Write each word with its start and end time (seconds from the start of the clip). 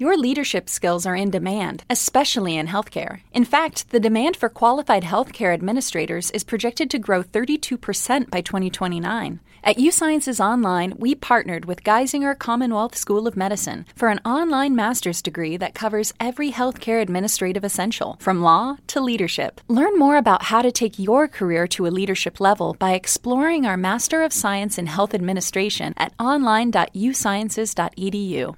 Your 0.00 0.16
leadership 0.16 0.68
skills 0.70 1.04
are 1.04 1.14
in 1.14 1.28
demand, 1.28 1.84
especially 1.90 2.56
in 2.56 2.68
healthcare. 2.68 3.20
In 3.34 3.44
fact, 3.44 3.90
the 3.90 4.00
demand 4.00 4.34
for 4.34 4.48
qualified 4.48 5.02
healthcare 5.02 5.52
administrators 5.52 6.30
is 6.30 6.42
projected 6.42 6.88
to 6.88 6.98
grow 6.98 7.22
32% 7.22 8.30
by 8.30 8.40
2029. 8.40 9.40
At 9.62 9.76
USciences 9.76 10.42
Online, 10.42 10.94
we 10.96 11.14
partnered 11.14 11.66
with 11.66 11.84
Geisinger 11.84 12.38
Commonwealth 12.38 12.96
School 12.96 13.28
of 13.28 13.36
Medicine 13.36 13.84
for 13.94 14.08
an 14.08 14.20
online 14.24 14.74
master's 14.74 15.20
degree 15.20 15.58
that 15.58 15.74
covers 15.74 16.14
every 16.18 16.50
healthcare 16.50 17.02
administrative 17.02 17.62
essential, 17.62 18.16
from 18.20 18.40
law 18.40 18.78
to 18.86 19.02
leadership. 19.02 19.60
Learn 19.68 19.98
more 19.98 20.16
about 20.16 20.44
how 20.44 20.62
to 20.62 20.72
take 20.72 20.98
your 20.98 21.28
career 21.28 21.66
to 21.66 21.86
a 21.86 21.92
leadership 21.92 22.40
level 22.40 22.74
by 22.78 22.94
exploring 22.94 23.66
our 23.66 23.76
Master 23.76 24.22
of 24.22 24.32
Science 24.32 24.78
in 24.78 24.86
Health 24.86 25.12
Administration 25.12 25.92
at 25.98 26.14
online.usciences.edu. 26.18 28.56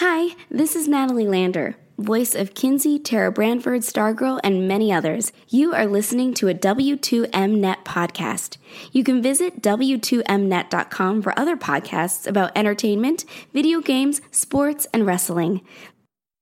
Hi, 0.00 0.36
this 0.50 0.76
is 0.76 0.86
Natalie 0.86 1.26
Lander, 1.26 1.74
voice 1.98 2.34
of 2.34 2.52
Kinsey, 2.52 2.98
Tara 2.98 3.32
Branford, 3.32 3.80
Stargirl, 3.80 4.38
and 4.44 4.68
many 4.68 4.92
others. 4.92 5.32
You 5.48 5.72
are 5.72 5.86
listening 5.86 6.34
to 6.34 6.48
a 6.48 6.54
W2Mnet 6.54 7.82
podcast. 7.86 8.58
You 8.92 9.02
can 9.02 9.22
visit 9.22 9.62
W2Mnet.com 9.62 11.22
for 11.22 11.38
other 11.38 11.56
podcasts 11.56 12.26
about 12.26 12.52
entertainment, 12.54 13.24
video 13.54 13.80
games, 13.80 14.20
sports, 14.30 14.86
and 14.92 15.06
wrestling. 15.06 15.62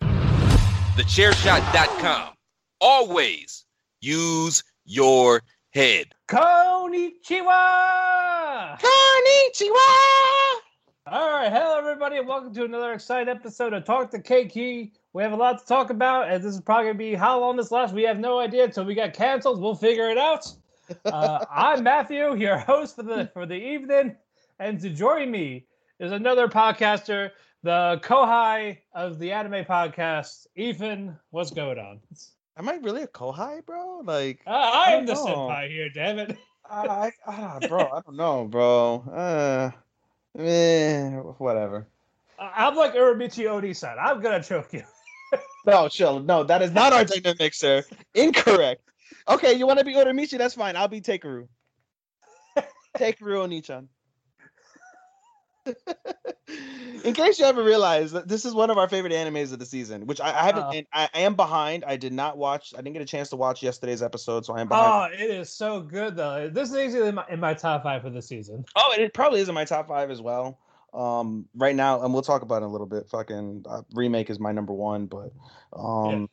TheChairShot.com. 0.02 2.30
Always 2.80 3.66
use 4.00 4.64
your 4.84 5.42
head. 5.72 6.06
Konnichiwa! 6.28 7.52
Konnichiwa! 8.80 10.63
All 11.06 11.30
right, 11.30 11.52
hello 11.52 11.76
everybody, 11.76 12.16
and 12.16 12.26
welcome 12.26 12.54
to 12.54 12.64
another 12.64 12.94
exciting 12.94 13.28
episode 13.28 13.74
of 13.74 13.84
Talk 13.84 14.10
to 14.12 14.18
KK. 14.18 14.90
We 15.12 15.22
have 15.22 15.32
a 15.32 15.36
lot 15.36 15.58
to 15.58 15.66
talk 15.66 15.90
about, 15.90 16.30
and 16.30 16.42
this 16.42 16.54
is 16.54 16.62
probably 16.62 16.86
gonna 16.86 16.98
be 16.98 17.14
how 17.14 17.38
long 17.38 17.58
this 17.58 17.70
lasts. 17.70 17.94
We 17.94 18.04
have 18.04 18.18
no 18.18 18.38
idea 18.38 18.64
until 18.64 18.86
we 18.86 18.94
got 18.94 19.12
canceled. 19.12 19.60
We'll 19.60 19.74
figure 19.74 20.08
it 20.08 20.16
out. 20.16 20.50
Uh, 21.04 21.44
I'm 21.50 21.82
Matthew, 21.82 22.34
your 22.36 22.56
host 22.56 22.96
for 22.96 23.02
the 23.02 23.30
for 23.34 23.44
the 23.44 23.54
evening, 23.54 24.16
and 24.58 24.80
to 24.80 24.88
join 24.88 25.30
me 25.30 25.66
is 26.00 26.10
another 26.10 26.48
podcaster, 26.48 27.32
the 27.62 28.00
Kohai 28.02 28.78
of 28.94 29.18
the 29.18 29.30
anime 29.30 29.66
podcast, 29.66 30.46
Ethan. 30.56 31.18
What's 31.32 31.50
going 31.50 31.78
on? 31.78 32.00
Am 32.56 32.66
I 32.66 32.76
really 32.76 33.02
a 33.02 33.08
kohai, 33.08 33.64
bro? 33.66 34.00
Like 34.04 34.40
Uh, 34.46 34.52
I 34.52 34.92
am 34.92 35.04
the 35.04 35.12
know. 35.12 35.26
senpai 35.26 35.68
here, 35.68 35.90
damn 35.90 36.18
it. 36.18 36.38
I, 36.64 36.86
I 36.86 37.12
ah, 37.26 37.58
bro, 37.68 37.90
I 37.92 38.00
don't 38.00 38.16
know, 38.16 38.46
bro. 38.46 39.04
Uh, 39.12 39.70
eh, 40.38 41.10
whatever. 41.38 41.86
I'm 42.38 42.76
like 42.76 42.94
Uramichi 42.94 43.48
Oni-san. 43.48 43.96
I'm 44.00 44.20
gonna 44.20 44.42
choke 44.42 44.72
you. 44.72 44.84
No, 45.66 45.88
chill. 45.88 46.20
No, 46.20 46.44
that 46.44 46.60
is 46.60 46.72
not 46.72 46.92
our 46.92 47.04
dynamic, 47.04 47.54
sir. 47.54 47.82
Incorrect. 48.14 48.82
Okay, 49.26 49.54
you 49.54 49.66
want 49.66 49.78
to 49.78 49.84
be 49.84 49.94
Uramichi? 49.94 50.36
That's 50.36 50.54
fine. 50.54 50.76
I'll 50.76 50.88
be 50.88 51.00
Takeru. 51.00 51.48
Takeru 52.98 53.38
Onichan. 53.48 53.86
In 57.04 57.12
case 57.12 57.38
you 57.38 57.44
haven't 57.44 57.64
realized, 57.64 58.14
that 58.14 58.28
this 58.28 58.44
is 58.44 58.54
one 58.54 58.70
of 58.70 58.78
our 58.78 58.88
favorite 58.88 59.12
animes 59.12 59.52
of 59.52 59.58
the 59.58 59.66
season, 59.66 60.06
which 60.06 60.20
I, 60.20 60.28
I 60.28 60.44
haven't. 60.44 60.64
Oh. 60.64 60.82
I, 60.92 61.08
I 61.12 61.20
am 61.20 61.34
behind. 61.34 61.84
I 61.84 61.96
did 61.96 62.12
not 62.12 62.38
watch. 62.38 62.72
I 62.74 62.78
didn't 62.78 62.94
get 62.94 63.02
a 63.02 63.06
chance 63.06 63.28
to 63.30 63.36
watch 63.36 63.62
yesterday's 63.62 64.02
episode, 64.02 64.46
so 64.46 64.54
I 64.54 64.62
am 64.62 64.68
behind. 64.68 65.12
Oh, 65.12 65.24
it 65.24 65.30
is 65.30 65.50
so 65.50 65.80
good 65.80 66.16
though. 66.16 66.48
This 66.48 66.70
is 66.70 66.76
easily 66.76 67.08
in 67.08 67.16
my, 67.16 67.24
in 67.28 67.40
my 67.40 67.54
top 67.54 67.82
five 67.82 68.02
for 68.02 68.10
the 68.10 68.22
season. 68.22 68.64
Oh, 68.74 68.92
and 68.94 69.02
it 69.02 69.12
probably 69.12 69.40
is 69.40 69.48
in 69.48 69.54
my 69.54 69.64
top 69.64 69.88
five 69.88 70.10
as 70.10 70.20
well. 70.22 70.58
Um, 70.94 71.46
right 71.54 71.74
now, 71.74 72.02
and 72.02 72.14
we'll 72.14 72.22
talk 72.22 72.42
about 72.42 72.62
it 72.62 72.66
in 72.66 72.70
a 72.70 72.72
little 72.72 72.86
bit. 72.86 73.08
Fucking 73.10 73.64
uh, 73.68 73.82
remake 73.92 74.30
is 74.30 74.38
my 74.38 74.52
number 74.52 74.72
one, 74.72 75.06
but 75.06 75.32
um, 75.72 76.30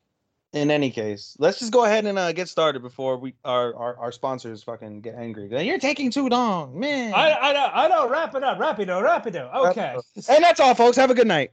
in 0.54 0.70
any 0.70 0.92
case, 0.92 1.38
let's 1.40 1.60
just 1.60 1.72
go 1.72 1.86
ahead 1.86 2.06
and 2.06 2.20
uh, 2.20 2.32
get 2.34 2.50
started 2.50 2.82
before 2.82 3.18
we 3.18 3.34
our, 3.46 3.74
our 3.76 3.98
our 3.98 4.12
sponsors 4.12 4.64
fucking 4.64 5.02
get 5.02 5.16
angry. 5.16 5.50
You're 5.66 5.80
taking 5.80 6.12
too 6.12 6.28
long, 6.28 6.78
man. 6.78 7.14
I, 7.14 7.34
I 7.34 7.54
know, 7.54 7.70
I 7.74 7.88
know. 7.88 8.10
Wrap 8.10 8.36
it 8.36 8.44
up, 8.44 8.58
rapido, 8.58 9.02
rapido. 9.02 9.54
Okay. 9.70 9.96
and 10.30 10.44
that's 10.44 10.60
all, 10.60 10.76
folks. 10.76 10.98
Have 10.98 11.10
a 11.10 11.14
good 11.14 11.28
night. 11.28 11.52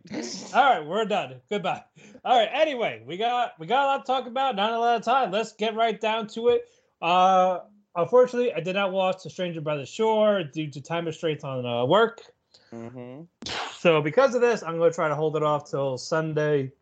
All 0.55 0.65
right, 0.65 0.85
we're 0.85 1.05
done. 1.05 1.37
Goodbye. 1.49 1.85
All 2.25 2.37
right. 2.37 2.49
Anyway, 2.53 3.03
we 3.07 3.17
got 3.17 3.53
we 3.59 3.67
got 3.67 3.85
a 3.85 3.87
lot 3.87 4.05
to 4.05 4.13
talk 4.13 4.27
about. 4.27 4.57
Not 4.57 4.73
a 4.73 4.79
lot 4.79 4.97
of 4.97 5.05
time. 5.05 5.31
Let's 5.31 5.53
get 5.53 5.75
right 5.75 6.01
down 6.01 6.27
to 6.29 6.49
it. 6.49 6.69
Uh, 7.01 7.61
unfortunately, 7.95 8.53
I 8.53 8.61
did 8.61 8.75
not 8.75 8.91
watch 8.91 9.23
The 9.23 9.31
Stranger 9.31 9.61
by 9.61 9.77
the 9.77 9.87
Shore 9.87 10.43
due 10.43 10.71
to 10.71 10.81
time 10.81 11.07
restraints 11.07 11.45
on 11.45 11.65
uh, 11.65 11.85
work. 11.85 12.23
Mm-hmm. 12.73 13.23
So 13.79 14.03
because 14.03 14.35
of 14.35 14.41
this, 14.41 14.65
I'm 14.65 14.79
going 14.79 14.91
to 14.91 14.95
try 14.95 15.09
to 15.09 15.15
hold 15.15 15.37
it 15.37 15.45
off 15.45 15.71
till 15.71 15.97
Sunday 15.99 16.73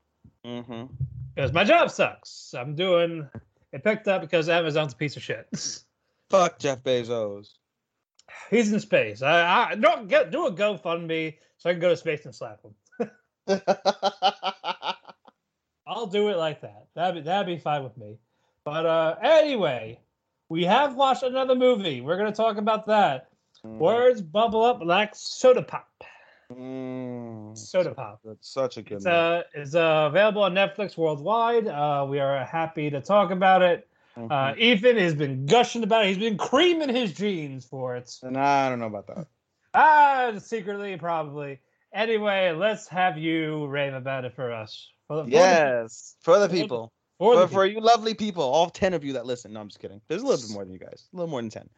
Mm-hmm. 0.47 0.84
Because 1.37 1.53
my 1.53 1.63
job 1.65 1.91
sucks. 1.91 2.55
I'm 2.55 2.75
doing 2.75 3.29
it 3.73 3.85
picked 3.85 4.09
up 4.09 4.23
because 4.23 4.49
Amazon's 4.49 4.95
a 4.95 4.97
piece 4.97 5.17
of 5.17 5.23
shit. 5.23 5.47
Fuck 6.31 6.59
Jeff 6.59 6.83
Bezos. 6.83 7.51
He's 8.51 8.73
in 8.73 8.81
space. 8.81 9.23
I, 9.23 9.71
I 9.71 9.75
don't 9.77 10.09
get 10.09 10.33
do 10.33 10.47
a 10.47 10.53
GoFundMe 10.53 11.35
so 11.59 11.71
I 11.71 11.75
can 11.75 11.81
go 11.81 11.91
to 11.91 11.97
space 11.97 12.25
and 12.25 12.35
slap 12.35 12.61
him. 12.63 12.75
I'll 15.87 16.06
do 16.06 16.31
it 16.31 16.37
like 16.37 16.62
that. 16.62 16.87
That'd 16.94 17.23
be 17.23 17.29
that'd 17.29 17.47
be 17.47 17.61
fine 17.61 17.85
with 17.85 17.97
me. 17.97 18.19
But 18.65 18.87
uh 18.87 19.17
anyway, 19.23 20.00
we 20.49 20.65
have 20.65 20.97
watched 20.97 21.23
another 21.23 21.55
movie. 21.55 22.00
We're 22.00 22.17
gonna 22.17 22.32
talk 22.32 22.56
about 22.56 22.87
that. 22.87 23.29
Words 23.62 24.23
bubble 24.23 24.65
up 24.65 24.81
like 24.82 25.15
soda 25.15 25.62
pop. 25.62 26.05
Mm, 26.52 27.56
Soda 27.58 27.94
pop. 27.94 28.20
That's 28.25 28.48
such 28.48 28.76
a 28.76 28.82
good. 28.82 28.96
It's 28.96 29.04
movie. 29.04 29.16
uh 29.16 29.43
it's 29.54 29.75
uh 29.75 30.06
available 30.08 30.43
on 30.43 30.54
Netflix 30.54 30.96
worldwide. 30.96 31.66
Uh 31.66 32.06
we 32.08 32.20
are 32.20 32.44
happy 32.44 32.88
to 32.90 33.00
talk 33.00 33.31
about 33.31 33.62
it. 33.62 33.88
Uh 34.16 34.20
Mhm. 34.20 34.58
Ethan 34.58 34.96
has 34.96 35.14
been 35.14 35.46
gushing 35.46 35.82
about 35.82 36.04
it. 36.04 36.08
He's 36.08 36.19
been 36.19 36.38
creaming 36.38 36.94
his 36.94 37.12
jeans 37.12 37.64
for 37.64 37.96
it. 37.96 38.14
And 38.22 38.37
I 38.38 38.69
don't 38.69 38.78
know 38.78 38.87
about 38.87 39.06
that. 39.08 39.26
Ah, 39.75 40.32
secretly, 40.38 40.96
probably. 40.96 41.60
Anyway, 41.93 42.52
let's 42.52 42.87
have 42.88 43.19
you 43.19 43.66
rave 43.66 43.94
about 43.94 44.25
it 44.25 44.34
for 44.34 44.52
us. 44.52 44.90
For 45.08 45.16
the, 45.19 45.25
for 45.25 45.31
Yes, 45.31 46.16
for 46.20 46.38
the 46.38 46.48
for 46.48 46.54
the- 46.54 46.60
people. 46.62 46.93
for 47.19 47.37
the 47.37 47.46
For, 47.48 47.52
for 47.54 47.66
you 47.66 47.81
lovely 47.81 48.14
people, 48.14 48.43
all 48.43 48.70
10 48.70 48.94
of 48.94 49.04
you 49.04 49.12
that 49.14 49.26
listen. 49.26 49.52
No, 49.52 49.60
I'm 49.60 49.69
just 49.69 49.81
kidding. 49.81 50.00
There's 50.08 50.22
a 50.22 50.26
little 50.26 50.46
bit 50.46 50.52
more 50.54 50.64
than 50.64 50.72
you 50.72 50.78
guys. 50.78 51.08
A 51.12 51.16
little 51.16 51.31
more 51.31 51.40
than 51.43 51.50
10. 51.50 51.69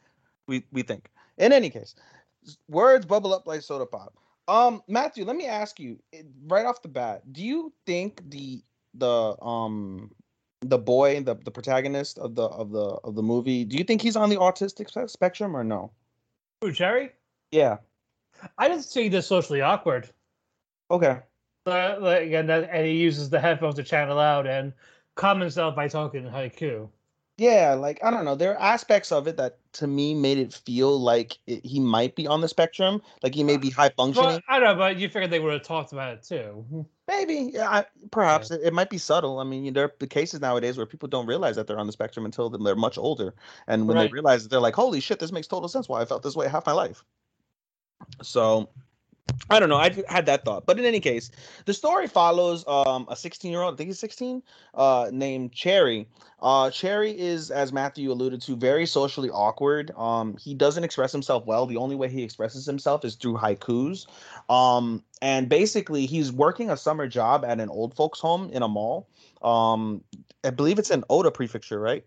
We 0.47 0.65
we 0.73 0.83
think. 0.83 1.11
In 1.39 1.53
any 1.53 1.71
case, 1.71 1.95
words 2.69 3.05
bubble 3.07 3.33
up 3.33 3.47
like 3.47 3.63
soda 3.63 3.87
pop. 3.87 4.15
Um, 4.49 4.83
Matthew, 4.89 5.27
let 5.27 5.37
me 5.37 5.47
ask 5.47 5.79
you 5.79 5.99
eh, 6.15 6.23
right 6.47 6.65
off 6.65 6.81
the 6.81 6.89
bat, 6.89 7.33
do 7.33 7.45
you 7.45 7.73
think 7.87 8.29
the 8.31 8.63
the 8.95 9.37
um 9.43 10.11
the 10.63 10.79
boy, 10.79 11.23
the 11.23 11.37
the 11.37 11.51
protagonist 11.51 12.19
of 12.19 12.35
the 12.35 12.45
of 12.45 12.73
the 12.73 12.99
of 13.05 13.15
the 13.15 13.23
movie, 13.23 13.65
do 13.65 13.77
you 13.77 13.85
think 13.85 14.01
he's 14.01 14.17
on 14.17 14.31
the 14.31 14.37
autistic 14.37 14.89
spectrum 15.11 15.57
or 15.57 15.63
no? 15.63 15.93
Who, 16.63 16.73
Cherry? 16.73 17.11
Yeah. 17.53 17.77
I 18.57 18.69
just 18.69 18.91
see 18.91 19.09
this 19.09 19.27
socially 19.27 19.61
awkward. 19.61 20.09
Okay. 20.91 21.19
Uh, 21.67 21.97
like, 22.01 22.33
and, 22.33 22.49
that, 22.49 22.71
and 22.73 22.87
he 22.87 22.95
uses 22.95 23.29
the 23.29 23.39
headphones 23.39 23.75
to 23.75 23.83
channel 23.83 24.19
out 24.19 24.47
and 24.47 24.73
calm 25.17 25.41
himself 25.41 25.77
by 25.77 25.89
talking 25.89 26.25
in 26.25 26.33
haiku. 26.33 26.89
Yeah, 27.39 27.75
like 27.75 28.01
I 28.03 28.11
don't 28.11 28.25
know. 28.25 28.35
There 28.35 28.53
are 28.53 28.61
aspects 28.61 29.13
of 29.13 29.29
it 29.29 29.37
that 29.37 29.59
to 29.75 29.87
me 29.87 30.13
made 30.13 30.39
it 30.39 30.53
feel 30.53 30.99
like 30.99 31.39
it, 31.47 31.65
he 31.65 31.79
might 31.79 32.17
be 32.17 32.27
on 32.27 32.41
the 32.41 32.49
spectrum, 32.49 33.01
like 33.23 33.33
he 33.33 33.45
may 33.45 33.57
be 33.57 33.71
high 33.71 33.91
functioning. 33.97 34.29
Well, 34.31 34.41
I 34.49 34.59
don't 34.59 34.71
know, 34.71 34.75
but 34.75 34.97
you 34.99 35.09
figured 35.09 35.31
they 35.31 35.39
would 35.39 35.53
have 35.53 35.63
talked 35.63 35.93
about 35.93 36.15
it 36.15 36.25
too. 36.25 36.65
Hmm. 36.69 36.81
Maybe, 37.07 37.53
yeah, 37.55 37.71
I, 37.71 37.87
perhaps 38.11 38.51
it, 38.51 38.61
it 38.65 38.75
might 38.75 38.91
be 38.91 38.99
subtle. 38.99 39.39
I 39.39 39.45
mean, 39.45 39.73
there 39.73 39.85
are 39.85 39.95
the 40.01 40.07
cases 40.09 40.41
nowadays 40.41 40.77
where 40.77 40.85
people 40.85 41.09
don't 41.09 41.27
realize 41.27 41.55
that 41.57 41.69
they're 41.69 41.79
on 41.79 41.87
the 41.87 41.93
spectrum 41.93 42.27
until 42.27 42.51
they're 42.51 42.75
much 42.75 42.99
older, 42.99 43.35
and 43.69 43.87
when 43.87 43.97
Right. 43.97 44.09
they 44.09 44.13
realize 44.13 44.45
it, 44.45 44.51
they're 44.51 44.61
like, 44.61 44.75
"Holy 44.75 44.99
shit, 44.99 45.21
this 45.21 45.31
makes 45.33 45.47
total 45.47 45.69
sense. 45.69 45.89
Why 45.89 46.01
I 46.03 46.05
felt 46.07 46.25
this 46.25 46.35
way 46.37 46.49
half 46.49 46.67
my 46.67 46.73
life." 46.73 47.05
So, 48.23 48.69
I 49.51 49.61
don't 49.61 49.71
know. 49.71 49.77
I 49.77 49.95
had 50.09 50.27
that 50.27 50.45
thought, 50.45 50.67
but 50.67 50.79
in 50.79 50.85
any 50.85 51.01
case, 51.01 51.31
the 51.65 51.73
story 51.73 52.07
follows 52.07 52.65
um, 52.67 53.07
a 53.09 53.17
16 53.17 53.51
year 53.51 53.63
old, 53.63 53.75
I 53.75 53.77
think 53.77 53.89
he's 53.89 53.99
16, 53.99 54.43
uh, 54.75 55.09
named 55.11 55.53
Cherry. 55.53 56.07
Uh, 56.41 56.71
Cherry 56.71 57.19
is, 57.19 57.51
as 57.51 57.73
Matthew 57.73 58.13
alluded 58.13 58.43
to, 58.43 58.57
very 58.57 58.85
socially 58.85 59.31
awkward. 59.31 59.91
Um, 59.97 60.37
he 60.37 60.55
doesn't 60.55 60.85
express 60.85 61.13
himself 61.13 61.47
well. 61.47 61.67
The 61.67 61.79
only 61.79 61.97
way 61.97 62.09
he 62.09 62.23
expresses 62.23 62.67
himself 62.67 63.05
is 63.05 63.15
through 63.15 63.37
haikus. 63.37 64.07
Um, 64.51 65.03
and 65.23 65.49
basically, 65.49 66.05
he's 66.05 66.31
working 66.31 66.71
a 66.71 66.77
summer 66.77 67.09
job 67.09 67.45
at 67.45 67.59
an 67.59 67.71
old 67.71 67.95
folks' 67.95 68.21
home 68.21 68.51
in 68.51 68.63
a 68.63 68.69
mall. 68.69 69.09
Um, 69.43 70.05
I 70.45 70.51
believe 70.51 70.79
it's 70.79 70.91
in 70.91 71.05
Oda 71.09 71.31
Prefecture, 71.31 71.81
right? 71.81 72.05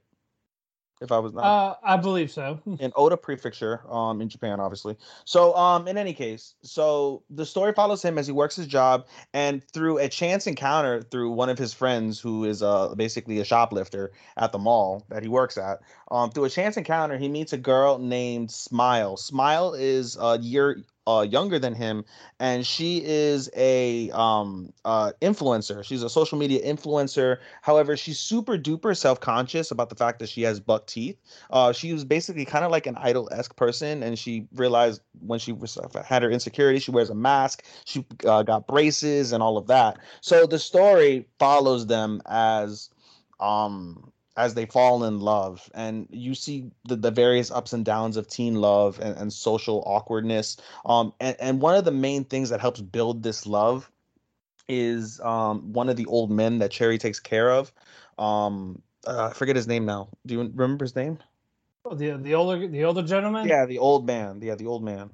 If 1.02 1.12
I 1.12 1.18
was 1.18 1.34
not 1.34 1.44
Uh, 1.44 1.76
I 1.84 1.98
believe 1.98 2.30
so. 2.32 2.60
in 2.80 2.94
Oda 2.96 3.18
Prefecture, 3.18 3.82
um, 3.90 4.22
in 4.22 4.30
Japan, 4.30 4.60
obviously. 4.60 4.96
So, 5.26 5.56
um, 5.56 5.88
in 5.88 5.98
any 5.98 6.14
case, 6.14 6.54
so 6.62 7.24
the 7.30 7.46
story 7.46 7.74
follows 7.74 8.04
him 8.04 8.18
as 8.20 8.28
he 8.28 8.34
works 8.34 8.56
his 8.56 8.68
job, 8.68 9.06
and 9.34 9.64
through 9.74 9.98
a 9.98 10.08
chance 10.08 10.46
encounter 10.46 11.02
through 11.02 11.32
one 11.32 11.50
of 11.50 11.58
his 11.58 11.74
friends, 11.74 12.20
who 12.20 12.46
is 12.46 12.62
uh 12.62 12.94
basically 12.96 13.40
a 13.40 13.46
shoplifter 13.46 14.12
at 14.38 14.52
the 14.52 14.60
mall 14.60 15.04
that 15.10 15.24
he 15.24 15.30
works 15.30 15.58
at, 15.58 15.80
um, 16.12 16.30
through 16.30 16.46
a 16.46 16.50
chance 16.50 16.78
encounter, 16.78 17.18
he 17.18 17.28
meets 17.28 17.52
a 17.52 17.58
girl 17.58 17.98
named 17.98 18.52
Smile. 18.52 19.18
Smile 19.18 19.74
is 19.74 20.16
a 20.22 20.38
year 20.40 20.84
uh 21.08 21.26
younger 21.28 21.58
than 21.60 21.74
him, 21.74 22.06
and 22.40 22.66
she 22.66 23.02
is 23.04 23.50
a 23.56 24.12
um 24.12 24.72
uh 24.86 25.12
influencer. 25.22 25.84
She's 25.84 26.04
a 26.04 26.10
social 26.10 26.38
media 26.38 26.62
influencer. 26.64 27.38
However, 27.62 27.98
she's 27.98 28.20
super 28.20 28.58
duper 28.58 28.96
self 28.96 29.20
conscious 29.20 29.72
about 29.72 29.90
the 29.90 29.96
fact 29.96 30.20
that 30.20 30.30
she 30.30 30.44
has 30.44 30.60
buck 30.60 30.88
teeth. 30.88 31.18
Uh, 31.50 31.72
she 31.74 31.94
was 31.94 32.06
basically 32.06 32.46
kind 32.46 32.64
of 32.66 32.72
like 32.72 32.88
an 32.88 32.96
idol 32.98 33.30
esque 33.32 33.56
person, 33.56 34.04
and 34.04 34.18
she 34.18 34.48
realized 34.56 35.02
when 35.26 35.40
she 35.40 35.52
was, 35.52 35.78
uh, 35.78 36.04
had 36.04 36.24
her 36.24 36.30
insecurity, 36.32 36.80
she 36.80 36.92
wears 36.92 37.10
a 37.10 37.16
mask, 37.16 37.66
she 37.86 38.06
uh, 38.26 38.44
got 38.44 38.68
braces, 38.68 39.32
and 39.32 39.42
all 39.42 39.58
of 39.58 39.68
that. 39.68 39.98
So 40.22 40.46
the 40.46 40.60
story 40.60 41.28
follows 41.40 41.88
them 41.88 42.22
as 42.26 42.90
um 43.40 44.12
as 44.38 44.54
they 44.54 44.66
fall 44.66 45.04
in 45.04 45.20
love 45.20 45.70
and 45.74 46.08
you 46.10 46.34
see 46.34 46.72
the, 46.88 46.96
the 46.96 47.12
various 47.12 47.52
ups 47.52 47.74
and 47.74 47.84
downs 47.84 48.16
of 48.16 48.28
teen 48.28 48.56
love 48.56 48.98
and, 49.02 49.18
and 49.18 49.34
social 49.34 49.84
awkwardness. 49.86 50.58
Um 50.86 51.14
and, 51.20 51.36
and 51.40 51.62
one 51.62 51.76
of 51.76 51.84
the 51.86 51.92
main 51.92 52.24
things 52.24 52.50
that 52.50 52.62
helps 52.62 52.80
build 52.80 53.24
this 53.24 53.46
love 53.46 53.92
is 54.70 55.20
um 55.20 55.74
one 55.74 55.90
of 55.90 55.98
the 55.98 56.06
old 56.06 56.32
men 56.32 56.60
that 56.60 56.72
cherry 56.72 56.98
takes 56.98 57.20
care 57.20 57.52
of. 57.52 57.74
Um 58.18 58.82
uh, 59.06 59.30
i 59.32 59.34
forget 59.34 59.56
his 59.56 59.68
name 59.68 59.86
now. 59.86 60.10
Do 60.26 60.36
you 60.36 60.42
remember 60.42 60.86
his 60.86 60.96
name? 60.96 61.18
Oh, 61.84 61.96
the 61.96 62.12
the 62.18 62.36
older 62.36 62.68
the 62.68 62.86
older 62.86 63.02
gentleman. 63.04 63.48
yeah 63.48 63.66
the 63.66 63.80
old 63.80 64.06
man. 64.06 64.40
Yeah 64.42 64.56
the 64.56 64.68
old 64.68 64.84
man. 64.84 65.10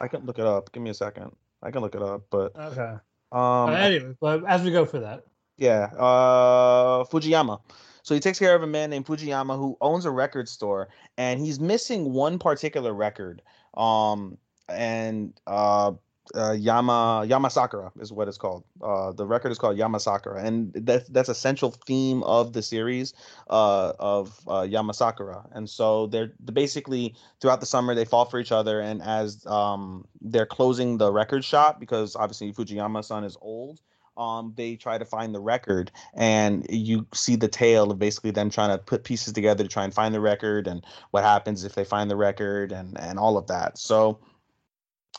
I 0.00 0.08
can 0.08 0.24
look 0.26 0.38
it 0.38 0.46
up. 0.46 0.72
Give 0.72 0.82
me 0.82 0.90
a 0.90 0.94
second. 0.94 1.30
I 1.62 1.70
can 1.70 1.80
look 1.82 1.94
it 1.94 2.02
up 2.02 2.22
but 2.30 2.56
Okay. 2.56 2.94
um 3.30 3.70
anyway, 3.70 4.14
but 4.20 4.44
as 4.46 4.62
we 4.62 4.72
go 4.72 4.84
for 4.84 5.00
that, 5.00 5.24
Yeah, 5.58 5.90
uh, 5.98 7.04
Fujiyama. 7.04 7.60
So 8.08 8.14
he 8.14 8.22
takes 8.22 8.38
care 8.38 8.54
of 8.54 8.62
a 8.62 8.66
man 8.66 8.88
named 8.88 9.04
Fujiyama 9.04 9.58
who 9.58 9.76
owns 9.82 10.06
a 10.06 10.10
record 10.10 10.48
store, 10.48 10.88
and 11.18 11.38
he's 11.38 11.60
missing 11.60 12.14
one 12.14 12.38
particular 12.38 12.94
record. 12.94 13.42
Um, 13.74 14.38
and 14.66 15.38
uh, 15.46 15.92
uh, 16.34 16.52
Yama 16.52 17.26
Yamasakura 17.26 17.90
is 18.00 18.10
what 18.10 18.26
it's 18.26 18.38
called. 18.38 18.64
Uh, 18.82 19.12
the 19.12 19.26
record 19.26 19.52
is 19.52 19.58
called 19.58 19.76
Yamasakura, 19.76 20.42
and 20.42 20.72
that's 20.72 21.06
that's 21.10 21.28
a 21.28 21.34
central 21.34 21.72
theme 21.86 22.22
of 22.22 22.54
the 22.54 22.62
series 22.62 23.12
uh, 23.50 23.92
of 23.98 24.40
uh, 24.48 24.62
Yamasakura. 24.62 25.46
And 25.52 25.68
so 25.68 26.06
they're 26.06 26.32
basically 26.50 27.14
throughout 27.42 27.60
the 27.60 27.66
summer 27.66 27.94
they 27.94 28.06
fall 28.06 28.24
for 28.24 28.40
each 28.40 28.52
other, 28.52 28.80
and 28.80 29.02
as 29.02 29.44
um, 29.44 30.08
they're 30.22 30.46
closing 30.46 30.96
the 30.96 31.12
record 31.12 31.44
shop 31.44 31.78
because 31.78 32.16
obviously 32.16 32.54
Fujiyama-san 32.54 33.24
is 33.24 33.36
old 33.42 33.82
um, 34.18 34.52
they 34.56 34.76
try 34.76 34.98
to 34.98 35.04
find 35.04 35.34
the 35.34 35.40
record 35.40 35.90
and 36.14 36.66
you 36.68 37.06
see 37.14 37.36
the 37.36 37.48
tale 37.48 37.90
of 37.90 37.98
basically 37.98 38.32
them 38.32 38.50
trying 38.50 38.76
to 38.76 38.82
put 38.82 39.04
pieces 39.04 39.32
together 39.32 39.62
to 39.62 39.70
try 39.70 39.84
and 39.84 39.94
find 39.94 40.14
the 40.14 40.20
record 40.20 40.66
and 40.66 40.84
what 41.12 41.22
happens 41.22 41.64
if 41.64 41.74
they 41.74 41.84
find 41.84 42.10
the 42.10 42.16
record 42.16 42.72
and 42.72 43.00
and 43.00 43.18
all 43.18 43.38
of 43.38 43.46
that. 43.46 43.78
So 43.78 44.18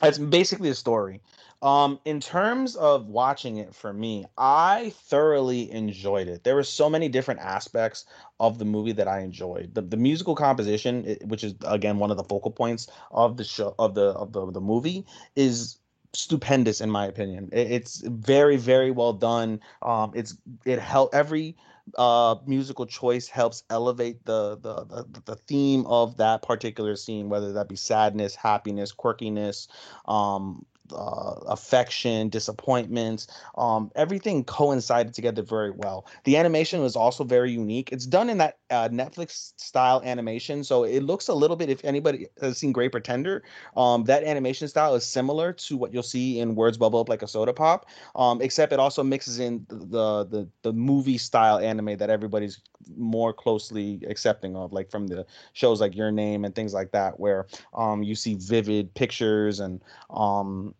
it's 0.03 0.17
basically 0.17 0.69
a 0.69 0.75
story. 0.75 1.21
Um 1.61 1.99
in 2.05 2.19
terms 2.19 2.75
of 2.75 3.07
watching 3.07 3.57
it 3.57 3.73
for 3.75 3.91
me 3.93 4.25
i 4.37 4.93
thoroughly 4.95 5.71
enjoyed 5.71 6.27
it. 6.27 6.43
There 6.43 6.55
were 6.55 6.63
so 6.63 6.89
many 6.89 7.09
different 7.09 7.39
aspects 7.39 8.05
of 8.39 8.59
the 8.59 8.65
movie 8.65 8.93
that 8.93 9.07
i 9.07 9.19
enjoyed. 9.19 9.75
The, 9.75 9.81
the 9.81 9.97
musical 9.97 10.35
composition 10.35 11.17
which 11.23 11.43
is 11.43 11.55
again 11.65 11.99
one 11.99 12.11
of 12.11 12.17
the 12.17 12.23
focal 12.23 12.51
points 12.51 12.87
of 13.11 13.37
the 13.37 13.45
show 13.45 13.75
of 13.79 13.95
the 13.95 14.09
of 14.11 14.33
the, 14.33 14.51
the 14.51 14.61
movie 14.61 15.05
is 15.35 15.79
stupendous 16.13 16.81
in 16.81 16.89
my 16.89 17.05
opinion. 17.05 17.49
It- 17.51 17.71
it's 17.71 18.01
very 18.05 18.57
very 18.57 18.91
well 18.91 19.13
done. 19.13 19.61
Um 19.81 20.11
it's 20.15 20.37
it 20.65 20.79
help 20.79 21.13
every 21.13 21.55
uh 21.97 22.35
musical 22.45 22.85
choice 22.85 23.27
helps 23.27 23.63
elevate 23.69 24.23
the, 24.25 24.57
the 24.57 24.85
the 24.85 25.21
the 25.25 25.35
theme 25.35 25.85
of 25.87 26.17
that 26.17 26.43
particular 26.43 26.95
scene 26.95 27.29
whether 27.29 27.53
that 27.53 27.67
be 27.67 27.75
sadness 27.75 28.35
happiness 28.35 28.93
quirkiness 28.93 29.67
um 30.05 30.65
uh, 30.93 31.35
affection, 31.47 32.29
disappointments, 32.29 33.27
um, 33.57 33.91
everything 33.95 34.43
coincided 34.43 35.13
together 35.13 35.41
very 35.41 35.71
well. 35.71 36.05
The 36.23 36.37
animation 36.37 36.81
was 36.81 36.95
also 36.95 37.23
very 37.23 37.51
unique. 37.51 37.91
It's 37.91 38.05
done 38.05 38.29
in 38.29 38.37
that 38.39 38.57
uh, 38.69 38.89
Netflix 38.89 39.53
style 39.57 40.01
animation, 40.03 40.63
so 40.63 40.83
it 40.83 41.01
looks 41.03 41.27
a 41.27 41.33
little 41.33 41.55
bit. 41.55 41.69
If 41.69 41.83
anybody 41.83 42.27
has 42.41 42.57
seen 42.57 42.71
Great 42.71 42.91
Pretender, 42.91 43.43
um, 43.75 44.03
that 44.05 44.23
animation 44.23 44.67
style 44.67 44.95
is 44.95 45.05
similar 45.05 45.53
to 45.53 45.77
what 45.77 45.93
you'll 45.93 46.03
see 46.03 46.39
in 46.39 46.55
Words 46.55 46.77
Bubble 46.77 46.99
Up 46.99 47.09
Like 47.09 47.21
a 47.21 47.27
Soda 47.27 47.53
Pop, 47.53 47.85
um, 48.15 48.41
except 48.41 48.73
it 48.73 48.79
also 48.79 49.03
mixes 49.03 49.39
in 49.39 49.65
the, 49.69 50.25
the 50.25 50.47
the 50.61 50.73
movie 50.73 51.17
style 51.17 51.59
anime 51.59 51.97
that 51.97 52.09
everybody's 52.09 52.61
more 52.97 53.33
closely 53.33 53.99
accepting 54.07 54.55
of, 54.55 54.73
like 54.73 54.89
from 54.89 55.07
the 55.07 55.25
shows 55.53 55.81
like 55.81 55.95
Your 55.95 56.11
Name 56.11 56.45
and 56.45 56.55
things 56.55 56.73
like 56.73 56.91
that, 56.91 57.19
where 57.19 57.47
um, 57.73 58.03
you 58.03 58.15
see 58.15 58.35
vivid 58.35 58.93
pictures 58.93 59.59
and 59.59 59.81
um, 60.09 60.73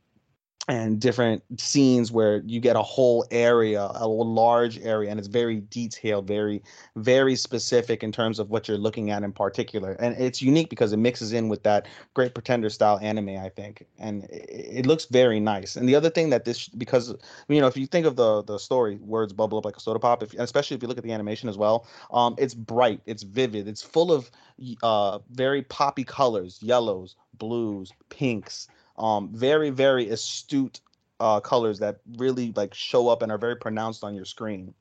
and 0.67 0.99
different 0.99 1.41
scenes 1.59 2.11
where 2.11 2.43
you 2.45 2.59
get 2.59 2.75
a 2.75 2.81
whole 2.81 3.25
area, 3.31 3.89
a 3.95 4.07
large 4.07 4.77
area, 4.81 5.09
and 5.09 5.17
it's 5.17 5.27
very 5.27 5.61
detailed, 5.71 6.27
very, 6.27 6.61
very 6.95 7.35
specific 7.35 8.03
in 8.03 8.11
terms 8.11 8.37
of 8.37 8.51
what 8.51 8.67
you're 8.67 8.77
looking 8.77 9.09
at 9.09 9.23
in 9.23 9.31
particular. 9.31 9.93
And 9.93 10.15
it's 10.19 10.43
unique 10.43 10.69
because 10.69 10.93
it 10.93 10.97
mixes 10.97 11.33
in 11.33 11.49
with 11.49 11.63
that 11.63 11.87
Great 12.13 12.35
Pretender 12.35 12.69
style 12.69 12.99
anime, 13.01 13.29
I 13.29 13.49
think, 13.49 13.87
and 13.97 14.25
it, 14.25 14.49
it 14.49 14.85
looks 14.85 15.05
very 15.05 15.39
nice. 15.39 15.75
And 15.75 15.89
the 15.89 15.95
other 15.95 16.09
thing 16.09 16.29
that 16.29 16.45
this, 16.45 16.67
because 16.67 17.15
you 17.47 17.61
know, 17.61 17.67
if 17.67 17.75
you 17.75 17.87
think 17.87 18.05
of 18.05 18.15
the 18.15 18.43
the 18.43 18.59
story, 18.59 18.97
words 18.97 19.33
bubble 19.33 19.57
up 19.57 19.65
like 19.65 19.77
a 19.77 19.79
soda 19.79 19.99
pop, 19.99 20.21
if, 20.21 20.33
especially 20.35 20.75
if 20.75 20.83
you 20.83 20.87
look 20.87 20.99
at 20.99 21.03
the 21.03 21.13
animation 21.13 21.49
as 21.49 21.57
well, 21.57 21.87
um, 22.11 22.35
it's 22.37 22.53
bright, 22.53 23.01
it's 23.07 23.23
vivid, 23.23 23.67
it's 23.67 23.81
full 23.81 24.11
of 24.11 24.29
uh 24.83 25.19
very 25.31 25.63
poppy 25.63 26.03
colors, 26.03 26.59
yellows, 26.61 27.15
blues, 27.39 27.91
pinks 28.09 28.67
um 28.99 29.29
very 29.33 29.69
very 29.69 30.09
astute 30.09 30.81
uh 31.19 31.39
colors 31.39 31.79
that 31.79 31.99
really 32.17 32.53
like 32.55 32.73
show 32.73 33.07
up 33.07 33.21
and 33.21 33.31
are 33.31 33.37
very 33.37 33.55
pronounced 33.55 34.03
on 34.03 34.15
your 34.15 34.25
screen 34.25 34.73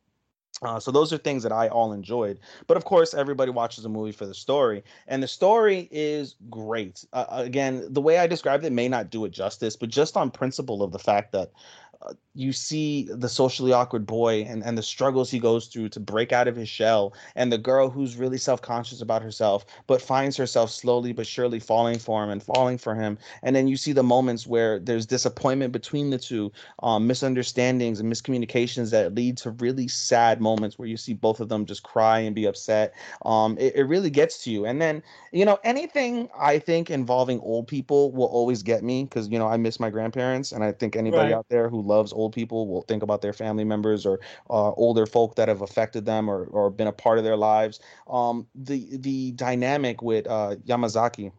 uh, 0.62 0.80
so 0.80 0.90
those 0.90 1.12
are 1.12 1.18
things 1.18 1.42
that 1.44 1.52
I 1.52 1.68
all 1.68 1.92
enjoyed, 1.92 2.40
but 2.66 2.76
of 2.76 2.84
course 2.84 3.14
everybody 3.14 3.50
watches 3.50 3.84
a 3.84 3.88
movie 3.88 4.12
for 4.12 4.26
the 4.26 4.34
story, 4.34 4.82
and 5.06 5.22
the 5.22 5.28
story 5.28 5.88
is 5.92 6.34
great. 6.50 7.04
Uh, 7.12 7.26
again, 7.28 7.86
the 7.90 8.00
way 8.00 8.18
I 8.18 8.26
described 8.26 8.64
it 8.64 8.72
may 8.72 8.88
not 8.88 9.10
do 9.10 9.24
it 9.24 9.30
justice, 9.30 9.76
but 9.76 9.88
just 9.88 10.16
on 10.16 10.30
principle 10.32 10.82
of 10.82 10.90
the 10.90 10.98
fact 10.98 11.30
that 11.32 11.52
uh, 12.02 12.12
you 12.34 12.52
see 12.52 13.08
the 13.12 13.28
socially 13.28 13.72
awkward 13.72 14.06
boy 14.06 14.42
and, 14.48 14.62
and 14.64 14.78
the 14.78 14.82
struggles 14.82 15.30
he 15.30 15.38
goes 15.38 15.66
through 15.66 15.88
to 15.88 15.98
break 16.00 16.32
out 16.32 16.46
of 16.46 16.54
his 16.56 16.68
shell 16.68 17.12
and 17.34 17.52
the 17.52 17.58
girl 17.58 17.90
who's 17.90 18.16
really 18.16 18.38
self-conscious 18.38 19.00
about 19.00 19.22
herself 19.22 19.66
but 19.86 20.00
finds 20.00 20.36
herself 20.36 20.70
slowly 20.70 21.12
but 21.12 21.26
surely 21.26 21.58
falling 21.58 21.98
for 21.98 22.22
him 22.22 22.30
and 22.30 22.42
falling 22.42 22.78
for 22.78 22.94
him. 22.94 23.18
And 23.42 23.54
then 23.56 23.66
you 23.66 23.76
see 23.76 23.92
the 23.92 24.02
moments 24.02 24.46
where 24.46 24.78
there's 24.78 25.06
disappointment 25.06 25.72
between 25.72 26.10
the 26.10 26.18
two 26.18 26.52
um, 26.82 27.06
misunderstandings 27.06 28.00
and 28.00 28.10
miscommunications 28.12 28.90
that 28.92 29.14
lead 29.14 29.36
to 29.38 29.50
really 29.52 29.88
sad 29.88 30.40
moments 30.40 30.78
where 30.78 30.88
you 30.88 30.96
see 30.96 31.14
both 31.14 31.40
of 31.40 31.48
them 31.48 31.66
just 31.66 31.82
cry 31.82 32.20
and 32.20 32.34
be 32.34 32.44
upset. 32.46 32.94
Um, 33.24 33.56
it, 33.58 33.74
it 33.76 33.84
really 33.84 34.10
gets 34.10 34.42
to 34.44 34.50
you. 34.50 34.66
And 34.66 34.80
then 34.80 35.02
you 35.32 35.44
know 35.44 35.58
anything 35.64 36.28
i 36.38 36.58
think 36.58 36.90
involving 36.90 37.40
old 37.40 37.66
people 37.66 38.12
will 38.12 38.26
always 38.26 38.62
get 38.62 38.82
me 38.82 39.04
because 39.04 39.28
you 39.28 39.38
know 39.38 39.46
i 39.48 39.56
miss 39.56 39.78
my 39.80 39.90
grandparents 39.90 40.52
and 40.52 40.64
i 40.64 40.72
think 40.72 40.96
anybody 40.96 41.32
Right. 41.32 41.34
out 41.34 41.46
there 41.48 41.68
who 41.68 41.80
loves 41.88 42.12
old 42.12 42.32
people 42.32 42.68
will 42.68 42.82
think 42.82 43.02
about 43.02 43.22
their 43.22 43.32
family 43.32 43.64
members 43.64 44.06
or 44.06 44.20
uh, 44.50 44.70
older 44.72 45.06
folk 45.06 45.34
that 45.36 45.48
have 45.48 45.62
affected 45.62 46.04
them 46.04 46.28
or, 46.28 46.44
or 46.44 46.70
been 46.70 46.86
a 46.86 46.92
part 46.92 47.18
of 47.18 47.24
their 47.24 47.36
lives. 47.36 47.80
Um, 48.08 48.46
the 48.54 48.96
the 48.98 49.32
dynamic 49.32 50.02
with 50.02 50.26
uh, 50.26 50.56
Yamazaki, 50.66 51.32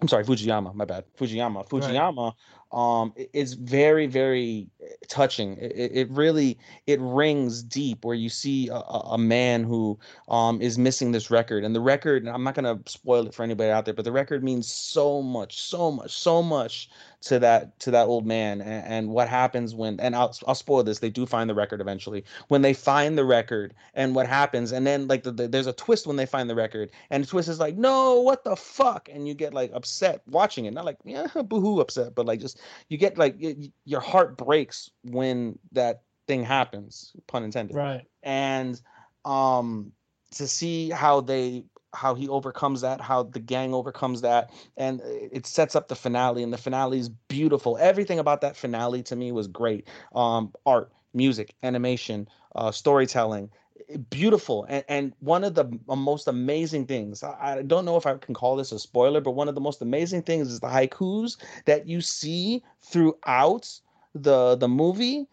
I'm 0.00 0.08
sorry, 0.08 0.24
Fujiyama, 0.24 0.74
my 0.74 0.84
bad, 0.84 1.04
Fujiyama, 1.18 1.68
Fujiyama, 1.68 2.34
um, 2.76 3.12
is 3.32 3.54
very 3.54 4.06
very 4.06 4.68
touching. 5.08 5.56
It, 5.58 5.90
it 5.94 6.10
really 6.10 6.58
it 6.86 7.00
rings 7.00 7.62
deep 7.62 8.04
where 8.04 8.14
you 8.14 8.28
see 8.28 8.68
a, 8.68 8.74
a 8.74 9.00
a 9.12 9.18
man 9.18 9.64
who 9.64 9.98
um 10.28 10.60
is 10.60 10.78
missing 10.78 11.12
this 11.12 11.30
record, 11.30 11.64
and 11.64 11.74
the 11.74 11.80
record. 11.80 12.24
And 12.24 12.34
I'm 12.34 12.42
not 12.42 12.54
gonna 12.54 12.80
spoil 12.86 13.26
it 13.26 13.34
for 13.34 13.42
anybody 13.42 13.70
out 13.70 13.84
there, 13.84 13.94
but 13.94 14.04
the 14.04 14.12
record 14.12 14.42
means 14.42 14.70
so 14.70 15.22
much, 15.22 15.60
so 15.60 15.90
much, 15.92 16.10
so 16.10 16.42
much 16.42 16.90
to 17.22 17.38
that 17.38 17.78
to 17.78 17.90
that 17.90 18.06
old 18.06 18.26
man 18.26 18.60
and, 18.60 18.86
and 18.86 19.08
what 19.08 19.28
happens 19.28 19.74
when 19.74 19.98
and 20.00 20.14
I'll, 20.14 20.36
I'll 20.46 20.54
spoil 20.56 20.82
this 20.82 20.98
they 20.98 21.08
do 21.10 21.24
find 21.24 21.48
the 21.48 21.54
record 21.54 21.80
eventually 21.80 22.24
when 22.48 22.62
they 22.62 22.74
find 22.74 23.16
the 23.16 23.24
record 23.24 23.74
and 23.94 24.14
what 24.14 24.26
happens 24.26 24.72
and 24.72 24.86
then 24.86 25.06
like 25.06 25.22
the, 25.22 25.30
the, 25.30 25.46
there's 25.48 25.68
a 25.68 25.72
twist 25.72 26.06
when 26.06 26.16
they 26.16 26.26
find 26.26 26.50
the 26.50 26.54
record 26.54 26.90
and 27.10 27.22
the 27.22 27.28
twist 27.28 27.48
is 27.48 27.60
like 27.60 27.76
no 27.76 28.20
what 28.20 28.42
the 28.42 28.56
fuck 28.56 29.08
and 29.10 29.28
you 29.28 29.34
get 29.34 29.54
like 29.54 29.70
upset 29.72 30.22
watching 30.26 30.64
it 30.64 30.74
not 30.74 30.84
like 30.84 30.98
yeah 31.04 31.26
boohoo 31.44 31.80
upset 31.80 32.14
but 32.14 32.26
like 32.26 32.40
just 32.40 32.60
you 32.88 32.98
get 32.98 33.16
like 33.16 33.36
your 33.84 34.00
heart 34.00 34.36
breaks 34.36 34.90
when 35.04 35.56
that 35.70 36.02
thing 36.26 36.42
happens 36.42 37.12
pun 37.28 37.44
intended 37.44 37.76
Right. 37.76 38.02
and 38.24 38.80
um 39.24 39.92
to 40.32 40.48
see 40.48 40.90
how 40.90 41.20
they 41.20 41.64
how 41.94 42.14
he 42.14 42.28
overcomes 42.28 42.80
that 42.80 43.00
how 43.00 43.22
the 43.22 43.40
gang 43.40 43.74
overcomes 43.74 44.20
that 44.22 44.50
and 44.76 45.00
it 45.04 45.46
sets 45.46 45.76
up 45.76 45.88
the 45.88 45.94
finale 45.96 46.42
and 46.42 46.52
the 46.52 46.58
finale 46.58 46.98
is 46.98 47.08
beautiful. 47.08 47.76
Everything 47.78 48.18
about 48.18 48.40
that 48.40 48.56
finale 48.56 49.02
to 49.04 49.16
me 49.16 49.32
was 49.32 49.46
great. 49.48 49.88
Um 50.14 50.52
art 50.66 50.92
music 51.14 51.54
animation 51.62 52.28
uh 52.56 52.70
storytelling 52.70 53.50
eh, 53.90 53.98
beautiful. 54.10 54.64
And, 54.68 54.84
and 54.88 55.12
one 55.20 55.44
of 55.44 55.54
the 55.54 55.66
most 55.86 56.28
amazing 56.28 56.86
things 56.86 57.22
I, 57.22 57.58
I 57.58 57.62
don't 57.62 57.84
know 57.84 57.96
if 57.96 58.06
i 58.06 58.16
can 58.16 58.34
call 58.34 58.56
this 58.56 58.72
a 58.72 58.78
spoiler 58.78 59.20
but 59.20 59.32
one 59.32 59.48
of 59.48 59.54
the 59.54 59.60
most 59.60 59.82
amazing 59.82 60.22
things 60.22 60.48
is 60.48 60.60
the 60.60 60.68
haikus 60.68 61.36
that 61.66 61.86
you 61.86 62.00
see 62.00 62.62
throughout 62.80 63.80
the 64.14 64.56
the 64.56 64.68
movie. 64.68 65.26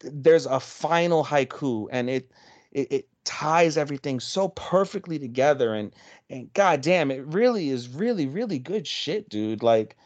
There's 0.00 0.46
a 0.46 0.60
final 0.60 1.24
haiku 1.24 1.88
and 1.90 2.08
it 2.10 2.30
it, 2.72 2.92
it 2.92 3.08
ties 3.24 3.76
everything 3.76 4.18
so 4.20 4.48
perfectly 4.48 5.18
together 5.18 5.74
and 5.74 5.94
and 6.30 6.52
god 6.54 6.80
damn 6.80 7.10
it 7.10 7.24
really 7.26 7.68
is 7.70 7.88
really 7.88 8.26
really 8.26 8.58
good 8.58 8.86
shit 8.86 9.28
dude 9.28 9.62
like 9.62 9.96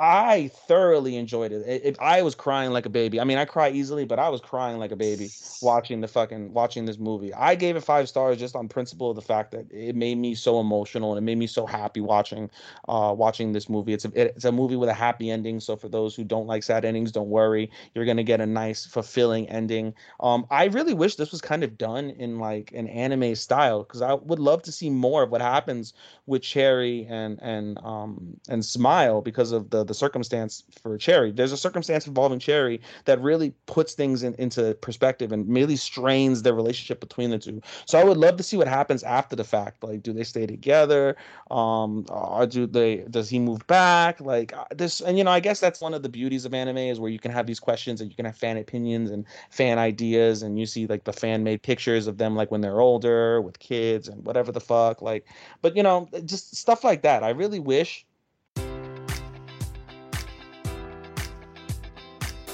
I 0.00 0.48
thoroughly 0.48 1.16
enjoyed 1.16 1.52
it. 1.52 1.96
I- 2.00 2.22
was 2.22 2.34
crying 2.34 2.70
like 2.72 2.86
a 2.86 2.90
baby, 2.90 3.20
I 3.20 3.24
mean, 3.24 3.38
I 3.38 3.44
cry 3.44 3.70
easily, 3.70 4.04
but 4.06 4.18
I 4.18 4.28
was 4.30 4.40
crying 4.40 4.78
like 4.78 4.92
a 4.92 4.96
baby 4.96 5.32
watching 5.60 6.00
the 6.00 6.08
fucking 6.08 6.52
watching 6.54 6.86
this 6.86 6.98
movie. 6.98 7.34
I 7.34 7.54
gave 7.54 7.76
it 7.76 7.82
five 7.82 8.08
stars 8.08 8.38
just 8.38 8.56
on 8.56 8.68
principle 8.68 9.10
of 9.10 9.16
the 9.16 9.22
fact 9.22 9.52
that 9.52 9.70
it 9.70 9.94
made 9.96 10.16
me 10.18 10.34
so 10.34 10.60
emotional 10.60 11.12
and 11.14 11.18
it 11.18 11.26
made 11.26 11.38
me 11.38 11.46
so 11.46 11.66
happy 11.66 12.00
watching 12.00 12.50
uh 12.88 13.14
watching 13.16 13.52
this 13.52 13.68
movie. 13.68 13.92
It's 13.92 14.04
a 14.06 14.12
it's 14.36 14.44
a 14.46 14.52
movie 14.52 14.76
with 14.76 14.88
a 14.88 14.94
happy 14.94 15.30
ending. 15.30 15.60
So 15.60 15.76
for 15.76 15.88
those 15.88 16.14
who 16.14 16.24
don't 16.24 16.46
like 16.46 16.62
sad 16.62 16.84
endings, 16.84 17.12
don't 17.12 17.28
worry, 17.28 17.70
you're 17.94 18.06
gonna 18.06 18.24
get 18.24 18.40
a 18.40 18.46
nice 18.46 18.86
fulfilling 18.86 19.48
ending. 19.50 19.94
Um, 20.20 20.46
I 20.50 20.66
really 20.66 20.94
wish 20.94 21.16
this 21.16 21.30
was 21.32 21.40
kind 21.42 21.62
of 21.64 21.76
done 21.78 22.10
in 22.10 22.38
like 22.38 22.72
an 22.72 22.88
anime 22.88 23.34
style 23.34 23.82
because 23.84 24.02
I 24.02 24.14
would 24.14 24.38
love 24.38 24.62
to 24.64 24.72
see 24.72 24.90
more 24.90 25.22
of 25.24 25.30
what 25.30 25.42
happens 25.42 25.92
with 26.26 26.42
Cherry 26.42 27.06
and 27.08 27.38
and 27.42 27.78
um 27.78 28.40
and 28.48 28.64
Smile 28.64 29.20
because 29.20 29.52
of 29.52 29.70
the 29.70 29.84
the 29.90 29.94
circumstance 29.94 30.62
for 30.80 30.96
Cherry. 30.96 31.32
There's 31.32 31.50
a 31.50 31.56
circumstance 31.56 32.06
involving 32.06 32.38
Cherry 32.38 32.80
that 33.06 33.20
really 33.20 33.52
puts 33.66 33.94
things 33.94 34.22
in, 34.22 34.34
into 34.34 34.74
perspective 34.74 35.32
and 35.32 35.52
really 35.52 35.74
strains 35.74 36.42
the 36.42 36.54
relationship 36.54 37.00
between 37.00 37.30
the 37.30 37.40
two. 37.40 37.60
So 37.86 37.98
I 37.98 38.04
would 38.04 38.16
love 38.16 38.36
to 38.36 38.44
see 38.44 38.56
what 38.56 38.68
happens 38.68 39.02
after 39.02 39.34
the 39.34 39.42
fact. 39.42 39.82
Like, 39.82 40.04
do 40.04 40.12
they 40.12 40.22
stay 40.22 40.46
together? 40.46 41.16
Um, 41.50 42.06
or 42.08 42.46
do 42.46 42.68
they? 42.68 42.98
Does 43.10 43.28
he 43.28 43.40
move 43.40 43.66
back? 43.66 44.20
Like 44.20 44.52
uh, 44.52 44.66
this, 44.70 45.00
and 45.00 45.18
you 45.18 45.24
know, 45.24 45.32
I 45.32 45.40
guess 45.40 45.58
that's 45.58 45.80
one 45.80 45.92
of 45.92 46.04
the 46.04 46.08
beauties 46.08 46.44
of 46.44 46.54
anime 46.54 46.78
is 46.78 47.00
where 47.00 47.10
you 47.10 47.18
can 47.18 47.32
have 47.32 47.48
these 47.48 47.58
questions 47.58 48.00
and 48.00 48.08
you 48.08 48.14
can 48.14 48.26
have 48.26 48.36
fan 48.36 48.58
opinions 48.58 49.10
and 49.10 49.26
fan 49.50 49.76
ideas, 49.76 50.44
and 50.44 50.56
you 50.56 50.66
see 50.66 50.86
like 50.86 51.02
the 51.02 51.12
fan 51.12 51.42
made 51.42 51.62
pictures 51.62 52.06
of 52.06 52.18
them 52.18 52.36
like 52.36 52.52
when 52.52 52.60
they're 52.60 52.80
older 52.80 53.40
with 53.40 53.58
kids 53.58 54.06
and 54.06 54.24
whatever 54.24 54.52
the 54.52 54.60
fuck. 54.60 55.02
Like, 55.02 55.26
but 55.62 55.74
you 55.74 55.82
know, 55.82 56.08
just 56.24 56.54
stuff 56.54 56.84
like 56.84 57.02
that. 57.02 57.24
I 57.24 57.30
really 57.30 57.58
wish 57.58 58.06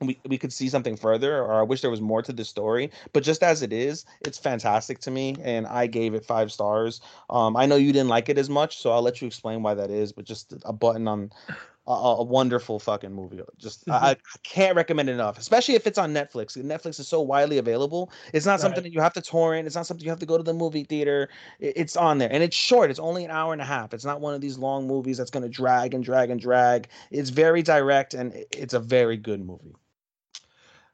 We, 0.00 0.18
we 0.26 0.36
could 0.38 0.52
see 0.52 0.68
something 0.68 0.96
further 0.96 1.38
or 1.40 1.54
i 1.54 1.62
wish 1.62 1.80
there 1.80 1.90
was 1.90 2.00
more 2.00 2.20
to 2.22 2.32
the 2.32 2.44
story 2.44 2.90
but 3.12 3.22
just 3.22 3.42
as 3.42 3.62
it 3.62 3.72
is 3.72 4.04
it's 4.22 4.38
fantastic 4.38 4.98
to 4.98 5.10
me 5.10 5.36
and 5.42 5.66
i 5.66 5.86
gave 5.86 6.14
it 6.14 6.24
five 6.24 6.50
stars. 6.50 7.00
Um 7.30 7.56
i 7.56 7.64
know 7.66 7.76
you 7.76 7.92
didn't 7.92 8.08
like 8.08 8.28
it 8.28 8.38
as 8.38 8.50
much 8.50 8.78
so 8.78 8.90
i'll 8.90 9.02
let 9.02 9.20
you 9.20 9.26
explain 9.26 9.62
why 9.62 9.74
that 9.74 9.90
is 9.90 10.12
but 10.12 10.24
just 10.24 10.52
a 10.64 10.72
button 10.72 11.06
on 11.06 11.30
a, 11.86 11.92
a 11.92 12.22
wonderful 12.24 12.78
fucking 12.78 13.12
movie. 13.12 13.40
Just 13.58 13.86
I, 13.90 14.10
I 14.12 14.16
can't 14.42 14.74
recommend 14.74 15.10
it 15.10 15.12
enough 15.12 15.38
especially 15.38 15.74
if 15.74 15.86
it's 15.86 15.98
on 15.98 16.12
netflix. 16.14 16.56
Netflix 16.56 16.98
is 16.98 17.06
so 17.08 17.20
widely 17.20 17.58
available. 17.58 18.10
It's 18.32 18.46
not 18.46 18.60
something 18.60 18.82
that 18.84 18.92
you 18.92 19.00
have 19.00 19.12
to 19.14 19.22
torrent. 19.22 19.66
It's 19.66 19.76
not 19.76 19.86
something 19.86 20.04
you 20.04 20.10
have 20.10 20.18
to 20.20 20.26
go 20.26 20.36
to 20.38 20.42
the 20.42 20.54
movie 20.54 20.84
theater. 20.84 21.28
It- 21.60 21.74
it's 21.76 21.96
on 21.96 22.18
there 22.18 22.32
and 22.32 22.42
it's 22.42 22.56
short. 22.56 22.90
It's 22.90 22.98
only 23.00 23.24
an 23.24 23.30
hour 23.30 23.52
and 23.52 23.60
a 23.60 23.66
half. 23.66 23.92
It's 23.92 24.04
not 24.04 24.20
one 24.20 24.34
of 24.34 24.40
these 24.40 24.58
long 24.58 24.86
movies 24.86 25.18
that's 25.18 25.30
going 25.30 25.42
to 25.42 25.48
drag 25.48 25.92
and 25.94 26.02
drag 26.02 26.30
and 26.30 26.40
drag. 26.40 26.88
It's 27.10 27.30
very 27.30 27.62
direct 27.62 28.14
and 28.14 28.32
it- 28.32 28.48
it's 28.56 28.74
a 28.74 28.80
very 28.80 29.16
good 29.18 29.44
movie 29.44 29.74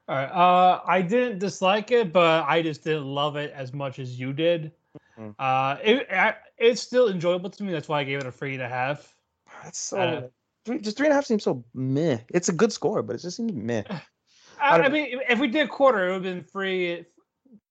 All 0.07 0.15
right. 0.15 0.25
Uh, 0.25 0.81
I 0.85 1.01
didn't 1.01 1.39
dislike 1.39 1.91
it, 1.91 2.11
but 2.11 2.45
I 2.47 2.61
just 2.61 2.83
didn't 2.83 3.05
love 3.05 3.35
it 3.35 3.53
as 3.55 3.73
much 3.73 3.99
as 3.99 4.19
you 4.19 4.33
did. 4.33 4.71
Mhm. 5.17 5.35
Uh, 5.37 5.77
it 5.83 6.07
I, 6.11 6.35
it's 6.57 6.81
still 6.81 7.09
enjoyable 7.09 7.49
to 7.49 7.63
me. 7.63 7.71
That's 7.71 7.87
why 7.87 8.01
I 8.01 8.03
gave 8.03 8.19
it 8.19 8.25
a 8.25 8.31
three 8.31 8.53
and 8.53 8.63
a 8.63 8.69
half. 8.69 9.15
That's 9.63 9.79
so. 9.79 9.99
Uh, 9.99 10.27
three, 10.65 10.79
just 10.79 10.97
three 10.97 11.07
and 11.07 11.13
a 11.13 11.15
half 11.15 11.25
seems 11.25 11.43
so 11.43 11.63
meh. 11.73 12.19
It's 12.29 12.49
a 12.49 12.53
good 12.53 12.73
score, 12.73 13.03
but 13.03 13.15
it 13.15 13.21
just 13.21 13.37
seems 13.37 13.53
meh. 13.53 13.83
I, 14.61 14.79
I 14.79 14.89
mean, 14.89 15.21
if 15.27 15.39
we 15.39 15.47
did 15.47 15.69
quarter, 15.69 16.07
it 16.07 16.07
would 16.09 16.25
have 16.25 16.35
been 16.35 16.43
three, 16.43 17.05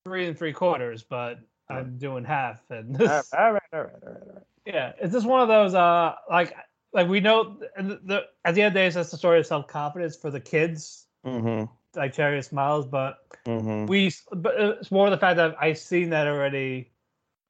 three 0.05 0.27
and 0.27 0.37
three 0.37 0.53
quarters. 0.53 1.03
But 1.03 1.39
I'm 1.69 1.99
doing 1.99 2.25
half, 2.25 2.63
and 2.71 3.01
all 3.03 3.07
right, 3.07 3.23
all 3.33 3.53
right, 3.53 3.53
all 3.53 3.53
right, 3.53 3.63
all 3.73 3.83
right. 3.83 4.03
All 4.03 4.35
right. 4.35 4.45
yeah, 4.65 4.93
it's 5.01 5.13
just 5.13 5.27
one 5.27 5.41
of 5.41 5.49
those. 5.49 5.75
Uh, 5.75 6.15
like 6.29 6.55
like 6.93 7.09
we 7.09 7.21
know, 7.21 7.59
the, 7.77 8.01
the 8.03 8.25
at 8.45 8.55
the 8.55 8.63
end 8.63 8.69
of 8.69 8.75
the 8.75 8.81
day, 8.81 8.91
just 8.91 9.13
a 9.13 9.17
story 9.17 9.39
of 9.39 9.47
self 9.47 9.67
confidence 9.69 10.17
for 10.17 10.31
the 10.31 10.41
kids, 10.41 11.07
Mm-hmm. 11.27 11.65
Like 11.95 12.19
and 12.19 12.45
Smiles. 12.45 12.87
But 12.87 13.19
Mm-hmm. 13.47 13.87
we, 13.87 14.13
but 14.33 14.55
it's 14.61 14.91
more 14.91 15.09
the 15.11 15.17
fact 15.17 15.37
that 15.37 15.57
I've 15.61 15.79
seen 15.79 16.11
that 16.11 16.27
already, 16.27 16.91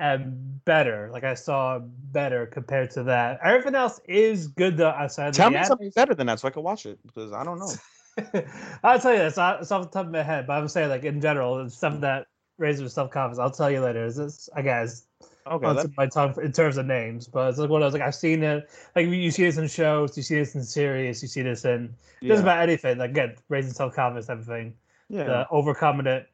and 0.01 0.65
better. 0.65 1.11
Like 1.13 1.25
I 1.25 1.35
saw 1.35 1.79
better 1.79 2.47
compared 2.47 2.91
to 2.93 3.05
that. 3.05 3.39
Everything 3.45 3.75
else 3.75 4.01
is 4.07 4.49
good 4.49 4.77
though 4.77 4.89
outside 4.89 5.35
Tell 5.35 5.51
me 5.51 5.63
something 5.63 5.91
better 5.95 6.15
than 6.15 6.27
that 6.29 6.41
so 6.41 6.49
I 6.49 6.51
can 6.51 6.63
watch 6.63 6.87
it 6.87 6.99
because 7.07 7.33
I 7.33 7.45
don't 7.45 7.59
know. 7.59 7.75
I'll 8.83 8.99
tell 8.99 9.13
you 9.13 9.19
this. 9.19 9.35
It's 9.39 9.39
off 9.39 9.61
the 9.61 9.89
top 9.91 10.07
of 10.07 10.11
my 10.13 10.23
head, 10.23 10.47
but 10.47 10.55
I'm 10.55 10.69
saying 10.69 10.89
like 10.89 11.05
in 11.05 11.21
general, 11.21 11.61
it's 11.61 11.77
stuff 11.77 12.01
that 12.01 12.27
raises 12.59 12.93
self 12.93 13.11
confidence. 13.11 13.39
I'll 13.39 13.51
tell 13.51 13.71
you 13.71 13.81
later. 13.81 14.05
Is 14.05 14.17
this 14.17 14.49
I 14.57 14.63
guess 14.63 15.07
Okay, 15.47 15.67
on 15.67 15.77
that- 15.77 15.97
my 15.97 16.07
tongue 16.07 16.35
in 16.43 16.53
terms 16.53 16.77
of 16.77 16.87
names, 16.87 17.27
but 17.27 17.49
it's 17.49 17.59
like 17.59 17.71
one 17.71 17.83
of 17.83 17.87
those 17.91 17.99
like 17.99 18.07
I've 18.07 18.15
seen 18.15 18.43
it. 18.43 18.69
Like 18.95 19.07
you 19.09 19.31
see 19.31 19.45
this 19.45 19.57
in 19.57 19.69
shows, 19.69 20.17
you 20.17 20.23
see 20.23 20.37
this 20.37 20.55
in 20.55 20.63
series, 20.63 21.23
you 21.23 21.29
see 21.29 21.43
this 21.43 21.65
in 21.65 21.95
yeah. 22.21 22.29
just 22.29 22.43
about 22.43 22.61
anything. 22.61 22.99
Like 22.99 23.11
again, 23.11 23.37
raising 23.49 23.73
self 23.73 23.95
confidence 23.95 24.29
everything. 24.29 24.75
yeah. 25.09 25.23
uh, 25.23 25.47
overcoming 25.51 26.07
it. 26.07 26.29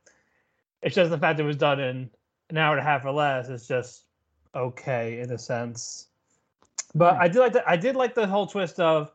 It's 0.82 0.94
just 0.94 1.10
the 1.10 1.18
fact 1.18 1.38
that 1.38 1.44
it 1.44 1.46
was 1.46 1.56
done 1.56 1.80
in 1.80 2.10
an 2.50 2.58
hour 2.58 2.72
and 2.76 2.80
a 2.80 2.84
half 2.84 3.04
or 3.04 3.12
less. 3.12 3.48
It's 3.48 3.66
just 3.66 4.02
okay 4.54 5.20
in 5.20 5.30
a 5.32 5.38
sense. 5.38 6.08
But 6.94 7.14
Hmm. 7.16 7.22
I 7.22 7.28
did 7.28 7.38
like 7.40 7.52
the 7.52 7.68
I 7.70 7.76
did 7.76 7.96
like 7.96 8.14
the 8.14 8.26
whole 8.26 8.46
twist 8.46 8.80
of 8.80 9.12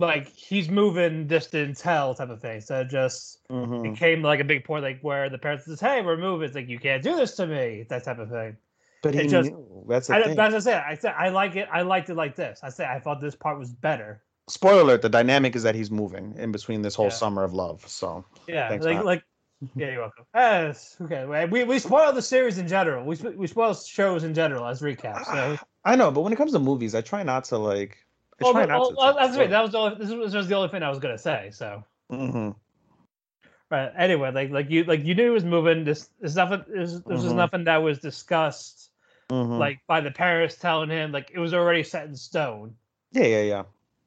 like 0.00 0.26
he's 0.28 0.68
moving 0.68 1.26
distance 1.26 1.80
hell 1.80 2.14
type 2.14 2.28
of 2.30 2.40
thing. 2.40 2.60
So 2.60 2.82
just 2.84 3.46
Mhm. 3.48 3.92
it 3.92 3.96
came 3.96 4.22
like 4.22 4.40
a 4.40 4.44
big 4.44 4.64
point 4.64 4.82
like 4.82 5.00
where 5.02 5.28
the 5.30 5.38
parents 5.38 5.64
says, 5.66 5.80
Hey, 5.80 6.02
we're 6.02 6.16
moving. 6.16 6.46
It's 6.46 6.54
like 6.54 6.68
you 6.68 6.78
can't 6.78 7.02
do 7.02 7.14
this 7.16 7.36
to 7.36 7.46
me, 7.46 7.86
that 7.88 8.04
type 8.04 8.18
of 8.18 8.28
thing. 8.30 8.56
But 9.04 9.14
he 9.14 9.20
it 9.20 9.28
just- 9.28 9.50
knew. 9.50 9.84
That's 9.86 10.06
the 10.06 10.14
I, 10.16 10.22
thing. 10.22 10.34
that's 10.36 10.52
what 10.52 10.56
I 10.56 10.60
said. 10.60 10.84
I 10.88 10.94
said 10.94 11.14
I 11.18 11.28
like 11.28 11.56
it. 11.56 11.68
I 11.70 11.82
liked 11.82 12.08
it 12.08 12.14
like 12.14 12.34
this. 12.36 12.60
I 12.62 12.70
said 12.70 12.88
I 12.88 12.98
thought 12.98 13.20
this 13.20 13.34
part 13.34 13.58
was 13.58 13.70
better. 13.70 14.22
Spoiler 14.48 14.80
alert: 14.80 15.02
the 15.02 15.08
dynamic 15.10 15.54
is 15.56 15.62
that 15.62 15.74
he's 15.74 15.90
moving 15.90 16.34
in 16.38 16.52
between 16.52 16.80
this 16.82 16.94
whole 16.94 17.06
Yeah. 17.06 17.10
summer 17.12 17.44
of 17.44 17.52
love. 17.52 17.86
So 17.86 18.24
Yeah, 18.46 18.68
Thanks, 18.70 18.84
like 18.86 18.96
Matt. 18.96 19.04
like 19.04 19.24
yeah, 19.76 19.90
you're 19.92 20.00
welcome. 20.00 20.24
Yes, 20.34 20.96
okay. 21.02 21.46
We 21.46 21.64
we 21.64 21.78
spoil 21.78 22.12
the 22.12 22.22
series 22.22 22.56
in 22.58 22.66
general. 22.66 23.04
We 23.04 23.16
we 23.36 23.46
spoil 23.46 23.74
shows 23.74 24.24
in 24.24 24.32
general 24.34 24.64
as 24.66 24.80
recaps. 24.80 25.26
So 25.26 25.58
I 25.84 25.96
know, 25.96 26.10
but 26.10 26.22
when 26.22 26.32
it 26.32 26.36
comes 26.36 26.52
to 26.52 26.58
movies, 26.58 26.94
I 26.94 27.02
try 27.02 27.22
not 27.22 27.44
to 27.44 27.58
like. 27.58 27.98
I 28.40 28.44
well, 28.44 28.52
try 28.52 28.62
but- 28.62 28.68
not 28.70 28.96
well, 28.96 29.12
to. 29.14 29.20
that's 29.20 29.36
right. 29.36 29.50
That 29.50 29.60
was 29.62 29.72
the 29.72 29.78
only, 29.78 29.96
this 29.98 30.34
was 30.34 30.48
the 30.48 30.54
only 30.56 30.68
thing 30.70 30.82
I 30.82 30.88
was 30.88 30.98
gonna 30.98 31.18
say. 31.18 31.50
So 31.52 31.84
Mm-hmm. 32.10 32.50
right. 33.70 33.92
Anyway, 33.96 34.30
like 34.32 34.50
like 34.50 34.70
you 34.70 34.84
like 34.84 35.04
you 35.04 35.14
knew 35.14 35.24
he 35.24 35.30
was 35.30 35.44
moving. 35.44 35.84
This 35.84 36.08
there's 36.20 36.36
nothing. 36.36 36.64
There's, 36.68 37.02
this 37.02 37.22
was 37.22 37.32
Mhm. 37.32 37.36
nothing 37.36 37.64
that 37.64 37.78
was 37.78 37.98
discussed 37.98 38.90
hmm 39.30 39.60
like 39.60 39.80
by 39.86 40.00
the 40.00 40.10
parents 40.10 40.56
telling 40.56 40.90
him 40.90 41.12
like 41.12 41.30
it 41.32 41.38
was 41.38 41.54
already 41.54 41.82
set 41.82 42.06
in 42.06 42.16
stone. 42.16 42.76
yeah, 43.12 43.24
yeah, 43.26 43.42
yeah. 43.42 43.64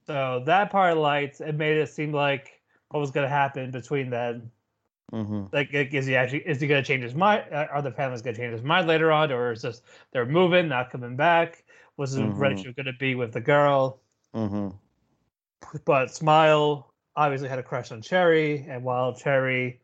So 0.07 0.41
that 0.45 0.71
part 0.71 0.89
I 0.89 0.93
liked. 0.93 1.39
It 1.39 1.53
made 1.53 1.77
it 1.77 1.88
seem 1.89 2.12
like 2.12 2.62
what 2.89 3.00
was 3.00 3.12
gonna 3.12 3.29
happen 3.29 3.69
between 3.71 4.09
then. 4.09 4.51
hmm 5.12 5.47
Like, 5.51 5.74
is 5.74 6.05
he 6.05 6.15
actually 6.15 6.47
is 6.47 6.59
he 6.62 6.67
gonna 6.67 6.83
change 6.83 7.03
his 7.03 7.15
mind? 7.15 7.45
Uh, 7.53 7.67
Are 7.71 7.81
the 7.81 7.91
families 7.91 8.21
gonna 8.21 8.36
change 8.38 8.53
his 8.53 8.63
mind 8.63 8.88
later 8.88 9.12
on, 9.12 9.31
or 9.31 9.51
is 9.53 9.62
this 9.62 9.81
they're 10.12 10.25
moving, 10.25 10.67
not 10.67 10.89
coming 10.91 11.15
back? 11.15 11.63
Was 11.97 12.12
his 12.12 12.21
Mhm. 12.21 12.38
relationship 12.38 12.75
gonna 12.77 12.93
be 12.93 13.15
with 13.15 13.33
the 13.33 13.41
girl? 13.41 14.01
hmm 14.33 14.69
But 15.86 16.12
Smile 16.12 16.93
obviously 17.15 17.50
had 17.50 17.57
a 17.59 17.63
crush 17.63 17.91
on 17.91 18.01
Cherry, 18.01 18.65
and 18.67 18.83
while 18.83 19.13
Cherry, 19.15 19.81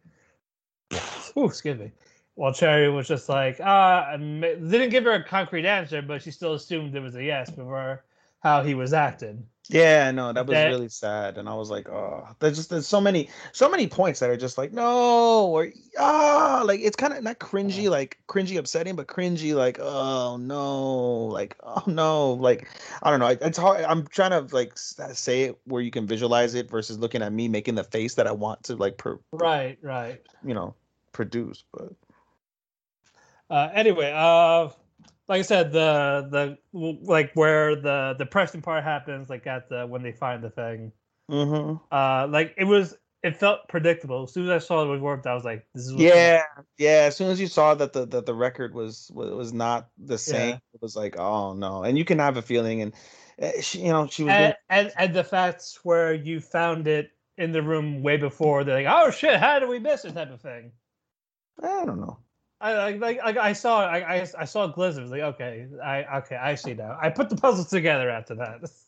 ooh, 1.37 1.45
excuse 1.45 1.77
me, 1.79 1.91
while 2.35 2.53
Cherry 2.53 2.89
was 2.89 3.07
just 3.07 3.29
like 3.29 3.59
ah, 3.63 4.15
ma- 4.19 4.47
didn't 4.47 4.89
give 4.89 5.03
her 5.05 5.13
a 5.13 5.23
concrete 5.23 5.65
answer, 5.65 6.01
but 6.01 6.21
she 6.21 6.31
still 6.31 6.53
assumed 6.53 6.95
it 6.95 6.99
was 6.99 7.15
a 7.15 7.23
yes 7.23 7.49
for 7.53 8.03
how 8.41 8.63
he 8.63 8.73
was 8.75 8.93
acting. 8.93 9.45
Yeah, 9.69 10.11
no, 10.11 10.33
that 10.33 10.45
was 10.45 10.55
That- 10.55 10.67
really 10.67 10.89
sad, 10.89 11.37
and 11.37 11.47
I 11.47 11.53
was 11.55 11.69
like, 11.71 11.87
oh, 11.87 12.27
there's 12.39 12.57
just 12.57 12.69
there's 12.69 12.85
so 12.85 12.99
many 12.99 13.29
so 13.53 13.69
many 13.69 13.87
points 13.87 14.19
that 14.19 14.29
are 14.29 14.35
just 14.35 14.57
like 14.57 14.73
no 14.73 15.45
or 15.47 15.69
ah, 15.97 16.63
like 16.65 16.81
it's 16.81 16.97
kind 16.97 17.13
of 17.13 17.23
not 17.23 17.39
cringy, 17.39 17.89
like 17.89 18.17
cringy 18.27 18.57
upsetting, 18.57 18.97
but 18.97 19.07
cringy, 19.07 19.55
like 19.55 19.79
oh 19.79 20.35
no, 20.35 21.27
like 21.27 21.55
oh 21.63 21.83
no, 21.87 22.33
like 22.33 22.67
I 23.03 23.09
don't 23.09 23.21
know, 23.21 23.27
it's 23.27 23.57
hard. 23.57 23.85
I'm 23.85 24.05
trying 24.07 24.31
to 24.31 24.53
like 24.53 24.73
uh, 24.99 25.13
say 25.13 25.43
it 25.43 25.57
where 25.63 25.81
you 25.81 25.91
can 25.91 26.07
visualize 26.07 26.55
it 26.55 26.69
versus 26.69 26.99
looking 26.99 27.21
at 27.21 27.31
me 27.31 27.47
making 27.47 27.75
the 27.75 27.85
face 27.85 28.15
that 28.15 28.27
I 28.27 28.33
want 28.33 28.63
to 28.63 28.75
like 28.75 28.97
per, 28.97 29.17
Right, 29.31 29.77
right. 29.81 30.21
you 30.43 30.53
know 30.53 30.75
produce, 31.13 31.63
but 31.71 31.93
Uh, 33.49 33.69
anyway, 33.73 34.11
uh, 34.15 34.69
like 35.27 35.39
I 35.39 35.41
said, 35.41 35.71
the 35.71 36.27
the 36.31 36.57
like 36.73 37.31
where 37.33 37.75
the 37.75 38.15
depression 38.17 38.61
part 38.61 38.83
happens, 38.83 39.29
like 39.29 39.47
at 39.47 39.69
the 39.69 39.85
when 39.85 40.01
they 40.03 40.11
find 40.11 40.43
the 40.43 40.49
thing, 40.49 40.91
hmm 41.29 41.75
uh, 41.91 42.27
like 42.29 42.53
it 42.57 42.65
was, 42.65 42.97
it 43.21 43.37
felt 43.37 43.67
predictable. 43.69 44.23
As 44.23 44.33
soon 44.33 44.49
as 44.49 44.63
I 44.63 44.65
saw 44.65 44.83
it 44.83 44.87
was 44.87 45.01
worked, 45.01 45.27
I 45.27 45.33
was 45.33 45.45
like, 45.45 45.65
this 45.73 45.85
is 45.85 45.93
yeah, 45.93 46.43
yeah. 46.77 47.05
As 47.07 47.15
soon 47.15 47.29
as 47.29 47.39
you 47.39 47.47
saw 47.47 47.75
that 47.75 47.93
the 47.93 48.05
that 48.07 48.25
the 48.25 48.33
record 48.33 48.73
was 48.73 49.09
was, 49.13 49.53
not 49.53 49.89
the 49.97 50.17
same, 50.17 50.51
Yeah. 50.51 50.55
it 50.73 50.81
was 50.81 50.95
like 50.95 51.17
oh 51.19 51.53
no, 51.53 51.83
and 51.83 51.97
you 51.97 52.05
can 52.05 52.19
have 52.19 52.37
a 52.37 52.41
feeling, 52.41 52.81
and 52.81 52.93
uh, 53.41 53.61
she, 53.61 53.79
you 53.79 53.89
know 53.91 54.07
she 54.07 54.23
was. 54.23 54.33
doing- 54.33 54.53
and, 54.69 54.87
and 54.87 54.93
and 54.97 55.13
the 55.15 55.23
facts 55.23 55.79
where 55.83 56.13
you 56.13 56.39
found 56.39 56.87
it 56.87 57.11
in 57.37 57.51
the 57.51 57.61
room 57.61 58.01
way 58.03 58.17
before, 58.17 58.63
they're 58.63 58.83
like, 58.83 58.93
oh 58.93 59.11
shit, 59.11 59.39
how 59.39 59.59
did 59.59 59.69
we 59.69 59.79
miss 59.79 60.05
it? 60.05 60.13
Type 60.13 60.31
of 60.31 60.41
thing. 60.41 60.71
I 61.61 61.85
don't 61.85 61.99
know. 61.99 62.22
I 62.63 62.77
like 62.77 63.01
like, 63.01 63.17
like 63.23 63.37
I 63.37 63.51
saw 63.51 63.81
I, 63.85 63.97
I 64.15 64.27
I 64.39 64.45
saw 64.45 64.67
glimpses. 64.67 65.11
Like 65.11 65.21
okay, 65.21 65.67
I 65.83 66.17
okay 66.19 66.37
I 66.37 66.55
see 66.55 66.73
now. 66.73 66.97
I 66.99 67.09
put 67.09 67.29
the 67.29 67.35
puzzle 67.35 67.65
together 67.65 68.09
after 68.09 68.35
that. 68.35 68.71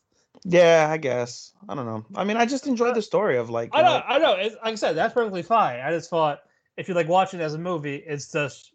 Yeah, 0.48 0.90
I 0.92 0.98
guess. 0.98 1.54
I 1.68 1.74
don't 1.74 1.88
know. 1.88 2.06
I 2.14 2.24
mean, 2.24 2.38
I 2.38 2.46
just 2.46 2.68
enjoyed 2.68 2.92
uh, 2.92 2.96
the 2.96 3.02
story 3.02 3.38
of 3.38 3.50
like. 3.50 3.70
I 3.74 3.80
you 3.80 3.84
know, 3.86 4.04
I 4.08 4.20
know. 4.20 4.34
It's, 4.34 4.56
like 4.64 4.74
I 4.74 4.76
said, 4.76 4.96
that's 4.96 5.14
perfectly 5.14 5.42
fine. 5.42 5.80
I 5.80 5.90
just 5.90 6.10
thought 6.10 6.42
if 6.78 6.88
you 6.88 6.94
like 6.94 7.08
watching 7.08 7.40
it 7.40 7.44
as 7.44 7.56
a 7.56 7.58
movie, 7.58 7.96
it's 7.96 8.32
just 8.32 8.72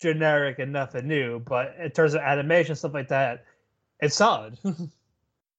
generic 0.00 0.60
and 0.60 0.72
nothing 0.72 1.08
new. 1.08 1.40
But 1.40 1.74
in 1.82 1.90
terms 1.90 2.14
of 2.14 2.20
animation 2.20 2.76
stuff 2.76 2.94
like 2.94 3.08
that, 3.08 3.44
it's 4.00 4.14
solid. 4.14 4.58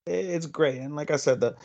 it's 0.10 0.45
great 0.48 0.78
and 0.80 0.95
like 0.95 1.12
i 1.12 1.15
said 1.15 1.39
the 1.39 1.56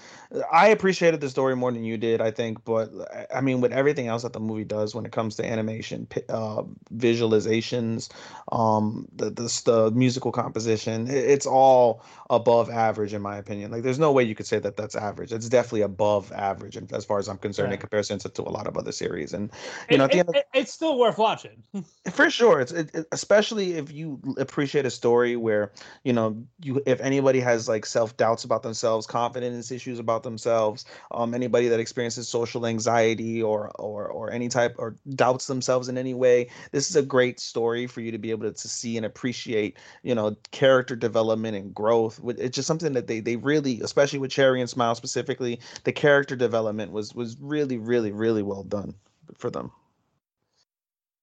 i 0.52 0.68
appreciated 0.68 1.20
the 1.20 1.28
story 1.30 1.56
more 1.56 1.72
than 1.72 1.82
you 1.84 1.96
did 1.96 2.20
i 2.20 2.30
think 2.30 2.62
but 2.64 2.90
I- 3.34 3.40
mean 3.40 3.60
with 3.60 3.72
everything 3.72 4.06
else 4.08 4.22
that 4.22 4.32
the 4.32 4.40
movie 4.40 4.64
does 4.64 4.94
when 4.94 5.04
it 5.06 5.12
comes 5.12 5.36
to 5.36 5.44
animation 5.44 6.06
uh 6.28 6.62
visualizations 6.94 8.10
um 8.52 9.06
the 9.16 9.30
the, 9.30 9.62
the 9.64 9.90
musical 9.92 10.32
composition 10.32 11.06
it's 11.08 11.46
all 11.46 12.02
above 12.30 12.68
average 12.70 13.14
in 13.14 13.22
my 13.22 13.36
opinion 13.36 13.70
like 13.70 13.82
there's 13.82 13.98
no 13.98 14.12
way 14.12 14.22
you 14.22 14.34
could 14.34 14.46
say 14.46 14.58
that 14.58 14.76
that's 14.76 14.94
average 14.94 15.32
it's 15.32 15.48
definitely 15.48 15.82
above 15.82 16.30
average 16.32 16.76
and 16.76 16.92
as 16.92 17.04
far 17.04 17.18
as 17.18 17.28
i'm 17.28 17.38
concerned 17.38 17.66
in 17.66 17.70
Right. 17.72 17.80
comparison 17.80 18.18
to, 18.20 18.28
to 18.28 18.42
a 18.42 18.50
lot 18.50 18.66
of 18.66 18.76
other 18.76 18.92
series 18.92 19.32
and 19.32 19.50
you 19.90 19.94
It- 19.94 19.98
know 19.98 20.04
at 20.04 20.10
the 20.12 20.16
it- 20.18 20.20
end 20.20 20.28
of 20.30 20.34
it- 20.36 20.46
it's 20.54 20.72
still 20.72 20.98
worth 20.98 21.18
watching. 21.18 21.62
for 22.12 22.30
sure 22.30 22.60
it's 22.60 22.72
it, 22.72 22.90
it- 22.94 23.06
especially 23.12 23.74
if 23.74 23.90
you 23.92 24.20
appreciate 24.38 24.84
a 24.86 24.90
story 24.90 25.36
where 25.36 25.72
you 26.04 26.12
know 26.12 26.36
you 26.62 26.82
if 26.86 27.00
anybody 27.00 27.40
has 27.40 27.68
like 27.68 27.86
self-doubts 28.34 28.44
about 28.44 28.62
themselves 28.62 29.06
confidence 29.06 29.70
issues 29.70 29.98
about 29.98 30.22
themselves 30.22 30.84
um 31.12 31.34
anybody 31.34 31.68
that 31.68 31.80
experiences 31.80 32.28
social 32.28 32.66
anxiety 32.66 33.42
or 33.42 33.70
or 33.78 34.08
or 34.08 34.32
any 34.32 34.48
type 34.48 34.74
or 34.78 34.96
doubts 35.14 35.46
themselves 35.46 35.88
in 35.88 35.96
any 35.96 36.14
way 36.14 36.48
this 36.72 36.90
is 36.90 36.96
a 36.96 37.02
great 37.02 37.38
story 37.38 37.86
for 37.86 38.00
you 38.00 38.10
to 38.10 38.18
be 38.18 38.30
able 38.30 38.44
to, 38.46 38.52
to 38.52 38.68
see 38.68 38.96
and 38.96 39.06
appreciate 39.06 39.76
you 40.02 40.14
know 40.14 40.36
character 40.50 40.96
development 40.96 41.56
and 41.56 41.74
growth 41.74 42.20
it's 42.38 42.56
just 42.56 42.66
something 42.66 42.94
that 42.94 43.06
they 43.06 43.20
they 43.20 43.36
really 43.36 43.80
especially 43.82 44.18
with 44.18 44.30
cherry 44.30 44.60
and 44.60 44.70
smile 44.70 44.94
specifically 44.94 45.60
the 45.84 45.92
character 45.92 46.36
development 46.36 46.92
was 46.92 47.14
was 47.14 47.36
really 47.40 47.78
really 47.78 48.12
really 48.12 48.42
well 48.42 48.64
done 48.64 48.94
for 49.38 49.50
them 49.50 49.70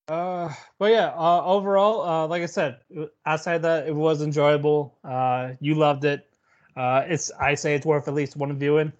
Uh, 0.08 0.52
but 0.78 0.90
yeah, 0.92 1.08
uh, 1.16 1.42
overall, 1.44 2.02
uh, 2.02 2.26
like 2.26 2.42
I 2.42 2.46
said, 2.46 2.80
uh, 2.98 3.06
outside 3.24 3.62
that, 3.62 3.86
it 3.88 3.94
was 3.94 4.20
enjoyable. 4.20 4.98
Uh, 5.04 5.54
you 5.60 5.74
loved 5.76 6.04
it. 6.04 6.28
Uh, 6.76 7.04
it's 7.06 7.30
I 7.40 7.54
say 7.54 7.74
it's 7.74 7.86
worth 7.86 8.08
at 8.08 8.14
least 8.14 8.36
one 8.36 8.56
viewing. 8.58 8.92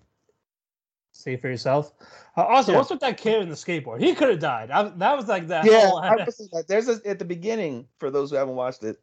See 1.13 1.37
for 1.37 1.49
yourself. 1.49 1.93
Uh, 2.37 2.43
also, 2.45 2.73
Yeah. 2.73 2.79
what's 2.79 2.91
with 2.91 3.01
that 3.01 3.19
kid 3.19 3.43
in 3.43 3.49
the 3.49 3.55
skateboard? 3.55 4.01
He 4.01 4.15
could 4.15 4.31
have 4.31 4.39
died. 4.39 4.71
I, 4.71 4.85
that 4.85 5.17
was 5.17 5.29
like 5.29 5.49
that 5.49 5.67
yeah, 5.67 5.87
whole. 5.87 5.99
I 5.99 6.17
was 6.27 6.49
there's 6.69 6.89
a, 6.89 7.01
at 7.07 7.19
the 7.19 7.25
beginning 7.25 7.87
for 7.99 8.11
those 8.11 8.31
who 8.31 8.37
haven't 8.37 8.55
watched 8.55 8.83
it. 8.83 9.01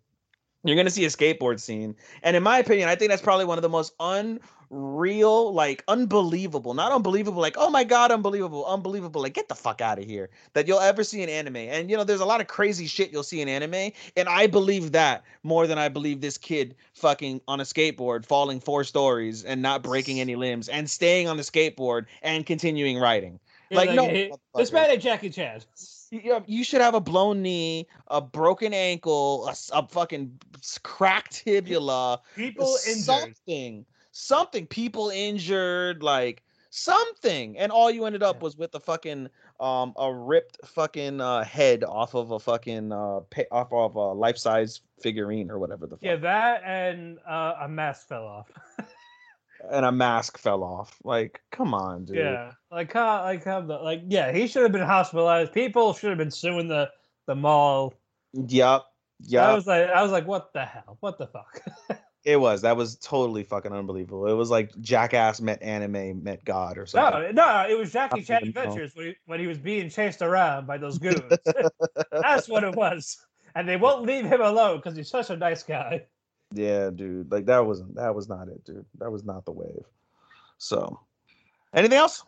You're 0.64 0.76
gonna 0.76 0.90
see 0.90 1.06
a 1.06 1.10
skateboard 1.10 1.60
scene, 1.60 1.96
and 2.22 2.36
in 2.36 2.44
my 2.44 2.60
opinion, 2.60 2.90
I 2.90 2.96
think 2.96 3.10
that's 3.10 3.22
probably 3.22 3.46
one 3.46 3.58
of 3.58 3.62
the 3.62 3.70
most 3.70 3.94
unreal, 4.00 5.54
like 5.54 5.84
unbelievable, 5.88 6.74
not 6.74 6.92
unbelievable, 6.92 7.42
like 7.42 7.56
oh 7.58 7.70
my 7.70 7.84
god, 7.84 8.12
unbelievable, 8.12 8.66
unbelievable, 8.66 9.22
like 9.22 9.34
get 9.34 9.48
the 9.48 9.56
fuck 9.56 9.80
out 9.80 10.00
of 10.00 10.06
here 10.06 10.30
that 10.54 10.68
you'll 10.68 10.80
ever 10.80 11.04
see 11.04 11.22
in 11.22 11.30
anime. 11.30 11.56
And 11.56 11.90
you 11.90 11.96
know, 11.96 12.04
there's 12.04 12.20
a 12.20 12.26
lot 12.26 12.42
of 12.42 12.48
crazy 12.48 12.88
shit 12.88 13.12
you'll 13.12 13.24
see 13.24 13.42
in 13.42 13.48
anime, 13.48 13.92
and 14.18 14.28
I 14.28 14.48
believe 14.48 14.92
that 14.92 15.24
more 15.44 15.66
than 15.66 15.78
I 15.78 15.88
believe 15.88 16.20
this 16.20 16.38
kid 16.38 16.76
fucking 16.94 17.42
on 17.48 17.62
a 17.62 17.64
skateboard, 17.64 18.26
falling 18.26 18.60
four 18.60 18.84
stories 18.84 19.46
and 19.46 19.62
not 19.62 19.82
breaking 19.82 20.20
any 20.20 20.36
limbs, 20.36 20.68
and 20.68 20.90
staying 20.90 21.28
on 21.30 21.38
the 21.38 21.44
skateboard 21.44 22.06
and 22.22 22.46
continuing 22.46 22.98
riding. 22.98 23.40
Yeah, 23.70 23.78
Like, 23.78 23.92
no, 23.92 24.08
hey, 24.08 24.32
this 24.56 24.72
man 24.72 24.90
ain't 24.90 25.02
Jackie 25.02 25.30
Chan. 25.30 25.62
You, 26.12 26.44
you 26.48 26.64
should 26.64 26.82
have 26.82 26.96
a 26.96 27.00
blown 27.02 27.42
knee, 27.42 27.88
a 28.08 28.22
broken 28.22 28.74
ankle, 28.74 29.48
a 29.74 29.88
fucking 29.88 30.40
s- 30.58 30.80
cracked 30.84 31.44
tibula, 31.46 32.22
People 32.36 32.78
injured. 32.88 33.06
something, 33.06 33.86
something. 34.12 34.66
People 34.68 35.10
injured, 35.10 36.02
like 36.04 36.44
something, 36.72 37.58
and 37.58 37.72
all 37.72 37.90
you 37.92 38.06
ended 38.06 38.24
up 38.24 38.38
Yeah. 38.38 38.44
was 38.44 38.58
with 38.58 38.74
a 38.76 38.80
fucking 38.80 39.30
um 39.60 39.94
a 39.98 40.14
ripped 40.14 40.58
fucking 40.66 41.20
uh, 41.20 41.44
head 41.44 41.84
off 41.84 42.14
of 42.16 42.32
a 42.32 42.40
fucking 42.40 42.92
uh 42.92 43.20
pa- 43.30 43.42
off 43.52 43.72
of 43.74 43.96
a 43.96 44.14
life 44.14 44.38
size 44.38 44.82
figurine 45.02 45.50
or 45.52 45.60
whatever 45.60 45.86
the 45.88 45.96
fuck, 45.98 46.04
Yeah, 46.04 46.16
that 46.18 46.62
and 46.66 47.20
uh, 47.28 47.56
a 47.62 47.68
mask 47.70 48.08
fell 48.08 48.26
off. 48.26 48.50
and 49.72 49.86
a 49.86 49.92
mask 49.92 50.38
fell 50.38 50.64
off. 50.64 50.98
Like, 51.04 51.42
come 51.52 51.74
on, 51.74 52.06
dude. 52.06 52.18
Yeah, 52.18 52.52
like 52.72 52.94
how, 52.94 53.24
like 53.24 53.44
how 53.44 53.62
the 53.62 53.78
like 53.78 54.04
yeah, 54.08 54.32
he 54.32 54.48
should 54.48 54.64
have 54.64 54.72
been 54.72 54.82
hospitalized. 54.82 55.54
People 55.54 55.94
should 55.94 56.10
have 56.10 56.18
been 56.18 56.32
suing 56.32 56.68
the 56.68 56.90
the 57.28 57.36
mall. 57.36 57.94
Yep. 58.34 58.84
I 59.38 59.54
was 59.54 59.68
like, 59.68 59.90
I 59.90 60.02
was 60.02 60.12
like, 60.12 60.28
what 60.28 60.54
the 60.54 60.66
hell? 60.66 60.98
What 61.02 61.18
the 61.18 61.28
fuck? 61.28 61.62
It 62.26 62.36
was. 62.36 62.62
That 62.62 62.76
was 62.76 62.98
totally 62.98 63.44
fucking 63.44 63.72
unbelievable. 63.72 64.28
It 64.28 64.34
was 64.34 64.50
like 64.50 64.78
Jackass 64.82 65.40
met 65.40 65.62
anime 65.62 66.22
met 66.22 66.44
God 66.44 66.78
or 66.78 66.86
something. 66.86 67.34
no, 67.34 67.46
no, 67.46 67.66
it 67.70 67.78
was 67.78 67.94
Jackie 67.94 68.22
Chan. 68.24 68.44
Adventures 68.44 68.94
when 68.94 69.06
he, 69.08 69.16
when 69.26 69.40
he 69.40 69.48
was 69.48 69.58
being 69.58 69.90
chased 69.90 70.22
around 70.22 70.68
by 70.68 70.78
those 70.78 70.98
goons. 70.98 71.22
That's 72.12 72.50
what 72.50 72.66
it 72.66 72.76
was, 72.76 73.18
and 73.56 73.68
they 73.68 73.78
won't 73.78 74.06
leave 74.06 74.26
him 74.26 74.42
alone 74.42 74.78
because 74.78 74.98
he's 74.98 75.10
such 75.10 75.30
a 75.30 75.38
nice 75.38 75.64
guy. 75.64 76.06
Yeah, 76.54 76.90
dude. 76.90 77.32
Like 77.32 77.46
that 77.46 77.66
wasn't 77.66 77.96
that 77.96 78.16
was 78.16 78.28
not 78.28 78.48
it, 78.48 78.64
dude. 78.64 78.86
That 79.00 79.12
was 79.12 79.24
not 79.24 79.46
the 79.46 79.52
wave. 79.52 79.86
So 80.58 81.00
anything 81.74 81.98
else? 81.98 82.24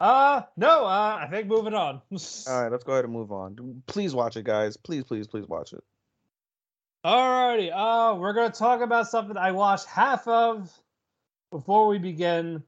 Uh 0.00 0.42
no, 0.56 0.84
uh, 0.84 1.18
I 1.20 1.28
think 1.30 1.48
moving 1.48 1.74
on. 1.74 2.00
All 2.12 2.62
right, 2.62 2.70
let's 2.70 2.84
go 2.84 2.92
ahead 2.92 3.04
and 3.04 3.12
move 3.12 3.32
on. 3.32 3.82
Please 3.86 4.14
watch 4.14 4.36
it, 4.36 4.44
guys. 4.44 4.76
Please, 4.76 5.04
please, 5.04 5.26
please 5.26 5.46
watch 5.48 5.72
it. 5.72 5.82
Alrighty, 7.04 7.72
uh, 7.74 8.16
we're 8.16 8.32
gonna 8.32 8.50
talk 8.50 8.80
about 8.80 9.08
something 9.08 9.36
I 9.36 9.52
watched 9.52 9.86
half 9.86 10.26
of 10.28 10.70
before 11.50 11.88
we 11.88 11.98
begin. 11.98 12.62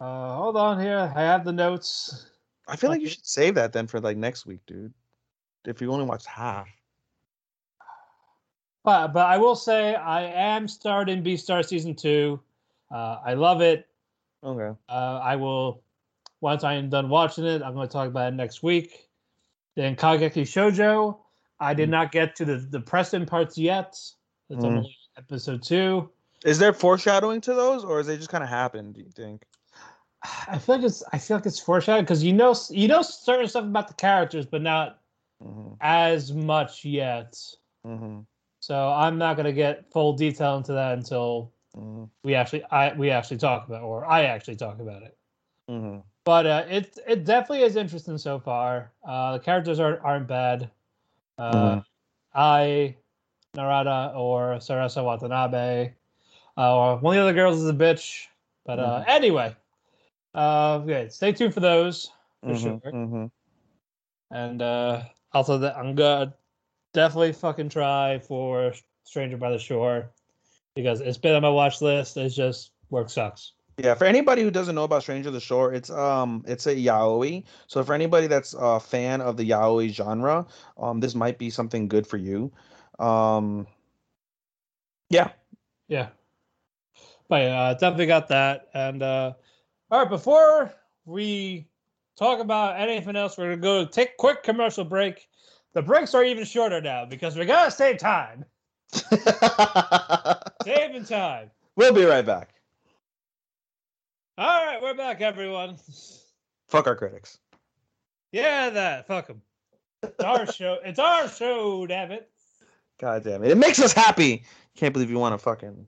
Uh, 0.00 0.36
hold 0.36 0.56
on 0.56 0.80
here, 0.80 1.12
I 1.14 1.22
have 1.22 1.44
the 1.44 1.52
notes. 1.52 2.30
I 2.68 2.76
feel 2.76 2.90
like 2.90 3.00
you 3.00 3.08
should 3.08 3.26
save 3.26 3.54
that 3.54 3.72
then 3.72 3.86
for 3.86 4.00
like 4.00 4.16
next 4.16 4.46
week, 4.46 4.60
dude. 4.66 4.92
If 5.64 5.80
you 5.80 5.92
only 5.92 6.04
watched 6.04 6.26
half. 6.26 6.68
But 8.88 9.12
but 9.12 9.26
I 9.26 9.36
will 9.36 9.54
say 9.54 9.94
I 9.96 10.22
am 10.22 10.66
starting 10.66 11.22
Beastars 11.22 11.66
season 11.68 11.94
two. 11.94 12.40
Uh, 12.90 13.18
I 13.22 13.34
love 13.34 13.60
it. 13.60 13.86
Okay. 14.42 14.74
Uh, 14.88 15.20
I 15.22 15.36
will 15.36 15.82
once 16.40 16.64
I 16.64 16.72
am 16.72 16.88
done 16.88 17.10
watching 17.10 17.44
it. 17.44 17.60
I'm 17.60 17.74
going 17.74 17.86
to 17.86 17.92
talk 17.92 18.08
about 18.08 18.32
it 18.32 18.36
next 18.36 18.62
week. 18.62 19.10
Then 19.76 19.94
Kageki 19.94 20.40
Shoujo. 20.40 21.18
I 21.60 21.74
did 21.74 21.90
Mm. 21.90 21.92
not 21.92 22.12
get 22.12 22.34
to 22.36 22.46
the 22.46 22.56
the 22.56 22.80
Preston 22.80 23.26
parts 23.26 23.58
yet. 23.58 23.92
Mm. 24.50 24.64
only 24.64 24.96
episode 25.18 25.62
two. 25.62 26.08
Is 26.46 26.58
there 26.58 26.72
foreshadowing 26.72 27.42
to 27.42 27.52
those, 27.52 27.84
or 27.84 28.00
is 28.00 28.06
they 28.06 28.16
just 28.16 28.30
kind 28.30 28.42
of 28.42 28.48
happened? 28.48 28.94
Do 28.94 29.00
you 29.02 29.10
think? 29.10 29.44
I 30.48 30.56
feel 30.56 30.76
like 30.76 30.84
it's 30.86 31.04
I 31.12 31.18
feel 31.18 31.36
like 31.36 31.44
it's 31.44 31.60
foreshadowed 31.60 32.04
because 32.06 32.24
you 32.24 32.32
know 32.32 32.54
you 32.70 32.88
know 32.88 33.02
certain 33.02 33.48
stuff 33.48 33.64
about 33.64 33.88
the 33.88 33.94
characters, 33.94 34.46
but 34.46 34.62
not 34.62 35.00
Mm-hmm. 35.44 35.74
as 35.82 36.32
much 36.32 36.86
yet. 36.86 37.36
Mm-hmm. 37.86 38.20
So 38.60 38.88
I'm 38.88 39.18
not 39.18 39.36
gonna 39.36 39.52
get 39.52 39.90
full 39.92 40.12
detail 40.14 40.56
into 40.56 40.72
that 40.72 40.98
until 40.98 41.52
Mm-hmm. 41.76 42.04
we 42.24 42.34
actually 42.34 42.64
I 42.70 42.92
we 42.94 43.10
actually 43.10 43.36
talk 43.36 43.68
about 43.68 43.82
or 43.82 44.04
I 44.04 44.24
actually 44.24 44.56
talk 44.56 44.80
about 44.80 45.02
it. 45.02 45.16
Mm-hmm. 45.70 45.98
But 46.24 46.46
uh, 46.46 46.64
it 46.68 46.98
it 47.06 47.24
definitely 47.24 47.62
is 47.62 47.76
interesting 47.76 48.18
so 48.18 48.40
far. 48.40 48.90
Uh, 49.04 49.34
the 49.34 49.38
characters 49.38 49.78
aren't 49.78 50.02
aren't 50.02 50.26
bad. 50.26 50.70
Uh, 51.36 51.76
Mhm. 51.76 51.84
Ai 52.34 52.96
Narata 53.54 54.14
or 54.16 54.56
Sarasa 54.56 55.04
Watanabe 55.04 55.92
uh, 56.56 56.76
or 56.76 56.96
one 56.96 57.16
of 57.16 57.22
the 57.22 57.28
other 57.28 57.32
girls 57.34 57.62
is 57.62 57.68
a 57.68 57.72
bitch. 57.72 58.26
But 58.66 58.78
uh, 58.80 59.04
anyway, 59.06 59.54
uh, 60.34 60.80
okay, 60.82 61.08
stay 61.10 61.32
tuned 61.32 61.54
for 61.54 61.60
those 61.60 62.10
for 62.42 62.56
sure. 62.56 62.80
Mm-hmm. 62.84 63.26
And 64.30 64.62
uh, 64.62 65.02
also, 65.32 65.58
the 65.58 65.76
I'm 65.78 65.94
gonna 65.94 66.34
definitely 66.92 67.32
fucking 67.32 67.68
try 67.68 68.18
for 68.18 68.72
Stranger 69.04 69.36
by 69.36 69.50
the 69.50 69.58
Shore 69.58 70.10
because 70.74 71.00
it's 71.00 71.18
been 71.18 71.34
on 71.34 71.42
my 71.42 71.50
watch 71.50 71.80
list. 71.80 72.16
It's 72.16 72.34
just 72.34 72.72
work 72.90 73.10
sucks. 73.10 73.52
Yeah, 73.78 73.94
for 73.94 74.06
anybody 74.06 74.42
who 74.42 74.50
doesn't 74.50 74.74
know 74.74 74.84
about 74.84 75.02
Stranger 75.02 75.30
the 75.30 75.40
Shore, 75.40 75.72
it's 75.72 75.90
um 75.90 76.44
it's 76.46 76.66
a 76.66 76.74
yaoi. 76.74 77.44
So 77.68 77.84
for 77.84 77.94
anybody 77.94 78.26
that's 78.26 78.54
a 78.58 78.80
fan 78.80 79.20
of 79.20 79.36
the 79.36 79.48
yaoi 79.48 79.90
genre, 79.90 80.46
um 80.76 81.00
this 81.00 81.14
might 81.14 81.38
be 81.38 81.50
something 81.50 81.88
good 81.88 82.06
for 82.06 82.16
you. 82.16 82.52
Um 82.98 83.66
yeah. 85.10 85.30
Yeah. 85.88 86.08
But 87.28 87.42
yeah, 87.42 87.60
uh, 87.60 87.74
definitely 87.74 88.06
got 88.06 88.28
that. 88.28 88.68
And 88.74 89.02
uh, 89.02 89.34
all 89.90 90.00
right, 90.00 90.08
before 90.08 90.72
we 91.04 91.68
talk 92.18 92.40
about 92.40 92.80
anything 92.80 93.16
else, 93.16 93.36
we're 93.36 93.56
gonna 93.56 93.56
go 93.58 93.84
take 93.84 94.16
quick 94.16 94.42
commercial 94.42 94.84
break. 94.84 95.27
The 95.74 95.82
breaks 95.82 96.14
are 96.14 96.24
even 96.24 96.44
shorter 96.44 96.80
now 96.80 97.04
because 97.04 97.36
we 97.36 97.44
gotta 97.44 97.70
save 97.70 97.98
time. 97.98 98.44
Saving 100.64 101.04
time. 101.04 101.50
we'll 101.76 101.92
be 101.92 102.04
right 102.04 102.24
back. 102.24 102.50
All 104.38 104.64
right, 104.66 104.80
we're 104.80 104.94
back, 104.94 105.20
everyone. 105.20 105.76
Fuck 106.68 106.86
our 106.86 106.96
critics. 106.96 107.38
Yeah, 108.32 108.70
that. 108.70 109.06
Fuck 109.06 109.26
them. 109.26 109.42
It's 110.02 110.22
our 110.24 110.46
show. 110.52 110.78
It's 110.84 110.98
our 110.98 111.28
show, 111.28 111.86
damn 111.86 112.12
it. 112.12 112.30
God 113.00 113.24
damn 113.24 113.44
it. 113.44 113.50
It 113.50 113.58
makes 113.58 113.78
us 113.80 113.92
happy. 113.92 114.44
Can't 114.76 114.92
believe 114.92 115.10
you 115.10 115.18
want 115.18 115.34
to 115.34 115.38
fucking 115.38 115.86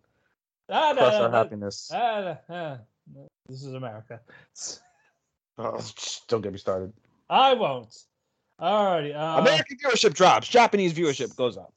Ah, 0.69 0.93
crush 0.95 1.13
no, 1.15 1.23
our 1.23 1.29
no. 1.31 1.37
happiness. 1.37 1.91
Ah, 1.93 2.39
ah. 2.49 2.79
This 3.49 3.63
is 3.65 3.75
America. 3.75 4.21
Oh, 5.59 5.81
don't 6.29 6.41
get 6.43 6.53
me 6.53 6.59
started. 6.59 6.93
I 7.29 7.55
won't. 7.55 7.97
Alrighty. 8.61 9.15
Uh, 9.17 9.41
American 9.41 9.77
viewership 9.79 10.15
drops. 10.15 10.49
Japanese 10.49 10.93
viewership 10.93 11.35
goes 11.37 11.57
up. 11.57 11.73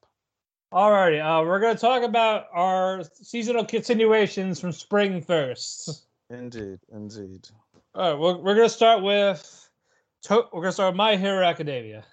Alrighty. 0.74 1.22
Uh, 1.24 1.44
we're 1.46 1.60
gonna 1.60 1.78
talk 1.78 2.04
about 2.04 2.48
our 2.54 3.04
seasonal 3.22 3.64
continuations 3.64 4.60
from 4.60 4.72
spring 4.72 5.22
first. 5.22 6.08
Indeed, 6.30 6.80
indeed. 6.92 7.48
All 7.96 8.12
right. 8.12 8.20
We're, 8.20 8.38
we're 8.38 8.56
gonna 8.56 8.70
start 8.70 9.04
with. 9.04 9.70
To- 10.24 10.48
we're 10.52 10.62
gonna 10.62 10.72
start 10.72 10.94
with 10.94 10.98
My 10.98 11.16
Hero 11.16 11.46
Academia. 11.46 12.04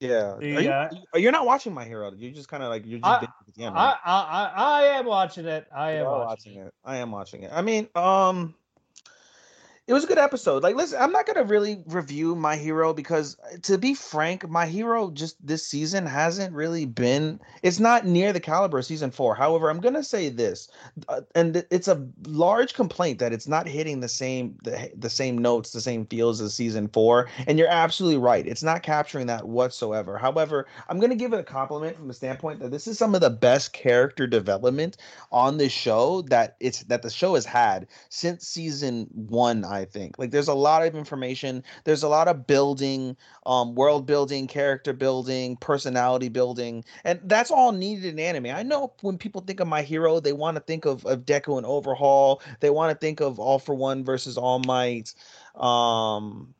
Yeah. 0.00 0.36
The, 0.40 0.56
are 0.56 0.60
you, 0.62 0.70
uh, 0.70 0.90
are 1.14 1.32
not 1.32 1.44
watching 1.44 1.74
My 1.74 1.84
Hero? 1.84 2.10
You're 2.16 2.32
just 2.32 2.48
kind 2.48 2.62
of 2.62 2.70
like 2.70 2.86
you're 2.86 3.00
just 3.00 3.22
I- 3.22 3.26
the 3.56 3.64
end, 3.64 3.76
I, 3.76 3.88
right? 3.90 3.96
I 4.04 4.20
I 4.20 4.52
I 4.56 4.82
am 4.98 5.06
watching 5.06 5.46
it. 5.46 5.66
I 5.74 5.94
You 5.94 6.00
am 6.00 6.06
are 6.06 6.24
watching, 6.24 6.54
it. 6.56 6.66
it. 6.68 6.74
I 6.84 6.96
am 6.96 7.10
watching 7.10 7.42
it. 7.42 7.50
I 7.52 7.60
mean, 7.62 7.88
um, 7.94 8.54
it 9.88 9.94
was 9.94 10.04
a 10.04 10.06
good 10.06 10.18
episode. 10.18 10.62
Like, 10.62 10.76
listen, 10.76 11.00
I'm 11.00 11.12
not 11.12 11.26
gonna 11.26 11.44
really 11.44 11.82
review 11.86 12.34
My 12.34 12.56
Hero 12.56 12.92
because, 12.92 13.38
to 13.62 13.78
be 13.78 13.94
frank, 13.94 14.46
My 14.46 14.66
Hero 14.66 15.10
just 15.10 15.44
this 15.44 15.66
season 15.66 16.04
hasn't 16.04 16.54
really 16.54 16.84
been. 16.84 17.40
It's 17.62 17.80
not 17.80 18.04
near 18.04 18.34
the 18.34 18.38
caliber 18.40 18.78
of 18.78 18.84
season 18.84 19.10
four. 19.10 19.34
However, 19.34 19.70
I'm 19.70 19.80
gonna 19.80 20.04
say 20.04 20.28
this, 20.28 20.68
uh, 21.08 21.22
and 21.34 21.64
it's 21.70 21.88
a 21.88 22.06
large 22.26 22.74
complaint 22.74 23.18
that 23.20 23.32
it's 23.32 23.48
not 23.48 23.66
hitting 23.66 24.00
the 24.00 24.08
same 24.08 24.58
the 24.62 24.90
the 24.94 25.08
same 25.08 25.38
notes, 25.38 25.70
the 25.70 25.80
same 25.80 26.04
feels 26.04 26.42
as 26.42 26.52
season 26.52 26.88
four. 26.88 27.30
And 27.46 27.58
you're 27.58 27.68
absolutely 27.68 28.18
right. 28.18 28.46
It's 28.46 28.62
not 28.62 28.82
capturing 28.82 29.26
that 29.28 29.48
whatsoever. 29.48 30.18
However, 30.18 30.66
I'm 30.90 31.00
gonna 31.00 31.16
give 31.16 31.32
it 31.32 31.40
a 31.40 31.44
compliment 31.44 31.96
from 31.96 32.08
the 32.08 32.14
standpoint 32.14 32.60
that 32.60 32.70
this 32.70 32.86
is 32.86 32.98
some 32.98 33.14
of 33.14 33.22
the 33.22 33.30
best 33.30 33.72
character 33.72 34.26
development 34.26 34.98
on 35.32 35.56
this 35.56 35.72
show 35.72 36.20
that 36.28 36.56
it's 36.60 36.82
that 36.84 37.00
the 37.00 37.08
show 37.08 37.36
has 37.36 37.46
had 37.46 37.86
since 38.10 38.46
season 38.46 39.08
one 39.14 39.64
i 39.64 39.77
think. 39.84 40.18
Like 40.18 40.30
there's 40.30 40.48
a 40.48 40.54
lot 40.54 40.86
of 40.86 40.94
information 40.94 41.62
there's 41.84 42.02
a 42.02 42.08
lot 42.08 42.28
of 42.28 42.46
building 42.46 43.16
um 43.46 43.74
world 43.74 44.06
building 44.06 44.46
character 44.46 44.92
building 44.92 45.56
personality 45.56 46.28
building 46.28 46.84
and 47.04 47.20
that's 47.24 47.50
all 47.50 47.72
needed 47.72 48.04
in 48.04 48.18
anime. 48.18 48.46
I 48.46 48.62
know 48.62 48.92
when 49.02 49.18
people 49.18 49.40
think 49.42 49.60
of 49.60 49.68
my 49.68 49.82
hero 49.82 50.20
they 50.20 50.32
want 50.32 50.56
to 50.56 50.62
think 50.62 50.84
of, 50.84 51.04
of 51.06 51.24
deku 51.24 51.56
and 51.56 51.66
overhaul 51.66 52.42
they 52.60 52.70
want 52.70 52.90
to 52.92 52.98
think 52.98 53.20
of 53.20 53.38
all 53.38 53.58
for 53.58 53.74
one 53.74 54.04
versus 54.04 54.36
all 54.38 54.58
might 54.58 55.14
um 55.54 56.54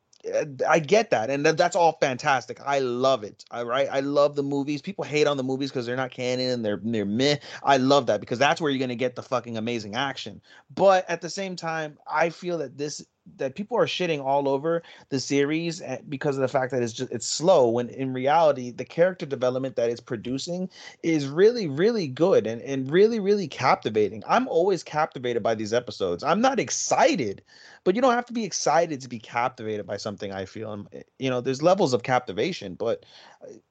I 0.68 0.80
get 0.80 1.10
that, 1.10 1.30
and 1.30 1.46
that's 1.46 1.76
all 1.76 1.96
fantastic. 2.00 2.60
I 2.64 2.80
love 2.80 3.22
it. 3.24 3.44
All 3.50 3.64
right, 3.64 3.88
I 3.90 4.00
love 4.00 4.34
the 4.34 4.42
movies. 4.42 4.82
People 4.82 5.04
hate 5.04 5.26
on 5.26 5.36
the 5.36 5.44
movies 5.44 5.70
because 5.70 5.86
they're 5.86 5.96
not 5.96 6.10
canon 6.10 6.50
and 6.50 6.64
they're 6.64 6.80
they're 6.82 7.04
meh. 7.04 7.36
I 7.62 7.76
love 7.76 8.06
that 8.06 8.20
because 8.20 8.38
that's 8.38 8.60
where 8.60 8.70
you're 8.70 8.80
gonna 8.80 8.96
get 8.96 9.14
the 9.14 9.22
fucking 9.22 9.56
amazing 9.56 9.94
action. 9.94 10.40
But 10.74 11.08
at 11.08 11.20
the 11.20 11.30
same 11.30 11.56
time, 11.56 11.98
I 12.10 12.30
feel 12.30 12.58
that 12.58 12.76
this 12.76 13.04
that 13.36 13.54
people 13.54 13.76
are 13.76 13.86
shitting 13.86 14.22
all 14.22 14.48
over 14.48 14.82
the 15.10 15.20
series 15.20 15.80
eh, 15.82 15.98
because 16.08 16.36
of 16.36 16.42
the 16.42 16.48
fact 16.48 16.72
that 16.72 16.82
it's 16.82 16.92
just 16.92 17.12
it's 17.12 17.26
slow 17.26 17.68
when 17.68 17.88
in 17.90 18.12
reality 18.12 18.70
the 18.70 18.84
character 18.84 19.26
development 19.26 19.76
that 19.76 19.90
it's 19.90 20.00
producing 20.00 20.68
is 21.02 21.26
really 21.26 21.68
really 21.68 22.08
good 22.08 22.46
and, 22.46 22.62
and 22.62 22.90
really 22.90 23.20
really 23.20 23.48
captivating. 23.48 24.22
I'm 24.26 24.48
always 24.48 24.82
captivated 24.82 25.42
by 25.42 25.54
these 25.54 25.72
episodes. 25.72 26.24
I'm 26.24 26.40
not 26.40 26.58
excited 26.58 27.42
but 27.84 27.94
you 27.94 28.02
don't 28.02 28.12
have 28.12 28.26
to 28.26 28.34
be 28.34 28.44
excited 28.44 29.00
to 29.00 29.08
be 29.08 29.18
captivated 29.18 29.86
by 29.86 29.96
something 29.96 30.30
i 30.30 30.44
feel. 30.44 30.72
And 30.72 30.88
eh, 30.92 31.02
you 31.18 31.30
know 31.30 31.40
there's 31.40 31.62
levels 31.62 31.94
of 31.94 32.02
captivation 32.02 32.74
but 32.74 33.06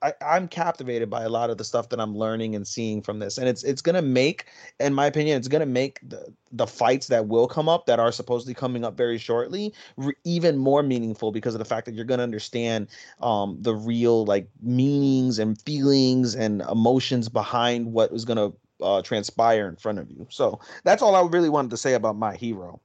I, 0.01 0.13
i'm 0.21 0.47
captivated 0.47 1.09
by 1.09 1.23
a 1.23 1.29
lot 1.29 1.49
of 1.49 1.57
the 1.57 1.63
stuff 1.63 1.89
that 1.89 1.99
i'm 1.99 2.17
learning 2.17 2.55
and 2.55 2.67
seeing 2.67 3.01
from 3.03 3.19
this 3.19 3.37
and 3.37 3.47
it's 3.47 3.63
it's 3.63 3.81
gonna 3.81 4.01
make 4.01 4.45
in 4.79 4.93
my 4.93 5.05
opinion 5.05 5.37
it's 5.37 5.47
gonna 5.47 5.67
make 5.67 5.99
the 6.07 6.33
the 6.51 6.67
fights 6.67 7.07
that 7.07 7.27
will 7.27 7.47
come 7.47 7.67
up 7.67 7.85
that 7.85 7.99
are 7.99 8.11
supposedly 8.11 8.53
coming 8.53 8.83
up 8.83 8.95
very 8.95 9.17
shortly 9.17 9.73
re- 9.97 10.13
even 10.23 10.57
more 10.57 10.83
meaningful 10.83 11.31
because 11.31 11.55
of 11.55 11.59
the 11.59 11.65
fact 11.65 11.85
that 11.85 11.93
you're 11.93 12.05
going 12.05 12.19
to 12.19 12.23
understand 12.23 12.87
um, 13.21 13.57
the 13.61 13.75
real 13.75 14.25
like 14.25 14.47
meanings 14.61 15.39
and 15.39 15.61
feelings 15.61 16.35
and 16.35 16.61
emotions 16.63 17.29
behind 17.29 17.91
what 17.91 18.11
is 18.11 18.25
going 18.25 18.37
to 18.37 18.85
uh, 18.85 19.01
transpire 19.01 19.67
in 19.67 19.75
front 19.75 19.99
of 19.99 20.09
you. 20.09 20.27
So 20.29 20.59
that's 20.83 21.01
all 21.01 21.15
i 21.15 21.21
really 21.21 21.49
wanted 21.49 21.71
to 21.71 21.77
say 21.77 21.93
about 21.93 22.15
my 22.15 22.35
hero. 22.35 22.79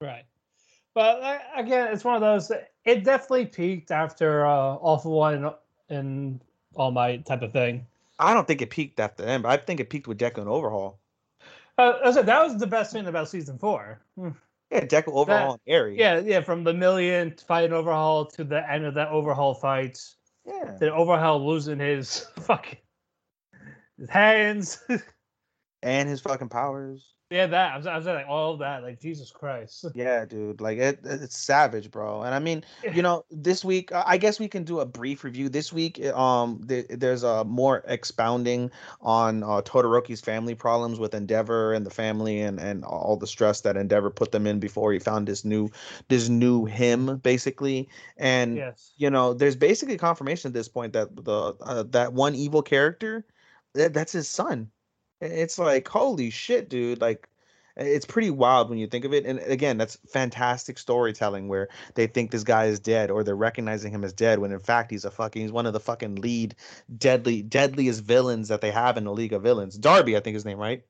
Right. 0.00 0.24
But 0.94 1.22
uh, 1.22 1.38
again 1.56 1.88
it's 1.92 2.04
one 2.04 2.14
of 2.14 2.20
those 2.20 2.50
it 2.84 3.04
definitely 3.04 3.46
peaked 3.46 3.90
after 3.90 4.46
uh, 4.46 4.74
All 4.76 4.98
For 4.98 5.10
One 5.10 5.52
and 5.88 6.40
All 6.74 6.90
Might 6.90 7.26
type 7.26 7.42
of 7.42 7.52
thing. 7.52 7.86
I 8.18 8.34
don't 8.34 8.46
think 8.46 8.62
it 8.62 8.70
peaked 8.70 9.00
after 9.00 9.24
them 9.24 9.42
but 9.42 9.48
i 9.48 9.56
think 9.56 9.80
it 9.80 9.90
peaked 9.90 10.06
with 10.06 10.18
deku 10.18 10.38
and 10.38 10.48
overhaul 10.48 11.01
uh, 11.78 11.92
I 12.04 12.12
said 12.12 12.26
that 12.26 12.42
was 12.44 12.58
the 12.58 12.66
best 12.66 12.92
thing 12.92 13.06
about 13.06 13.28
season 13.28 13.58
four. 13.58 14.00
Hmm. 14.16 14.30
Yeah, 14.70 14.86
Deku 14.86 15.12
overhaul 15.12 15.60
that, 15.66 15.70
Eri. 15.70 15.98
Yeah, 15.98 16.20
yeah, 16.20 16.40
from 16.40 16.64
the 16.64 16.72
million 16.72 17.34
fight 17.46 17.72
overhaul 17.72 18.24
to 18.26 18.44
the 18.44 18.70
end 18.70 18.86
of 18.86 18.94
that 18.94 19.08
overhaul 19.08 19.54
fight. 19.54 20.00
Yeah. 20.46 20.76
The 20.80 20.92
overhaul 20.92 21.46
losing 21.46 21.78
his 21.78 22.20
fucking 22.40 22.78
his 23.98 24.08
hands. 24.08 24.82
and 25.82 26.08
his 26.08 26.20
fucking 26.20 26.48
powers. 26.48 27.12
Yeah, 27.32 27.46
that 27.46 27.72
I 27.72 27.76
was, 27.78 27.86
I 27.86 27.96
was 27.96 28.04
like 28.04 28.26
all 28.28 28.52
of 28.52 28.58
that, 28.58 28.82
like 28.82 29.00
Jesus 29.00 29.30
Christ. 29.30 29.86
Yeah, 29.94 30.24
dude, 30.26 30.60
like 30.60 30.78
it, 30.78 31.00
it's 31.02 31.38
savage, 31.38 31.90
bro. 31.90 32.22
And 32.22 32.34
I 32.34 32.38
mean, 32.38 32.62
you 32.92 33.00
know, 33.00 33.24
this 33.30 33.64
week 33.64 33.90
I 33.92 34.18
guess 34.18 34.38
we 34.38 34.48
can 34.48 34.64
do 34.64 34.80
a 34.80 34.86
brief 34.86 35.24
review. 35.24 35.48
This 35.48 35.72
week, 35.72 35.98
eh, 35.98 36.12
um, 36.14 36.62
th- 36.68 36.86
there's 36.90 37.22
a 37.22 37.44
more 37.44 37.84
expounding 37.86 38.70
on 39.00 39.42
uh, 39.42 39.62
Todoroki's 39.62 40.20
family 40.20 40.54
problems 40.54 40.98
with 40.98 41.14
Endeavor 41.14 41.72
and 41.72 41.86
the 41.86 41.90
family, 41.90 42.40
and 42.42 42.60
and 42.60 42.84
all 42.84 43.16
the 43.16 43.26
stress 43.26 43.62
that 43.62 43.76
Endeavor 43.78 44.10
put 44.10 44.32
them 44.32 44.46
in 44.46 44.58
before 44.58 44.92
he 44.92 44.98
found 44.98 45.26
this 45.26 45.44
new, 45.44 45.70
this 46.08 46.28
new 46.28 46.66
him, 46.66 47.16
basically. 47.18 47.88
And 48.18 48.56
yes. 48.56 48.92
you 48.98 49.08
know, 49.08 49.32
there's 49.32 49.56
basically 49.56 49.96
confirmation 49.96 50.48
at 50.48 50.54
this 50.54 50.68
point 50.68 50.92
that 50.92 51.14
the 51.24 51.54
uh, 51.62 51.84
that 51.90 52.12
one 52.12 52.34
evil 52.34 52.62
character, 52.62 53.24
that, 53.72 53.94
that's 53.94 54.12
his 54.12 54.28
son 54.28 54.70
it's 55.22 55.58
like 55.58 55.86
holy 55.88 56.30
shit 56.30 56.68
dude 56.68 57.00
like 57.00 57.28
it's 57.76 58.04
pretty 58.04 58.28
wild 58.28 58.68
when 58.68 58.78
you 58.78 58.86
think 58.86 59.04
of 59.04 59.14
it 59.14 59.24
and 59.24 59.38
again 59.40 59.78
that's 59.78 59.96
fantastic 60.08 60.78
storytelling 60.78 61.48
where 61.48 61.68
they 61.94 62.06
think 62.06 62.30
this 62.30 62.44
guy 62.44 62.66
is 62.66 62.78
dead 62.78 63.10
or 63.10 63.24
they're 63.24 63.34
recognizing 63.34 63.92
him 63.92 64.04
as 64.04 64.12
dead 64.12 64.38
when 64.40 64.52
in 64.52 64.58
fact 64.58 64.90
he's 64.90 65.04
a 65.04 65.10
fucking 65.10 65.42
he's 65.42 65.52
one 65.52 65.64
of 65.64 65.72
the 65.72 65.80
fucking 65.80 66.16
lead 66.16 66.54
deadly 66.98 67.40
deadliest 67.40 68.04
villains 68.04 68.48
that 68.48 68.60
they 68.60 68.70
have 68.70 68.96
in 68.98 69.04
the 69.04 69.12
league 69.12 69.32
of 69.32 69.42
villains. 69.42 69.78
Dabi 69.78 70.16
i 70.16 70.20
think 70.20 70.34
his 70.34 70.44
name 70.44 70.58
right? 70.58 70.84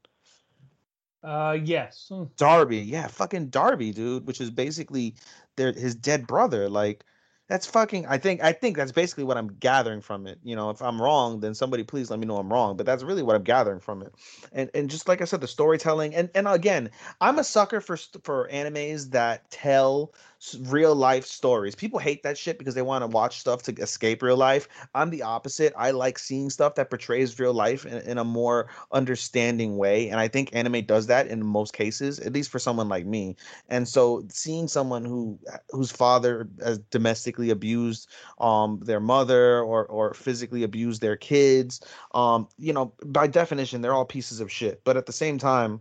Uh 1.22 1.56
yes. 1.62 2.10
Dabi 2.36 2.84
yeah 2.84 3.06
fucking 3.06 3.50
Dabi 3.50 3.94
dude 3.94 4.26
which 4.26 4.40
is 4.40 4.50
basically 4.50 5.14
their 5.56 5.72
his 5.72 5.94
dead 5.94 6.26
brother 6.26 6.68
like 6.68 7.04
that's 7.52 7.66
fucking 7.66 8.06
i 8.06 8.16
think 8.16 8.42
i 8.42 8.50
think 8.50 8.78
that's 8.78 8.92
basically 8.92 9.24
what 9.24 9.36
i'm 9.36 9.48
gathering 9.60 10.00
from 10.00 10.26
it 10.26 10.38
you 10.42 10.56
know 10.56 10.70
if 10.70 10.80
i'm 10.80 11.00
wrong 11.00 11.38
then 11.40 11.52
somebody 11.54 11.82
please 11.82 12.08
let 12.10 12.18
me 12.18 12.24
know 12.24 12.38
i'm 12.38 12.50
wrong 12.50 12.78
but 12.78 12.86
that's 12.86 13.02
really 13.02 13.22
what 13.22 13.36
i'm 13.36 13.42
gathering 13.42 13.78
from 13.78 14.00
it. 14.00 14.14
And 14.52 14.70
and 14.72 14.88
just 14.88 15.06
like 15.06 15.20
i 15.20 15.26
said 15.26 15.42
the 15.42 15.46
storytelling 15.46 16.14
and 16.14 16.30
and 16.34 16.48
again 16.48 16.90
i'm 17.20 17.38
a 17.38 17.44
sucker 17.44 17.82
for 17.82 17.98
for 18.22 18.48
animes 18.50 19.10
that 19.10 19.50
tell 19.50 20.14
real 20.60 20.94
life 20.94 21.24
stories. 21.24 21.74
People 21.74 21.98
hate 21.98 22.22
that 22.22 22.36
shit 22.36 22.58
because 22.58 22.74
they 22.74 22.82
want 22.82 23.02
to 23.02 23.06
watch 23.06 23.38
stuff 23.38 23.62
to 23.62 23.72
escape 23.74 24.22
real 24.22 24.36
life. 24.36 24.68
I'm 24.94 25.10
the 25.10 25.22
opposite. 25.22 25.72
I 25.76 25.90
like 25.92 26.18
seeing 26.18 26.50
stuff 26.50 26.74
that 26.74 26.90
portrays 26.90 27.38
real 27.38 27.54
life 27.54 27.86
in, 27.86 27.98
in, 28.02 28.18
a 28.18 28.24
more 28.24 28.68
understanding 28.92 29.76
way. 29.76 30.08
And 30.08 30.18
I 30.18 30.28
think 30.28 30.50
anime 30.52 30.84
does 30.84 31.06
that 31.06 31.26
in 31.28 31.44
most 31.44 31.72
cases, 31.72 32.18
at 32.20 32.32
least 32.32 32.50
for 32.50 32.58
someone 32.58 32.88
like 32.88 33.06
me. 33.06 33.36
And 33.68 33.86
so 33.86 34.24
seeing 34.28 34.68
someone 34.68 35.04
who 35.04 35.38
whose 35.70 35.90
father 35.90 36.48
has 36.62 36.78
domestically 36.90 37.50
abused 37.50 38.08
um 38.38 38.80
their 38.84 39.00
mother 39.00 39.60
or 39.60 39.86
or 39.86 40.14
physically 40.14 40.62
abused 40.62 41.00
their 41.00 41.16
kids, 41.16 41.80
um, 42.14 42.48
you 42.58 42.72
know, 42.72 42.92
by 43.04 43.26
definition, 43.26 43.80
they're 43.80 43.94
all 43.94 44.04
pieces 44.04 44.40
of 44.40 44.50
shit. 44.50 44.82
But 44.84 44.96
at 44.96 45.06
the 45.06 45.12
same 45.12 45.38
time, 45.38 45.80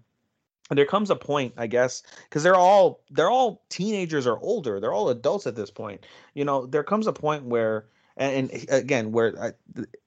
there 0.77 0.85
comes 0.85 1.09
a 1.09 1.15
point 1.15 1.53
i 1.57 1.67
guess 1.67 2.03
because 2.29 2.43
they're 2.43 2.55
all 2.55 3.01
they're 3.11 3.29
all 3.29 3.61
teenagers 3.69 4.27
or 4.27 4.39
older 4.39 4.79
they're 4.79 4.93
all 4.93 5.09
adults 5.09 5.47
at 5.47 5.55
this 5.55 5.71
point 5.71 6.05
you 6.33 6.45
know 6.45 6.65
there 6.65 6.83
comes 6.83 7.07
a 7.07 7.13
point 7.13 7.43
where 7.45 7.85
and, 8.17 8.51
and 8.51 8.65
again 8.69 9.11
where 9.11 9.33
uh, 9.39 9.51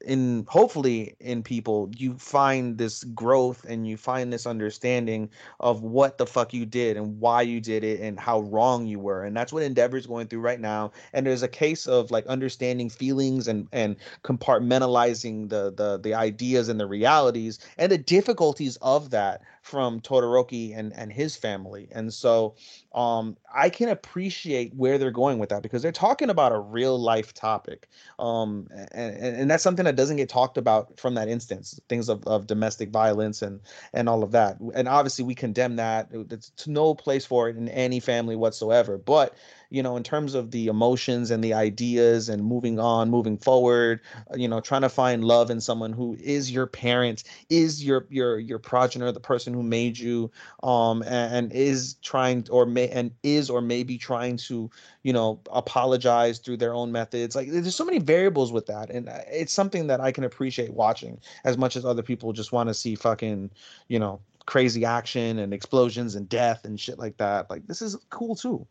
in 0.06 0.44
hopefully 0.48 1.16
in 1.20 1.42
people 1.42 1.90
you 1.96 2.14
find 2.14 2.76
this 2.78 3.02
growth 3.04 3.64
and 3.68 3.86
you 3.86 3.96
find 3.96 4.32
this 4.32 4.46
understanding 4.46 5.30
of 5.60 5.82
what 5.82 6.18
the 6.18 6.26
fuck 6.26 6.52
you 6.52 6.66
did 6.66 6.96
and 6.96 7.18
why 7.18 7.42
you 7.42 7.60
did 7.60 7.82
it 7.82 8.00
and 8.00 8.20
how 8.20 8.40
wrong 8.40 8.86
you 8.86 8.98
were. 8.98 9.24
And 9.24 9.36
that's 9.36 9.52
what 9.52 9.62
endeavor 9.62 9.96
is 9.96 10.06
going 10.06 10.28
through 10.28 10.40
right 10.40 10.60
now. 10.60 10.92
And 11.12 11.26
there's 11.26 11.42
a 11.42 11.48
case 11.48 11.86
of 11.86 12.10
like 12.10 12.26
understanding 12.26 12.90
feelings 12.90 13.48
and 13.48 13.68
and 13.72 13.96
compartmentalizing 14.22 15.48
the 15.48 15.72
the 15.72 15.98
the 15.98 16.14
ideas 16.14 16.68
and 16.68 16.78
the 16.78 16.86
realities 16.86 17.58
and 17.78 17.90
the 17.90 17.98
difficulties 17.98 18.76
of 18.82 19.10
that 19.10 19.42
from 19.64 19.98
Todoroki 19.98 20.76
and 20.76 20.92
and 20.94 21.10
his 21.10 21.36
family. 21.36 21.88
And 21.90 22.12
so 22.12 22.54
um 22.94 23.34
I 23.52 23.70
can 23.70 23.88
appreciate 23.88 24.74
where 24.74 24.98
they're 24.98 25.10
going 25.10 25.38
with 25.38 25.48
that 25.48 25.62
because 25.62 25.80
they're 25.80 25.90
talking 25.90 26.28
about 26.28 26.52
a 26.52 26.58
real 26.58 26.98
life 26.98 27.32
topic. 27.32 27.88
Um 28.18 28.68
and, 28.92 29.16
and 29.16 29.50
that's 29.50 29.62
something 29.62 29.86
that 29.86 29.96
doesn't 29.96 30.18
get 30.18 30.28
talked 30.28 30.58
about 30.58 31.00
from 31.00 31.14
that 31.14 31.28
instance, 31.28 31.80
things 31.88 32.10
of, 32.10 32.22
of 32.26 32.46
domestic 32.46 32.90
violence 32.90 33.40
and 33.40 33.60
and 33.94 34.06
all 34.06 34.22
of 34.22 34.32
that. 34.32 34.58
And 34.74 34.86
obviously 34.86 35.24
we 35.24 35.34
condemn 35.34 35.76
that. 35.76 36.10
It's 36.12 36.66
no 36.66 36.94
place 36.94 37.24
for 37.24 37.48
it 37.48 37.56
in 37.56 37.70
any 37.70 38.00
family 38.00 38.36
whatsoever. 38.36 38.98
But 38.98 39.34
you 39.74 39.82
know, 39.82 39.96
in 39.96 40.04
terms 40.04 40.34
of 40.34 40.52
the 40.52 40.68
emotions 40.68 41.32
and 41.32 41.42
the 41.42 41.52
ideas 41.52 42.28
and 42.28 42.44
moving 42.44 42.78
on, 42.78 43.10
moving 43.10 43.36
forward, 43.36 44.00
uh, 44.30 44.36
you 44.36 44.46
know, 44.46 44.60
trying 44.60 44.82
to 44.82 44.88
find 44.88 45.24
love 45.24 45.50
in 45.50 45.60
someone 45.60 45.92
who 45.92 46.16
is 46.20 46.48
your 46.48 46.68
parent, 46.68 47.24
is 47.50 47.84
your 47.84 48.06
your 48.08 48.38
your 48.38 48.60
progenitor, 48.60 49.10
the 49.10 49.18
person 49.18 49.52
who 49.52 49.64
made 49.64 49.98
you, 49.98 50.30
um, 50.62 51.02
and, 51.02 51.34
and 51.34 51.52
is 51.52 51.94
trying 52.02 52.46
or 52.50 52.66
may 52.66 52.88
and 52.88 53.10
is 53.24 53.50
or 53.50 53.60
maybe 53.60 53.98
trying 53.98 54.36
to, 54.36 54.70
you 55.02 55.12
know, 55.12 55.40
apologize 55.50 56.38
through 56.38 56.58
their 56.58 56.72
own 56.72 56.92
methods. 56.92 57.34
Like 57.34 57.50
there's 57.50 57.74
so 57.74 57.84
many 57.84 57.98
variables 57.98 58.52
with 58.52 58.66
that, 58.66 58.90
and 58.90 59.08
uh, 59.08 59.22
it's 59.26 59.52
something 59.52 59.88
that 59.88 60.00
I 60.00 60.12
can 60.12 60.22
appreciate 60.22 60.72
watching 60.72 61.18
as 61.44 61.58
much 61.58 61.74
as 61.74 61.84
other 61.84 62.02
people 62.02 62.32
just 62.32 62.52
want 62.52 62.68
to 62.68 62.74
see 62.74 62.94
fucking, 62.94 63.50
you 63.88 63.98
know, 63.98 64.20
crazy 64.46 64.84
action 64.84 65.40
and 65.40 65.52
explosions 65.52 66.14
and 66.14 66.28
death 66.28 66.64
and 66.64 66.78
shit 66.78 66.96
like 67.00 67.16
that. 67.16 67.50
Like 67.50 67.66
this 67.66 67.82
is 67.82 67.96
cool 68.10 68.36
too. 68.36 68.64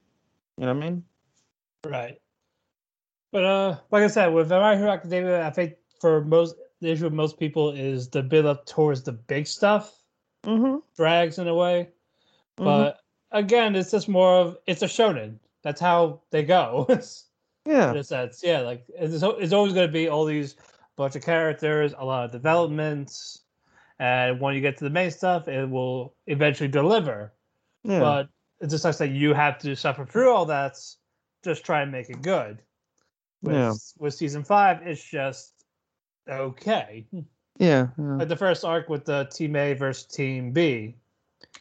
You 0.57 0.65
know 0.65 0.73
what 0.73 0.83
I 0.83 0.89
mean? 0.89 1.03
Right. 1.85 2.21
But 3.31 3.43
uh, 3.45 3.77
like 3.91 4.03
I 4.03 4.07
said, 4.07 4.27
with 4.27 4.49
My 4.49 4.77
Hero 4.77 4.91
Academia, 4.91 5.45
I 5.45 5.49
think 5.49 5.73
for 5.99 6.23
most 6.23 6.55
the 6.81 6.91
issue 6.91 7.05
with 7.05 7.13
most 7.13 7.39
people 7.39 7.71
is 7.71 8.09
the 8.09 8.21
build 8.21 8.45
up 8.45 8.65
towards 8.65 9.03
the 9.03 9.13
big 9.13 9.47
stuff 9.47 10.03
mm-hmm. 10.45 10.77
drags 10.95 11.39
in 11.39 11.47
a 11.47 11.55
way. 11.55 11.89
Mm-hmm. 12.57 12.65
But 12.65 12.99
again, 13.31 13.75
it's 13.75 13.91
just 13.91 14.07
more 14.07 14.35
of 14.35 14.57
it's 14.67 14.81
a 14.81 14.87
shonen. 14.87 15.39
That's 15.63 15.81
how 15.81 16.21
they 16.29 16.43
go. 16.43 16.85
yeah. 17.65 17.91
In 17.91 17.97
a 17.97 18.03
sense, 18.03 18.41
yeah. 18.43 18.59
Like 18.59 18.83
it's 18.89 19.23
it's 19.23 19.53
always 19.53 19.73
going 19.73 19.87
to 19.87 19.93
be 19.93 20.07
all 20.09 20.25
these 20.25 20.55
bunch 20.95 21.15
of 21.15 21.23
characters, 21.23 21.93
a 21.97 22.05
lot 22.05 22.25
of 22.25 22.31
developments, 22.31 23.39
and 23.99 24.39
when 24.39 24.53
you 24.53 24.61
get 24.61 24.77
to 24.77 24.83
the 24.83 24.89
main 24.89 25.09
stuff, 25.09 25.47
it 25.47 25.69
will 25.69 26.13
eventually 26.27 26.69
deliver. 26.69 27.33
Yeah. 27.83 27.99
But 27.99 28.29
it 28.63 28.69
just 28.69 28.81
sucks 28.81 28.97
that 28.97 29.11
you 29.11 29.33
have 29.33 29.59
to 29.59 29.75
suffer 29.75 30.05
through 30.05 30.31
all 30.31 30.45
that. 30.45 30.79
Just 31.43 31.65
try 31.65 31.81
and 31.81 31.91
make 31.91 32.09
it 32.09 32.21
good. 32.21 32.59
With, 33.41 33.55
yeah. 33.55 33.73
with 33.99 34.13
season 34.13 34.45
five, 34.45 34.87
it's 34.87 35.03
just 35.03 35.51
okay. 36.29 37.05
Yeah, 37.11 37.21
yeah. 37.59 37.87
Like 37.97 38.29
the 38.29 38.37
first 38.37 38.63
arc 38.63 38.87
with 38.87 39.03
the 39.03 39.25
team 39.25 39.57
A 39.57 39.73
versus 39.73 40.05
team 40.05 40.53
B. 40.53 40.95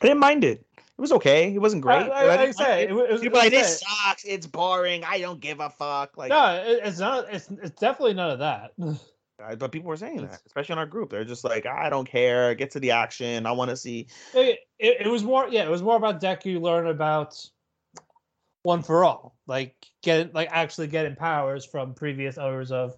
I 0.01 0.07
didn't 0.07 0.21
mind 0.21 0.45
it. 0.45 0.65
It 0.79 1.01
was 1.01 1.11
okay. 1.11 1.53
It 1.53 1.59
wasn't 1.59 1.83
great. 1.83 2.09
Uh, 2.09 2.13
I, 2.13 2.25
I, 2.25 2.43
I 2.43 2.51
say 2.53 2.85
it, 2.85 2.95
was, 2.95 3.21
it 3.21 3.33
was, 3.33 3.43
like 3.43 3.51
this 3.51 3.81
sucks. 3.81 4.25
It's 4.25 4.47
boring. 4.47 5.03
I 5.03 5.19
don't 5.19 5.41
give 5.41 5.59
a 5.59 5.71
fuck. 5.71 6.17
Like 6.17 6.31
no, 6.31 6.63
it, 6.65 6.83
it's 6.85 7.01
not. 7.01 7.27
It's 7.35 7.51
it's 7.51 7.81
definitely 7.81 8.15
none 8.15 8.31
of 8.31 8.39
that. 8.39 8.75
but 9.59 9.73
people 9.73 9.89
were 9.89 9.97
saying 9.97 10.27
that, 10.27 10.41
especially 10.47 10.75
in 10.75 10.79
our 10.79 10.87
group. 10.87 11.11
They're 11.11 11.25
just 11.25 11.45
like, 11.45 11.67
I 11.67 11.91
don't 11.91 12.09
care. 12.09 12.55
Get 12.55 12.71
to 12.73 12.81
the 12.81 12.91
action. 12.91 13.47
I 13.47 13.53
want 13.53 13.71
to 13.71 13.77
see. 13.77 14.07
It, 14.35 14.61
it, 14.79 15.07
it 15.07 15.09
was 15.09 15.23
more, 15.23 15.49
yeah. 15.49 15.65
It 15.65 15.71
was 15.71 15.83
more 15.83 15.97
about 15.97 16.21
Deku 16.21 16.61
learn 16.61 16.87
about 16.87 17.35
one 18.63 18.83
for 18.83 19.05
all, 19.05 19.37
like 19.47 19.75
get 20.03 20.35
like 20.35 20.49
actually 20.53 20.87
getting 20.87 21.17
powers 21.17 21.65
from 21.65 21.95
previous 21.95 22.39
owners 22.39 22.71
of 22.71 22.97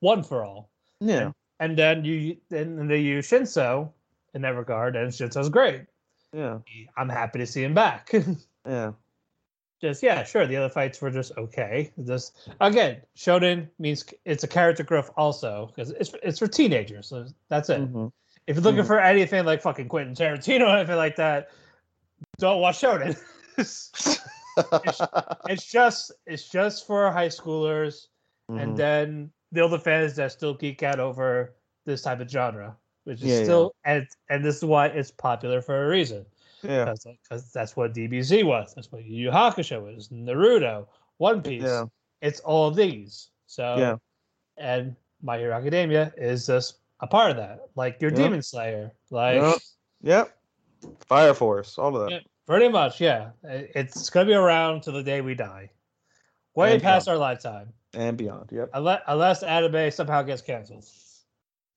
one 0.00 0.22
for 0.22 0.44
all. 0.44 0.70
Yeah. 1.00 1.26
And, 1.26 1.34
and 1.60 1.78
then 1.78 2.04
you 2.04 2.36
then 2.50 2.88
they 2.88 3.00
use 3.00 3.28
Shinso 3.28 3.90
in 4.34 4.42
that 4.42 4.56
regard, 4.56 4.96
and 4.96 5.10
Shinso's 5.10 5.48
great. 5.48 5.82
Yeah. 6.32 6.58
I'm 6.96 7.08
happy 7.08 7.38
to 7.38 7.46
see 7.46 7.62
him 7.62 7.74
back. 7.74 8.12
yeah. 8.66 8.92
Just 9.84 10.02
yeah, 10.02 10.24
sure. 10.24 10.46
The 10.46 10.56
other 10.56 10.70
fights 10.70 10.98
were 11.02 11.10
just 11.10 11.32
okay. 11.36 11.92
This 11.98 12.32
again, 12.62 13.02
Shonen 13.14 13.68
means 13.78 14.02
it's 14.24 14.42
a 14.42 14.48
character 14.48 14.82
growth 14.82 15.10
also 15.14 15.66
because 15.66 15.90
it's 15.90 16.14
it's 16.22 16.38
for 16.38 16.46
teenagers. 16.46 17.06
So 17.08 17.26
that's 17.50 17.68
it. 17.68 17.82
Mm-hmm. 17.82 18.06
If 18.46 18.56
you're 18.56 18.62
looking 18.62 18.82
Mhm. 18.82 18.86
for 18.86 18.98
anything 18.98 19.44
like 19.44 19.60
fucking 19.60 19.90
Quentin 19.90 20.14
Tarantino 20.14 20.62
or 20.62 20.76
anything 20.78 20.96
like 20.96 21.16
that, 21.16 21.50
don't 22.38 22.62
watch 22.62 22.80
Shonen. 22.80 23.14
it's 23.58 23.90
just 25.70 26.12
it's 26.26 26.48
just 26.48 26.86
for 26.86 27.10
high 27.10 27.28
schoolers, 27.28 28.06
Mhm. 28.50 28.62
and 28.62 28.76
then 28.78 29.30
the 29.52 29.62
other 29.62 29.78
fans 29.78 30.16
that 30.16 30.32
still 30.32 30.54
geek 30.54 30.82
out 30.82 30.98
over 30.98 31.56
this 31.84 32.00
type 32.00 32.20
of 32.20 32.30
genre, 32.30 32.74
which 33.04 33.20
is 33.20 33.26
Yeah, 33.26 33.36
yeah. 33.40 33.44
still 33.44 33.74
and 33.84 34.06
and 34.30 34.42
this 34.42 34.56
is 34.56 34.64
why 34.64 34.86
it's 34.86 35.10
popular 35.10 35.60
for 35.60 35.84
a 35.84 35.88
reason. 35.88 36.24
Yeah. 36.64 36.92
Because 37.22 37.52
that's 37.52 37.76
what 37.76 37.94
DBZ 37.94 38.44
was. 38.44 38.72
That's 38.74 38.90
what 38.90 39.04
Yu 39.04 39.24
Yu 39.24 39.30
Hakusho 39.30 39.82
was. 39.94 40.08
Naruto, 40.08 40.86
One 41.18 41.42
Piece. 41.42 41.62
Yeah. 41.62 41.84
It's 42.20 42.40
all 42.40 42.70
these. 42.70 43.30
So 43.46 43.76
Yeah. 43.78 43.96
and 44.56 44.96
My 45.22 45.38
Hero 45.38 45.54
Academia 45.54 46.12
is 46.16 46.46
just 46.46 46.76
a 47.00 47.06
part 47.06 47.30
of 47.30 47.36
that. 47.36 47.60
Like 47.76 48.00
your 48.00 48.10
Yep. 48.10 48.18
Demon 48.18 48.42
Slayer. 48.42 48.92
Like 49.10 49.40
Yep. 49.40 49.56
Yep. 50.02 50.38
Fire 51.06 51.34
Force. 51.34 51.78
All 51.78 51.96
of 51.96 52.02
that. 52.04 52.10
Yeah, 52.10 52.20
pretty 52.46 52.68
much, 52.68 53.00
yeah. 53.00 53.30
It's 53.42 54.10
gonna 54.10 54.26
be 54.26 54.34
around 54.34 54.82
till 54.82 54.92
the 54.92 55.02
day 55.02 55.20
we 55.20 55.34
die. 55.34 55.70
Way 56.54 56.74
And 56.74 56.82
past 56.82 57.08
our 57.08 57.16
lifetime. 57.16 57.72
And 57.94 58.16
beyond. 58.16 58.50
Yep. 58.52 58.70
Unless, 58.74 59.02
unless 59.06 59.42
anime 59.42 59.90
somehow 59.90 60.22
gets 60.22 60.42
canceled. 60.42 60.84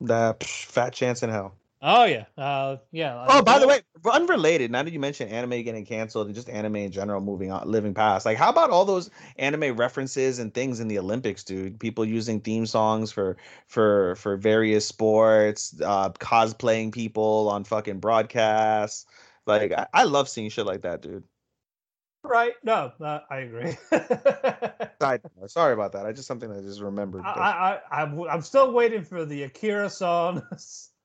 That 0.01 0.39
psh, 0.39 0.65
fat 0.65 0.93
chance 0.93 1.23
in 1.23 1.29
hell. 1.29 1.55
Oh 1.81 2.05
yeah. 2.05 2.25
Uh 2.37 2.77
yeah. 2.91 3.25
Oh, 3.29 3.43
by 3.43 3.59
the 3.59 3.67
way, 3.67 3.81
unrelated. 4.11 4.71
Now 4.71 4.81
that 4.83 4.91
you 4.91 4.99
mentioned 4.99 5.31
anime 5.31 5.61
getting 5.63 5.85
canceled 5.85 6.25
and 6.27 6.35
just 6.35 6.49
anime 6.49 6.77
in 6.77 6.91
general 6.91 7.21
moving 7.21 7.51
on, 7.51 7.69
living 7.69 7.93
past, 7.93 8.25
like 8.25 8.37
how 8.37 8.49
about 8.49 8.71
all 8.71 8.85
those 8.85 9.11
anime 9.37 9.75
references 9.75 10.39
and 10.39 10.53
things 10.53 10.79
in 10.79 10.87
the 10.87 10.97
Olympics, 10.97 11.43
dude? 11.43 11.79
People 11.79 12.03
using 12.03 12.39
theme 12.39 12.65
songs 12.65 13.11
for 13.11 13.37
for 13.67 14.15
for 14.15 14.37
various 14.37 14.87
sports, 14.87 15.79
uh, 15.83 16.09
cosplaying 16.13 16.91
people 16.91 17.49
on 17.49 17.63
fucking 17.63 17.99
broadcasts. 17.99 19.05
Like 19.45 19.71
I, 19.71 19.87
I 19.93 20.03
love 20.05 20.27
seeing 20.29 20.49
shit 20.49 20.65
like 20.65 20.81
that, 20.81 21.01
dude. 21.01 21.23
Right. 22.23 22.53
No, 22.63 22.91
uh, 22.99 23.19
I 23.29 23.37
agree. 23.37 23.77
Note, 24.99 25.21
Sorry 25.47 25.73
about 25.73 25.93
that. 25.93 26.05
I 26.05 26.11
just 26.11 26.27
something 26.27 26.51
I 26.51 26.61
just 26.61 26.81
remembered. 26.81 27.23
I, 27.23 27.29
I, 27.29 27.99
I, 27.99 28.01
I'm, 28.01 28.21
I'm 28.23 28.41
still 28.41 28.73
waiting 28.73 29.03
for 29.03 29.23
the 29.23 29.43
Akira 29.43 29.89
song 29.89 30.41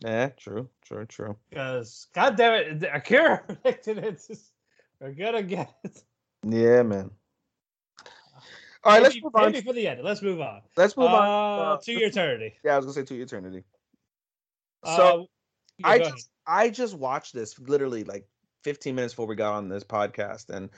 yeah, 0.00 0.28
true, 0.36 0.68
true, 0.84 1.06
true. 1.06 1.36
because, 1.48 2.08
god 2.14 2.36
damn 2.36 2.54
it, 2.54 2.90
Akira 2.92 3.42
predicted 3.46 3.98
it. 3.98 4.22
Just, 4.26 4.52
we're 5.00 5.12
gonna 5.12 5.42
get 5.42 5.74
it. 5.84 6.02
Yeah, 6.44 6.82
man. 6.82 7.10
All 8.84 8.92
right, 8.92 9.02
let's 9.02 9.20
move 9.20 9.34
on. 9.34 9.52
Maybe 9.52 9.66
for 9.66 9.72
the 9.72 9.88
end. 9.88 10.02
Let's 10.04 10.22
move 10.22 10.40
on. 10.40 10.62
Let's 10.76 10.96
move 10.96 11.08
uh, 11.08 11.16
on. 11.16 11.80
to 11.80 11.92
your 11.92 12.08
eternity. 12.08 12.54
Yeah, 12.64 12.74
I 12.74 12.76
was 12.76 12.86
gonna 12.86 12.94
say 12.94 13.02
to 13.02 13.20
eternity. 13.20 13.64
So 14.84 14.92
Uh, 14.92 15.24
yeah, 15.78 15.88
I 15.88 15.98
just 15.98 16.30
I 16.46 16.70
just 16.70 16.94
watched 16.94 17.34
this 17.34 17.58
literally 17.58 18.04
like 18.04 18.26
15 18.66 18.96
minutes 18.96 19.14
before 19.14 19.28
we 19.28 19.36
got 19.36 19.54
on 19.54 19.68
this 19.68 19.84
podcast, 19.84 20.50
and 20.50 20.68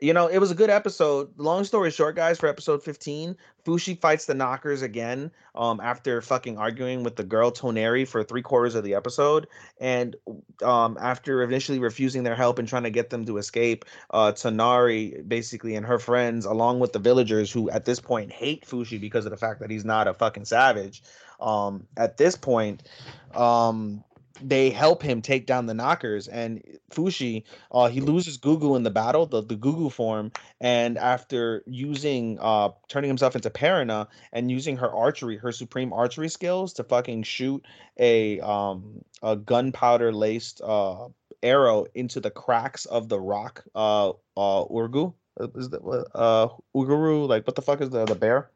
you 0.00 0.12
know 0.12 0.26
it 0.26 0.38
was 0.38 0.50
a 0.50 0.54
good 0.54 0.68
episode. 0.68 1.30
Long 1.38 1.62
story 1.62 1.92
short, 1.92 2.16
guys, 2.16 2.40
for 2.40 2.48
episode 2.48 2.82
15, 2.82 3.36
Fushi 3.64 4.00
fights 4.00 4.26
the 4.26 4.34
Knockers 4.34 4.82
again. 4.82 5.30
Um, 5.54 5.80
after 5.80 6.20
fucking 6.20 6.58
arguing 6.58 7.04
with 7.04 7.14
the 7.14 7.22
girl 7.22 7.52
Tonari 7.52 8.06
for 8.06 8.24
three 8.24 8.42
quarters 8.42 8.74
of 8.74 8.82
the 8.82 8.96
episode, 8.96 9.46
and 9.80 10.16
um, 10.64 10.98
after 11.00 11.40
initially 11.44 11.78
refusing 11.78 12.24
their 12.24 12.34
help 12.34 12.58
and 12.58 12.66
trying 12.66 12.82
to 12.82 12.90
get 12.90 13.10
them 13.10 13.24
to 13.26 13.38
escape, 13.38 13.84
uh, 14.10 14.32
Tonari 14.32 15.26
basically 15.28 15.76
and 15.76 15.86
her 15.86 16.00
friends, 16.00 16.46
along 16.46 16.80
with 16.80 16.92
the 16.92 16.98
villagers 16.98 17.52
who 17.52 17.70
at 17.70 17.84
this 17.84 18.00
point 18.00 18.32
hate 18.32 18.66
Fushi 18.66 19.00
because 19.00 19.24
of 19.24 19.30
the 19.30 19.36
fact 19.36 19.60
that 19.60 19.70
he's 19.70 19.84
not 19.84 20.08
a 20.08 20.14
fucking 20.14 20.46
savage. 20.46 21.00
Um, 21.40 21.86
at 21.96 22.16
this 22.16 22.34
point, 22.34 22.88
um, 23.36 24.02
they 24.42 24.70
help 24.70 25.02
him 25.02 25.22
take 25.22 25.46
down 25.46 25.66
the 25.66 25.74
knockers 25.74 26.28
and 26.28 26.62
fushi 26.90 27.42
uh 27.72 27.88
he 27.88 28.00
loses 28.00 28.38
gugu 28.38 28.76
in 28.76 28.82
the 28.82 28.90
battle 28.90 29.26
the, 29.26 29.42
the 29.42 29.56
gugu 29.56 29.90
form 29.90 30.30
and 30.60 30.98
after 30.98 31.62
using 31.66 32.38
uh 32.40 32.68
turning 32.88 33.08
himself 33.08 33.34
into 33.34 33.50
parona 33.50 34.06
and 34.32 34.50
using 34.50 34.76
her 34.76 34.90
archery 34.92 35.36
her 35.36 35.52
supreme 35.52 35.92
archery 35.92 36.28
skills 36.28 36.72
to 36.72 36.84
fucking 36.84 37.22
shoot 37.22 37.64
a 37.98 38.40
um 38.40 39.02
a 39.22 39.36
gunpowder 39.36 40.12
laced 40.12 40.60
uh 40.62 41.08
arrow 41.42 41.86
into 41.94 42.20
the 42.20 42.30
cracks 42.30 42.86
of 42.86 43.08
the 43.08 43.20
rock 43.20 43.64
uh 43.74 44.10
uh 44.36 44.64
urgu 44.66 45.12
is 45.54 45.70
that 45.70 45.82
what 45.84 46.06
uh 46.14 46.48
uguru 46.74 47.28
like 47.28 47.46
what 47.46 47.56
the 47.56 47.62
fuck 47.62 47.80
is 47.80 47.90
the 47.90 48.04
the 48.04 48.14
bear 48.14 48.50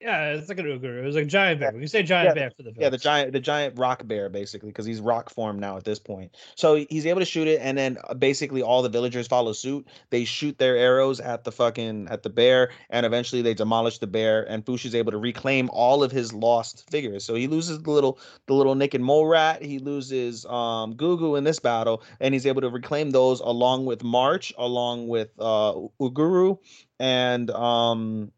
Yeah, 0.00 0.34
it's 0.34 0.48
like 0.48 0.58
an 0.58 0.66
Uguru. 0.66 1.02
It 1.02 1.06
was 1.06 1.14
like 1.14 1.24
a 1.24 1.28
giant 1.28 1.60
bear. 1.60 1.72
We 1.72 1.80
can 1.80 1.88
say 1.88 2.02
giant 2.02 2.28
Yeah, 2.28 2.34
bear 2.34 2.50
for 2.50 2.62
the 2.62 2.72
Yeah, 2.78 2.90
the 2.90 2.98
giant, 2.98 3.32
the 3.32 3.40
giant 3.40 3.78
rock 3.78 4.06
bear, 4.06 4.28
basically, 4.28 4.68
because 4.68 4.84
he's 4.84 5.00
rock 5.00 5.30
form 5.30 5.58
now 5.58 5.78
at 5.78 5.84
this 5.84 5.98
point. 5.98 6.36
So 6.54 6.74
he's 6.90 7.06
able 7.06 7.20
to 7.20 7.24
shoot 7.24 7.48
it, 7.48 7.60
and 7.62 7.78
then 7.78 7.96
uh, 8.04 8.12
basically 8.12 8.60
all 8.62 8.82
the 8.82 8.90
villagers 8.90 9.26
follow 9.26 9.54
suit. 9.54 9.88
They 10.10 10.26
shoot 10.26 10.58
their 10.58 10.76
arrows 10.76 11.18
at 11.18 11.44
the 11.44 11.52
fucking 11.52 12.08
at 12.10 12.22
the 12.22 12.28
bear, 12.28 12.70
and 12.90 13.06
eventually 13.06 13.40
they 13.40 13.54
demolish 13.54 13.98
the 13.98 14.06
bear. 14.06 14.42
And 14.42 14.66
Fushi's 14.66 14.94
able 14.94 15.12
to 15.12 15.18
reclaim 15.18 15.70
all 15.72 16.02
of 16.02 16.12
his 16.12 16.30
lost 16.34 16.90
figures. 16.90 17.24
So 17.24 17.34
he 17.34 17.46
loses 17.46 17.80
the 17.82 17.90
little 17.90 18.18
the 18.48 18.54
little 18.54 18.74
Naked 18.74 19.00
Mole 19.00 19.26
rat. 19.26 19.62
He 19.62 19.78
loses 19.78 20.44
um 20.44 20.94
Gugu 20.94 21.38
in 21.38 21.44
this 21.44 21.58
battle, 21.58 22.02
and 22.20 22.34
he's 22.34 22.46
able 22.46 22.60
to 22.60 22.68
reclaim 22.68 23.12
those 23.12 23.40
along 23.40 23.86
with 23.86 24.04
March, 24.04 24.52
along 24.58 25.08
with 25.08 25.30
uh 25.38 25.72
Uguru, 25.98 26.58
and 27.00 27.50
um 27.50 28.30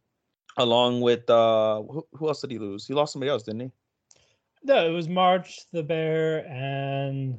along 0.58 1.00
with 1.00 1.28
uh 1.30 1.82
who, 1.82 2.06
who 2.12 2.28
else 2.28 2.40
did 2.40 2.50
he 2.50 2.58
lose? 2.58 2.86
He 2.86 2.94
lost 2.94 3.12
somebody 3.12 3.30
else, 3.30 3.42
didn't 3.42 3.60
he? 3.60 3.70
No, 4.64 4.86
it 4.86 4.90
was 4.92 5.08
March 5.08 5.60
the 5.72 5.82
bear 5.82 6.46
and 6.48 7.38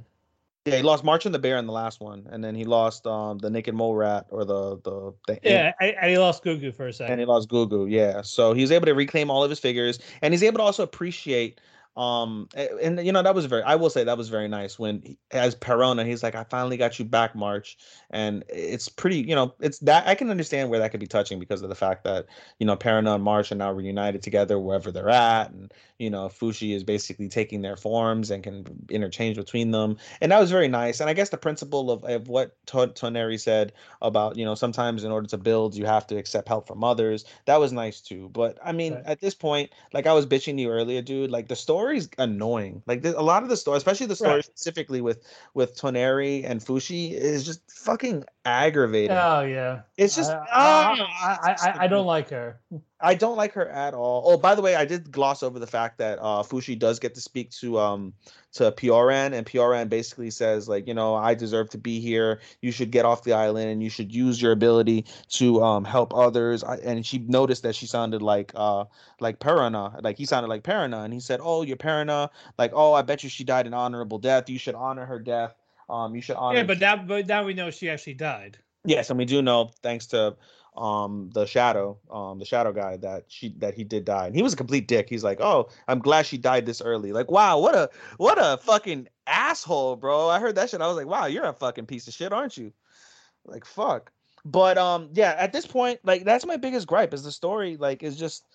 Yeah, 0.65 0.77
he 0.77 0.84
lost 0.84 1.03
March 1.03 1.25
and 1.25 1.34
the 1.34 1.39
Bear 1.39 1.58
in 1.58 1.65
the 1.65 1.73
last 1.73 1.99
one, 1.99 2.27
and 2.32 2.43
then 2.43 2.55
he 2.55 2.63
lost 2.63 3.05
um 3.08 3.38
the 3.39 3.49
Naked 3.49 3.73
Mole 3.75 3.95
Rat 3.95 4.27
or 4.29 4.45
the 4.45 4.77
the, 4.84 5.13
the 5.27 5.39
yeah, 5.43 5.73
I, 5.79 5.95
I 6.01 6.15
lost 6.17 6.43
Gugu 6.43 6.73
for 6.73 6.88
a 6.88 6.93
second. 6.93 7.13
and 7.13 7.19
he 7.19 7.25
lost 7.25 7.49
Gugu. 7.49 7.89
Yeah, 7.89 8.21
so 8.21 8.53
he's 8.53 8.71
able 8.71 8.86
to 8.86 8.93
reclaim 8.93 9.29
all 9.29 9.43
of 9.43 9.49
his 9.49 9.60
figures, 9.60 9.99
and 10.21 10.34
he's 10.34 10.43
able 10.43 10.58
to 10.60 10.63
also 10.63 10.84
appreciate. 10.84 11.60
Um, 11.97 12.47
a- 12.56 12.84
and 12.84 13.06
you 13.06 13.12
know 13.12 13.21
that 13.23 13.36
was 13.36 13.45
very. 13.45 13.63
I 13.63 13.75
will 13.75 13.89
say 13.89 14.04
that 14.06 14.17
was 14.17 14.30
very 14.30 14.47
nice 14.47 14.80
when, 14.80 15.02
he, 15.04 15.17
as 15.32 15.56
Parona, 15.56 16.06
he's 16.06 16.23
like, 16.23 16.36
"I 16.36 16.43
finally 16.45 16.78
got 16.78 16.97
you 16.99 17.04
back, 17.06 17.36
March," 17.36 17.78
and 18.10 18.43
it's 18.47 18.88
pretty. 18.88 19.17
You 19.21 19.36
know, 19.36 19.54
it's 19.60 19.80
that 19.80 20.08
I 20.08 20.15
can 20.15 20.30
understand 20.30 20.69
where 20.69 20.80
that 20.80 20.91
could 20.91 20.99
be 21.02 21.08
touching 21.08 21.39
because 21.39 21.62
of 21.62 21.69
the 21.69 21.75
fact 21.75 22.06
that 22.06 22.28
you 22.60 22.65
know 22.65 22.78
Parona 22.78 23.15
and 23.15 23.23
March 23.23 23.52
are 23.52 23.56
now 23.56 23.71
reunited 23.71 24.21
together 24.23 24.58
wherever 24.60 24.91
they're 24.91 25.10
at, 25.10 25.52
and 25.52 25.73
you 25.97 26.10
know 26.10 26.28
Fushi 26.30 26.73
is 26.73 26.84
basically 26.86 27.28
taking 27.28 27.62
their 27.62 27.75
forms 27.75 28.32
and 28.32 28.43
can 28.43 28.65
interchange 28.89 29.36
between 29.36 29.71
them, 29.71 29.97
and 30.21 30.32
that 30.32 30.39
was 30.39 30.52
very 30.52 30.69
nice. 30.69 31.02
And 31.02 31.10
I 31.10 31.13
guess 31.13 31.30
the 31.30 31.38
principle 31.38 31.91
of, 31.91 32.06
of 32.06 32.30
what 32.30 32.56
To- 32.67 32.88
Tonari 32.88 33.39
said 33.39 33.73
about 34.02 34.38
you 34.38 34.45
know 34.45 34.56
sometimes 34.56 35.04
in 35.04 35.12
order 35.12 35.28
to 35.28 35.38
build 35.38 35.75
you 35.75 35.86
have 35.86 36.08
to 36.08 36.17
accept 36.17 36.47
help 36.47 36.67
from 36.67 36.84
others 36.84 37.25
that 37.45 37.60
was 37.60 37.71
nice 37.73 38.02
too 38.02 38.30
but 38.34 38.58
i 38.63 38.71
mean 38.71 38.93
Right. 38.93 39.04
at 39.06 39.19
this 39.19 39.34
point 39.36 39.71
like 39.93 40.08
i 40.08 40.13
was 40.13 40.25
bitching 40.25 40.60
you 40.60 40.69
earlier 40.69 41.02
dude 41.02 41.32
like 41.32 41.47
the 41.47 41.56
story's 41.89 42.10
annoying 42.19 42.84
like 42.86 43.04
a 43.04 43.21
lot 43.21 43.41
of 43.41 43.49
the 43.49 43.58
story 43.58 43.78
especially 43.78 44.06
the 44.06 44.15
story 44.15 44.36
Right. 44.36 44.45
specifically 44.45 45.02
with 45.02 45.23
with 45.56 45.75
tonari 45.75 46.43
and 46.45 46.62
fushi 46.62 47.12
is 47.12 47.45
just 47.45 47.62
fucking 47.71 48.23
aggravating 48.45 49.17
Oh 49.17 49.41
yeah, 49.41 49.82
it's 49.97 50.15
just 50.15 50.32
I, 50.32 50.47
ah, 50.52 50.91
I, 51.21 51.52
I, 51.52 51.52
I, 51.52 51.84
I 51.86 51.88
don't 51.88 52.06
like 52.06 52.30
her. 52.30 52.60
I 53.01 53.15
don't 53.15 53.38
like 53.38 53.53
her 53.53 53.67
at 53.69 53.93
all. 53.93 54.23
Oh, 54.25 54.38
by 54.38 54.55
the 54.55 54.62
way, 54.62 54.75
I 54.75 54.83
did 54.83 55.12
gloss 55.12 55.41
over 55.41 55.57
the 55.57 55.67
fact 55.67 55.99
that 55.99 56.19
uh, 56.19 56.43
Fushi 56.43 56.77
does 56.77 56.99
get 56.99 57.15
to 57.15 57.21
speak 57.21 57.51
to 57.51 57.79
um 57.79 58.13
to 58.53 58.71
Pioran, 58.71 59.33
and 59.33 59.45
Pioran 59.45 59.88
basically 59.88 60.31
says 60.31 60.67
like, 60.67 60.88
you 60.88 60.93
know, 60.93 61.15
I 61.15 61.33
deserve 61.33 61.69
to 61.69 61.77
be 61.77 62.01
here. 62.01 62.41
You 62.62 62.71
should 62.71 62.91
get 62.91 63.05
off 63.05 63.23
the 63.23 63.33
island, 63.33 63.69
and 63.69 63.81
you 63.81 63.89
should 63.89 64.13
use 64.13 64.41
your 64.41 64.51
ability 64.51 65.05
to 65.29 65.63
um 65.63 65.85
help 65.85 66.13
others. 66.13 66.63
I, 66.63 66.75
and 66.77 67.06
she 67.06 67.19
noticed 67.19 67.63
that 67.63 67.75
she 67.75 67.85
sounded 67.85 68.21
like 68.21 68.52
uh 68.56 68.85
like 69.19 69.39
Parona, 69.39 70.02
like 70.04 70.17
he 70.17 70.25
sounded 70.25 70.50
like 70.50 70.63
Parona, 70.63 71.06
and 71.06 71.13
he 71.13 71.21
said, 71.21 71.39
"Oh, 71.41 71.62
you're 71.62 71.77
Parona. 71.77 72.29
Like, 72.58 72.71
oh, 72.73 72.93
I 72.93 73.02
bet 73.02 73.23
you 73.23 73.29
she 73.29 73.45
died 73.45 73.65
an 73.65 73.73
honorable 73.73 74.19
death. 74.19 74.50
You 74.50 74.60
should 74.60 74.75
honor 74.75 75.06
her 75.06 75.19
death." 75.19 75.56
Um, 75.89 76.15
you 76.15 76.21
should 76.21 76.35
honor. 76.35 76.60
Yeah, 76.60 76.65
but 76.65 76.79
now, 76.79 76.97
but 76.97 77.27
now 77.27 77.45
we 77.45 77.54
know 77.54 77.71
she 77.71 77.89
actually 77.89 78.13
died. 78.13 78.58
Yes, 78.85 79.10
and 79.10 79.17
we 79.17 79.25
do 79.25 79.41
know 79.41 79.71
thanks 79.81 80.08
to 80.08 80.35
um 80.78 81.30
the 81.34 81.46
shadow 81.46 81.98
um 82.12 82.40
the 82.40 82.46
shadow 82.46 82.72
guy 82.72 82.96
that 82.98 83.26
she 83.28 83.50
that 83.58 83.74
he 83.74 83.84
did 83.84 84.06
die 84.06 84.28
and 84.28 84.36
he 84.36 84.42
was 84.44 84.54
a 84.54 84.58
complete 84.58 84.88
dick. 84.88 85.10
He's 85.10 85.24
like 85.24 85.42
oh 85.42 85.70
i'm 85.88 86.00
glad 86.00 86.26
she 86.26 86.38
died 86.38 86.65
this 86.65 86.82
early. 86.82 87.12
Like 87.12 87.32
wow 87.32 87.60
what 87.60 87.76
a 87.76 87.90
what 88.17 88.38
a 88.40 88.58
fucking 88.58 89.08
asshole 89.28 89.96
bro. 89.96 90.30
I 90.30 90.40
heard 90.40 90.56
that 90.56 90.70
shit. 90.70 90.82
I 90.82 90.88
was 90.88 90.98
like 90.98 91.08
wow 91.08 91.26
you're 91.26 91.46
a 91.46 91.54
fucking 91.54 91.86
piece 91.86 92.08
of 92.08 92.13
shit 92.13 92.32
aren't 92.34 92.58
you? 92.58 92.72
Like 93.46 93.65
fuck. 93.65 94.12
But 94.46 94.78
um 94.78 95.10
yeah 95.13 95.36
at 95.38 95.52
this 95.52 95.65
point 95.65 96.00
like 96.04 96.24
that's 96.24 96.46
my 96.46 96.58
biggest 96.58 96.88
gripe 96.88 97.13
is 97.13 97.24
the 97.24 97.32
story 97.32 97.78
like 97.78 98.04
is 98.04 98.17
just 98.17 98.46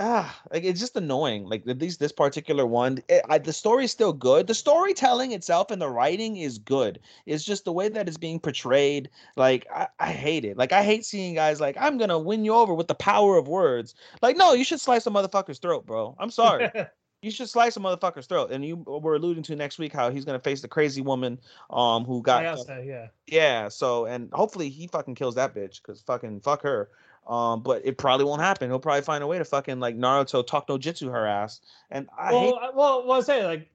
ah 0.00 0.40
like 0.52 0.64
it's 0.64 0.80
just 0.80 0.96
annoying 0.96 1.44
like 1.44 1.66
at 1.68 1.80
least 1.80 2.00
this 2.00 2.10
particular 2.10 2.66
one 2.66 2.98
it, 3.08 3.22
I, 3.28 3.38
the 3.38 3.52
story 3.52 3.84
is 3.84 3.92
still 3.92 4.12
good 4.12 4.48
the 4.48 4.54
storytelling 4.54 5.30
itself 5.30 5.70
and 5.70 5.80
the 5.80 5.88
writing 5.88 6.36
is 6.36 6.58
good 6.58 6.98
it's 7.26 7.44
just 7.44 7.64
the 7.64 7.72
way 7.72 7.88
that 7.88 8.08
it's 8.08 8.16
being 8.16 8.40
portrayed 8.40 9.08
like 9.36 9.66
I, 9.72 9.86
I 10.00 10.10
hate 10.10 10.44
it 10.44 10.56
like 10.56 10.72
i 10.72 10.82
hate 10.82 11.04
seeing 11.04 11.34
guys 11.34 11.60
like 11.60 11.76
i'm 11.78 11.96
gonna 11.96 12.18
win 12.18 12.44
you 12.44 12.54
over 12.54 12.74
with 12.74 12.88
the 12.88 12.94
power 12.96 13.36
of 13.36 13.46
words 13.46 13.94
like 14.20 14.36
no 14.36 14.52
you 14.52 14.64
should 14.64 14.80
slice 14.80 15.06
a 15.06 15.10
motherfucker's 15.10 15.60
throat 15.60 15.86
bro 15.86 16.16
i'm 16.18 16.30
sorry 16.30 16.70
you 17.22 17.30
should 17.30 17.48
slice 17.48 17.76
a 17.76 17.80
motherfucker's 17.80 18.26
throat 18.26 18.50
and 18.50 18.64
you 18.64 18.76
were 18.76 19.14
alluding 19.14 19.44
to 19.44 19.54
next 19.54 19.78
week 19.78 19.92
how 19.92 20.10
he's 20.10 20.24
gonna 20.24 20.40
face 20.40 20.60
the 20.60 20.68
crazy 20.68 21.02
woman 21.02 21.38
um 21.70 22.04
who 22.04 22.20
got 22.20 22.42
Ayase, 22.44 22.86
yeah. 22.86 23.06
Yeah 23.28 23.68
so 23.68 24.06
and 24.06 24.28
hopefully 24.32 24.70
he 24.70 24.88
fucking 24.88 25.14
kills 25.14 25.36
that 25.36 25.54
bitch 25.54 25.80
because 25.80 26.02
fucking 26.02 26.40
fuck 26.40 26.62
her 26.62 26.90
um, 27.26 27.62
but 27.62 27.82
it 27.84 27.98
probably 27.98 28.26
won't 28.26 28.40
happen. 28.40 28.68
He'll 28.68 28.78
probably 28.78 29.02
find 29.02 29.22
a 29.22 29.26
way 29.26 29.38
to 29.38 29.44
fucking 29.44 29.80
like 29.80 29.96
Naruto 29.96 30.46
talk 30.46 30.68
no 30.68 30.78
jutsu 30.78 31.10
her 31.10 31.26
ass. 31.26 31.60
And 31.90 32.08
I 32.16 32.32
well, 32.32 32.40
hate- 32.40 32.74
well, 32.74 33.06
well, 33.06 33.22
say 33.22 33.44
like, 33.44 33.70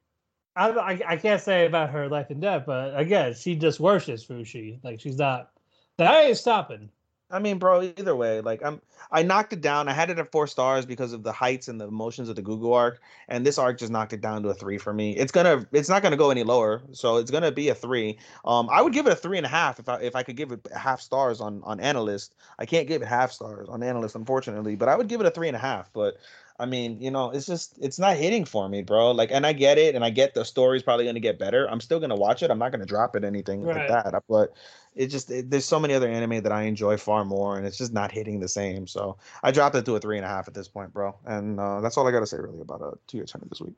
I, 0.55 0.69
I 0.69 1.01
I 1.07 1.17
can't 1.17 1.41
say 1.41 1.65
about 1.65 1.89
her 1.91 2.07
life 2.09 2.29
and 2.29 2.41
death, 2.41 2.63
but 2.65 2.97
again, 2.99 3.33
she 3.33 3.55
just 3.55 3.79
worships 3.79 4.25
Fushi. 4.25 4.79
Like 4.83 4.99
she's 4.99 5.17
not. 5.17 5.51
That 5.97 6.25
ain't 6.25 6.37
stopping. 6.37 6.89
I 7.31 7.37
mean, 7.39 7.59
bro, 7.59 7.83
either 7.83 8.15
way, 8.15 8.41
like 8.41 8.63
I'm 8.63 8.81
I 9.11 9.21
knocked 9.21 9.53
it 9.53 9.61
down. 9.61 9.87
I 9.87 9.93
had 9.93 10.09
it 10.09 10.17
at 10.17 10.31
four 10.31 10.47
stars 10.47 10.85
because 10.85 11.13
of 11.13 11.23
the 11.23 11.31
heights 11.31 11.67
and 11.67 11.79
the 11.79 11.87
emotions 11.87 12.27
of 12.27 12.35
the 12.35 12.41
Gugu 12.41 12.73
arc, 12.73 13.01
and 13.27 13.45
this 13.45 13.59
arc 13.59 13.77
just 13.77 13.91
knocked 13.91 14.13
it 14.13 14.21
down 14.21 14.41
to 14.43 14.49
a 14.49 14.53
three 14.53 14.79
for 14.79 14.93
me. 14.93 15.15
It's 15.15 15.31
gonna 15.31 15.65
it's 15.71 15.89
not 15.89 16.01
gonna 16.01 16.17
go 16.17 16.31
any 16.31 16.43
lower, 16.43 16.81
so 16.91 17.17
it's 17.17 17.29
gonna 17.29 17.51
be 17.51 17.69
a 17.69 17.75
three. 17.75 18.17
Um, 18.45 18.67
I 18.71 18.81
would 18.81 18.93
give 18.93 19.05
it 19.05 19.13
a 19.13 19.15
three 19.15 19.37
and 19.37 19.45
a 19.45 19.49
half 19.49 19.79
if 19.79 19.87
I 19.87 19.97
if 19.97 20.15
I 20.15 20.23
could 20.23 20.37
give 20.37 20.51
it 20.51 20.67
half 20.75 21.01
stars 21.01 21.39
on 21.39 21.61
on 21.63 21.79
AniList. 21.79 22.31
I 22.57 22.65
can't 22.65 22.87
give 22.87 23.01
it 23.03 23.07
half 23.07 23.31
stars 23.31 23.69
on 23.69 23.81
AniList, 23.81 24.15
unfortunately, 24.15 24.75
but 24.75 24.89
I 24.89 24.95
would 24.95 25.07
give 25.07 25.21
it 25.21 25.27
a 25.27 25.31
three 25.31 25.47
and 25.47 25.55
a 25.55 25.59
half. 25.59 25.93
But 25.93 26.17
I 26.59 26.65
mean, 26.65 27.01
you 27.01 27.09
know, 27.09 27.31
it's 27.31 27.45
just 27.45 27.77
it's 27.81 27.97
not 27.99 28.17
hitting 28.17 28.43
for 28.45 28.67
me, 28.67 28.81
bro. 28.83 29.11
Like, 29.11 29.31
and 29.31 29.45
I 29.45 29.53
get 29.53 29.77
it, 29.77 29.95
and 29.95 30.03
I 30.03 30.09
get 30.09 30.33
the 30.33 30.43
story's 30.43 30.83
probably 30.83 31.05
gonna 31.05 31.19
get 31.21 31.39
better. 31.39 31.69
I'm 31.69 31.79
still 31.81 31.99
gonna 31.99 32.15
watch 32.15 32.43
it. 32.43 32.51
I'm 32.51 32.59
not 32.59 32.71
gonna 32.71 32.85
drop 32.85 33.15
it 33.15 33.23
anything 33.23 33.63
Right. 33.63 33.77
like 33.77 33.87
that. 33.87 34.23
But 34.27 34.53
it 34.95 35.07
just 35.07 35.31
it, 35.31 35.49
there's 35.49 35.65
so 35.65 35.79
many 35.79 35.93
other 35.93 36.09
anime 36.09 36.41
that 36.43 36.51
I 36.51 36.63
enjoy 36.63 36.97
far 36.97 37.23
more, 37.23 37.57
and 37.57 37.65
it's 37.65 37.77
just 37.77 37.93
not 37.93 38.11
hitting 38.11 38.39
the 38.39 38.49
same. 38.49 38.87
So 38.87 39.17
I 39.41 39.51
dropped 39.51 39.75
it 39.75 39.85
to 39.85 39.95
a 39.95 39.99
three 39.99 40.17
and 40.17 40.25
a 40.25 40.29
half 40.29 40.47
at 40.47 40.53
this 40.53 40.67
point, 40.67 40.91
bro. 40.93 41.15
And 41.25 41.59
uh, 41.59 41.79
that's 41.81 41.97
all 41.97 42.07
I 42.07 42.11
gotta 42.11 42.27
say 42.27 42.37
really 42.37 42.61
about 42.61 42.81
a 42.81 42.97
two 43.07 43.17
year 43.17 43.25
ten 43.25 43.41
this 43.49 43.61
week. 43.61 43.75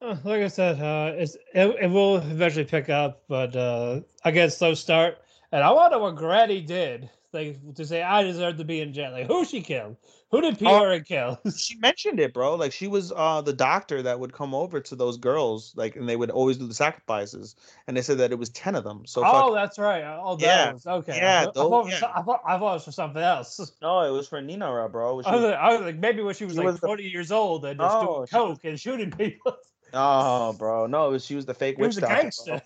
Uh, 0.00 0.16
Like 0.24 0.42
I 0.42 0.48
said, 0.48 0.80
uh, 0.80 1.12
it's 1.16 1.34
it, 1.54 1.76
it 1.82 1.90
will 1.90 2.16
eventually 2.16 2.64
pick 2.64 2.88
up, 2.88 3.24
but 3.28 3.54
uh, 3.54 4.00
I 4.24 4.30
get 4.30 4.48
a 4.48 4.50
slow 4.50 4.74
start. 4.74 5.18
And 5.52 5.62
I 5.64 5.70
wonder 5.72 5.98
what 5.98 6.14
Granny 6.16 6.60
did, 6.60 7.10
like 7.32 7.58
to 7.74 7.84
say 7.84 8.02
I 8.02 8.22
deserve 8.22 8.56
to 8.58 8.64
be 8.64 8.80
in 8.80 8.92
jail. 8.92 9.12
Like 9.12 9.26
who 9.26 9.44
she 9.44 9.60
killed? 9.60 9.96
Who 10.30 10.40
did 10.40 10.58
Piora 10.58 11.04
kill? 11.04 11.38
She 11.56 11.76
mentioned 11.76 12.20
it, 12.20 12.32
bro. 12.34 12.54
Like 12.56 12.72
she 12.72 12.86
was 12.86 13.12
uh 13.14 13.40
the 13.42 13.52
doctor 13.52 14.02
that 14.02 14.18
would 14.20 14.32
come 14.32 14.54
over 14.54 14.80
to 14.80 14.96
those 14.96 15.16
girls, 15.16 15.72
like, 15.76 15.96
and 15.96 16.08
they 16.08 16.16
would 16.16 16.30
always 16.30 16.56
do 16.58 16.66
the 16.66 16.74
sacrifices, 16.74 17.56
and 17.86 17.96
they 17.96 18.02
said 18.02 18.18
that 18.18 18.32
it 18.32 18.38
was 18.38 18.48
ten 18.50 18.74
of 18.74 18.84
them. 18.84 19.04
So 19.06 19.22
oh, 19.24 19.30
fuck, 19.32 19.54
that's 19.54 19.78
right. 19.78 20.02
Oh, 20.04 20.36
those. 20.36 20.42
Yeah. 20.42 20.72
Okay. 20.86 21.16
Yeah, 21.16 21.40
I, 21.40 21.44
thought, 21.44 21.54
those- 21.54 21.64
it 21.64 21.70
was, 21.70 22.00
yeah. 22.02 22.12
I, 22.14 22.22
thought, 22.22 22.40
I 22.46 22.58
thought 22.58 22.70
it 22.70 22.74
was 22.74 22.84
for 22.84 22.92
something 22.92 23.22
else. 23.22 23.72
no, 23.82 24.00
it 24.02 24.10
was 24.10 24.28
for 24.28 24.40
Ninara, 24.42 24.90
bro. 24.90 25.22
She 25.22 25.28
I 25.28 25.34
was, 25.34 25.42
was- 25.42 25.50
like, 25.50 25.60
I 25.60 25.72
was 25.74 25.80
like, 25.82 25.96
maybe 25.98 26.22
when 26.22 26.34
she 26.34 26.44
was 26.44 26.54
She 26.54 26.58
like 26.58 26.66
was 26.66 26.80
the- 26.80 26.86
40 26.86 27.04
years 27.04 27.32
old 27.32 27.64
and 27.64 27.78
just 27.78 27.94
No, 27.94 28.00
doing 28.00 28.14
she 28.14 28.20
was- 28.20 28.30
coke 28.58 28.64
and 28.64 28.80
shooting 28.80 29.10
people. 29.10 29.56
Oh, 29.94 30.52
bro, 30.52 30.86
no, 30.86 31.08
it 31.08 31.12
was 31.12 31.24
she 31.24 31.34
was 31.34 31.46
the 31.46 31.54
fake 31.54 31.76
He 31.76 31.80
witch 31.80 31.96
was 31.96 32.04
doctor. 32.04 32.60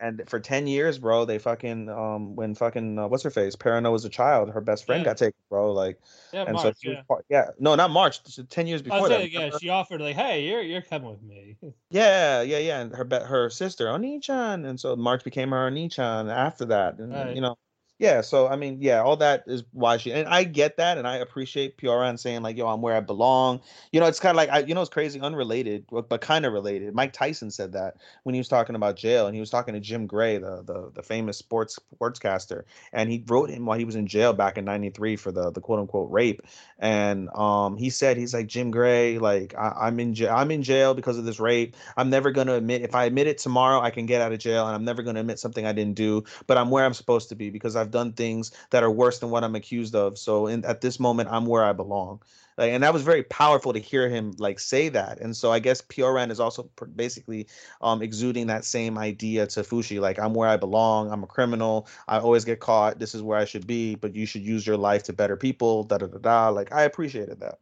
bro. 0.00 0.16
They- 0.16 0.20
and 0.22 0.28
for 0.30 0.40
ten 0.40 0.66
years, 0.66 0.98
bro, 0.98 1.24
they 1.24 1.38
fucking 1.38 1.88
um 1.88 2.36
when 2.36 2.54
fucking 2.54 2.98
uh, 2.98 3.08
what's 3.08 3.22
her 3.22 3.30
face, 3.30 3.56
Parona 3.56 3.90
was 3.92 4.04
a 4.04 4.08
child, 4.08 4.50
her 4.50 4.60
best 4.60 4.86
friend 4.86 5.00
Yeah. 5.00 5.04
got 5.10 5.16
taken, 5.18 5.38
bro. 5.50 5.72
Like, 5.72 6.00
yeah, 6.32 6.44
and 6.46 6.58
so 6.58 6.72
she 6.80 6.90
yeah. 6.90 7.02
part, 7.08 7.24
yeah, 7.28 7.50
no, 7.58 7.74
not 7.74 7.90
March, 7.90 8.20
ten 8.48 8.66
years 8.66 8.82
before 8.82 9.08
that. 9.08 9.20
saying, 9.20 9.32
yeah, 9.32 9.50
she 9.58 9.68
offered 9.68 10.00
like, 10.00 10.16
"Hey, 10.16 10.44
you're 10.48 10.62
you're 10.62 10.82
coming 10.82 11.10
with 11.10 11.22
me." 11.22 11.56
Yeah, 11.90 12.42
yeah, 12.42 12.58
yeah, 12.58 12.80
and 12.80 12.92
her 12.94 13.06
her 13.24 13.50
sister 13.50 13.86
Onee-chan, 13.86 14.64
and 14.64 14.80
so 14.80 14.96
March 14.96 15.22
became 15.22 15.50
her 15.50 15.70
Onee-chan 15.70 16.28
after 16.28 16.64
that, 16.66 16.98
and 16.98 17.12
Right. 17.12 17.34
you 17.34 17.40
know, 17.40 17.56
yeah. 18.04 18.20
So 18.20 18.46
I 18.48 18.56
mean, 18.56 18.82
yeah, 18.82 19.00
all 19.00 19.16
that 19.16 19.44
is 19.46 19.64
why 19.72 19.96
she, 19.96 20.12
and 20.12 20.28
I 20.28 20.44
get 20.44 20.76
that, 20.76 20.98
and 20.98 21.08
I 21.08 21.16
appreciate 21.16 21.78
Pioran 21.78 22.18
saying 22.18 22.42
like, 22.42 22.58
"Yo, 22.58 22.66
I'm 22.66 22.82
where 22.82 22.94
I 22.94 23.00
belong." 23.00 23.62
You 23.92 24.00
know, 24.00 24.06
it's 24.06 24.20
kind 24.20 24.30
of 24.30 24.36
like 24.36 24.50
I, 24.50 24.58
you 24.58 24.74
know, 24.74 24.82
it's 24.82 24.90
crazy, 24.90 25.18
unrelated, 25.20 25.86
but, 25.90 26.10
but 26.10 26.20
kind 26.20 26.44
of 26.44 26.52
related. 26.52 26.94
Mike 26.94 27.14
Tyson 27.14 27.50
said 27.50 27.72
that 27.72 27.96
when 28.24 28.34
he 28.34 28.38
was 28.38 28.48
talking 28.48 28.76
about 28.76 28.96
jail, 28.96 29.26
and 29.26 29.34
he 29.34 29.40
was 29.40 29.48
talking 29.48 29.72
to 29.72 29.80
Jim 29.80 30.06
Gray, 30.06 30.36
the 30.36 30.62
the, 30.62 30.92
the 30.94 31.02
famous 31.02 31.38
sports 31.38 31.78
sportscaster, 31.98 32.64
and 32.92 33.10
he 33.10 33.24
wrote 33.26 33.48
him 33.48 33.64
while 33.64 33.78
he 33.78 33.86
was 33.86 33.96
in 33.96 34.06
jail 34.06 34.34
back 34.34 34.58
in 34.58 34.66
'93 34.66 35.16
for 35.16 35.32
the 35.32 35.50
the 35.50 35.62
quote 35.62 35.78
unquote 35.80 36.10
rape, 36.10 36.42
and 36.78 37.30
um, 37.34 37.78
he 37.78 37.88
said 37.88 38.18
he's 38.18 38.34
like 38.34 38.48
Jim 38.48 38.70
Gray, 38.70 39.18
like 39.18 39.54
I, 39.56 39.86
I'm 39.86 39.98
in 39.98 40.12
jail, 40.12 40.34
I'm 40.36 40.50
in 40.50 40.62
jail 40.62 40.92
because 40.92 41.16
of 41.16 41.24
this 41.24 41.40
rape. 41.40 41.74
I'm 41.96 42.10
never 42.10 42.32
gonna 42.32 42.54
admit 42.54 42.82
if 42.82 42.94
I 42.94 43.06
admit 43.06 43.28
it 43.28 43.38
tomorrow, 43.38 43.80
I 43.80 43.88
can 43.88 44.04
get 44.04 44.20
out 44.20 44.32
of 44.32 44.38
jail, 44.40 44.66
and 44.66 44.76
I'm 44.76 44.84
never 44.84 45.02
gonna 45.02 45.20
admit 45.20 45.38
something 45.38 45.64
I 45.64 45.72
didn't 45.72 45.94
do. 45.94 46.24
But 46.46 46.58
I'm 46.58 46.68
where 46.68 46.84
I'm 46.84 46.92
supposed 46.92 47.30
to 47.30 47.34
be 47.34 47.48
because 47.48 47.76
I've 47.76 47.93
done 47.94 48.12
things 48.12 48.50
that 48.70 48.82
are 48.82 48.90
worse 48.90 49.20
than 49.20 49.30
what 49.30 49.44
I'm 49.44 49.54
accused 49.54 49.94
of. 49.94 50.18
So 50.18 50.48
in, 50.48 50.64
at 50.66 50.82
this 50.82 51.00
moment, 51.00 51.30
I'm 51.30 51.46
where 51.46 51.64
I 51.64 51.72
belong. 51.72 52.20
Like, 52.58 52.72
and 52.72 52.82
that 52.82 52.92
was 52.92 53.02
very 53.02 53.22
powerful 53.22 53.72
to 53.72 53.78
hear 53.78 54.08
him 54.08 54.34
like 54.38 54.60
say 54.60 54.88
that. 54.90 55.20
And 55.20 55.36
so 55.36 55.50
I 55.50 55.58
guess 55.60 55.80
Pioran 55.80 56.30
is 56.30 56.40
also 56.40 56.64
pr- 56.76 56.84
basically 56.86 57.46
um, 57.80 58.02
exuding 58.02 58.48
that 58.48 58.64
same 58.64 58.98
idea 58.98 59.46
to 59.46 59.60
Fushi. 59.60 60.00
Like 60.00 60.18
I'm 60.18 60.34
where 60.34 60.48
I 60.48 60.56
belong. 60.56 61.10
I'm 61.10 61.22
a 61.22 61.26
criminal. 61.26 61.88
I 62.06 62.18
always 62.18 62.44
get 62.44 62.60
caught. 62.60 62.98
This 62.98 63.14
is 63.14 63.22
where 63.22 63.38
I 63.38 63.44
should 63.44 63.66
be. 63.66 63.94
But 63.94 64.14
you 64.14 64.26
should 64.26 64.42
use 64.42 64.66
your 64.66 64.76
life 64.76 65.04
to 65.04 65.12
better 65.12 65.36
people. 65.36 65.84
Da 65.84 65.98
da 65.98 66.06
da 66.06 66.18
da. 66.18 66.48
Like 66.50 66.72
I 66.72 66.82
appreciated 66.82 67.40
that. 67.40 67.58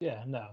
Yeah, 0.00 0.22
no, 0.26 0.48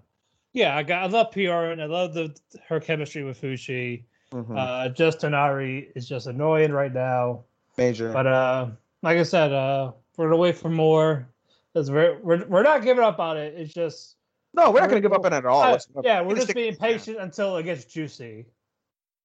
yeah, 0.54 0.76
I 0.76 0.84
got 0.84 1.04
I 1.04 1.08
love 1.08 1.32
PR 1.32 1.72
and 1.72 1.82
I 1.82 1.86
love 1.86 2.14
the 2.14 2.36
her 2.68 2.80
chemistry 2.80 3.24
with 3.24 3.42
Fushi. 3.42 4.04
Mhm. 4.34 4.58
Uh, 4.58 4.90
just 4.90 5.20
Tonari 5.20 5.90
is 5.96 6.08
just 6.08 6.28
annoying 6.28 6.72
right 6.72 6.94
now. 6.94 7.46
Major. 7.78 8.12
But 8.12 8.28
uh, 8.28 8.68
like 9.08 9.18
I 9.20 9.24
said, 9.24 9.54
uh, 9.54 9.94
we're 10.18 10.26
gonna 10.26 10.36
wait 10.38 10.58
for 10.58 10.70
more. 10.70 11.30
'Cause 11.74 11.90
we're, 11.92 12.18
we're 12.22 12.44
we're 12.48 12.64
not 12.64 12.82
giving 12.84 13.04
up 13.04 13.20
on 13.20 13.38
it. 13.38 13.54
It's 13.56 13.74
just 13.74 14.16
no, 14.54 14.72
we're 14.72 14.82
not 14.82 14.90
gonna 14.90 15.00
give 15.02 15.14
up 15.14 15.24
on 15.24 15.32
it 15.32 15.38
at 15.38 15.46
all. 15.46 15.62
uh, 15.96 16.02
yeah, 16.04 16.20
We're 16.22 16.36
just 16.36 16.48
being 16.56 16.76
patient 16.76 17.18
until 17.20 17.56
it 17.58 17.64
gets 17.64 17.86
juicy. 17.86 18.48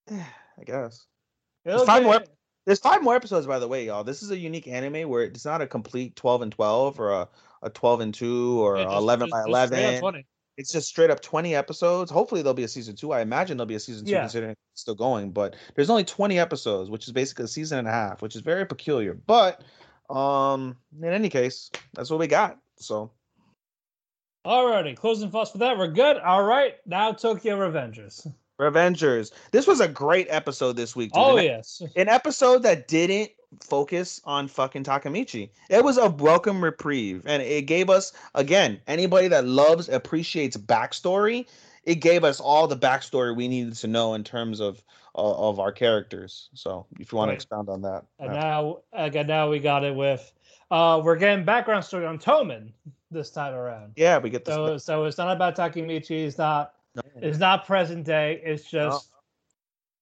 I 0.10 0.24
guess. 0.64 1.06
It'll 1.64 1.84
five 1.86 2.02
more- 2.04 2.24
There's 2.66 2.78
five 2.78 3.02
more 3.02 3.16
episodes, 3.16 3.46
by 3.48 3.58
the 3.58 3.66
way, 3.66 3.86
y'all. 3.86 4.04
This 4.04 4.22
is 4.22 4.30
a 4.30 4.36
unique 4.38 4.68
anime 4.68 5.08
where 5.08 5.22
it's 5.24 5.44
not 5.44 5.62
a 5.62 5.66
complete 5.66 6.14
12 6.14 6.42
and 6.42 6.52
12 6.52 7.00
or 7.00 7.10
a, 7.12 7.28
a 7.62 7.70
12 7.70 8.00
and 8.02 8.14
2 8.14 8.60
or 8.60 8.76
yeah, 8.76 8.84
just- 8.84 8.96
11 8.98 9.26
just- 9.28 9.32
by 9.32 9.50
just 9.50 9.72
straight 9.72 9.84
up 9.96 10.02
11. 10.02 10.24
20. 10.62 10.64
It's 10.64 10.72
just 10.72 10.88
straight 10.88 11.10
up 11.10 11.20
20 11.20 11.54
episodes. 11.54 12.10
Hopefully, 12.10 12.42
there'll 12.42 12.54
be 12.54 12.64
a 12.64 12.68
season 12.68 12.96
two. 12.96 13.12
I 13.12 13.20
imagine 13.20 13.56
there'll 13.56 13.66
be 13.66 13.74
a 13.74 13.80
season 13.80 14.04
two 14.06 14.12
Yeah. 14.12 14.20
considering 14.20 14.52
it's 14.52 14.80
still 14.80 14.94
going, 14.94 15.30
but 15.32 15.56
there's 15.74 15.90
only 15.90 16.04
20 16.04 16.38
episodes, 16.38 16.88
which 16.90 17.06
is 17.06 17.12
basically 17.12 17.44
a 17.44 17.48
season 17.48 17.78
and 17.80 17.88
a 17.88 17.90
half, 17.92 18.22
which 18.22 18.34
is 18.36 18.42
very 18.42 18.64
peculiar. 18.66 19.14
But 19.14 19.62
um 20.10 20.76
in 21.00 21.04
any 21.12 21.28
case, 21.28 21.70
that's 21.94 22.10
what 22.10 22.18
we 22.20 22.26
got. 22.26 22.58
So 22.78 23.12
Alrighty, 24.46 24.96
closing 24.96 25.30
thoughts 25.30 25.52
for 25.52 25.58
that. 25.58 25.78
We're 25.78 25.86
good. 25.88 26.16
All 26.18 26.42
right, 26.42 26.74
now 26.86 27.12
Tokyo 27.12 27.56
Revengers. 27.56 28.26
Revengers. 28.60 29.30
This 29.52 29.66
was 29.66 29.80
a 29.80 29.88
great 29.88 30.26
episode 30.30 30.72
this 30.76 30.94
week. 30.96 31.12
dude. 31.12 31.22
Oh 31.22 31.36
An- 31.36 31.44
yes, 31.44 31.80
an 31.96 32.08
episode 32.08 32.62
that 32.64 32.88
didn't 32.88 33.30
focus 33.60 34.20
on 34.24 34.48
fucking 34.48 34.84
Takemichi. 34.84 35.50
It 35.68 35.84
was 35.84 35.98
a 35.98 36.08
welcome 36.08 36.62
reprieve, 36.62 37.22
and 37.26 37.42
it 37.42 37.62
gave 37.66 37.90
us 37.90 38.12
again 38.34 38.80
anybody 38.86 39.28
that 39.28 39.44
loves 39.46 39.88
appreciates 39.88 40.56
backstory. 40.56 41.46
It 41.84 41.96
gave 41.96 42.22
us 42.24 42.40
all 42.40 42.66
the 42.68 42.76
backstory 42.76 43.34
we 43.36 43.48
needed 43.48 43.74
to 43.76 43.88
know 43.88 44.14
in 44.14 44.22
terms 44.24 44.60
of 44.60 44.82
uh, 45.14 45.48
of 45.48 45.58
our 45.60 45.72
characters. 45.72 46.48
So, 46.54 46.86
if 46.98 47.12
you 47.12 47.18
want 47.18 47.28
Right. 47.28 47.34
to 47.34 47.36
expound 47.36 47.68
on 47.68 47.82
that, 47.82 48.04
and 48.18 48.30
uh, 48.30 48.34
now 48.34 48.78
again, 48.92 49.26
now 49.26 49.50
we 49.50 49.58
got 49.58 49.84
it 49.84 49.94
with. 49.94 50.32
Uh, 50.70 51.00
we're 51.04 51.16
getting 51.16 51.44
background 51.44 51.84
story 51.84 52.06
on 52.06 52.18
Toman 52.18 52.72
this 53.10 53.30
time 53.30 53.52
around. 53.52 53.92
yeah, 53.96 54.16
we 54.18 54.30
get 54.30 54.44
this. 54.46 54.54
So 54.54 54.78
so 54.78 55.04
it's 55.04 55.18
not 55.18 55.34
about 55.36 55.54
Takemichi. 55.56 56.24
It's 56.26 56.38
not. 56.38 56.74
no. 56.94 57.02
It's 57.16 57.38
not 57.38 57.66
present 57.66 58.04
day. 58.04 58.40
It's 58.44 58.64
just 58.64 59.10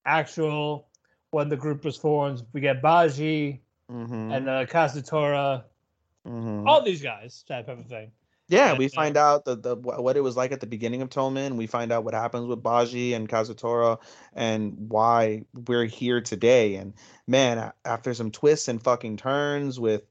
actual 0.07 0.89
when 1.31 1.49
the 1.49 1.57
group 1.57 1.85
was 1.85 1.97
formed. 1.97 2.43
We 2.53 2.61
get 2.61 2.83
Baji 2.83 3.63
Mhm, 3.91 4.37
and 4.37 4.49
uh, 4.49 4.67
Kazutora, 4.67 5.65
mhm. 6.27 6.69
all 6.69 6.83
these 6.83 7.03
guys, 7.03 7.45
type 7.49 7.69
of 7.69 7.87
thing. 7.87 8.13
Yeah, 8.47 8.71
And, 8.71 8.79
we 8.79 8.87
uh, 8.87 8.91
find 8.91 9.17
out 9.17 9.45
the, 9.45 9.57
the 9.57 9.77
what 9.77 10.17
it 10.17 10.21
was 10.23 10.37
like 10.37 10.53
at 10.53 10.61
the 10.61 10.67
beginning 10.67 11.03
of 11.03 11.09
Toman. 11.09 11.57
We 11.57 11.67
find 11.67 11.93
out 11.93 12.05
what 12.05 12.15
happens 12.15 12.47
with 12.47 12.63
Baji 12.63 13.15
and 13.15 13.29
Kazutora 13.29 13.99
and 14.33 14.75
why 14.91 15.45
we're 15.67 15.85
here 15.85 16.21
today. 16.21 16.77
And 16.77 16.95
man, 17.27 17.73
after 17.85 18.13
some 18.15 18.31
twists 18.31 18.69
and 18.69 18.83
fucking 18.83 19.17
turns 19.19 19.79
with 19.79 20.03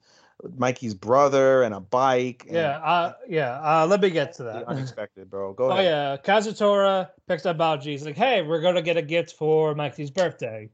Mikey's 0.58 0.94
brother 0.94 1.64
and 1.64 1.74
a 1.74 1.82
bike. 1.82 2.46
And 2.48 2.56
Yeah, 2.56 2.78
uh, 2.80 3.14
yeah. 3.28 3.60
Uh, 3.62 3.88
let 3.88 4.00
me 4.00 4.10
get 4.10 4.34
to 4.36 4.44
that. 4.44 4.66
unexpected, 4.68 5.30
bro. 5.30 5.52
Go 5.54 5.72
ahead. 5.72 5.86
Oh 5.86 5.90
yeah, 5.90 6.18
Kazutora 6.18 7.10
picks 7.28 7.46
up 7.46 7.58
Baji. 7.58 7.92
He's 7.92 8.06
like, 8.06 8.16
"Hey, 8.18 8.42
we're 8.42 8.62
gonna 8.62 8.82
get 8.82 8.96
a 8.96 9.02
gift 9.02 9.34
for 9.34 9.76
Mikey's 9.76 10.12
birthday." 10.12 10.70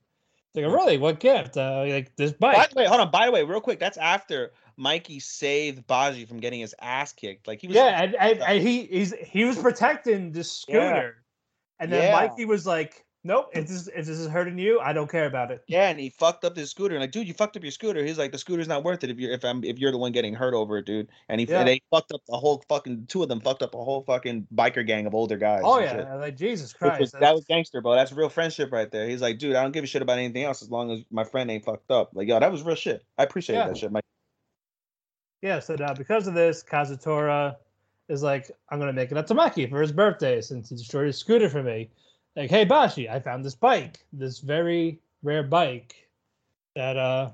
Like, 0.55 0.65
"Really? 0.65 0.97
What 0.97 1.19
gift?" 1.19 1.57
Uh, 1.57 1.85
like 1.87 2.15
this 2.15 2.31
By 2.33 2.53
bike. 2.53 2.69
the 2.71 2.75
way, 2.77 2.85
hold 2.85 3.01
on. 3.01 3.11
By 3.11 3.25
the 3.25 3.31
way, 3.31 3.43
real 3.43 3.61
quick, 3.61 3.79
that's 3.79 3.97
after 3.97 4.51
Mikey 4.77 5.19
saved 5.19 5.85
Baji 5.87 6.25
from 6.25 6.39
getting 6.39 6.59
his 6.59 6.75
ass 6.81 7.13
kicked. 7.13 7.47
Like 7.47 7.61
he 7.61 7.67
was 7.67 7.75
Yeah, 7.75 8.01
and, 8.03 8.15
and, 8.15 8.39
and 8.41 8.61
he 8.61 8.85
he's 8.85 9.13
he 9.13 9.45
was 9.45 9.57
protecting 9.57 10.31
this 10.31 10.51
scooter, 10.51 11.23
and 11.79 11.91
then 11.91 12.03
Yeah. 12.03 12.27
Mikey 12.27 12.45
was 12.45 12.65
like, 12.65 13.04
"Nope, 13.25 13.49
if 13.53 13.67
this 13.67 13.87
if 13.87 14.05
this 14.05 14.19
is 14.19 14.27
hurting 14.27 14.57
you, 14.59 14.79
I 14.79 14.93
don't 14.93 15.09
care 15.09 15.25
about 15.25 15.49
it." 15.51 15.63
Yeah, 15.67 15.89
and 15.89 15.99
he 15.99 16.09
fucked 16.11 16.45
up 16.45 16.55
his 16.55 16.69
scooter. 16.69 16.93
And 16.95 17.01
like, 17.01 17.11
dude, 17.11 17.27
you 17.27 17.33
fucked 17.33 17.57
up 17.57 17.63
your 17.63 17.71
scooter. 17.71 18.05
He's 18.05 18.17
like, 18.19 18.31
the 18.31 18.37
scooter's 18.37 18.67
not 18.67 18.83
worth 18.83 19.03
it 19.03 19.09
if 19.09 19.19
you're 19.19 19.31
if 19.31 19.43
I'm 19.43 19.63
if 19.63 19.79
you're 19.79 19.91
the 19.91 19.97
one 19.97 20.11
getting 20.11 20.33
hurt 20.35 20.53
over 20.53 20.77
it, 20.77 20.85
dude. 20.85 21.09
And 21.27 21.41
he 21.41 21.47
Yeah. 21.47 21.59
and 21.59 21.67
they 21.67 21.81
fucked 21.91 22.11
up 22.13 22.21
the 22.27 22.37
whole 22.37 22.63
fucking 22.69 23.07
two 23.07 23.23
of 23.23 23.27
them 23.29 23.41
fucked 23.41 23.63
up 23.63 23.73
a 23.73 23.83
whole 23.83 24.03
fucking 24.03 24.47
biker 24.53 24.85
gang 24.85 25.07
of 25.07 25.15
older 25.15 25.37
guys. 25.37 25.63
Oh 25.65 25.79
yeah, 25.79 25.95
shit. 25.97 26.07
like 26.19 26.37
Jesus 26.37 26.71
Christ, 26.71 27.01
was- 27.01 27.11
that 27.13 27.33
was 27.33 27.43
gangster, 27.45 27.81
bro. 27.81 27.95
That's 27.95 28.13
real 28.13 28.29
friendship 28.29 28.71
right 28.71 28.89
there. 28.91 29.07
He's 29.09 29.21
like, 29.21 29.39
dude, 29.39 29.55
I 29.55 29.63
don't 29.63 29.71
give 29.71 29.83
a 29.83 29.87
shit 29.87 30.03
about 30.03 30.19
anything 30.19 30.43
else 30.43 30.61
as 30.61 30.69
long 30.69 30.91
as 30.91 31.01
my 31.09 31.23
friend 31.23 31.49
ain't 31.49 31.65
fucked 31.65 31.89
up. 31.91 32.11
Like, 32.13 32.27
yo, 32.27 32.39
that 32.39 32.51
was 32.51 32.61
real 32.63 32.75
shit. 32.75 33.03
I 33.17 33.23
appreciate 33.23 33.55
Yeah. 33.55 33.67
that 33.67 33.77
shit, 33.77 33.91
Mike. 33.91 34.03
yeah. 35.41 35.59
So 35.59 35.75
now 35.75 35.93
because 35.93 36.27
of 36.27 36.33
this, 36.35 36.63
Kazutora 36.63 37.55
is 38.07 38.21
like, 38.21 38.51
"I'm 38.69 38.77
gonna 38.77 38.93
make 38.93 39.11
it 39.11 39.17
up 39.17 39.25
to 39.27 39.33
Mikey 39.33 39.65
for 39.67 39.81
his 39.81 39.91
birthday 39.91 40.41
since 40.41 40.69
he 40.69 40.75
destroyed 40.75 41.07
his 41.07 41.17
scooter 41.17 41.49
for 41.49 41.63
me." 41.63 41.89
Like, 42.35 42.49
hey 42.49 42.65
Baji, 42.65 43.09
I 43.09 43.19
found 43.19 43.45
this 43.45 43.55
bike, 43.55 43.99
this 44.11 44.39
very 44.39 44.99
rare 45.23 45.43
bike 45.43 45.95
that 46.75 46.97
uh, 46.97 47.31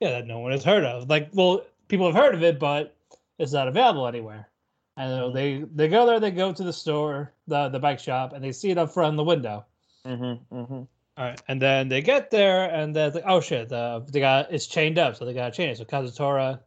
yeah, 0.00 0.10
that 0.10 0.26
no 0.26 0.40
one 0.40 0.52
has 0.52 0.64
heard 0.64 0.84
of. 0.84 1.08
Like, 1.08 1.28
well, 1.32 1.64
people 1.88 2.06
have 2.06 2.14
heard 2.20 2.34
of 2.34 2.42
it, 2.42 2.58
but 2.58 2.96
it's 3.38 3.52
not 3.52 3.68
available 3.68 4.06
anywhere. 4.06 4.48
And 4.96 5.12
uh, 5.12 5.30
they 5.30 5.64
they 5.74 5.88
go 5.88 6.04
there, 6.06 6.18
they 6.20 6.30
go 6.32 6.52
to 6.52 6.62
the 6.64 6.72
store, 6.72 7.32
the 7.46 7.68
the 7.68 7.78
bike 7.78 8.00
shop, 8.00 8.32
and 8.32 8.42
they 8.42 8.52
see 8.52 8.70
it 8.70 8.78
up 8.78 8.92
front 8.92 9.10
in 9.10 9.16
the 9.16 9.24
window. 9.24 9.64
Mm-hmm. 10.06 10.54
Mm-hmm. 10.56 10.74
All 10.74 11.26
right, 11.26 11.40
and 11.48 11.60
then 11.60 11.88
they 11.88 12.00
get 12.02 12.30
there, 12.30 12.64
and 12.74 12.94
they're 12.96 13.10
like, 13.10 13.24
"Oh 13.26 13.40
shit, 13.40 13.68
the 13.68 14.04
they 14.10 14.20
got 14.20 14.52
it's 14.52 14.66
chained 14.66 14.98
up, 14.98 15.16
so 15.16 15.24
they 15.24 15.32
got 15.34 15.52
to 15.52 15.56
change 15.56 15.72
it." 15.72 15.78
So 15.78 15.84
Kazutora, 15.84 16.60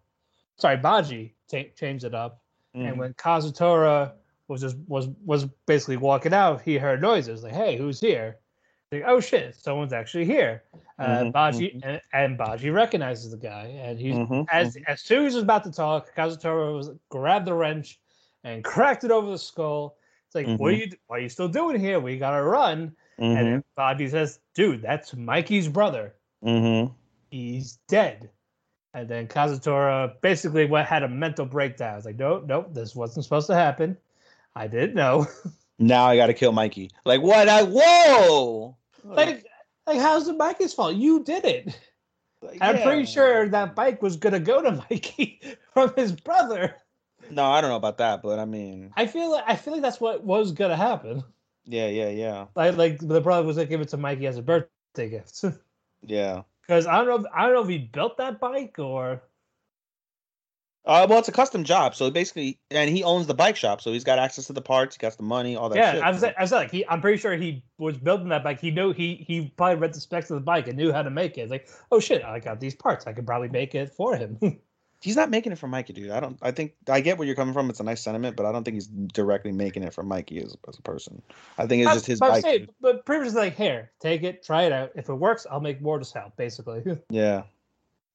sorry, 0.57 0.77
Baji 0.77 1.33
ta 1.49 1.59
changed 1.75 2.05
it 2.05 2.15
up, 2.15 2.39
Mm-hmm. 2.75 2.85
and 2.87 2.97
when 2.97 3.13
Kazutora 3.13 4.13
was 4.47 4.61
just 4.61 4.77
was 4.87 5.07
was 5.25 5.45
basically 5.65 5.97
walking 5.97 6.33
out, 6.33 6.61
he 6.61 6.77
heard 6.77 7.01
noises 7.01 7.43
like, 7.43 7.53
"Hey, 7.53 7.77
who's 7.77 7.99
here?" 7.99 8.37
Like, 8.91 9.03
"Oh 9.05 9.19
shit, 9.19 9.55
someone's 9.55 9.93
actually 9.93 10.25
here." 10.25 10.63
Uh, 10.99 11.23
Mhm, 11.23 11.31
Baji 11.33 11.81
and, 11.83 12.01
and 12.13 12.37
Baji 12.37 12.69
recognizes 12.69 13.31
the 13.31 13.37
guy, 13.37 13.65
and 13.81 13.97
he's 13.97 14.15
Mhm, 14.15 14.45
as 14.51 14.77
as 14.87 15.01
soon 15.01 15.25
as 15.25 15.33
he's 15.33 15.43
about 15.43 15.63
to 15.63 15.71
talk, 15.71 16.13
Kazutora 16.15 16.75
was 16.75 16.91
grabbed 17.09 17.47
the 17.47 17.53
wrench 17.53 17.99
and 18.43 18.63
cracked 18.63 19.03
it 19.03 19.11
over 19.11 19.31
the 19.31 19.37
skull. 19.37 19.97
It's 20.27 20.35
like, 20.35 20.59
"What 20.59 20.71
are 20.71 20.75
you? 20.75 20.91
What 21.07 21.19
are 21.19 21.21
you 21.23 21.29
still 21.29 21.47
doing 21.47 21.79
here? 21.79 21.99
We 21.99 22.17
gotta 22.17 22.43
run." 22.43 22.95
And 23.19 23.37
Mm-hmm. 23.37 23.43
then 23.45 23.63
Baji 23.75 24.07
says, 24.09 24.39
"Dude, 24.55 24.81
that's 24.81 25.13
Mikey's 25.15 25.67
brother. 25.67 26.15
Mm-hmm. 26.43 26.91
He's 27.31 27.77
dead." 27.87 28.29
And 28.95 29.07
then 29.09 29.27
Kazutora 29.27 30.19
basically 30.21 30.65
went 30.65 30.87
had 30.87 31.01
a 31.01 31.07
mental 31.07 31.45
breakdown. 31.45 31.97
It's 31.97 32.05
like, 32.05 32.17
"Nope, 32.17 32.43
nope, 32.45 32.73
this 32.73 32.95
wasn't 32.95 33.23
supposed 33.23 33.47
to 33.47 33.55
happen. 33.55 33.97
I 34.55 34.67
didn't 34.67 34.95
know." 34.95 35.27
Now 35.79 36.05
I 36.05 36.15
gotta 36.15 36.33
kill 36.33 36.51
Mikey. 36.51 36.91
Like 37.03 37.21
what? 37.21 37.49
I 37.49 37.63
whoa. 37.63 38.77
like, 39.03 39.45
like 39.87 39.99
how's 39.99 40.27
it 40.27 40.37
Mikey's 40.37 40.73
fault? 40.73 40.95
You 40.95 41.23
did 41.23 41.45
it. 41.45 41.77
Like, 42.41 42.59
I'm 42.61 42.77
yeah. 42.77 42.83
pretty 42.83 43.05
sure 43.05 43.47
that 43.49 43.75
bike 43.75 44.01
was 44.01 44.17
gonna 44.17 44.39
go 44.39 44.61
to 44.61 44.71
Mikey 44.89 45.41
from 45.73 45.93
his 45.95 46.11
brother. 46.11 46.75
No, 47.29 47.45
I 47.45 47.61
don't 47.61 47.69
know 47.69 47.77
about 47.77 47.97
that, 47.99 48.21
but 48.21 48.37
I 48.39 48.45
mean, 48.45 48.91
I 48.95 49.07
feel 49.07 49.31
like 49.31 49.45
I 49.47 49.55
feel 49.55 49.73
like 49.73 49.81
that's 49.81 50.01
what 50.01 50.23
was 50.23 50.51
gonna 50.51 50.75
happen. 50.75 51.23
yeah, 51.65 51.87
yeah, 51.87 52.09
yeah, 52.09 52.45
Like, 52.55 52.75
like 52.77 52.99
the 52.99 53.21
brother 53.21 53.45
was 53.47 53.55
gonna 53.55 53.67
give 53.67 53.81
it 53.81 53.89
to 53.89 53.97
Mikey 53.97 54.27
as 54.27 54.37
a 54.37 54.41
birthday 54.41 55.09
gift. 55.09 55.43
yeah. 56.01 56.43
Because 56.61 56.85
I 56.85 56.97
don't 56.97 57.07
know, 57.07 57.15
if, 57.15 57.25
I 57.33 57.43
don't 57.43 57.53
know 57.55 57.61
if 57.61 57.67
he 57.69 57.77
built 57.77 58.17
that 58.17 58.39
bike 58.39 58.77
or 58.79 59.21
Uh, 60.85 61.07
well, 61.09 61.19
it's 61.19 61.29
a 61.29 61.31
custom 61.31 61.63
job, 61.63 61.95
so 61.95 62.11
basically, 62.11 62.59
and 62.69 62.89
he 62.89 63.03
owns 63.03 63.25
the 63.25 63.33
bike 63.33 63.55
shop, 63.55 63.79
so 63.79 63.93
he's 63.93 64.03
got 64.03 64.19
access 64.19 64.47
to 64.47 64.53
the 64.53 64.61
parts, 64.61 64.95
he 64.95 64.99
got 64.99 65.15
the 65.15 65.23
money, 65.23 65.55
all 65.55 65.69
that. 65.69 65.77
yeah, 65.77 65.91
shit. 65.93 66.03
I 66.03 66.11
was, 66.11 66.23
I 66.23 66.33
was 66.41 66.51
like, 66.51 66.71
he, 66.71 66.85
I'm 66.87 66.99
pretty 66.99 67.17
sure 67.17 67.35
he 67.37 67.63
was 67.77 67.97
building 67.97 68.27
that 68.29 68.43
bike. 68.43 68.59
He 68.59 68.69
knew 68.69 68.91
he 68.91 69.23
he 69.27 69.53
probably 69.55 69.77
read 69.77 69.93
the 69.93 70.01
specs 70.01 70.29
of 70.29 70.35
the 70.35 70.41
bike 70.41 70.67
and 70.67 70.77
knew 70.77 70.91
how 70.91 71.01
to 71.01 71.09
make 71.09 71.37
it. 71.37 71.41
It's 71.41 71.51
like, 71.51 71.69
oh 71.91 71.99
shit, 72.01 72.23
I 72.23 72.39
got 72.39 72.59
these 72.59 72.75
parts. 72.75 73.07
I 73.07 73.13
could 73.13 73.25
probably 73.25 73.47
make 73.49 73.73
it 73.75 73.93
for 73.93 74.17
him. 74.17 74.37
he's 75.01 75.15
not 75.17 75.29
making 75.29 75.51
it 75.51 75.57
for 75.57 75.67
Mikey, 75.67 75.93
dude. 75.93 76.11
I 76.11 76.19
don't. 76.19 76.37
I 76.41 76.51
think 76.51 76.73
I 76.89 76.99
get 77.01 77.17
where 77.17 77.25
you're 77.25 77.35
coming 77.35 77.53
from. 77.53 77.69
It's 77.69 77.79
a 77.79 77.83
nice 77.83 78.01
sentiment, 78.01 78.35
but 78.35 78.45
I 78.45 78.51
don't 78.51 78.63
think 78.65 78.75
he's 78.75 78.87
directly 78.87 79.51
making 79.53 79.83
it 79.83 79.93
for 79.93 80.03
Mikey 80.03 80.39
as, 80.39 80.55
as 80.67 80.77
a 80.77 80.81
person. 80.81 81.21
I 81.57 81.65
think 81.65 81.83
it's 81.83 81.93
just 81.93 82.05
his 82.07 82.19
bike. 82.19 82.43
saying- 82.43 82.67
but 82.81 83.05
previously, 83.05 83.39
like, 83.39 83.55
here, 83.55 83.91
take 84.01 84.23
it, 84.23 84.43
try 84.43 84.63
it 84.63 84.71
out. 84.73 84.91
If 84.95 85.07
it 85.09 85.13
works, 85.15 85.45
I'll 85.49 85.61
make 85.61 85.81
more 85.81 85.97
to 85.99 86.05
sell. 86.05 86.33
Basically, 86.37 86.83
Yeah, 87.09 87.43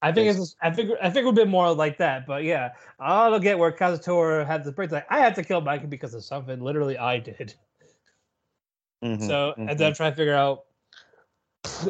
I 0.01 0.11
think 0.11 0.29
it's 0.29 0.55
I 0.61 0.71
think 0.71 0.91
I 1.01 1.09
think 1.09 1.23
it 1.23 1.25
would 1.25 1.35
be 1.35 1.45
more 1.45 1.73
like 1.73 1.97
that. 1.97 2.25
But 2.25 2.43
yeah, 2.43 2.69
I 2.99 3.29
don't 3.29 3.41
get 3.41 3.59
where 3.59 3.71
Kazutora 3.71 4.45
had 4.45 4.63
the 4.63 4.71
break. 4.71 4.91
Like, 4.91 5.05
I 5.09 5.19
had 5.19 5.35
to 5.35 5.43
kill 5.43 5.61
Mikey 5.61 5.87
because 5.87 6.13
of 6.13 6.23
something 6.23 6.61
literally 6.61 6.97
I 6.97 7.19
did. 7.19 7.53
Mhm, 9.03 9.21
So 9.21 9.53
mhm. 9.57 9.69
and 9.69 9.79
then 9.79 9.93
try 9.93 10.09
to 10.09 10.15
figure 10.15 10.35
out. 10.35 10.65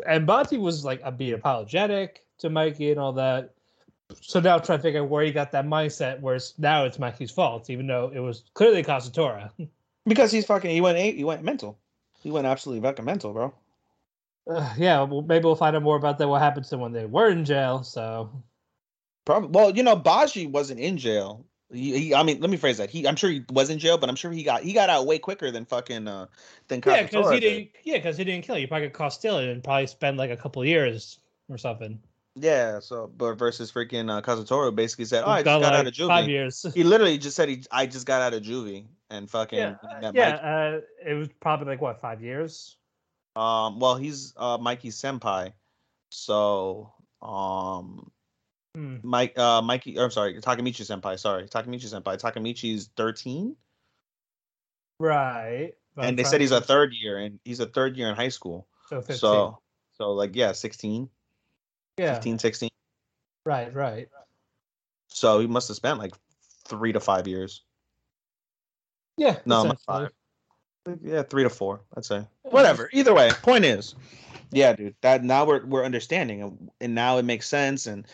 And 0.07 0.26
Monty 0.26 0.57
was 0.57 0.84
like 0.84 1.01
a 1.03 1.12
being 1.12 1.34
apologetic 1.34 2.26
to 2.39 2.49
Mikey 2.49 2.91
and 2.91 2.99
all 2.99 3.14
that. 3.14 3.53
So 4.22 4.39
now 4.39 4.57
try 4.57 4.78
to 4.78 4.82
figure 4.82 5.01
out 5.01 5.10
where 5.10 5.24
he 5.24 5.32
got 5.32 5.51
that 5.51 5.66
mindset, 5.66 6.20
where 6.20 6.36
it's, 6.36 6.57
now 6.57 6.86
it's 6.86 6.97
Mikey's 6.97 7.30
fault, 7.30 7.70
even 7.70 7.86
though 7.86 8.12
it 8.14 8.20
was 8.20 8.43
clearly 8.55 8.84
Kazutora. 8.84 9.51
because 10.05 10.32
he's 10.32 10.45
fucking. 10.45 10.72
He 10.72 10.82
went 10.82 10.97
eight. 10.97 11.16
He 11.16 11.24
went 11.24 11.43
mental. 11.43 11.78
He 12.22 12.32
went 12.32 12.47
absolutely 12.47 12.88
fucking 12.88 13.05
mental, 13.05 13.34
bro. 13.34 13.53
Uh, 14.48 14.74
yeah, 14.78 15.02
well, 15.04 15.22
maybe 15.22 15.46
we'll 15.46 15.56
find 15.56 15.76
out 15.76 15.84
more 15.84 15.96
about 15.96 16.18
that. 16.18 16.28
What 16.28 16.42
happened 16.42 16.66
to 16.66 16.72
them 16.72 16.82
when 16.82 16.92
they 16.92 17.06
were 17.06 17.30
in 17.30 17.46
jail? 17.46 17.84
So 17.84 18.32
Probably. 19.30 19.50
Well, 19.50 19.70
you 19.76 19.84
know, 19.84 19.96
Baji 19.96 20.48
wasn't 20.48 20.80
in 20.80 20.98
jail. 20.98 21.46
He, 21.72 22.00
he, 22.00 22.16
I 22.16 22.24
mean, 22.24 22.42
let 22.42 22.50
me 22.50 22.58
phrase 22.58 22.80
that. 22.80 22.90
He, 22.90 23.08
I'm 23.08 23.16
sure 23.16 23.30
he 23.30 23.46
was 23.52 23.70
in 23.70 23.78
jail, 23.78 23.96
but 24.00 24.10
I'm 24.10 24.16
sure 24.16 24.32
he 24.32 24.42
got 24.42 24.64
he 24.64 24.74
got 24.74 24.90
out 24.90 25.06
way 25.06 25.20
quicker 25.20 25.52
than 25.52 25.66
fucking 25.66 26.08
uh 26.08 26.26
than 26.68 26.82
yeah, 26.84 27.04
because 27.04 27.32
he 27.32 27.40
did. 27.40 27.50
didn't. 27.54 27.70
Yeah, 27.84 27.98
because 27.98 28.18
he 28.18 28.24
didn't 28.24 28.44
kill 28.44 28.58
you. 28.58 28.68
Probably 28.68 28.88
got 28.88 28.98
caught 28.98 29.14
stealing 29.14 29.50
and 29.50 29.64
probably 29.64 29.86
spend 29.86 30.18
like 30.18 30.32
a 30.32 30.36
couple 30.36 30.66
years 30.66 31.20
or 31.48 31.60
something. 31.60 32.00
Yeah. 32.34 32.80
So, 32.80 33.12
but 33.16 33.36
versus 33.36 33.72
freaking 33.72 34.10
uh, 34.10 34.20
Kazutora 34.24 34.74
basically 34.74 35.06
said, 35.06 35.26
"Oh, 35.28 35.30
I 35.30 35.44
just 35.44 35.46
Got, 35.46 35.62
got 35.62 35.74
out 35.74 35.86
like, 35.86 36.00
of 36.00 36.08
Five 36.08 36.28
years. 36.28 36.66
He 36.74 36.84
literally 36.84 37.20
just 37.20 37.36
said, 37.36 37.50
"He, 37.50 37.64
I 37.70 37.86
just 37.86 38.08
got 38.08 38.24
out 38.24 38.34
of 38.34 38.42
juvie," 38.42 38.88
and 39.12 39.30
fucking 39.30 39.60
yeah, 39.60 39.76
when 40.02 40.16
yeah. 40.16 40.30
Uh, 40.38 40.80
it 41.08 41.14
was 41.14 41.30
probably 41.40 41.68
like 41.68 41.82
what 41.82 42.02
five 42.02 42.24
years. 42.24 42.78
Um, 43.36 43.80
well, 43.80 43.95
he's 43.95 44.34
uh 44.38 44.57
Mikey's 44.57 44.99
senpai, 44.99 45.53
so 46.09 46.93
um, 47.21 48.11
Hmm. 48.75 48.97
Mike, 49.01 49.38
uh, 49.38 49.61
Mikey, 49.63 49.97
or 49.97 50.05
I'm 50.05 50.11
sorry, 50.11 50.39
Takemichi 50.39 50.86
senpai. 50.86 51.17
Sorry, 51.17 51.47
Takemichi 51.47 51.86
senpai. 51.91 52.21
Takemichi's 52.21 52.89
13, 52.95 53.55
Right. 54.99 55.73
And 55.97 56.17
they 56.17 56.23
said 56.23 56.41
he's 56.41 56.51
a 56.51 56.61
third 56.61 56.93
year, 56.93 57.17
and 57.17 57.39
he's 57.43 57.59
a 57.59 57.65
third 57.65 57.97
year 57.97 58.09
in 58.09 58.15
high 58.15 58.30
school. 58.30 58.67
So 58.89 59.01
15. 59.01 59.17
So, 59.17 59.59
so 59.97 60.11
like 60.11 60.36
yeah, 60.36 60.51
16, 60.51 61.09
yeah. 61.97 62.13
15, 62.13 62.39
16. 62.39 62.69
Right, 63.45 63.73
right. 63.73 64.07
So 65.07 65.39
he 65.39 65.47
must 65.47 65.67
have 65.67 65.77
spent 65.77 65.99
like 65.99 66.13
three 66.67 66.93
to 66.93 66.99
five 66.99 67.27
years. 67.27 67.63
Yeah. 69.17 69.39
No, 69.45 69.73
five. 69.86 70.11
Yeah, 71.04 71.24
three 71.24 71.44
to 71.44 71.50
four, 71.50 71.82
I'd 71.96 72.06
say. 72.06 72.26
Whatever. 72.44 72.90
Either 72.94 73.14
way, 73.14 73.30
point 73.42 73.66
is, 73.66 73.96
yeah, 74.52 74.74
dude. 74.74 74.96
That 75.02 75.24
now 75.24 75.46
we're 75.46 75.66
we're 75.66 75.86
understanding, 75.86 76.42
and, 76.42 76.72
and 76.82 76.96
now 76.96 77.18
it 77.18 77.24
makes 77.26 77.48
sense. 77.48 77.86
And 77.88 78.08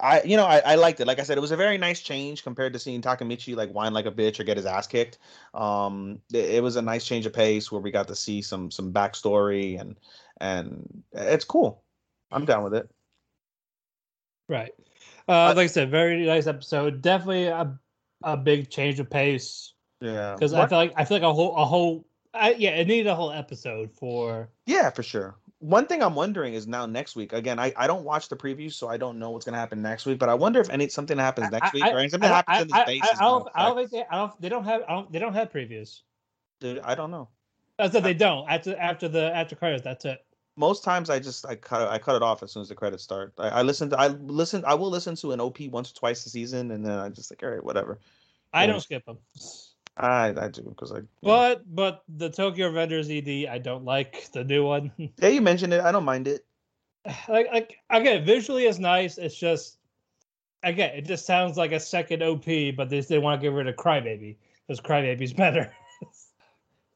I, 0.00 0.22
you 0.22 0.36
know, 0.36 0.46
I, 0.46 0.58
I 0.64 0.74
liked 0.76 1.00
it. 1.00 1.06
Like 1.06 1.18
I 1.20 1.22
said, 1.22 1.36
it 1.36 1.42
was 1.42 1.50
a 1.50 1.56
very 1.56 1.76
nice 1.76 2.00
change 2.00 2.42
compared 2.42 2.72
to 2.72 2.78
seeing 2.78 3.02
Takemichi 3.02 3.54
like 3.54 3.70
whine 3.72 3.92
like 3.92 4.06
a 4.06 4.10
bitch 4.12 4.40
or 4.40 4.44
get 4.44 4.56
his 4.56 4.66
ass 4.66 4.86
kicked. 4.86 5.18
Um, 5.54 6.20
it, 6.32 6.56
it 6.56 6.62
was 6.62 6.76
a 6.76 6.82
nice 6.82 7.04
change 7.04 7.26
of 7.26 7.32
pace 7.32 7.70
where 7.70 7.80
we 7.80 7.90
got 7.90 8.08
to 8.08 8.14
see 8.14 8.40
some 8.40 8.70
some 8.70 8.92
backstory 8.92 9.80
and 9.80 9.96
and 10.40 11.02
it's 11.12 11.44
cool. 11.44 11.82
I'm 12.30 12.46
down 12.46 12.64
with 12.64 12.74
it. 12.74 12.88
Right. 14.48 14.72
Uh, 15.28 15.52
like 15.54 15.64
I 15.64 15.66
said, 15.66 15.90
very 15.90 16.24
nice 16.26 16.46
episode. 16.46 17.00
Definitely 17.02 17.46
a, 17.46 17.78
a 18.22 18.36
big 18.36 18.70
change 18.70 18.98
of 19.00 19.08
pace 19.08 19.74
Yeah. 20.00 20.34
because 20.34 20.52
I 20.52 20.66
feel 20.66 20.78
like 20.78 20.92
I 20.96 21.04
feel 21.04 21.16
like 21.16 21.22
a 21.22 21.32
whole 21.32 21.56
a 21.56 21.64
whole 21.64 22.06
I, 22.34 22.52
yeah 22.52 22.70
it 22.70 22.86
needed 22.86 23.08
a 23.08 23.14
whole 23.14 23.30
episode 23.30 23.90
for 23.92 24.48
Yeah, 24.66 24.90
for 24.90 25.02
sure. 25.02 25.36
one 25.58 25.86
thing 25.86 26.02
I'm 26.02 26.14
wondering 26.14 26.54
is 26.54 26.66
now 26.66 26.86
next 26.86 27.14
week. 27.14 27.32
Again, 27.32 27.58
I, 27.58 27.72
I 27.76 27.86
don't 27.86 28.04
watch 28.04 28.28
the 28.28 28.36
preview, 28.36 28.72
so 28.72 28.88
I 28.88 28.96
don't 28.96 29.18
know 29.18 29.30
what's 29.30 29.44
gonna 29.44 29.58
happen 29.58 29.82
next 29.82 30.06
week. 30.06 30.18
But 30.18 30.28
I 30.28 30.34
wonder 30.34 30.60
if 30.60 30.70
any 30.70 30.88
something 30.88 31.18
happens 31.18 31.50
next 31.50 31.72
week 31.72 31.84
or 31.84 31.98
anything 31.98 32.20
that 32.20 32.46
happens 32.46 32.62
in 32.62 32.68
the 32.68 32.84
base. 32.86 33.02
I, 33.02 33.16
I, 33.16 33.28
don't, 33.28 33.48
I 33.54 33.62
don't 33.66 33.76
think 33.76 33.90
they. 33.90 34.04
I 34.10 34.16
don't. 34.16 34.40
They 34.40 34.48
don't 34.48 34.64
have. 34.64 34.82
I 34.88 34.92
don't. 34.94 35.12
They 35.12 35.18
don't 35.18 35.34
have 35.34 35.52
previews. 35.52 36.00
Dude, 36.60 36.80
I 36.80 36.94
don't 36.94 37.10
know. 37.10 37.28
That's 37.78 37.92
that 37.92 38.02
they 38.02 38.14
don't 38.14 38.48
after 38.48 38.76
after 38.76 39.08
the 39.08 39.34
after 39.34 39.56
credits. 39.56 39.84
That's 39.84 40.04
it. 40.04 40.24
Most 40.56 40.84
times 40.84 41.10
I 41.10 41.18
just 41.18 41.46
I 41.46 41.56
cut 41.56 41.88
I 41.88 41.98
cut 41.98 42.16
it 42.16 42.22
off 42.22 42.42
as 42.42 42.52
soon 42.52 42.62
as 42.62 42.68
the 42.68 42.74
credits 42.74 43.02
start. 43.02 43.32
I, 43.38 43.48
I 43.48 43.62
listen 43.62 43.90
to 43.90 43.98
I 43.98 44.08
listen 44.08 44.64
I 44.66 44.74
will 44.74 44.90
listen 44.90 45.16
to 45.16 45.32
an 45.32 45.40
OP 45.40 45.60
once 45.70 45.90
or 45.90 45.94
twice 45.94 46.24
a 46.26 46.30
season, 46.30 46.70
and 46.70 46.84
then 46.84 46.98
I 46.98 47.08
just 47.08 47.30
like 47.30 47.42
all 47.42 47.50
right 47.50 47.64
whatever. 47.64 47.98
I 48.52 48.66
don't 48.66 48.80
skip 48.80 49.04
them. 49.06 49.18
I 49.96 50.34
I 50.36 50.48
do 50.48 50.62
because 50.62 50.92
I. 50.92 51.00
But 51.22 51.62
but 51.74 52.04
the 52.08 52.30
Tokyo 52.30 52.70
Revengers 52.70 53.10
ED 53.10 53.48
I 53.50 53.58
don't 53.58 53.84
like 53.84 54.30
the 54.32 54.44
new 54.44 54.64
one. 54.64 54.90
yeah, 54.96 55.28
you 55.28 55.42
mentioned 55.42 55.72
it. 55.72 55.80
I 55.82 55.92
don't 55.92 56.04
mind 56.04 56.28
it. 56.28 56.44
Like 57.28 57.48
like 57.52 57.78
again, 57.90 58.24
visually 58.24 58.64
it's 58.64 58.78
nice. 58.78 59.18
It's 59.18 59.34
just 59.34 59.78
again, 60.62 60.94
it 60.94 61.02
just 61.02 61.26
sounds 61.26 61.56
like 61.56 61.72
a 61.72 61.80
second 61.80 62.22
OP, 62.22 62.44
but 62.76 62.88
they 62.88 63.00
they 63.00 63.18
want 63.18 63.40
to 63.40 63.44
get 63.44 63.52
rid 63.54 63.68
of 63.68 63.76
Crybaby 63.76 64.36
because 64.66 64.80
Crybaby's 64.80 65.32
better. 65.44 65.74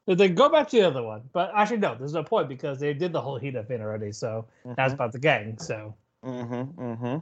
then 0.07 0.35
go 0.35 0.49
back 0.49 0.69
to 0.69 0.77
the 0.77 0.87
other 0.87 1.03
one. 1.03 1.23
But 1.33 1.51
actually, 1.53 1.77
no, 1.77 1.95
there's 1.95 2.13
no 2.13 2.23
point 2.23 2.49
because 2.49 2.79
they 2.79 2.93
did 2.93 3.11
the 3.11 3.21
whole 3.21 3.37
heat 3.37 3.55
up 3.55 3.67
thing 3.67 3.81
already. 3.81 4.11
So 4.11 4.47
mm-hmm. 4.65 4.73
that's 4.75 4.93
about 4.93 5.11
the 5.11 5.19
gang. 5.19 5.57
So. 5.59 5.93
Mm-hmm. 6.23 6.81
Mm-hmm. 6.81 7.17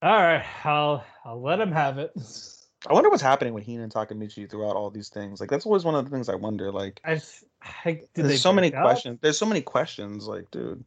All 0.00 0.22
right, 0.22 0.44
I'll 0.64 1.04
I'll 1.24 1.42
let 1.42 1.58
him 1.58 1.72
have 1.72 1.98
it. 1.98 2.12
I 2.86 2.92
wonder 2.92 3.10
what's 3.10 3.22
happening 3.22 3.54
with 3.54 3.66
Hina 3.66 3.82
and 3.82 3.92
Takemichi 3.92 4.48
throughout 4.48 4.76
all 4.76 4.90
these 4.90 5.08
things. 5.08 5.40
Like 5.40 5.50
that's 5.50 5.66
always 5.66 5.84
one 5.84 5.94
of 5.94 6.04
the 6.04 6.10
things 6.10 6.28
I 6.28 6.36
wonder. 6.36 6.70
Like, 6.70 7.00
I, 7.04 7.20
I 7.84 8.02
there's 8.14 8.40
so 8.40 8.52
many 8.52 8.72
up? 8.72 8.82
questions. 8.82 9.18
There's 9.20 9.38
so 9.38 9.46
many 9.46 9.60
questions. 9.60 10.28
Like, 10.28 10.50
dude, 10.50 10.84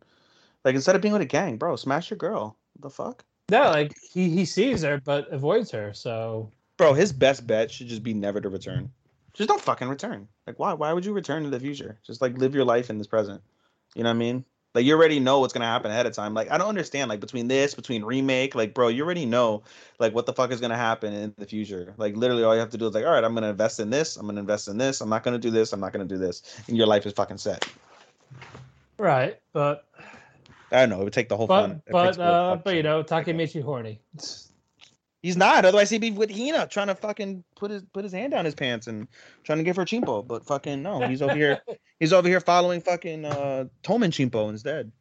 like 0.63 0.75
instead 0.75 0.95
of 0.95 1.01
being 1.01 1.13
with 1.13 1.21
a 1.21 1.25
gang, 1.25 1.57
bro, 1.57 1.75
smash 1.75 2.09
your 2.09 2.17
girl. 2.17 2.55
The 2.79 2.89
fuck? 2.89 3.25
No, 3.49 3.63
like 3.63 3.93
he 4.13 4.29
he 4.29 4.45
sees 4.45 4.83
her 4.83 5.01
but 5.03 5.27
avoids 5.31 5.71
her. 5.71 5.93
So, 5.93 6.49
bro, 6.77 6.93
his 6.93 7.11
best 7.11 7.45
bet 7.45 7.69
should 7.69 7.87
just 7.87 8.03
be 8.03 8.13
never 8.13 8.39
to 8.39 8.47
return. 8.47 8.89
Just 9.33 9.49
don't 9.49 9.61
fucking 9.61 9.89
return. 9.89 10.27
Like, 10.47 10.59
why? 10.59 10.73
Why 10.73 10.93
would 10.93 11.05
you 11.05 11.13
return 11.13 11.43
to 11.43 11.49
the 11.49 11.59
future? 11.59 11.99
Just 12.05 12.21
like 12.21 12.37
live 12.37 12.55
your 12.55 12.65
life 12.65 12.89
in 12.89 12.97
this 12.97 13.07
present. 13.07 13.41
You 13.95 14.03
know 14.03 14.09
what 14.09 14.15
I 14.15 14.19
mean? 14.19 14.45
Like 14.73 14.85
you 14.85 14.95
already 14.95 15.19
know 15.19 15.39
what's 15.39 15.53
gonna 15.53 15.65
happen 15.65 15.91
ahead 15.91 16.05
of 16.05 16.13
time. 16.13 16.33
Like 16.33 16.49
I 16.49 16.57
don't 16.57 16.69
understand. 16.69 17.09
Like 17.09 17.19
between 17.19 17.47
this, 17.47 17.73
between 17.73 18.03
remake, 18.03 18.55
like 18.55 18.73
bro, 18.73 18.87
you 18.87 19.03
already 19.03 19.25
know 19.25 19.63
like 19.99 20.13
what 20.13 20.25
the 20.25 20.33
fuck 20.33 20.51
is 20.51 20.61
gonna 20.61 20.77
happen 20.77 21.13
in 21.13 21.33
the 21.37 21.45
future. 21.45 21.93
Like 21.97 22.15
literally, 22.15 22.43
all 22.43 22.53
you 22.53 22.59
have 22.59 22.69
to 22.69 22.77
do 22.77 22.87
is 22.87 22.93
like, 22.93 23.05
all 23.05 23.11
right, 23.11 23.23
I'm 23.23 23.33
gonna 23.33 23.49
invest 23.49 23.79
in 23.79 23.89
this. 23.89 24.15
I'm 24.15 24.25
gonna 24.25 24.39
invest 24.39 24.67
in 24.67 24.77
this. 24.77 25.01
I'm 25.01 25.09
not 25.09 25.23
gonna 25.23 25.37
do 25.39 25.51
this. 25.51 25.73
I'm 25.73 25.79
not 25.79 25.91
gonna 25.91 26.05
do 26.05 26.17
this. 26.17 26.43
And 26.67 26.77
your 26.77 26.87
life 26.87 27.05
is 27.05 27.13
fucking 27.13 27.37
set. 27.37 27.67
Right, 28.97 29.39
but 29.51 29.85
I 30.71 30.79
don't 30.81 30.89
know. 30.89 31.01
It 31.01 31.03
would 31.05 31.13
take 31.13 31.27
the 31.27 31.35
whole 31.35 31.47
but, 31.47 31.67
fun. 31.67 31.81
But 31.91 32.19
uh, 32.19 32.57
but 32.63 32.75
you 32.75 32.83
know, 32.83 33.03
Takemichi 33.03 33.61
horny. 33.61 33.99
He's 35.21 35.37
not. 35.37 35.65
Otherwise, 35.65 35.89
he'd 35.91 36.01
be 36.01 36.11
with 36.11 36.31
Hina 36.31 36.67
trying 36.67 36.87
to 36.87 36.95
fucking 36.95 37.43
put 37.55 37.69
his 37.69 37.83
put 37.93 38.03
his 38.03 38.13
hand 38.13 38.31
down 38.31 38.45
his 38.45 38.55
pants 38.55 38.87
and 38.87 39.07
trying 39.43 39.59
to 39.59 39.63
give 39.63 39.75
her 39.75 39.85
chimpo. 39.85 40.25
But 40.25 40.45
fucking 40.45 40.81
no, 40.81 41.07
he's 41.07 41.21
over 41.21 41.35
here. 41.35 41.61
he's 41.99 42.11
over 42.11 42.27
here 42.27 42.39
following 42.39 42.81
fucking 42.81 43.25
uh 43.25 43.65
Toman 43.83 44.09
chimpo 44.09 44.49
instead. 44.49 44.91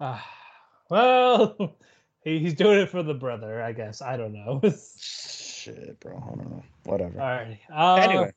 uh, 0.00 0.18
well, 0.90 1.76
he, 2.24 2.38
he's 2.38 2.54
doing 2.54 2.78
it 2.78 2.88
for 2.88 3.02
the 3.02 3.14
brother, 3.14 3.62
I 3.62 3.72
guess. 3.72 4.00
I 4.00 4.16
don't 4.16 4.32
know. 4.32 4.62
Shit, 4.98 6.00
bro. 6.00 6.16
I 6.16 6.36
don't 6.36 6.50
know. 6.50 6.64
Whatever. 6.84 7.20
All 7.20 7.26
right. 7.26 7.58
Uh, 7.70 7.94
anyway. 7.96 8.32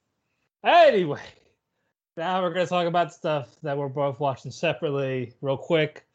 Anyway. 0.63 1.21
Now 2.17 2.41
we're 2.41 2.53
gonna 2.53 2.67
talk 2.67 2.85
about 2.85 3.13
stuff 3.13 3.55
that 3.63 3.77
we're 3.77 3.87
both 3.87 4.19
watching 4.19 4.51
separately, 4.51 5.31
real 5.41 5.55
quick 5.55 6.05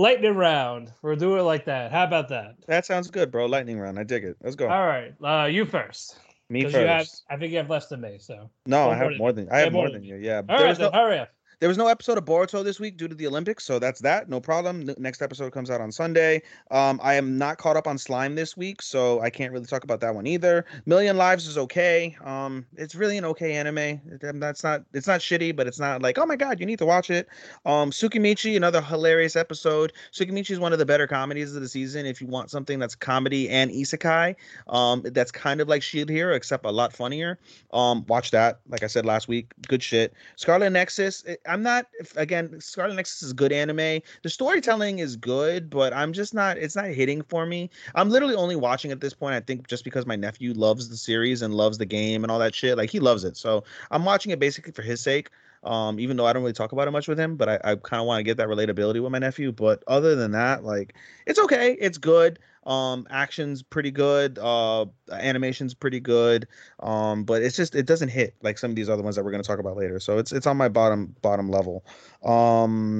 lightning 0.00 0.34
round. 0.34 0.92
We'll 1.02 1.16
do 1.16 1.36
it 1.36 1.42
like 1.42 1.66
that. 1.66 1.92
How 1.92 2.04
about 2.04 2.28
that? 2.30 2.56
That 2.66 2.86
sounds 2.86 3.10
good, 3.10 3.30
bro. 3.30 3.46
Lightning 3.46 3.78
round. 3.78 3.98
I 3.98 4.02
dig 4.02 4.24
it. 4.24 4.36
Let's 4.42 4.56
go. 4.56 4.68
All 4.68 4.86
right. 4.86 5.14
Uh, 5.22 5.46
you 5.46 5.64
first. 5.64 6.18
Me 6.48 6.64
first. 6.64 6.74
Have, 6.74 7.06
I 7.28 7.36
think 7.36 7.52
you 7.52 7.58
have 7.58 7.70
less 7.70 7.86
than 7.86 8.00
me. 8.00 8.16
So. 8.18 8.50
No, 8.66 8.90
I 8.90 8.96
have 8.96 9.12
more 9.18 9.32
than, 9.32 9.44
than 9.44 9.54
I 9.54 9.58
have 9.60 9.72
more 9.72 9.90
than 9.90 10.02
you. 10.02 10.16
Yeah. 10.16 10.42
All 10.48 10.64
right, 10.64 10.76
then, 10.76 10.92
hurry 10.92 11.18
up. 11.20 11.28
There 11.60 11.68
was 11.68 11.76
no 11.76 11.88
episode 11.88 12.16
of 12.16 12.24
Boruto 12.24 12.64
this 12.64 12.80
week 12.80 12.96
due 12.96 13.06
to 13.06 13.14
the 13.14 13.26
Olympics, 13.26 13.64
so 13.64 13.78
that's 13.78 14.00
that. 14.00 14.30
No 14.30 14.40
problem. 14.40 14.88
next 14.96 15.20
episode 15.20 15.52
comes 15.52 15.70
out 15.70 15.82
on 15.82 15.92
Sunday. 15.92 16.40
Um, 16.70 16.98
I 17.02 17.12
am 17.16 17.36
not 17.36 17.58
caught 17.58 17.76
up 17.76 17.86
on 17.86 17.98
Slime 17.98 18.34
this 18.34 18.56
week, 18.56 18.80
so 18.80 19.20
I 19.20 19.28
can't 19.28 19.52
really 19.52 19.66
talk 19.66 19.84
about 19.84 20.00
that 20.00 20.14
one 20.14 20.26
either. 20.26 20.64
Million 20.86 21.18
Lives 21.18 21.46
is 21.46 21.58
okay. 21.58 22.16
Um, 22.24 22.64
it's 22.78 22.94
really 22.94 23.18
an 23.18 23.26
okay 23.26 23.56
anime. 23.56 24.00
That's 24.22 24.64
not. 24.64 24.84
It's 24.94 25.06
not 25.06 25.20
shitty, 25.20 25.54
but 25.54 25.66
it's 25.66 25.78
not 25.78 26.00
like 26.00 26.16
oh 26.16 26.24
my 26.24 26.36
god, 26.36 26.60
you 26.60 26.64
need 26.64 26.78
to 26.78 26.86
watch 26.86 27.10
it. 27.10 27.28
Um, 27.66 27.90
Tsukimichi, 27.90 28.56
another 28.56 28.80
hilarious 28.80 29.36
episode. 29.36 29.92
Tsukimichi 30.14 30.52
is 30.52 30.60
one 30.60 30.72
of 30.72 30.78
the 30.78 30.86
better 30.86 31.06
comedies 31.06 31.54
of 31.54 31.60
the 31.60 31.68
season. 31.68 32.06
If 32.06 32.22
you 32.22 32.26
want 32.26 32.50
something 32.50 32.78
that's 32.78 32.94
comedy 32.94 33.50
and 33.50 33.70
isekai, 33.70 34.34
um, 34.68 35.02
that's 35.04 35.30
kind 35.30 35.60
of 35.60 35.68
like 35.68 35.82
Shield 35.82 36.08
Hero 36.08 36.34
except 36.34 36.64
a 36.64 36.70
lot 36.70 36.94
funnier. 36.94 37.38
Um, 37.74 38.06
watch 38.06 38.30
that. 38.30 38.60
Like 38.66 38.82
I 38.82 38.86
said 38.86 39.04
last 39.04 39.28
week, 39.28 39.52
good 39.68 39.82
shit. 39.82 40.14
Scarlet 40.36 40.70
Nexus. 40.70 41.22
It, 41.24 41.42
I'm 41.50 41.62
not 41.62 41.86
again. 42.16 42.60
Scarlet 42.60 42.94
Nexus 42.94 43.22
is 43.22 43.32
good 43.32 43.52
anime. 43.52 44.00
The 44.22 44.30
storytelling 44.30 45.00
is 45.00 45.16
good, 45.16 45.68
but 45.68 45.92
I'm 45.92 46.12
just 46.12 46.32
not. 46.32 46.56
It's 46.56 46.76
not 46.76 46.86
hitting 46.86 47.22
for 47.22 47.44
me. 47.46 47.70
I'm 47.94 48.08
literally 48.08 48.36
only 48.36 48.56
watching 48.56 48.92
at 48.92 49.00
this 49.00 49.12
point. 49.12 49.34
I 49.34 49.40
think 49.40 49.66
just 49.66 49.84
because 49.84 50.06
my 50.06 50.16
nephew 50.16 50.52
loves 50.54 50.88
the 50.88 50.96
series 50.96 51.42
and 51.42 51.54
loves 51.54 51.78
the 51.78 51.86
game 51.86 52.22
and 52.24 52.30
all 52.30 52.38
that 52.38 52.54
shit. 52.54 52.76
Like 52.78 52.90
he 52.90 53.00
loves 53.00 53.24
it, 53.24 53.36
so 53.36 53.64
I'm 53.90 54.04
watching 54.04 54.32
it 54.32 54.38
basically 54.38 54.72
for 54.72 54.82
his 54.82 55.00
sake. 55.00 55.30
Um, 55.62 56.00
even 56.00 56.16
though 56.16 56.24
I 56.26 56.32
don't 56.32 56.42
really 56.42 56.54
talk 56.54 56.72
about 56.72 56.88
it 56.88 56.90
much 56.90 57.06
with 57.06 57.20
him, 57.20 57.36
but 57.36 57.48
I, 57.48 57.54
I 57.72 57.74
kind 57.74 58.00
of 58.00 58.06
want 58.06 58.20
to 58.20 58.22
get 58.22 58.38
that 58.38 58.48
relatability 58.48 59.02
with 59.02 59.12
my 59.12 59.18
nephew. 59.18 59.52
But 59.52 59.84
other 59.86 60.14
than 60.14 60.30
that, 60.32 60.64
like 60.64 60.94
it's 61.26 61.38
okay, 61.38 61.76
it's 61.78 61.98
good. 61.98 62.38
Um, 62.64 63.06
action's 63.10 63.62
pretty 63.62 63.90
good. 63.90 64.38
Uh, 64.38 64.86
animation's 65.10 65.74
pretty 65.74 66.00
good. 66.00 66.46
Um, 66.80 67.24
but 67.24 67.42
it's 67.42 67.56
just 67.56 67.74
it 67.74 67.86
doesn't 67.86 68.10
hit 68.10 68.34
like 68.42 68.58
some 68.58 68.70
of 68.70 68.76
these 68.76 68.88
other 68.88 69.02
ones 69.02 69.16
that 69.16 69.24
we're 69.24 69.30
gonna 69.30 69.42
talk 69.42 69.58
about 69.58 69.76
later. 69.76 69.98
So 69.98 70.18
it's 70.18 70.30
it's 70.32 70.46
on 70.46 70.56
my 70.56 70.68
bottom 70.68 71.14
bottom 71.22 71.48
level. 71.50 71.84
Um, 72.24 72.90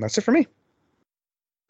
that's 0.00 0.18
it 0.18 0.22
for 0.22 0.32
me. 0.32 0.46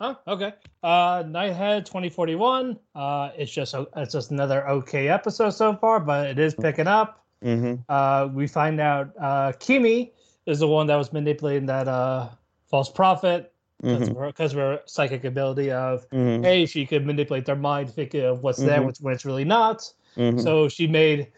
Oh, 0.03 0.17
okay. 0.27 0.55
Uh, 0.83 1.23
Nighthead 1.25 1.85
2041. 1.85 2.79
Uh, 2.95 3.31
it's 3.37 3.53
just 3.53 3.75
it's 3.97 4.13
just 4.13 4.31
another 4.31 4.67
okay 4.69 5.09
episode 5.09 5.51
so 5.51 5.77
far, 5.77 6.01
but 6.01 6.27
it 6.27 6.39
is 6.39 6.55
picking 6.55 6.87
up. 6.87 7.23
Mm-hmm. 7.45 7.83
Uh, 7.89 8.29
we 8.33 8.47
find 8.47 8.81
out 8.81 9.13
uh, 9.21 9.53
Kimi 9.59 10.13
is 10.47 10.61
the 10.61 10.67
one 10.67 10.87
that 10.87 10.97
was 10.97 11.13
manipulating 11.13 11.67
that 11.67 11.87
uh 11.87 12.29
false 12.69 12.91
prophet 12.91 13.50
because 13.81 14.09
mm-hmm. 14.11 14.43
of 14.43 14.53
her 14.53 14.81
psychic 14.87 15.25
ability 15.25 15.71
of 15.71 16.09
mm-hmm. 16.11 16.43
hey 16.43 16.67
she 16.67 16.85
could 16.85 17.07
manipulate 17.07 17.47
their 17.47 17.57
mind 17.57 17.91
thinking 17.91 18.23
of 18.23 18.43
what's 18.43 18.59
there 18.59 18.81
mm-hmm. 18.81 19.05
when 19.05 19.15
it's 19.15 19.25
really 19.25 19.45
not 19.45 19.91
mm-hmm. 20.17 20.39
so 20.39 20.69
she 20.69 20.87
made 20.87 21.29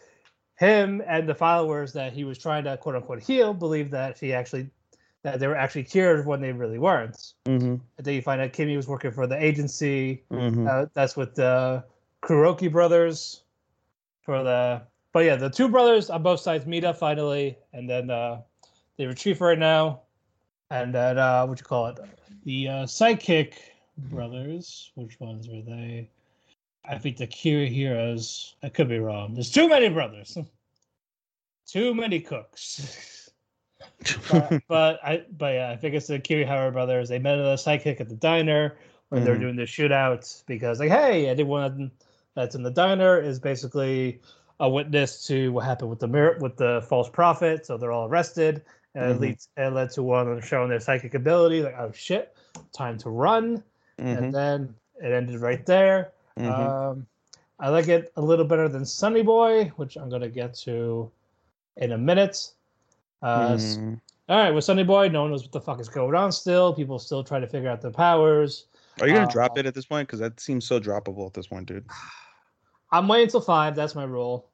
him 0.57 1.03
and 1.07 1.29
the 1.29 1.35
followers 1.35 1.93
that 1.93 2.13
he 2.13 2.25
was 2.25 2.39
trying 2.39 2.65
to 2.65 2.77
quote 2.77 2.95
unquote 2.95 3.23
heal 3.23 3.55
believe 3.55 3.91
that 3.91 4.19
she 4.19 4.33
actually 4.33 4.69
that 5.23 5.39
they 5.39 5.47
were 5.47 5.57
actually 5.57 5.85
cured 5.85 6.27
when 6.27 6.41
they 6.41 6.53
really 6.53 6.79
weren't 6.79 7.35
mm-hmm. 7.45 7.65
and 7.67 7.81
then 7.99 8.15
you 8.15 8.23
find 8.23 8.41
out 8.41 8.53
kimmy 8.53 8.77
was 8.77 8.89
working 8.89 9.13
for 9.13 9.27
the 9.27 9.43
agency 9.43 10.23
mm-hmm. 10.31 10.67
uh, 10.69 10.87
that's 10.95 11.17
with 11.17 11.35
the 11.35 11.83
Kuroki 12.23 12.71
brothers 12.71 13.43
for 14.23 14.43
the 14.43 14.83
but 15.13 15.25
yeah 15.25 15.37
the 15.37 15.51
two 15.51 15.69
brothers 15.69 16.11
on 16.11 16.23
both 16.23 16.41
sides 16.41 16.67
meet 16.67 16.85
up 16.85 16.97
finally 16.97 17.57
and 17.73 17.89
then 17.89 18.11
uh 18.11 18.41
they 18.97 19.07
retrieve 19.07 19.41
right 19.41 19.59
now 19.59 20.01
and 20.71 20.95
then 20.95 21.19
uh 21.19 21.47
what 21.47 21.59
you 21.59 21.65
call 21.65 21.87
it 21.87 21.99
the 22.45 22.69
uh, 22.69 22.73
Sidekick 22.85 23.55
brothers, 23.97 24.91
which 24.95 25.19
ones 25.21 25.49
were 25.49 25.63
they? 25.63 26.09
I 26.85 26.99
think 26.99 27.17
the 27.17 27.27
Kiriharas. 27.27 28.55
I 28.63 28.69
could 28.69 28.89
be 28.89 28.99
wrong. 28.99 29.35
There's 29.35 29.51
too 29.51 29.69
many 29.69 29.89
brothers. 29.89 30.37
too 31.67 31.95
many 31.95 32.21
cooks. 32.21 33.31
but, 34.31 34.63
but, 34.69 35.01
I 35.05 35.25
but 35.39 35.55
yeah, 35.55 35.71
I 35.71 35.77
think 35.77 35.95
it's 35.95 36.09
the 36.09 36.19
Kirihara 36.19 36.73
brothers. 36.73 37.09
They 37.09 37.19
met 37.19 37.37
the 37.37 37.55
sidekick 37.55 38.01
at 38.01 38.09
the 38.09 38.17
diner 38.17 38.77
when 39.09 39.21
mm-hmm. 39.21 39.27
they're 39.27 39.39
doing 39.39 39.57
the 39.57 39.63
shootouts 39.63 40.45
because 40.47 40.81
like, 40.81 40.91
hey, 40.91 41.29
anyone 41.29 41.91
that's 42.35 42.55
in 42.55 42.63
the 42.63 42.71
diner 42.71 43.21
is 43.21 43.39
basically 43.39 44.21
a 44.61 44.69
witness 44.69 45.27
to 45.27 45.53
what 45.53 45.65
happened 45.65 45.91
with 45.91 45.99
the 46.01 46.09
mirror 46.09 46.37
with 46.41 46.57
the 46.57 46.85
false 46.89 47.09
prophet. 47.09 47.67
So 47.67 47.77
they're 47.77 47.93
all 47.93 48.09
arrested 48.09 48.63
and 48.95 49.05
mm-hmm. 49.05 49.13
it 49.13 49.21
leads 49.21 49.49
it 49.57 49.73
led 49.73 49.91
to 49.91 50.03
one 50.03 50.29
of 50.29 50.35
them 50.35 50.41
showing 50.41 50.69
their 50.69 50.81
psychic 50.81 51.15
ability. 51.15 51.63
Like, 51.63 51.77
oh 51.79 51.93
shit, 51.95 52.37
time 52.77 52.99
to 52.99 53.11
run, 53.11 53.63
mm-hmm. 53.99 54.07
and 54.07 54.35
then 54.35 54.75
it 55.03 55.13
ended 55.13 55.41
right 55.41 55.65
there. 55.65 56.13
Mm-hmm. 56.39 56.51
Um, 56.51 57.07
I 57.59 57.69
like 57.69 57.89
it 57.89 58.13
a 58.17 58.23
little 58.23 58.45
better 58.45 58.69
than 58.69 58.85
Sonny 58.85 59.23
Boy, 59.23 59.73
which 59.77 59.97
I'm 59.97 60.09
gonna 60.09 60.29
get 60.29 60.55
to 60.55 61.11
in 61.77 61.93
a 61.93 61.99
minute. 61.99 62.51
Uh, 63.23 63.53
mm-hmm. 63.53 63.95
all 64.29 64.39
right, 64.39 64.51
with 64.51 64.65
Sonny 64.65 64.85
Boy, 64.85 65.09
no 65.09 65.23
one 65.23 65.31
knows 65.31 65.43
what 65.43 65.53
the 65.53 65.61
fuck 65.61 65.81
is 65.81 65.89
going 65.89 66.15
on. 66.15 66.33
Still, 66.33 66.75
people 66.75 66.99
still 66.99 67.25
try 67.25 67.41
to 67.41 67.47
figure 67.47 67.71
out 67.71 67.81
their 67.81 67.93
powers. 67.93 68.67
Are 69.01 69.07
you 69.09 69.15
gonna 69.15 69.27
uh, 69.27 69.31
drop 69.31 69.57
it 69.59 69.67
at 69.67 69.75
this 69.75 69.87
point? 69.87 70.09
Because 70.09 70.21
that 70.21 70.39
seems 70.41 70.67
so 70.67 70.79
droppable 70.79 71.27
at 71.27 71.35
this 71.35 71.47
point, 71.47 71.67
dude. 71.67 71.87
I'm 72.91 73.09
waiting 73.09 73.25
until 73.25 73.41
five. 73.41 73.75
That's 73.75 73.95
my 73.95 74.05
rule. 74.05 74.51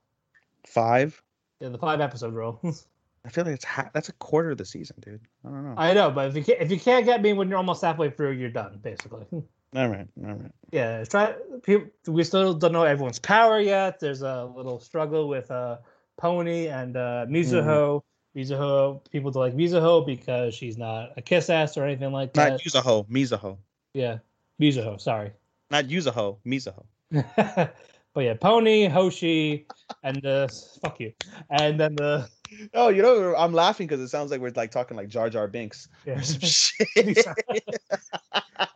Five. 0.64 1.20
Yeah, 1.60 1.70
the 1.70 1.78
five 1.78 2.00
episode 2.00 2.34
rule. 2.34 2.60
I 3.24 3.30
feel 3.30 3.44
like 3.44 3.54
it's 3.54 3.64
ha- 3.64 3.90
that's 3.92 4.08
a 4.08 4.12
quarter 4.14 4.50
of 4.50 4.58
the 4.58 4.64
season, 4.64 4.96
dude. 5.00 5.20
I 5.44 5.48
don't 5.48 5.64
know. 5.64 5.74
I 5.76 5.92
know, 5.92 6.10
but 6.10 6.28
if 6.28 6.36
you 6.36 6.44
can't, 6.44 6.60
if 6.60 6.70
you 6.70 6.78
can't 6.78 7.04
get 7.04 7.22
me 7.22 7.32
when 7.32 7.48
you're 7.48 7.58
almost 7.58 7.82
halfway 7.82 8.10
through, 8.10 8.32
you're 8.32 8.50
done 8.50 8.78
basically. 8.82 9.26
all 9.32 9.88
right, 9.88 10.06
all 10.24 10.34
right. 10.34 10.52
yeah, 10.70 11.04
try. 11.04 11.34
People, 11.62 11.88
we 12.06 12.24
still 12.24 12.54
don't 12.54 12.72
know 12.72 12.84
everyone's 12.84 13.18
power 13.18 13.60
yet. 13.60 14.00
There's 14.00 14.22
a 14.22 14.50
little 14.54 14.80
struggle 14.80 15.28
with 15.28 15.50
uh, 15.50 15.78
Pony 16.16 16.68
and 16.68 16.96
uh, 16.96 17.26
Mizuho. 17.28 18.02
Mizuho, 18.36 19.00
people 19.10 19.30
don't 19.30 19.42
like 19.42 19.54
Mizuho 19.54 20.06
because 20.06 20.54
she's 20.54 20.78
not 20.78 21.10
a 21.16 21.22
kiss 21.22 21.50
ass 21.50 21.76
or 21.76 21.84
anything 21.84 22.12
like 22.12 22.34
that. 22.34 22.52
Not 22.52 22.60
Yuzaho, 22.60 23.08
Mizuho. 23.08 23.58
yeah, 23.94 24.18
Mizuho. 24.60 25.00
Sorry. 25.00 25.32
Not 25.70 25.86
Yuzaho, 25.86 26.38
Mizuho. 26.46 26.84
but 28.14 28.24
yeah, 28.24 28.34
Pony, 28.34 28.86
Hoshi, 28.86 29.66
and 30.02 30.24
uh, 30.24 30.48
fuck 30.82 31.00
you, 31.00 31.12
and 31.50 31.78
then 31.78 31.94
the 31.96 32.28
Oh, 32.74 32.88
you 32.88 33.02
know, 33.02 33.34
I'm 33.36 33.52
laughing 33.52 33.86
because 33.86 34.00
it 34.00 34.08
sounds 34.08 34.30
like 34.30 34.40
we're 34.40 34.52
like 34.56 34.70
talking 34.70 34.96
like 34.96 35.08
Jar 35.08 35.28
Jar 35.28 35.48
Binks. 35.48 35.88
yeah. 36.06 36.18
or 36.18 36.22
some 36.22 36.40
shit. 36.42 37.26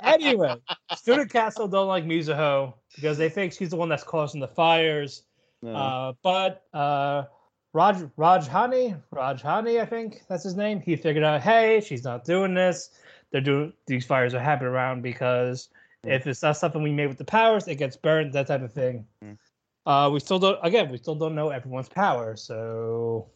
anyway, 0.02 0.54
Student 0.96 1.30
Castle 1.30 1.68
don't 1.68 1.88
like 1.88 2.04
Mizuho 2.04 2.74
because 2.94 3.18
they 3.18 3.28
think 3.28 3.52
she's 3.52 3.70
the 3.70 3.76
one 3.76 3.88
that's 3.88 4.04
causing 4.04 4.40
the 4.40 4.48
fires. 4.48 5.22
No. 5.62 5.74
Uh, 5.74 6.12
but 6.22 6.64
uh, 6.74 7.24
Raj 7.72 7.96
Rajdhani, 8.18 9.00
Rajdhani, 9.14 9.80
I 9.80 9.86
think 9.86 10.22
that's 10.28 10.44
his 10.44 10.56
name. 10.56 10.80
He 10.80 10.96
figured 10.96 11.24
out, 11.24 11.40
hey, 11.40 11.80
she's 11.80 12.04
not 12.04 12.24
doing 12.24 12.54
this. 12.54 12.90
They're 13.30 13.40
doing 13.40 13.72
these 13.86 14.04
fires 14.04 14.34
are 14.34 14.40
happening 14.40 14.72
around 14.72 15.02
because 15.02 15.68
if 16.04 16.26
it's 16.26 16.42
not 16.42 16.56
something 16.56 16.82
we 16.82 16.92
made 16.92 17.06
with 17.06 17.18
the 17.18 17.24
powers, 17.24 17.68
it 17.68 17.76
gets 17.76 17.96
burned. 17.96 18.32
That 18.32 18.46
type 18.46 18.62
of 18.62 18.72
thing. 18.72 19.06
Mm. 19.24 19.38
Uh, 19.86 20.10
we 20.12 20.20
still 20.20 20.38
don't. 20.38 20.58
Again, 20.62 20.90
we 20.90 20.98
still 20.98 21.14
don't 21.14 21.34
know 21.34 21.50
everyone's 21.50 21.88
power. 21.88 22.36
So, 22.36 23.30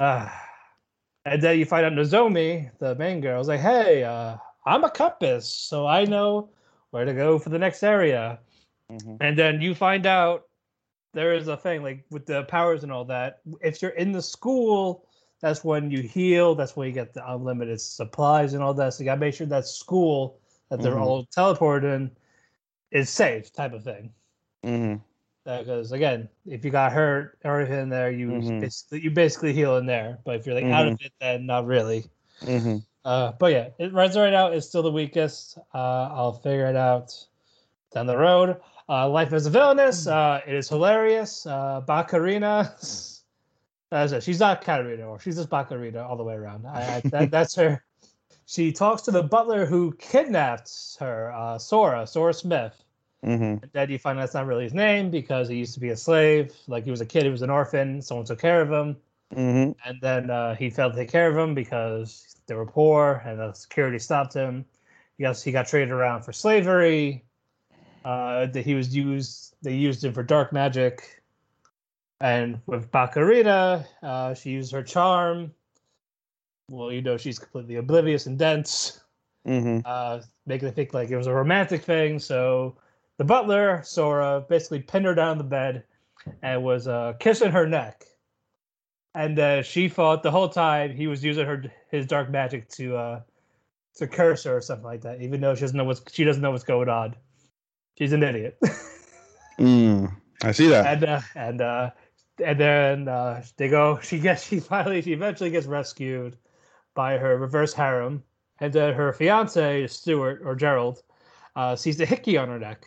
uh, 0.00 0.28
and 1.24 1.42
then 1.42 1.58
you 1.58 1.64
find 1.64 1.84
out 1.84 1.92
Nozomi, 1.92 2.70
the 2.78 2.94
main 2.94 3.20
girl, 3.20 3.40
is 3.40 3.48
like, 3.48 3.60
hey, 3.60 4.04
uh, 4.04 4.36
I'm 4.66 4.84
a 4.84 4.90
compass, 4.90 5.48
so 5.48 5.86
I 5.86 6.04
know 6.04 6.50
where 6.90 7.04
to 7.04 7.14
go 7.14 7.38
for 7.38 7.50
the 7.50 7.58
next 7.58 7.82
area. 7.82 8.38
Mhm. 8.90 9.18
And 9.20 9.38
then 9.38 9.60
you 9.60 9.74
find 9.74 10.06
out 10.06 10.46
there 11.12 11.34
is 11.34 11.48
a 11.48 11.56
thing 11.56 11.82
like 11.82 12.04
with 12.10 12.26
the 12.26 12.44
powers 12.44 12.82
and 12.82 12.92
all 12.92 13.04
that. 13.06 13.40
If 13.60 13.82
you're 13.82 13.92
in 13.92 14.12
the 14.12 14.22
school, 14.22 15.06
that's 15.40 15.64
when 15.64 15.90
you 15.90 16.02
heal. 16.02 16.54
That's 16.54 16.76
when 16.76 16.88
you 16.88 16.92
get 16.92 17.14
the 17.14 17.30
unlimited 17.30 17.80
supplies 17.80 18.54
and 18.54 18.62
all 18.62 18.74
that. 18.74 18.94
So 18.94 19.02
you 19.02 19.06
gotta 19.06 19.20
make 19.20 19.34
sure 19.34 19.46
that 19.46 19.66
school 19.66 20.40
that 20.70 20.80
they're 20.82 20.94
Mhm. 20.94 21.00
all 21.02 21.26
teleported 21.26 21.94
in 21.94 22.10
is 22.90 23.10
safe, 23.10 23.52
type 23.52 23.72
of 23.72 23.84
thing. 23.84 24.12
Because 25.44 25.92
again, 25.92 26.28
if 26.44 26.64
you 26.64 26.70
got 26.70 26.92
hurt 26.92 27.38
or 27.44 27.60
anything 27.60 27.82
in 27.84 27.88
there, 27.88 28.10
you 28.10 28.28
Mhm. 28.28 28.60
basically 28.60 29.00
you 29.00 29.10
basically 29.10 29.52
heal 29.54 29.76
in 29.78 29.86
there. 29.86 30.18
But 30.24 30.36
if 30.36 30.46
you're 30.46 30.54
like 30.54 30.64
out 30.64 30.84
Mm-hmm. 30.86 30.94
of 30.94 31.00
it, 31.00 31.12
then 31.20 31.46
not 31.46 31.64
really. 31.66 32.04
Mhm. 32.42 32.84
Uh, 33.04 33.32
but 33.32 33.52
yeah, 33.52 33.68
it 33.78 33.92
runs 33.94 34.16
right 34.16 34.34
out. 34.34 34.52
is 34.54 34.68
still 34.68 34.82
the 34.82 34.92
weakest. 34.92 35.56
Uh, 35.72 36.08
I'll 36.12 36.34
figure 36.34 36.66
it 36.66 36.76
out 36.76 37.14
down 37.92 38.06
the 38.06 38.16
road. 38.16 38.60
Uh, 38.90 39.08
Life 39.08 39.32
as 39.32 39.46
a 39.46 39.50
Villainess. 39.50 40.06
Uh, 40.06 40.40
it 40.46 40.54
is 40.54 40.68
hilarious. 40.68 41.46
Uh, 41.46 41.80
Bakarina. 41.86 42.74
That's 43.90 44.12
it. 44.12 44.22
She's 44.22 44.40
not 44.40 44.60
Katarina, 44.62 45.08
or 45.08 45.18
she's 45.18 45.36
just 45.36 45.48
Bakarina 45.48 46.06
all 46.06 46.16
the 46.18 46.24
way 46.24 46.34
around. 46.34 46.66
I, 46.66 46.96
I, 46.96 47.00
that, 47.08 47.30
that's 47.30 47.54
her. 47.54 47.82
She 48.48 48.72
talks 48.72 49.02
to 49.02 49.10
the 49.10 49.22
butler 49.22 49.66
who 49.66 49.92
kidnapped 49.98 50.96
her, 51.00 51.30
uh, 51.32 51.58
Sora, 51.58 52.06
Sora 52.06 52.32
Smith. 52.32 52.82
Mhm. 53.22 53.62
And 53.62 53.70
then 53.74 53.90
you 53.90 53.98
find 53.98 54.18
that's 54.18 54.32
not 54.32 54.46
really 54.46 54.64
his 54.64 54.72
name 54.72 55.10
because 55.10 55.48
he 55.48 55.56
used 55.56 55.74
to 55.74 55.80
be 55.80 55.90
a 55.90 55.96
slave. 55.96 56.56
Like 56.66 56.84
he 56.84 56.90
was 56.90 57.02
a 57.02 57.06
kid, 57.06 57.24
he 57.24 57.30
was 57.30 57.42
an 57.42 57.50
orphan. 57.50 58.00
Someone 58.00 58.24
took 58.24 58.40
care 58.40 58.62
of 58.62 58.72
him 58.72 58.96
Mhm. 59.34 59.74
and 59.84 60.00
then 60.00 60.30
uh, 60.30 60.54
he 60.54 60.70
failed 60.70 60.94
to 60.94 60.98
take 60.98 61.10
care 61.10 61.28
of 61.28 61.36
him 61.36 61.54
because 61.54 62.40
they 62.46 62.54
were 62.54 62.64
poor, 62.64 63.22
and 63.26 63.38
the 63.38 63.52
security 63.52 63.98
stopped 63.98 64.32
him. 64.32 64.64
He 65.18 65.26
he 65.44 65.52
got 65.52 65.66
traded 65.66 65.90
around 65.90 66.22
for 66.22 66.32
slavery. 66.32 67.24
Uh, 68.04 68.46
that 68.46 68.64
he 68.64 68.74
was 68.74 68.96
used. 68.96 69.56
They 69.60 69.74
used 69.74 70.02
him 70.02 70.14
for 70.14 70.22
dark 70.22 70.52
magic. 70.52 71.22
And 72.20 72.62
with 72.66 72.90
Bakarina, 72.90 73.84
uh, 74.02 74.32
she 74.32 74.50
used 74.50 74.72
her 74.72 74.82
charm. 74.82 75.52
Well, 76.68 76.92
you 76.92 77.02
know 77.02 77.16
she's 77.16 77.38
completely 77.38 77.76
oblivious 77.76 78.26
and 78.26 78.38
dense, 78.38 79.00
Mhm. 79.46 79.82
uh, 79.84 80.20
making 80.46 80.68
it 80.68 80.74
think 80.74 80.92
like 80.94 81.10
it 81.10 81.16
was 81.16 81.26
a 81.26 81.32
romantic 81.34 81.82
thing. 81.82 82.18
So 82.18 82.76
the 83.16 83.24
butler, 83.24 83.82
Sora, 83.84 84.44
basically 84.48 84.80
pinned 84.80 85.06
her 85.06 85.14
down 85.14 85.30
on 85.30 85.38
the 85.38 85.44
bed 85.44 85.84
and 86.42 86.62
was 86.62 86.86
uh, 86.88 87.14
kissing 87.18 87.50
her 87.52 87.66
neck 87.66 88.04
and 89.14 89.38
uh, 89.38 89.62
she 89.62 89.88
thought 89.88 90.22
the 90.22 90.30
whole 90.30 90.48
time 90.48 90.94
he 90.94 91.06
was 91.06 91.24
using 91.24 91.46
her 91.46 91.64
his 91.90 92.06
dark 92.06 92.30
magic 92.30 92.68
to 92.68 92.96
uh 92.96 93.20
to 93.96 94.06
curse 94.06 94.44
her 94.44 94.56
or 94.56 94.60
something 94.60 94.84
like 94.84 95.00
that, 95.00 95.20
even 95.20 95.40
though 95.40 95.54
she 95.54 95.62
doesn't 95.62 95.76
know 95.76 95.84
what's 95.84 96.02
she 96.12 96.22
doesn't 96.24 96.42
know 96.42 96.52
what's 96.52 96.62
going 96.64 96.88
on. 96.88 97.16
She's 97.98 98.12
an 98.12 98.22
idiot. 98.22 98.58
Mm. 99.58 100.14
I 100.44 100.52
see 100.52 100.68
that. 100.68 100.86
and 100.86 101.04
uh, 101.04 101.20
and 101.34 101.60
uh, 101.60 101.90
and 102.44 102.60
then 102.60 103.08
uh, 103.08 103.42
they 103.56 103.68
go. 103.68 103.98
She 104.00 104.20
gets 104.20 104.44
she 104.46 104.60
finally 104.60 105.02
she 105.02 105.12
eventually 105.12 105.50
gets 105.50 105.66
rescued 105.66 106.36
by 106.98 107.16
her 107.16 107.38
reverse 107.38 107.72
harem, 107.72 108.24
and 108.58 108.72
then 108.72 108.92
her 108.92 109.12
fiance 109.12 109.86
Stuart 109.86 110.42
or 110.44 110.56
Gerald 110.56 111.04
uh, 111.54 111.76
sees 111.76 111.96
the 111.96 112.04
hickey 112.04 112.36
on 112.36 112.48
her 112.48 112.58
neck. 112.58 112.86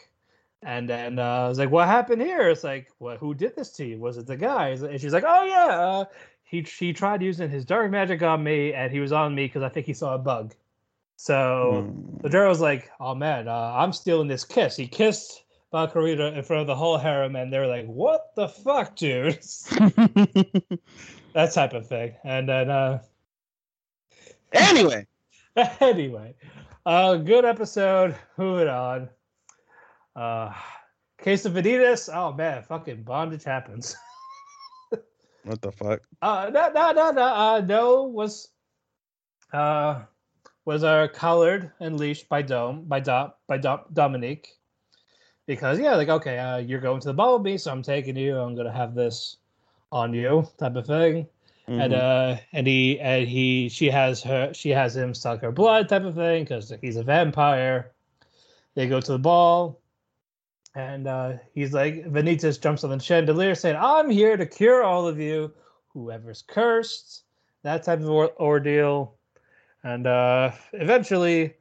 And 0.63 0.89
then 0.89 1.17
uh, 1.17 1.45
I 1.45 1.47
was 1.47 1.57
like, 1.57 1.71
"What 1.71 1.87
happened 1.87 2.21
here?" 2.21 2.49
It's 2.49 2.65
like, 2.65 2.89
"What? 2.97 3.19
Who 3.19 3.33
did 3.33 3.55
this 3.55 3.71
to 3.77 3.85
you? 3.85 3.99
Was 3.99 4.17
it 4.17 4.27
the 4.27 4.35
guy?" 4.35 4.71
And 4.71 4.99
she's 4.99 5.13
like, 5.13 5.23
"Oh 5.25 5.43
yeah, 5.45 5.79
uh, 5.79 6.05
he 6.43 6.59
he 6.61 6.91
tried 6.91 7.21
using 7.21 7.49
his 7.49 7.63
dark 7.63 7.89
magic 7.89 8.21
on 8.21 8.43
me, 8.43 8.73
and 8.73 8.91
he 8.91 8.99
was 8.99 9.13
on 9.13 9.33
me 9.33 9.45
because 9.45 9.63
I 9.63 9.69
think 9.69 9.85
he 9.85 9.93
saw 9.93 10.13
a 10.13 10.19
bug." 10.19 10.55
So 11.15 11.85
Mm. 11.87 12.21
the 12.21 12.29
Gerald's 12.29 12.59
like, 12.59 12.91
"Oh 12.99 13.15
man, 13.15 13.47
uh, 13.47 13.73
I'm 13.77 13.93
stealing 13.93 14.27
this 14.27 14.43
kiss." 14.43 14.75
He 14.75 14.87
kissed 14.87 15.45
Valkyrie 15.71 16.19
in 16.19 16.43
front 16.43 16.59
of 16.59 16.67
the 16.67 16.75
whole 16.75 16.97
harem, 16.97 17.37
and 17.37 17.47
they're 17.51 17.71
like, 17.75 17.87
"What 17.87 18.35
the 18.35 18.49
fuck, 18.49 18.97
dude?" 18.97 19.39
that 21.33 21.53
type 21.53 21.71
of 21.73 21.87
thing. 21.87 22.15
And 22.25 22.49
then, 22.49 22.69
uh, 22.69 22.99
anyway, 24.53 25.05
anyway, 25.79 26.35
uh, 26.85 27.15
good 27.15 27.45
episode. 27.45 28.15
Moving 28.37 28.67
on. 28.67 29.09
Uh, 30.15 30.53
case 31.21 31.45
of 31.45 31.53
Vanitas. 31.53 32.09
Oh 32.13 32.33
man, 32.33 32.63
fucking 32.63 33.03
bondage 33.03 33.43
happens. 33.43 33.95
what 35.43 35.61
the 35.61 35.71
fuck? 35.71 36.01
Uh, 36.21 36.49
no, 36.51 36.71
no, 36.73 36.91
no, 36.91 37.11
no. 37.11 37.23
Uh, 37.23 37.61
Noé 37.61 38.09
was, 38.11 38.49
uh, 39.53 40.01
was 40.65 40.83
uh, 40.83 41.07
collared 41.13 41.71
and 41.79 41.99
leashed 41.99 42.27
by 42.29 42.41
Dome 42.41 42.83
by 42.85 42.99
Dom 42.99 43.31
by 43.47 43.57
Dom, 43.57 43.81
Dominique, 43.93 44.49
because 45.47 45.79
yeah, 45.79 45.95
like 45.95 46.09
okay, 46.09 46.39
uh, 46.39 46.57
you're 46.57 46.81
going 46.81 46.99
to 47.01 47.07
the 47.07 47.13
Bumblebee, 47.13 47.57
so 47.57 47.71
I'm 47.71 47.83
taking 47.83 48.17
you. 48.17 48.37
I'm 48.37 48.55
gonna 48.55 48.71
have 48.71 48.95
this 48.95 49.37
on 49.91 50.13
you, 50.13 50.47
type 50.57 50.75
of 50.75 50.87
thing. 50.87 51.27
And 51.67 51.93
Mhm. 51.93 51.97
uh, 51.97 52.37
and 52.53 52.67
he 52.67 52.99
and 52.99 53.27
he 53.27 53.69
she 53.69 53.89
has 53.89 54.21
her 54.23 54.53
she 54.53 54.69
has 54.71 54.95
him 54.95 55.13
suck 55.13 55.41
her 55.41 55.51
blood, 55.51 55.87
type 55.89 56.03
of 56.03 56.15
thing, 56.15 56.43
because 56.43 56.73
he's 56.81 56.97
a 56.97 57.03
vampire. 57.03 57.91
They 58.75 58.87
go 58.87 58.99
to 58.99 59.11
the 59.11 59.19
ball. 59.19 59.79
And 60.73 61.05
uh, 61.05 61.33
he's 61.53 61.73
like, 61.73 62.05
Vanitas 62.05 62.59
jumps 62.61 62.85
on 62.85 62.91
the 62.91 62.99
chandelier 62.99 63.55
saying, 63.55 63.75
I'm 63.77 64.09
here 64.09 64.37
to 64.37 64.45
cure 64.45 64.83
all 64.83 65.05
of 65.05 65.19
you, 65.19 65.51
whoever's 65.89 66.43
cursed, 66.47 67.23
that 67.63 67.83
type 67.83 67.99
of 67.99 68.09
or- 68.09 68.33
ordeal. 68.39 69.15
And 69.83 70.07
uh, 70.07 70.51
eventually, 70.71 71.55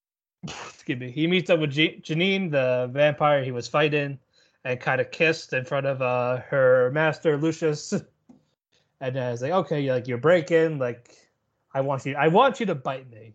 excuse 0.44 0.98
me, 1.00 1.10
he 1.10 1.26
meets 1.26 1.50
up 1.50 1.58
with 1.58 1.72
G- 1.72 2.00
Janine, 2.04 2.52
the 2.52 2.88
vampire 2.92 3.42
he 3.42 3.50
was 3.50 3.66
fighting, 3.66 4.16
and 4.64 4.78
kind 4.78 5.00
of 5.00 5.10
kissed 5.10 5.52
in 5.54 5.64
front 5.64 5.86
of 5.86 6.00
uh, 6.00 6.36
her 6.48 6.92
master, 6.92 7.36
Lucius. 7.36 7.92
And 9.02 9.16
uh, 9.16 9.30
it's 9.32 9.42
like, 9.42 9.50
okay, 9.50 9.80
you're 9.80 9.94
like, 9.96 10.06
you're 10.06 10.16
breaking. 10.16 10.78
Like, 10.78 11.10
I 11.74 11.80
want 11.80 12.06
you, 12.06 12.14
I 12.14 12.28
want 12.28 12.60
you 12.60 12.66
to 12.66 12.76
bite 12.76 13.10
me. 13.10 13.34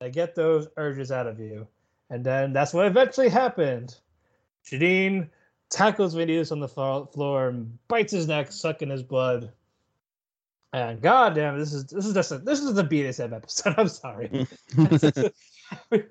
I 0.00 0.08
get 0.08 0.34
those 0.34 0.68
urges 0.78 1.12
out 1.12 1.26
of 1.26 1.38
you. 1.38 1.66
And 2.08 2.24
then 2.24 2.54
that's 2.54 2.72
what 2.72 2.86
eventually 2.86 3.28
happened. 3.28 3.94
Janine 4.64 5.28
tackles 5.68 6.14
Vinius 6.14 6.50
on 6.50 6.60
the 6.60 6.68
floor 6.68 7.48
and 7.48 7.78
bites 7.88 8.12
his 8.12 8.26
neck, 8.26 8.50
sucking 8.50 8.88
his 8.88 9.02
blood. 9.02 9.52
And 10.72 11.02
goddamn, 11.02 11.58
this 11.58 11.74
is 11.74 11.86
this 11.86 12.06
is 12.06 12.14
just 12.14 12.32
a, 12.32 12.38
this 12.38 12.60
is 12.60 12.72
the 12.74 12.82
BDSM 12.82 13.34
episode. 13.34 13.74
I'm 13.78 13.88
sorry. 13.88 14.46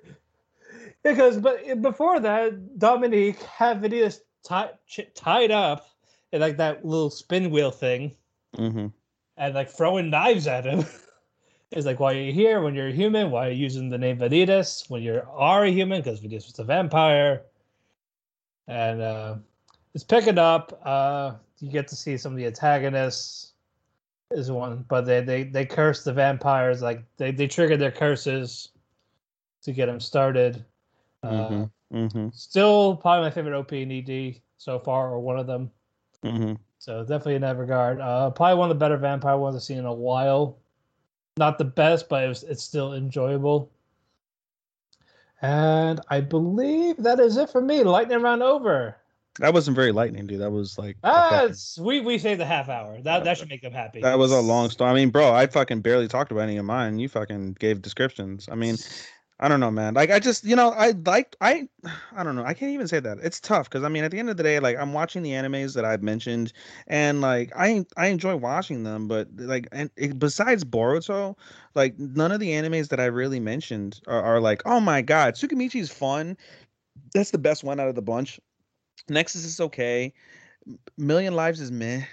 because 1.02 1.38
but 1.38 1.82
before 1.82 2.20
that, 2.20 2.78
Dominique 2.78 3.42
had 3.42 3.82
Vinius 3.82 4.20
ti- 4.46 4.76
ch- 4.86 5.12
tied 5.14 5.50
up 5.50 5.88
in 6.30 6.40
like 6.40 6.56
that 6.58 6.84
little 6.84 7.10
spin 7.10 7.50
wheel 7.50 7.72
thing 7.72 8.14
Mhm. 8.56 8.92
and 9.36 9.54
like 9.54 9.68
throwing 9.70 10.10
knives 10.10 10.46
at 10.46 10.64
him. 10.64 10.84
It's 11.72 11.84
like, 11.84 11.98
why 11.98 12.14
are 12.14 12.20
you 12.20 12.32
here 12.32 12.60
when 12.62 12.76
you're 12.76 12.88
a 12.88 12.92
human? 12.92 13.32
Why 13.32 13.48
are 13.48 13.50
you 13.50 13.56
using 13.56 13.88
the 13.88 13.98
name 13.98 14.18
Vanitas 14.18 14.88
when 14.88 15.02
you 15.02 15.20
are 15.28 15.64
a 15.64 15.70
human? 15.70 16.00
Because 16.00 16.20
Vanitas 16.20 16.46
was 16.46 16.58
a 16.60 16.64
vampire. 16.64 17.42
And 18.68 19.00
uh, 19.02 19.36
it's 19.92 20.04
picking 20.04 20.38
up. 20.38 20.80
Uh, 20.84 21.34
you 21.58 21.68
get 21.70 21.88
to 21.88 21.96
see 21.96 22.16
some 22.16 22.32
of 22.32 22.38
the 22.38 22.46
antagonists. 22.46 23.52
is 24.30 24.50
one, 24.50 24.84
but 24.88 25.02
they 25.06 25.20
they 25.22 25.42
they 25.42 25.66
curse 25.66 26.04
the 26.04 26.12
vampires 26.12 26.82
like 26.82 27.02
they 27.16 27.32
they 27.32 27.48
trigger 27.48 27.76
their 27.76 27.92
curses 27.92 28.68
to 29.62 29.72
get 29.72 29.86
them 29.86 30.00
started. 30.00 30.64
Uh, 31.22 31.48
Mm-hmm. 31.48 31.96
Mm-hmm. 31.96 32.28
Still, 32.32 32.96
probably 32.96 33.22
my 33.28 33.30
favorite 33.30 33.58
OP 33.58 33.72
and 33.72 33.92
ED 33.92 34.40
so 34.56 34.78
far, 34.78 35.10
or 35.10 35.20
one 35.20 35.38
of 35.38 35.46
them. 35.48 35.70
Mm-hmm. 36.24 36.54
So 36.86 37.00
definitely 37.00 37.34
in 37.34 37.42
that 37.42 37.58
regard, 37.58 38.00
uh, 38.00 38.30
probably 38.30 38.56
one 38.56 38.70
of 38.70 38.76
the 38.76 38.78
better 38.78 38.96
vampire 38.96 39.36
ones 39.36 39.56
I've 39.56 39.62
seen 39.64 39.78
in 39.78 39.86
a 39.86 39.92
while. 39.92 40.56
Not 41.36 41.58
the 41.58 41.64
best, 41.64 42.08
but 42.08 42.22
it 42.22 42.28
was, 42.28 42.44
it's 42.44 42.62
still 42.62 42.94
enjoyable. 42.94 43.72
And 45.42 46.00
I 46.10 46.20
believe 46.20 46.98
that 46.98 47.18
is 47.18 47.38
it 47.38 47.50
for 47.50 47.60
me. 47.60 47.82
Lightning 47.82 48.22
round 48.22 48.44
over. 48.44 48.96
That 49.40 49.52
wasn't 49.52 49.74
very 49.74 49.90
lightning, 49.90 50.28
dude. 50.28 50.40
That 50.40 50.52
was 50.52 50.78
like 50.78 50.96
Ah, 51.02 51.48
we 51.80 52.00
we 52.00 52.18
saved 52.18 52.38
the 52.38 52.46
half 52.46 52.68
hour. 52.68 53.02
That 53.02 53.24
that 53.24 53.36
should 53.36 53.50
make 53.50 53.62
them 53.62 53.72
happy. 53.72 54.00
that 54.00 54.16
was 54.16 54.30
a 54.30 54.40
long 54.40 54.70
story. 54.70 54.92
I 54.92 54.94
mean, 54.94 55.10
bro, 55.10 55.34
I 55.34 55.48
fucking 55.48 55.80
barely 55.80 56.06
talked 56.06 56.30
about 56.30 56.42
any 56.42 56.56
of 56.56 56.64
mine. 56.64 57.00
You 57.00 57.08
fucking 57.08 57.56
gave 57.58 57.82
descriptions. 57.82 58.48
I 58.50 58.54
mean, 58.54 58.76
I 59.38 59.48
don't 59.48 59.60
know, 59.60 59.70
man. 59.70 59.92
Like, 59.92 60.10
I 60.10 60.18
just, 60.18 60.44
you 60.44 60.56
know, 60.56 60.70
I 60.70 60.92
like 61.04 61.36
I, 61.42 61.68
I 62.16 62.22
don't 62.22 62.36
know. 62.36 62.44
I 62.44 62.54
can't 62.54 62.72
even 62.72 62.88
say 62.88 63.00
that. 63.00 63.18
It's 63.22 63.38
tough 63.38 63.68
because 63.68 63.84
I 63.84 63.88
mean, 63.88 64.02
at 64.02 64.10
the 64.10 64.18
end 64.18 64.30
of 64.30 64.38
the 64.38 64.42
day, 64.42 64.60
like, 64.60 64.78
I'm 64.78 64.94
watching 64.94 65.22
the 65.22 65.32
animes 65.32 65.74
that 65.74 65.84
I've 65.84 66.02
mentioned, 66.02 66.54
and 66.86 67.20
like, 67.20 67.52
I, 67.54 67.84
I 67.98 68.06
enjoy 68.06 68.36
watching 68.36 68.82
them, 68.84 69.08
but 69.08 69.28
like, 69.36 69.68
and 69.72 69.90
it, 69.96 70.18
besides 70.18 70.64
Boruto, 70.64 71.36
like, 71.74 71.98
none 71.98 72.32
of 72.32 72.40
the 72.40 72.50
animes 72.50 72.88
that 72.88 73.00
I 73.00 73.06
really 73.06 73.40
mentioned 73.40 74.00
are, 74.06 74.22
are 74.22 74.40
like, 74.40 74.62
oh 74.64 74.80
my 74.80 75.02
god, 75.02 75.34
Tsukimichi 75.34 75.80
is 75.80 75.90
fun. 75.92 76.36
That's 77.14 77.30
the 77.30 77.38
best 77.38 77.62
one 77.62 77.78
out 77.78 77.88
of 77.88 77.94
the 77.94 78.02
bunch. 78.02 78.40
Nexus 79.08 79.44
is 79.44 79.60
okay. 79.60 80.14
Million 80.98 81.34
Lives 81.34 81.60
is 81.60 81.70
meh. 81.70 82.04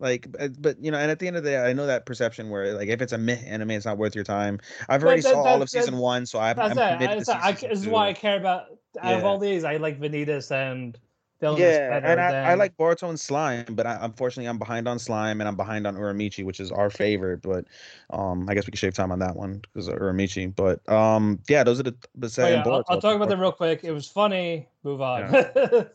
Like, 0.00 0.26
uh, 0.40 0.48
but 0.58 0.82
you 0.82 0.90
know, 0.90 0.98
and 0.98 1.10
at 1.10 1.18
the 1.18 1.26
end 1.28 1.36
of 1.36 1.44
the 1.44 1.50
day, 1.50 1.58
I 1.58 1.72
know 1.74 1.86
that 1.86 2.06
perception 2.06 2.48
where 2.48 2.72
like 2.74 2.88
if 2.88 3.02
it's 3.02 3.12
a 3.12 3.18
meh 3.18 3.34
anime, 3.46 3.70
it's 3.72 3.84
not 3.86 3.98
worth 3.98 4.14
your 4.14 4.24
time. 4.24 4.58
I've 4.88 5.04
already 5.04 5.20
that- 5.20 5.32
saw 5.32 5.42
all 5.42 5.58
that- 5.58 5.62
of 5.64 5.70
season 5.70 5.98
one, 5.98 6.24
so 6.26 6.38
I'm, 6.40 6.56
That's 6.56 6.76
I'm 6.76 6.78
it. 6.78 6.98
committed 6.98 7.24
to. 7.26 7.44
I, 7.44 7.52
this 7.52 7.80
is 7.80 7.86
why 7.86 8.08
I 8.08 8.12
care 8.14 8.38
about 8.38 8.66
out 9.00 9.18
of 9.18 9.24
all 9.24 9.38
these. 9.38 9.62
I 9.62 9.76
like 9.76 10.00
Vanitas 10.00 10.50
and 10.50 10.98
Villainess 11.40 11.60
Yeah, 11.76 11.96
and 11.98 12.06
I, 12.20 12.32
than 12.32 12.46
I 12.46 12.54
like 12.54 12.76
Boruto 12.78 13.08
and 13.10 13.20
Slime, 13.20 13.66
but 13.70 13.86
I, 13.86 13.98
unfortunately, 14.00 14.48
I'm 14.48 14.58
behind 14.58 14.88
on 14.88 14.98
Slime 14.98 15.40
and 15.40 15.48
I'm 15.48 15.56
behind 15.56 15.86
on 15.86 15.96
Uramichi, 15.96 16.44
which 16.44 16.60
is 16.60 16.72
our 16.72 16.88
favorite. 16.90 17.42
But 17.42 17.66
um, 18.10 18.48
I 18.48 18.54
guess 18.54 18.66
we 18.66 18.70
could 18.70 18.78
shave 18.78 18.94
time 18.94 19.12
on 19.12 19.18
that 19.18 19.36
one 19.36 19.60
because 19.60 19.88
of 19.88 19.96
Uramichi. 19.96 20.54
But 20.56 20.86
um, 20.90 21.40
yeah, 21.48 21.62
those 21.62 21.78
are 21.78 21.82
the. 21.84 21.94
But 22.14 22.38
Oh, 22.38 22.46
yeah, 22.46 22.62
I'll, 22.64 22.84
I'll 22.88 23.00
talk 23.02 23.16
about 23.16 23.28
them 23.28 23.40
real 23.40 23.52
quick. 23.52 23.84
It 23.84 23.92
was 23.92 24.06
funny. 24.08 24.66
Move 24.82 25.02
on. 25.02 25.34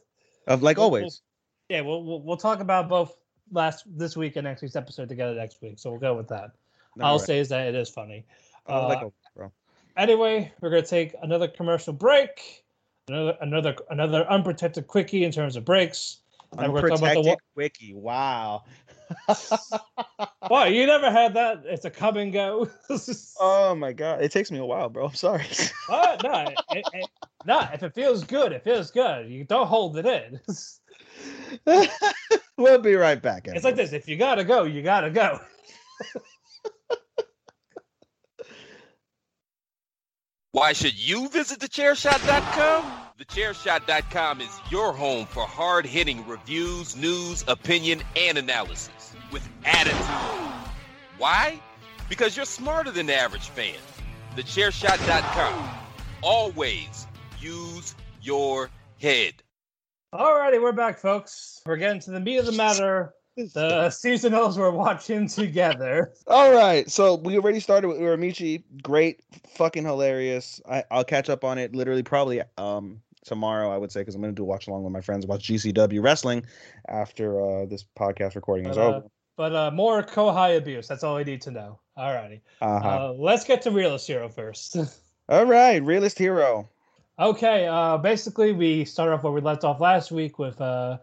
Of 0.48 0.62
like 0.62 0.78
always. 0.78 1.24
yeah, 1.70 1.82
we'll, 1.82 2.04
we'll 2.04 2.22
we'll 2.22 2.38
talk 2.38 2.60
about 2.60 2.88
both 2.88 3.18
last 3.52 3.86
this 3.88 4.18
week 4.18 4.36
and 4.36 4.46
next 4.46 4.62
week's 4.62 4.76
episode 4.76 5.10
together 5.10 5.36
next 5.36 5.62
week. 5.62 5.80
So 5.80 5.92
we'll 5.92 6.00
go 6.00 6.16
with 6.16 6.28
that. 6.30 6.52
I'll 7.00 7.14
Alright. 7.14 7.28
say 7.28 7.40
is 7.40 7.50
that 7.50 7.68
it 7.68 7.76
is 7.76 7.90
funny. 7.90 8.26
I 8.68 8.78
like 8.86 9.04
uh. 9.40 9.48
Anyway, 9.98 10.52
we're 10.62 10.70
gonna 10.70 10.82
take 10.82 11.14
another 11.22 11.48
commercial 11.48 11.94
break. 11.94 12.64
Another 13.08 13.38
another 13.42 13.76
another 13.90 14.30
unprotected 14.30 14.88
quickie 14.88 15.24
in 15.24 15.32
terms 15.32 15.56
of 15.56 15.66
breaks. 15.66 16.22
And 16.58 16.72
we're 16.72 16.82
gonna 16.82 16.96
about 16.96 17.00
the 17.00 17.20
Unprotected 17.20 17.26
wa- 17.26 17.38
wiki. 17.56 17.94
Wow. 17.94 18.64
What 20.48 20.74
you 20.74 20.86
never 20.86 21.10
had 21.10 21.34
that? 21.34 21.64
It's 21.66 21.86
a 21.86 21.90
come 21.90 22.18
and 22.18 22.32
go. 22.32 22.70
oh 23.40 23.74
my 23.74 23.94
god, 23.94 24.22
it 24.22 24.32
takes 24.32 24.52
me 24.52 24.60
a 24.60 24.66
while, 24.66 24.90
bro. 24.90 25.08
I'm 25.08 25.16
sorry. 25.16 25.46
What? 25.88 26.24
No, 26.24 26.46
it, 26.72 26.86
it, 26.94 27.10
no. 27.46 27.68
If 27.74 27.82
it 27.82 27.96
feels 27.96 28.24
good, 28.24 28.52
it 28.52 28.64
feels 28.64 28.92
good. 28.92 29.30
You 29.30 29.44
don't 29.44 29.68
hold 29.68 29.98
it 29.98 30.06
in. 30.06 30.40
we'll 32.58 32.80
be 32.80 32.96
right 32.96 33.22
back. 33.22 33.48
It's 33.48 33.64
like 33.64 33.76
this: 33.76 33.94
if 33.94 34.08
you 34.08 34.18
gotta 34.18 34.44
go, 34.44 34.64
you 34.64 34.82
gotta 34.82 35.10
go. 35.10 35.40
Why 40.52 40.72
should 40.74 40.94
you 40.98 41.28
visit 41.30 41.60
thechairshot.com? 41.60 43.06
Thechairshot.com 43.20 44.40
is 44.40 44.60
your 44.70 44.94
home 44.94 45.26
for 45.26 45.44
hard 45.44 45.86
hitting 45.86 46.26
reviews, 46.28 46.96
news, 46.96 47.44
opinion, 47.50 48.02
and 48.16 48.38
analysis 48.38 49.14
with 49.32 49.46
attitude. 49.66 49.96
Why? 51.18 51.62
Because 52.08 52.38
you're 52.38 52.46
smarter 52.46 52.92
than 52.92 53.06
the 53.08 53.16
average 53.16 53.50
fan. 53.50 53.76
Thechairshot.com. 54.38 55.70
Always 56.22 57.08
use 57.40 57.96
your 58.22 58.70
head. 59.02 59.34
Alrighty, 60.14 60.62
we're 60.62 60.72
back, 60.72 60.98
folks. 61.00 61.62
We're 61.66 61.78
getting 61.78 62.00
to 62.02 62.12
the 62.12 62.20
meat 62.20 62.38
of 62.38 62.46
the 62.46 62.52
matter. 62.54 63.14
The 63.36 63.44
seasonals 63.90 64.58
we're 64.58 64.72
watching 64.72 65.28
together. 65.28 66.14
All 66.28 66.54
right, 66.54 66.90
so 66.90 67.16
we 67.16 67.38
already 67.38 67.60
started 67.60 67.90
with 67.90 67.98
Uramichi. 67.98 68.64
Great, 68.82 69.22
fucking 69.56 69.84
hilarious. 69.84 70.62
I, 70.70 70.84
I'll 70.90 71.04
catch 71.04 71.30
up 71.30 71.44
on 71.44 71.58
it 71.58 71.76
literally 71.76 72.04
probably 72.04 72.42
um 72.58 73.02
tomorrow. 73.26 73.74
I 73.74 73.78
would 73.78 73.92
say 73.92 74.02
because 74.02 74.16
I'm 74.16 74.22
gonna 74.22 74.32
do 74.34 74.44
a 74.44 74.46
watch 74.46 74.68
along 74.68 74.84
with 74.84 74.94
my 74.94 75.02
friends, 75.02 75.26
watch 75.26 75.50
GCW 75.50 76.02
wrestling 76.02 76.46
after 76.88 77.42
uh 77.42 77.66
this 77.66 77.84
podcast 78.00 78.36
recording 78.36 78.68
is 78.68 78.78
uh, 78.78 78.82
over. 78.84 79.08
but 79.36 79.54
uh, 79.54 79.72
more 79.72 80.02
Kohai 80.02 80.58
abuse. 80.58 80.88
That's 80.88 81.04
all 81.04 81.18
I 81.18 81.24
need 81.24 81.42
to 81.42 81.52
know. 81.52 81.80
Alrighty. 81.98 82.40
Uh-huh. 82.62 82.88
Uh, 82.88 83.14
let's 83.18 83.44
get 83.44 83.62
to 83.64 83.72
Realist 83.72 84.08
Hero 84.08 84.30
first. 84.30 84.78
All 85.28 85.46
right, 85.46 85.82
realist 85.84 86.20
hero. 86.20 86.70
Okay, 87.18 87.66
uh, 87.68 87.98
basically, 87.98 88.52
we 88.52 88.84
start 88.84 89.12
off 89.14 89.24
where 89.24 89.32
we 89.32 89.40
left 89.42 89.64
off 89.64 89.80
last 89.80 90.12
week 90.12 90.38
with 90.38 90.60
uh, 90.60 90.98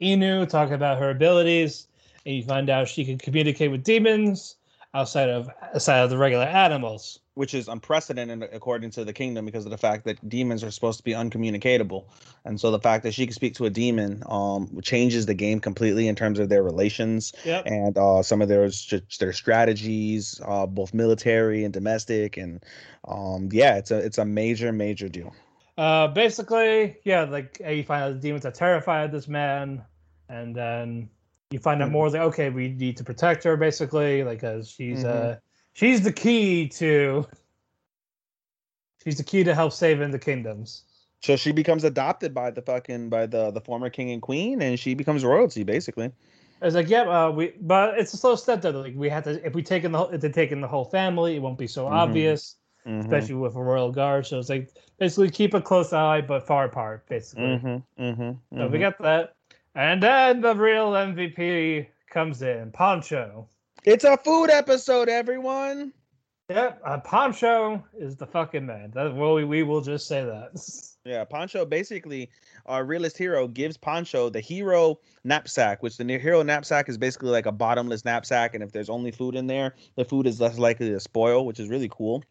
Inui 0.00 0.48
talking 0.48 0.74
about 0.74 0.98
her 0.98 1.10
abilities, 1.10 1.88
and 2.24 2.36
you 2.36 2.42
find 2.42 2.70
out 2.70 2.88
she 2.88 3.04
can 3.04 3.18
communicate 3.18 3.70
with 3.70 3.84
demons 3.84 4.56
outside 4.94 5.28
of 5.28 5.50
outside 5.74 5.98
of 6.00 6.08
the 6.08 6.16
regular 6.16 6.46
animals. 6.46 7.18
which 7.34 7.52
is 7.52 7.68
unprecedented 7.68 8.42
according 8.54 8.90
to 8.90 9.04
the 9.04 9.12
kingdom 9.12 9.44
because 9.44 9.66
of 9.66 9.70
the 9.70 9.76
fact 9.76 10.06
that 10.06 10.26
demons 10.26 10.64
are 10.64 10.70
supposed 10.70 10.96
to 10.96 11.04
be 11.04 11.12
uncommunicatable 11.14 12.08
and 12.46 12.58
so 12.58 12.70
the 12.70 12.80
fact 12.80 13.02
that 13.04 13.12
she 13.12 13.26
can 13.26 13.34
speak 13.34 13.52
to 13.54 13.66
a 13.66 13.70
demon 13.70 14.22
um 14.26 14.66
changes 14.82 15.26
the 15.26 15.34
game 15.34 15.60
completely 15.60 16.08
in 16.08 16.16
terms 16.16 16.38
of 16.38 16.48
their 16.48 16.62
relations 16.62 17.34
Yep. 17.44 17.66
and 17.66 17.98
uh 17.98 18.22
some 18.22 18.40
of 18.40 18.48
their 18.48 18.70
their 19.20 19.32
strategies 19.34 20.40
uh 20.46 20.66
both 20.66 20.94
military 20.94 21.64
and 21.64 21.74
domestic 21.74 22.38
and 22.38 22.64
um 23.06 23.50
yeah 23.52 23.76
it's 23.76 23.90
a 23.90 23.98
it's 23.98 24.16
a 24.18 24.24
major 24.24 24.72
major 24.72 25.08
deal 25.10 25.34
Uh, 25.78 26.08
basically, 26.08 26.98
yeah, 27.04 27.22
like 27.22 27.62
uh, 27.64 27.70
you 27.70 27.84
find 27.84 28.02
out 28.02 28.14
the 28.14 28.18
demons 28.20 28.44
are 28.44 28.50
terrified 28.50 29.04
of 29.06 29.12
this 29.12 29.28
man, 29.28 29.84
and 30.28 30.54
then 30.54 31.08
you 31.52 31.60
find 31.60 31.80
out 31.82 31.90
more 31.92 32.10
like, 32.10 32.20
okay, 32.20 32.50
we 32.50 32.70
need 32.70 32.96
to 32.98 33.04
protect 33.04 33.44
her, 33.44 33.56
basically, 33.56 34.24
like, 34.24 34.40
cause 34.40 34.68
she's 34.68 35.04
uh, 35.04 35.36
she's 35.74 36.02
the 36.02 36.12
key 36.12 36.68
to, 36.68 37.24
she's 39.04 39.18
the 39.18 39.24
key 39.24 39.44
to 39.44 39.54
help 39.54 39.72
saving 39.72 40.10
the 40.10 40.18
kingdoms. 40.18 40.82
so 41.22 41.36
she 41.36 41.52
becomes 41.52 41.84
adopted 41.84 42.34
by 42.34 42.50
the 42.50 42.62
fucking 42.62 43.08
by 43.08 43.26
the 43.26 43.50
the 43.52 43.60
former 43.60 43.90
king 43.90 44.10
and 44.10 44.22
queen 44.22 44.62
and 44.62 44.78
she 44.78 44.94
becomes 44.94 45.24
royalty 45.24 45.64
basically 45.64 46.12
It's 46.60 46.74
like, 46.74 46.88
yeah, 46.88 47.02
uh, 47.02 47.30
we, 47.30 47.52
but 47.60 47.98
it's 47.98 48.12
a 48.14 48.16
slow 48.16 48.34
step 48.36 48.62
though. 48.62 48.70
Like, 48.70 48.94
we 48.96 49.08
have 49.08 49.24
to, 49.24 49.44
if 49.46 49.54
we 49.54 49.62
take 49.62 49.84
in 49.84 49.92
the, 49.92 49.98
whole, 49.98 50.08
if 50.10 50.20
they 50.20 50.28
take 50.30 50.50
in 50.52 50.60
the 50.60 50.68
whole 50.68 50.84
family, 50.84 51.36
it 51.36 51.40
won't 51.42 51.58
be 51.58 51.68
so 51.68 51.86
Mhm. 51.86 51.92
obvious, 51.92 52.57
Mhm. 52.88 53.00
especially 53.00 53.34
with 53.34 53.54
a 53.54 53.62
royal 53.62 53.92
guard. 53.92 54.26
So 54.26 54.38
it's 54.38 54.48
like 54.48 54.70
basically 54.98 55.30
keep 55.30 55.54
a 55.54 55.60
close 55.60 55.92
eye, 55.92 56.22
but 56.22 56.46
far 56.46 56.64
apart, 56.64 57.06
basically. 57.08 57.44
Mhm, 57.58 57.82
mhm, 57.98 58.38
So 58.56 58.66
we 58.66 58.78
mhm. 58.78 58.80
got 58.80 58.98
that. 59.02 59.34
And 59.74 60.02
then 60.02 60.40
the 60.40 60.54
real 60.54 60.92
MVP 60.96 61.86
comes 62.10 62.42
in, 62.42 62.72
Poncho. 62.72 63.46
it's 63.84 64.04
a 64.04 64.16
food 64.16 64.50
episode 64.50 65.08
everyone 65.08 65.92
Yep, 66.50 66.80
uh, 66.82 66.98
Poncho 67.00 67.84
is 67.98 68.16
the 68.16 68.26
fucking 68.26 68.64
man. 68.64 68.90
That 68.94 69.14
well, 69.14 69.34
we, 69.34 69.44
we 69.44 69.62
will 69.62 69.82
just 69.82 70.06
say 70.06 70.24
that. 70.24 70.52
Yeah, 71.04 71.24
Poncho 71.24 71.64
basically, 71.64 72.28
our 72.66 72.84
realist 72.84 73.16
hero 73.16 73.48
gives 73.48 73.78
Poncho 73.78 74.28
the 74.28 74.40
hero 74.40 74.98
knapsack, 75.24 75.82
which 75.82 75.96
the 75.96 76.04
hero 76.04 76.42
knapsack 76.42 76.88
is 76.90 76.98
basically 76.98 77.30
like 77.30 77.46
a 77.46 77.52
bottomless 77.52 78.04
knapsack, 78.04 78.52
and 78.54 78.62
if 78.62 78.72
there's 78.72 78.90
only 78.90 79.10
food 79.10 79.34
in 79.34 79.46
there, 79.46 79.74
the 79.96 80.04
food 80.04 80.26
is 80.26 80.38
less 80.38 80.58
likely 80.58 80.90
to 80.90 81.00
spoil, 81.00 81.46
which 81.46 81.60
is 81.60 81.68
really 81.70 81.88
cool. 81.90 82.22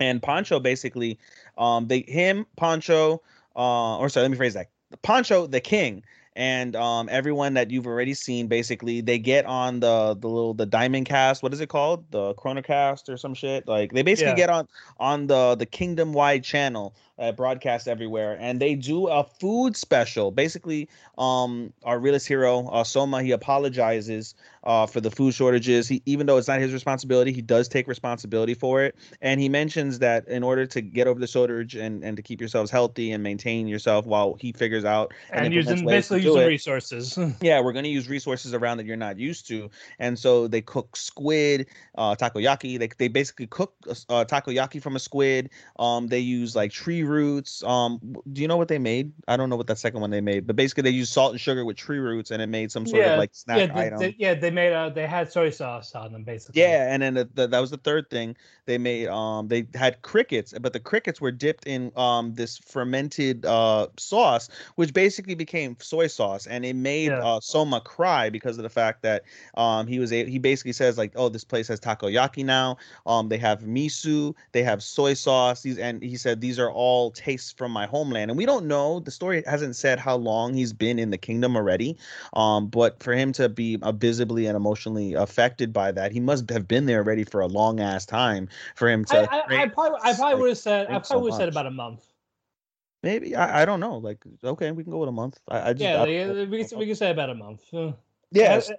And 0.00 0.22
Poncho 0.22 0.58
basically, 0.58 1.18
um, 1.58 1.86
they 1.86 2.00
him 2.08 2.46
Poncho, 2.56 3.22
uh, 3.54 3.98
or 3.98 4.08
sorry, 4.08 4.22
let 4.24 4.30
me 4.30 4.36
phrase 4.36 4.54
that. 4.54 4.68
Poncho, 5.02 5.46
the 5.46 5.60
king, 5.60 6.02
and 6.34 6.74
um, 6.74 7.08
everyone 7.10 7.54
that 7.54 7.70
you've 7.70 7.86
already 7.86 8.14
seen, 8.14 8.46
basically, 8.48 9.00
they 9.02 9.18
get 9.18 9.44
on 9.46 9.80
the 9.80 10.16
the 10.18 10.28
little 10.28 10.54
the 10.54 10.66
diamond 10.66 11.06
cast. 11.06 11.42
What 11.42 11.52
is 11.52 11.60
it 11.60 11.68
called? 11.68 12.10
The 12.10 12.34
chronocast 12.34 13.08
or 13.08 13.16
some 13.16 13.34
shit. 13.34 13.68
Like 13.68 13.92
they 13.92 14.02
basically 14.02 14.32
Yeah. 14.32 14.36
get 14.36 14.50
on 14.50 14.66
on 14.98 15.26
the 15.26 15.54
the 15.54 15.66
kingdom 15.66 16.12
wide 16.12 16.42
channel 16.42 16.94
uh, 17.20 17.32
broadcast 17.32 17.86
everywhere 17.86 18.36
and 18.40 18.60
they 18.60 18.74
do 18.74 19.06
a 19.08 19.22
food 19.22 19.76
special 19.76 20.30
basically 20.30 20.88
um 21.18 21.72
our 21.84 21.98
realist 21.98 22.26
hero 22.26 22.66
uh, 22.68 22.82
soma 22.82 23.22
he 23.22 23.30
apologizes 23.30 24.34
uh, 24.64 24.86
for 24.86 25.00
the 25.00 25.10
food 25.10 25.34
shortages. 25.34 25.88
He, 25.88 26.02
even 26.06 26.26
though 26.26 26.36
it's 26.36 26.48
not 26.48 26.60
his 26.60 26.72
responsibility, 26.72 27.32
he 27.32 27.42
does 27.42 27.68
take 27.68 27.88
responsibility 27.88 28.54
for 28.54 28.82
it. 28.82 28.94
And 29.20 29.40
he 29.40 29.48
mentions 29.48 29.98
that 30.00 30.26
in 30.28 30.42
order 30.42 30.66
to 30.66 30.80
get 30.80 31.06
over 31.06 31.18
the 31.18 31.26
shortage 31.26 31.74
and, 31.74 32.04
and 32.04 32.16
to 32.16 32.22
keep 32.22 32.40
yourselves 32.40 32.70
healthy 32.70 33.12
and 33.12 33.22
maintain 33.22 33.68
yourself 33.68 34.06
while 34.06 34.34
he 34.38 34.52
figures 34.52 34.84
out 34.84 35.12
and, 35.30 35.46
and 35.46 35.54
using 35.54 35.78
implements 35.78 36.10
ways 36.10 36.22
to 36.22 36.26
basically 36.26 36.30
using 36.30 36.42
it, 36.42 36.46
resources. 36.46 37.18
yeah, 37.40 37.60
we're 37.60 37.72
going 37.72 37.84
to 37.84 37.90
use 37.90 38.08
resources 38.08 38.54
around 38.54 38.78
that 38.78 38.86
you're 38.86 38.96
not 38.96 39.18
used 39.18 39.46
to. 39.48 39.70
And 39.98 40.18
so 40.18 40.46
they 40.48 40.60
cook 40.60 40.96
squid, 40.96 41.66
uh, 41.96 42.14
takoyaki. 42.16 42.78
They, 42.78 42.90
they 42.98 43.08
basically 43.08 43.46
cook 43.46 43.74
uh, 43.88 44.24
takoyaki 44.24 44.82
from 44.82 44.96
a 44.96 45.00
squid. 45.00 45.50
Um, 45.78 46.08
they 46.08 46.20
use 46.20 46.54
like 46.54 46.72
tree 46.72 47.02
roots. 47.10 47.62
Um, 47.64 48.00
do 48.32 48.40
you 48.42 48.48
know 48.48 48.56
what 48.56 48.68
they 48.68 48.78
made? 48.78 49.12
I 49.28 49.36
don't 49.36 49.50
know 49.50 49.56
what 49.56 49.66
that 49.68 49.78
second 49.78 50.00
one 50.00 50.10
they 50.10 50.22
made, 50.22 50.46
but 50.46 50.56
basically 50.56 50.84
they 50.84 50.90
used 50.90 51.12
salt 51.12 51.32
and 51.32 51.40
sugar 51.40 51.64
with 51.64 51.76
tree 51.76 51.98
roots 51.98 52.30
and 52.30 52.42
it 52.42 52.48
made 52.48 52.72
some 52.72 52.86
sort 52.86 53.06
yeah, 53.06 53.12
of 53.12 53.16
like 53.16 53.34
snack 53.34 53.58
yeah, 53.58 53.66
they, 53.66 53.80
item. 53.86 53.98
they- 53.98 54.16
yeah, 54.18 54.34
they 54.34 54.50
made 54.50 54.72
uh, 54.72 54.88
they 54.90 55.06
had 55.06 55.30
soy 55.32 55.50
sauce 55.50 55.94
on 55.94 56.12
them 56.12 56.24
basically. 56.24 56.54
Yeah, 56.54 56.92
and 56.92 57.00
then 57.00 57.14
the, 57.14 57.30
the, 57.32 57.46
that 57.46 57.60
was 57.60 57.70
the 57.70 57.76
third 57.76 58.10
thing 58.10 58.36
they 58.66 58.76
made. 58.76 59.06
Um, 59.06 59.46
they 59.46 59.68
had 59.74 60.02
crickets, 60.02 60.52
but 60.60 60.72
the 60.72 60.80
crickets 60.80 61.20
were 61.20 61.30
dipped 61.30 61.64
in 61.64 61.92
um 61.96 62.34
this 62.34 62.58
fermented 62.58 63.46
uh 63.46 63.86
sauce, 63.96 64.48
which 64.74 64.92
basically 64.92 65.36
became 65.36 65.76
soy 65.80 66.08
sauce, 66.08 66.48
and 66.48 66.64
it 66.64 66.74
made 66.74 67.16
Yeah. 67.16 67.20
uh 67.20 67.38
Soma 67.40 67.80
cry 67.80 68.30
because 68.30 68.56
of 68.58 68.64
the 68.64 68.68
fact 68.68 69.02
that 69.02 69.22
um 69.54 69.86
he 69.86 70.00
was 70.00 70.12
a 70.12 70.24
he 70.28 70.38
basically 70.40 70.72
says 70.72 70.98
like, 70.98 71.12
oh, 71.14 71.28
this 71.28 71.44
place 71.44 71.68
has 71.68 71.78
takoyaki 71.78 72.44
now. 72.44 72.78
Um, 73.06 73.28
they 73.28 73.38
have 73.38 73.60
miso, 73.60 74.34
they 74.50 74.64
have 74.64 74.82
soy 74.82 75.14
sauce. 75.14 75.62
These 75.62 75.78
and 75.78 76.02
he 76.02 76.16
said 76.16 76.40
these 76.40 76.58
are 76.58 76.70
all 76.70 76.99
tastes 77.08 77.52
from 77.52 77.72
my 77.72 77.86
homeland, 77.86 78.30
and 78.30 78.36
we 78.36 78.44
don't 78.44 78.66
know. 78.66 79.00
The 79.00 79.10
story 79.10 79.42
hasn't 79.46 79.76
said 79.76 79.98
how 79.98 80.16
long 80.16 80.52
he's 80.52 80.74
been 80.74 80.98
in 80.98 81.08
the 81.08 81.16
kingdom 81.16 81.56
already. 81.56 81.96
Um, 82.34 82.66
but 82.66 83.02
for 83.02 83.14
him 83.14 83.32
to 83.32 83.48
be 83.48 83.78
uh, 83.80 83.92
visibly 83.92 84.44
and 84.44 84.56
emotionally 84.56 85.14
affected 85.14 85.72
by 85.72 85.92
that, 85.92 86.12
he 86.12 86.20
must 86.20 86.50
have 86.50 86.68
been 86.68 86.84
there 86.84 86.98
already 86.98 87.24
for 87.24 87.40
a 87.40 87.46
long 87.46 87.80
ass 87.80 88.04
time 88.04 88.48
for 88.74 88.90
him 88.90 89.06
to. 89.06 89.32
I, 89.32 89.38
I 89.40 89.42
create 89.46 89.72
probably 89.72 90.00
I 90.02 90.12
probably 90.12 90.40
would 90.42 90.48
have 90.50 90.58
said 90.58 90.82
I 90.82 90.90
drink 90.90 91.04
so 91.06 91.14
probably 91.14 91.22
would 91.22 91.32
have 91.32 91.40
said 91.40 91.48
about 91.48 91.66
a 91.66 91.70
month. 91.70 92.06
Maybe 93.02 93.34
I, 93.34 93.62
I 93.62 93.64
don't 93.64 93.80
know. 93.80 93.96
Like 93.96 94.22
okay, 94.44 94.72
we 94.72 94.82
can 94.82 94.92
go 94.92 94.98
with 94.98 95.08
a 95.08 95.12
month. 95.12 95.40
I, 95.48 95.70
I 95.70 95.72
just 95.72 95.80
Yeah, 95.80 96.02
I, 96.02 96.44
we 96.44 96.64
can 96.64 96.78
we 96.78 96.86
can 96.86 96.94
say 96.94 97.10
about 97.10 97.30
a 97.30 97.34
month. 97.34 97.62
Yes, 98.30 98.70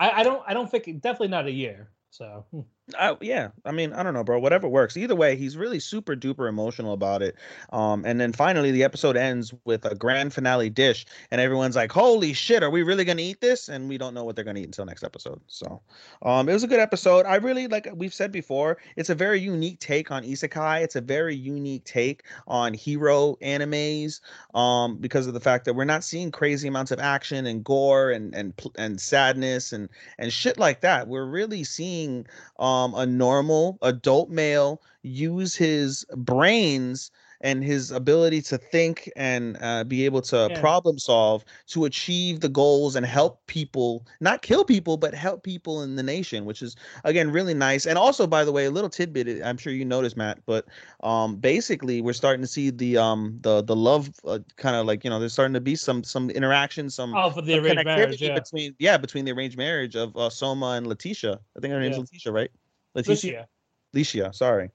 I, 0.00 0.10
I 0.10 0.22
don't 0.22 0.42
I 0.46 0.54
don't 0.54 0.70
think 0.70 0.84
definitely 1.00 1.28
not 1.28 1.46
a 1.46 1.52
year. 1.52 1.90
So 2.10 2.44
hmm. 2.50 2.60
I, 2.98 3.16
yeah. 3.20 3.48
I 3.64 3.72
mean, 3.72 3.92
I 3.92 4.02
don't 4.02 4.14
know, 4.14 4.24
bro. 4.24 4.38
Whatever 4.38 4.68
works. 4.68 4.96
Either 4.96 5.14
way, 5.14 5.36
he's 5.36 5.56
really 5.56 5.80
super 5.80 6.16
duper 6.16 6.48
emotional 6.48 6.92
about 6.92 7.22
it. 7.22 7.36
Um, 7.72 8.04
and 8.04 8.20
then 8.20 8.32
finally, 8.32 8.70
the 8.70 8.84
episode 8.84 9.16
ends 9.16 9.52
with 9.64 9.84
a 9.84 9.94
grand 9.94 10.32
finale 10.32 10.70
dish, 10.70 11.04
and 11.30 11.40
everyone's 11.40 11.76
like, 11.76 11.92
"Holy 11.92 12.32
shit, 12.32 12.62
are 12.62 12.70
we 12.70 12.82
really 12.82 13.04
gonna 13.04 13.22
eat 13.22 13.40
this?" 13.40 13.68
And 13.68 13.88
we 13.88 13.98
don't 13.98 14.14
know 14.14 14.24
what 14.24 14.36
they're 14.36 14.44
gonna 14.44 14.60
eat 14.60 14.66
until 14.66 14.84
next 14.84 15.04
episode. 15.04 15.40
So, 15.48 15.82
um, 16.22 16.48
it 16.48 16.52
was 16.52 16.62
a 16.62 16.68
good 16.68 16.80
episode. 16.80 17.26
I 17.26 17.36
really 17.36 17.66
like 17.66 17.88
we've 17.94 18.14
said 18.14 18.32
before. 18.32 18.78
It's 18.96 19.10
a 19.10 19.14
very 19.14 19.40
unique 19.40 19.80
take 19.80 20.10
on 20.10 20.22
isekai. 20.22 20.82
It's 20.82 20.96
a 20.96 21.00
very 21.00 21.34
unique 21.34 21.84
take 21.84 22.24
on 22.46 22.74
hero 22.74 23.36
animes. 23.42 24.20
Um, 24.54 24.96
because 24.96 25.26
of 25.26 25.34
the 25.34 25.40
fact 25.40 25.64
that 25.64 25.74
we're 25.74 25.84
not 25.84 26.04
seeing 26.04 26.30
crazy 26.30 26.68
amounts 26.68 26.90
of 26.90 26.98
action 27.00 27.46
and 27.46 27.64
gore 27.64 28.10
and 28.10 28.34
and 28.34 28.54
and 28.76 29.00
sadness 29.00 29.72
and 29.72 29.88
and 30.18 30.32
shit 30.32 30.58
like 30.58 30.80
that. 30.80 31.08
We're 31.08 31.26
really 31.26 31.64
seeing 31.64 32.26
um, 32.58 32.77
a 32.86 33.04
normal 33.06 33.78
adult 33.82 34.30
male 34.30 34.82
use 35.02 35.54
his 35.56 36.04
brains 36.16 37.10
and 37.40 37.62
his 37.62 37.92
ability 37.92 38.42
to 38.42 38.58
think 38.58 39.08
and 39.14 39.56
uh, 39.60 39.84
be 39.84 40.04
able 40.04 40.20
to 40.20 40.48
Yeah. 40.50 40.60
problem 40.60 40.98
solve 40.98 41.44
to 41.68 41.84
achieve 41.84 42.40
the 42.40 42.48
goals 42.48 42.96
and 42.96 43.06
help 43.06 43.46
people 43.46 44.04
not 44.20 44.42
kill 44.42 44.64
people 44.64 44.96
but 44.96 45.14
help 45.14 45.44
people 45.44 45.82
in 45.82 45.94
the 45.94 46.02
nation 46.02 46.44
which 46.44 46.62
is 46.62 46.74
again 47.04 47.30
really 47.30 47.54
nice 47.54 47.86
and 47.86 47.96
also 47.96 48.26
by 48.26 48.44
the 48.44 48.50
way 48.50 48.64
a 48.64 48.70
little 48.70 48.90
tidbit 48.90 49.40
i'm 49.44 49.56
sure 49.56 49.72
you 49.72 49.84
noticed 49.84 50.16
matt 50.16 50.38
but 50.46 50.66
um 51.04 51.36
basically 51.36 52.00
we're 52.00 52.12
starting 52.12 52.42
to 52.42 52.48
see 52.48 52.70
the 52.70 52.96
um 52.96 53.38
the 53.42 53.62
the 53.62 53.76
love 53.76 54.10
uh, 54.24 54.38
kind 54.56 54.74
of 54.74 54.84
like 54.86 55.04
you 55.04 55.10
know 55.10 55.20
there's 55.20 55.32
starting 55.32 55.54
to 55.54 55.60
be 55.60 55.76
some 55.76 56.02
some 56.02 56.30
interaction 56.30 56.90
some 56.90 57.14
oh 57.14 57.30
for 57.30 57.42
the 57.42 57.52
some 57.54 57.64
arranged 57.64 57.84
marriage, 57.84 58.20
yeah. 58.20 58.34
between 58.34 58.74
yeah 58.80 58.96
between 58.96 59.24
the 59.24 59.30
arranged 59.32 59.56
marriage 59.56 59.94
of 59.94 60.16
uh, 60.16 60.28
Soma 60.28 60.70
and 60.70 60.86
Letitia. 60.88 61.38
I 61.56 61.60
think 61.60 61.72
her 61.72 61.80
name's 61.80 61.96
Yeah. 61.96 62.00
Letitia, 62.02 62.32
right? 62.32 62.50
Letitia. 62.98 63.30
Lucia. 63.30 63.48
Letitia. 63.92 64.32
Sorry. 64.32 64.70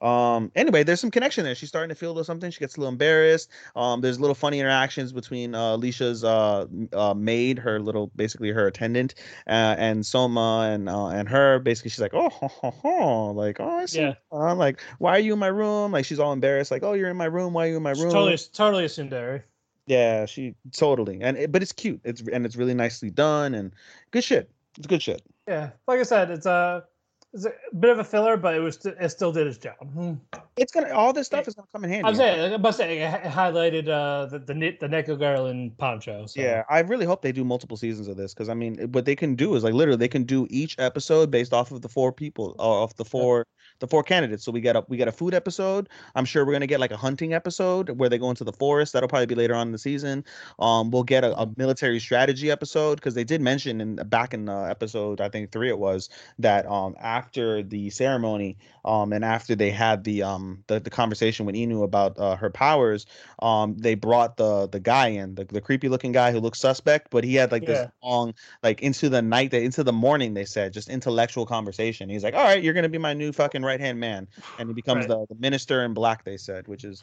Um. 0.00 0.52
Anyway, 0.54 0.84
there's 0.84 1.00
some 1.00 1.10
connection 1.10 1.44
there. 1.44 1.56
She's 1.56 1.68
starting 1.68 1.88
to 1.88 1.94
feel 1.94 2.10
a 2.10 2.12
little 2.12 2.24
something. 2.24 2.50
She 2.52 2.60
gets 2.60 2.76
a 2.76 2.80
little 2.80 2.92
embarrassed. 2.92 3.50
Um. 3.74 4.00
There's 4.00 4.20
little 4.20 4.34
funny 4.34 4.60
interactions 4.60 5.12
between 5.12 5.56
uh, 5.56 5.74
Alicia's 5.74 6.22
uh, 6.22 6.66
uh 6.92 7.14
maid, 7.14 7.58
her 7.58 7.80
little 7.80 8.12
basically 8.14 8.50
her 8.50 8.68
attendant, 8.68 9.16
uh, 9.48 9.74
and 9.76 10.06
Soma 10.06 10.70
and 10.72 10.88
uh, 10.88 11.08
and 11.08 11.28
her. 11.28 11.58
Basically, 11.58 11.90
she's 11.90 12.00
like, 12.00 12.14
oh, 12.14 12.28
ho, 12.28 12.46
ho, 12.46 12.70
ho. 12.70 13.30
like 13.32 13.58
oh, 13.58 13.78
I 13.78 13.86
see. 13.86 14.02
Yeah. 14.02 14.14
Uh, 14.30 14.54
like, 14.54 14.80
why 14.98 15.16
are 15.16 15.18
you 15.18 15.32
in 15.32 15.38
my 15.40 15.48
room? 15.48 15.90
Like, 15.90 16.04
she's 16.04 16.20
all 16.20 16.32
embarrassed. 16.32 16.70
Like, 16.70 16.84
oh, 16.84 16.92
you're 16.92 17.10
in 17.10 17.16
my 17.16 17.24
room. 17.24 17.52
Why 17.52 17.66
are 17.66 17.70
you 17.70 17.76
in 17.78 17.82
my 17.82 17.90
room? 17.90 18.12
Totally 18.12 18.38
totally 18.52 18.84
a 18.84 18.88
tsundere. 18.88 19.42
Yeah, 19.88 20.26
she 20.26 20.54
totally, 20.72 21.18
and 21.22 21.36
it, 21.36 21.50
but 21.50 21.62
it's 21.62 21.72
cute. 21.72 22.00
It's 22.04 22.22
and 22.32 22.46
it's 22.46 22.54
really 22.54 22.74
nicely 22.74 23.10
done 23.10 23.54
and 23.54 23.72
good 24.10 24.22
shit. 24.22 24.50
It's 24.76 24.86
good 24.86 25.02
shit. 25.02 25.22
Yeah, 25.48 25.70
like 25.88 25.98
I 25.98 26.02
said, 26.02 26.30
it's 26.30 26.46
a 26.46 26.84
it's 27.32 27.44
a 27.44 27.52
bit 27.78 27.90
of 27.90 27.98
a 27.98 28.04
filler, 28.04 28.36
but 28.36 28.54
it 28.54 28.60
was 28.60 28.84
it 28.84 29.08
still 29.10 29.32
did 29.32 29.46
its 29.46 29.58
job. 29.58 29.74
Hmm. 29.92 30.14
It's 30.56 30.72
gonna 30.72 30.92
all 30.92 31.12
this 31.12 31.26
stuff 31.26 31.46
is 31.46 31.54
gonna 31.54 31.68
come 31.72 31.84
in 31.84 31.90
handy. 31.90 32.08
I'm 32.08 32.14
saying, 32.14 32.54
about 32.54 32.70
to 32.70 32.76
say, 32.76 32.98
it 33.02 33.22
highlighted 33.24 33.88
uh, 33.88 34.26
the 34.26 34.38
the 34.38 34.54
the 34.80 34.88
Neko 34.88 35.18
girl 35.18 35.46
in 35.46 35.70
Poncho. 35.72 36.26
So. 36.26 36.40
Yeah, 36.40 36.64
I 36.70 36.80
really 36.80 37.04
hope 37.04 37.20
they 37.22 37.32
do 37.32 37.44
multiple 37.44 37.76
seasons 37.76 38.08
of 38.08 38.16
this 38.16 38.32
because 38.32 38.48
I 38.48 38.54
mean, 38.54 38.90
what 38.92 39.04
they 39.04 39.14
can 39.14 39.34
do 39.34 39.54
is 39.54 39.64
like 39.64 39.74
literally 39.74 39.98
they 39.98 40.08
can 40.08 40.24
do 40.24 40.46
each 40.48 40.78
episode 40.78 41.30
based 41.30 41.52
off 41.52 41.70
of 41.70 41.82
the 41.82 41.88
four 41.88 42.12
people, 42.12 42.56
or 42.58 42.82
off 42.82 42.96
the 42.96 43.04
four 43.04 43.46
the 43.80 43.86
four 43.86 44.02
candidates. 44.02 44.44
So 44.44 44.52
we 44.52 44.60
get 44.60 44.76
a 44.76 44.84
we 44.88 44.96
get 44.96 45.08
a 45.08 45.12
food 45.12 45.34
episode. 45.34 45.88
I'm 46.14 46.24
sure 46.24 46.44
we're 46.44 46.52
gonna 46.52 46.66
get 46.66 46.80
like 46.80 46.90
a 46.92 46.96
hunting 46.96 47.32
episode 47.34 47.90
where 47.90 48.08
they 48.08 48.18
go 48.18 48.30
into 48.30 48.44
the 48.44 48.52
forest. 48.52 48.92
That'll 48.92 49.08
probably 49.08 49.26
be 49.26 49.34
later 49.34 49.54
on 49.54 49.68
in 49.68 49.72
the 49.72 49.78
season. 49.78 50.24
Um, 50.58 50.90
we'll 50.90 51.02
get 51.04 51.24
a, 51.24 51.36
a 51.38 51.48
military 51.56 52.00
strategy 52.00 52.50
episode 52.50 52.96
because 52.96 53.14
they 53.14 53.24
did 53.24 53.40
mention 53.40 53.80
in 53.80 53.96
back 53.96 54.34
in 54.34 54.48
uh, 54.48 54.62
episode 54.62 55.20
I 55.20 55.28
think 55.28 55.52
three 55.52 55.68
it 55.68 55.78
was 55.78 56.08
that 56.38 56.66
um 56.66 56.96
after 57.00 57.62
the 57.62 57.90
ceremony 57.90 58.56
um 58.84 59.12
and 59.12 59.24
after 59.24 59.54
they 59.54 59.70
had 59.70 60.04
the 60.04 60.22
um 60.22 60.64
the, 60.66 60.80
the 60.80 60.90
conversation 60.90 61.46
with 61.46 61.54
Inui 61.54 61.84
about 61.84 62.18
uh, 62.18 62.36
her 62.36 62.50
powers 62.50 63.06
um 63.40 63.76
they 63.78 63.94
brought 63.94 64.36
the 64.36 64.68
the 64.68 64.80
guy 64.80 65.08
in 65.08 65.34
the, 65.34 65.44
the 65.44 65.60
creepy 65.60 65.88
looking 65.88 66.12
guy 66.12 66.32
who 66.32 66.40
looks 66.40 66.58
suspect 66.60 67.08
but 67.10 67.24
he 67.24 67.34
had 67.34 67.52
like 67.52 67.64
this 67.64 67.78
Yeah. 67.80 68.08
long 68.08 68.34
like 68.62 68.82
into 68.82 69.08
the 69.08 69.22
night 69.22 69.50
they 69.50 69.64
into 69.64 69.82
the 69.84 69.92
morning 69.92 70.34
they 70.34 70.44
said 70.44 70.72
just 70.72 70.88
intellectual 70.88 71.46
conversation 71.46 72.08
he's 72.08 72.24
like 72.24 72.34
all 72.34 72.44
right 72.44 72.62
you're 72.62 72.74
gonna 72.74 72.88
be 72.88 72.98
my 72.98 73.14
new 73.14 73.32
fucking 73.32 73.62
right 73.68 73.80
hand 73.80 73.98
man 74.00 74.26
and 74.58 74.68
he 74.68 74.74
becomes 74.74 75.06
Right. 75.06 75.26
the, 75.28 75.34
the 75.34 75.40
minister 75.40 75.84
in 75.84 75.94
black 75.94 76.24
they 76.24 76.36
said 76.36 76.66
which 76.66 76.84
is 76.84 77.02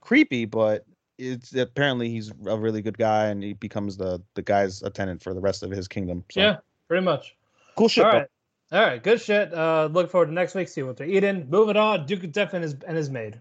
creepy 0.00 0.44
but 0.44 0.84
it's 1.18 1.54
apparently 1.54 2.08
he's 2.10 2.32
a 2.46 2.56
really 2.56 2.82
good 2.82 2.98
guy 2.98 3.26
and 3.26 3.42
he 3.42 3.52
becomes 3.54 3.96
the 3.96 4.20
the 4.34 4.42
guy's 4.42 4.82
attendant 4.82 5.22
for 5.22 5.34
the 5.34 5.40
rest 5.40 5.62
of 5.62 5.70
his 5.70 5.86
kingdom 5.88 6.24
so 6.30 6.40
yeah, 6.40 6.56
pretty 6.88 7.04
much. 7.04 7.36
cool 7.76 7.88
shit 7.88 8.04
All 8.04 8.10
bro. 8.10 8.20
right, 8.20 8.28
all 8.72 8.82
right, 8.88 9.02
good 9.02 9.20
shit. 9.20 9.52
Uh, 9.52 9.88
look 9.92 10.10
forward 10.10 10.26
to 10.28 10.32
next 10.32 10.54
week. 10.54 10.66
See 10.68 10.82
what 10.82 10.96
they're 10.96 11.06
eating. 11.06 11.46
Moving 11.50 11.76
on. 11.76 12.06
Duke 12.06 12.24
of 12.24 12.32
Death 12.32 12.54
and 12.54 12.62
his 12.64 12.74
and 12.88 12.96
his 12.96 13.10
maid. 13.10 13.38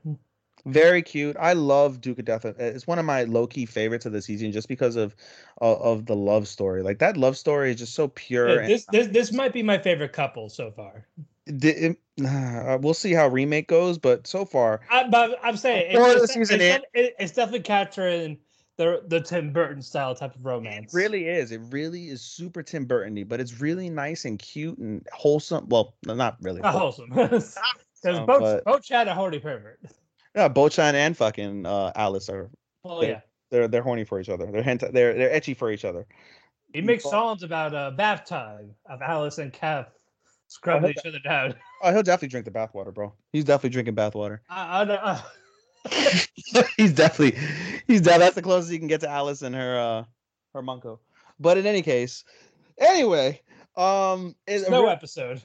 Very 0.66 1.02
cute. 1.02 1.38
I 1.40 1.54
love 1.54 2.02
Duke 2.02 2.20
of 2.20 2.26
Death. 2.26 2.44
Uh, 2.46 2.52
It's 2.58 2.86
one 2.86 3.00
of 3.00 3.06
my 3.06 3.24
low 3.24 3.48
key 3.48 3.66
favorites 3.66 4.06
of 4.06 4.12
the 4.12 4.22
season, 4.22 4.52
just 4.52 4.68
because 4.68 4.98
of 4.98 5.16
of, 5.62 5.82
of 5.82 6.06
the 6.06 6.16
love 6.18 6.50
story. 6.50 6.84
Like 6.84 7.00
that 7.00 7.16
love 7.16 7.38
story 7.38 7.72
is 7.72 7.78
just 7.78 7.96
so 7.96 8.10
pure. 8.10 8.50
Yeah, 8.50 8.60
and 8.60 8.70
this 8.70 8.86
this 8.92 9.08
this 9.08 9.32
might 9.32 9.54
be 9.54 9.64
my 9.64 9.78
favorite 9.78 10.12
couple 10.12 10.50
so 10.50 10.70
far. 10.70 11.08
Di- 11.58 11.70
it- 11.70 11.98
uh, 12.26 12.78
we'll 12.82 12.94
see 12.94 13.14
how 13.14 13.28
remake 13.28 13.68
goes, 13.68 13.98
but 13.98 14.28
so 14.28 14.46
far, 14.46 14.82
I, 14.90 15.08
but 15.08 15.40
I'm 15.44 15.58
saying 15.58 15.94
Before 15.94 16.10
it's, 16.12 16.22
the 16.22 16.28
season 16.28 16.62
it's, 16.62 16.76
end- 16.76 16.84
it- 16.94 17.16
it's 17.20 17.32
definitely 17.34 17.62
capturing 17.62 18.38
the 18.78 19.04
the 19.08 19.20
Tim 19.22 19.52
Burton 19.52 19.82
style 19.82 20.16
type 20.16 20.36
of 20.36 20.42
it 20.42 20.48
romance. 20.48 20.94
really 20.94 21.28
is. 21.28 21.52
It 21.52 21.62
really 21.70 22.10
is 22.10 22.22
super 22.22 22.64
Tim 22.64 22.86
Burton-y, 22.86 23.24
but 23.24 23.40
it's 23.40 23.60
really 23.60 23.90
nice 23.90 24.26
and 24.26 24.40
cute 24.40 24.78
and 24.78 25.06
wholesome. 25.14 25.68
Well, 25.70 25.96
not 26.06 26.38
really. 26.42 26.62
not 26.62 26.74
wholesome. 26.76 27.10
Because 27.12 27.58
wholesome, 28.04 28.26
both 28.26 28.40
but- 28.42 28.64
both 28.66 28.88
had 28.90 29.08
a 29.08 29.14
horny 29.14 29.40
pervert. 29.40 29.80
Yeah, 30.36 30.48
Bochan 30.50 30.94
and 30.94 31.16
fucking 31.16 31.66
uh, 31.66 31.92
Alice 31.96 32.30
are 32.30 32.50
Well, 32.84 33.04
yeah. 33.04 33.20
they're 33.52 33.68
they're 33.68 33.84
horny 33.84 34.06
for 34.06 34.20
each 34.20 34.30
other. 34.30 34.46
They're 34.52 34.64
hent- 34.64 34.92
they're 34.94 35.14
they're 35.14 35.30
ecchi 35.40 35.56
for 35.56 35.72
each 35.72 35.86
other. 35.86 36.08
He 36.74 36.82
makes 36.82 37.04
songs 37.04 37.44
about 37.44 37.76
uh, 37.76 37.92
bath 37.92 38.26
time 38.26 38.74
of 38.90 39.02
Alice 39.02 39.38
and 39.40 39.52
Kev 39.54 39.88
scrubbing 40.52 40.92
each 40.92 41.06
other 41.06 41.20
down. 41.20 41.56
Oh, 41.84 41.92
he'll 41.92 42.04
definitely 42.04 42.28
drink 42.28 42.46
the 42.46 42.52
bathwater, 42.52 42.94
bro. 42.94 43.12
He's 43.34 43.44
definitely 43.44 43.72
drinking 43.72 43.96
bathwater. 43.96 44.38
I, 44.48 44.82
I, 44.82 44.86
don't- 44.86 45.22
he's 46.78 46.94
definitely 46.94 47.40
he's 47.88 48.04
that's 48.04 48.36
the 48.36 48.42
closest 48.44 48.72
he 48.72 48.78
can 48.78 48.88
get 48.88 49.02
to 49.02 49.10
Alice 49.10 49.42
and 49.42 49.56
her 49.56 49.80
uh 49.80 50.04
her 50.54 50.62
Monko. 50.62 51.00
But 51.40 51.58
in 51.58 51.66
any 51.66 51.82
case, 51.82 52.24
anyway, 52.78 53.42
um 53.78 54.36
it's 54.46 54.64
a 54.64 54.68
snow 54.68 54.86
episode. 54.88 55.42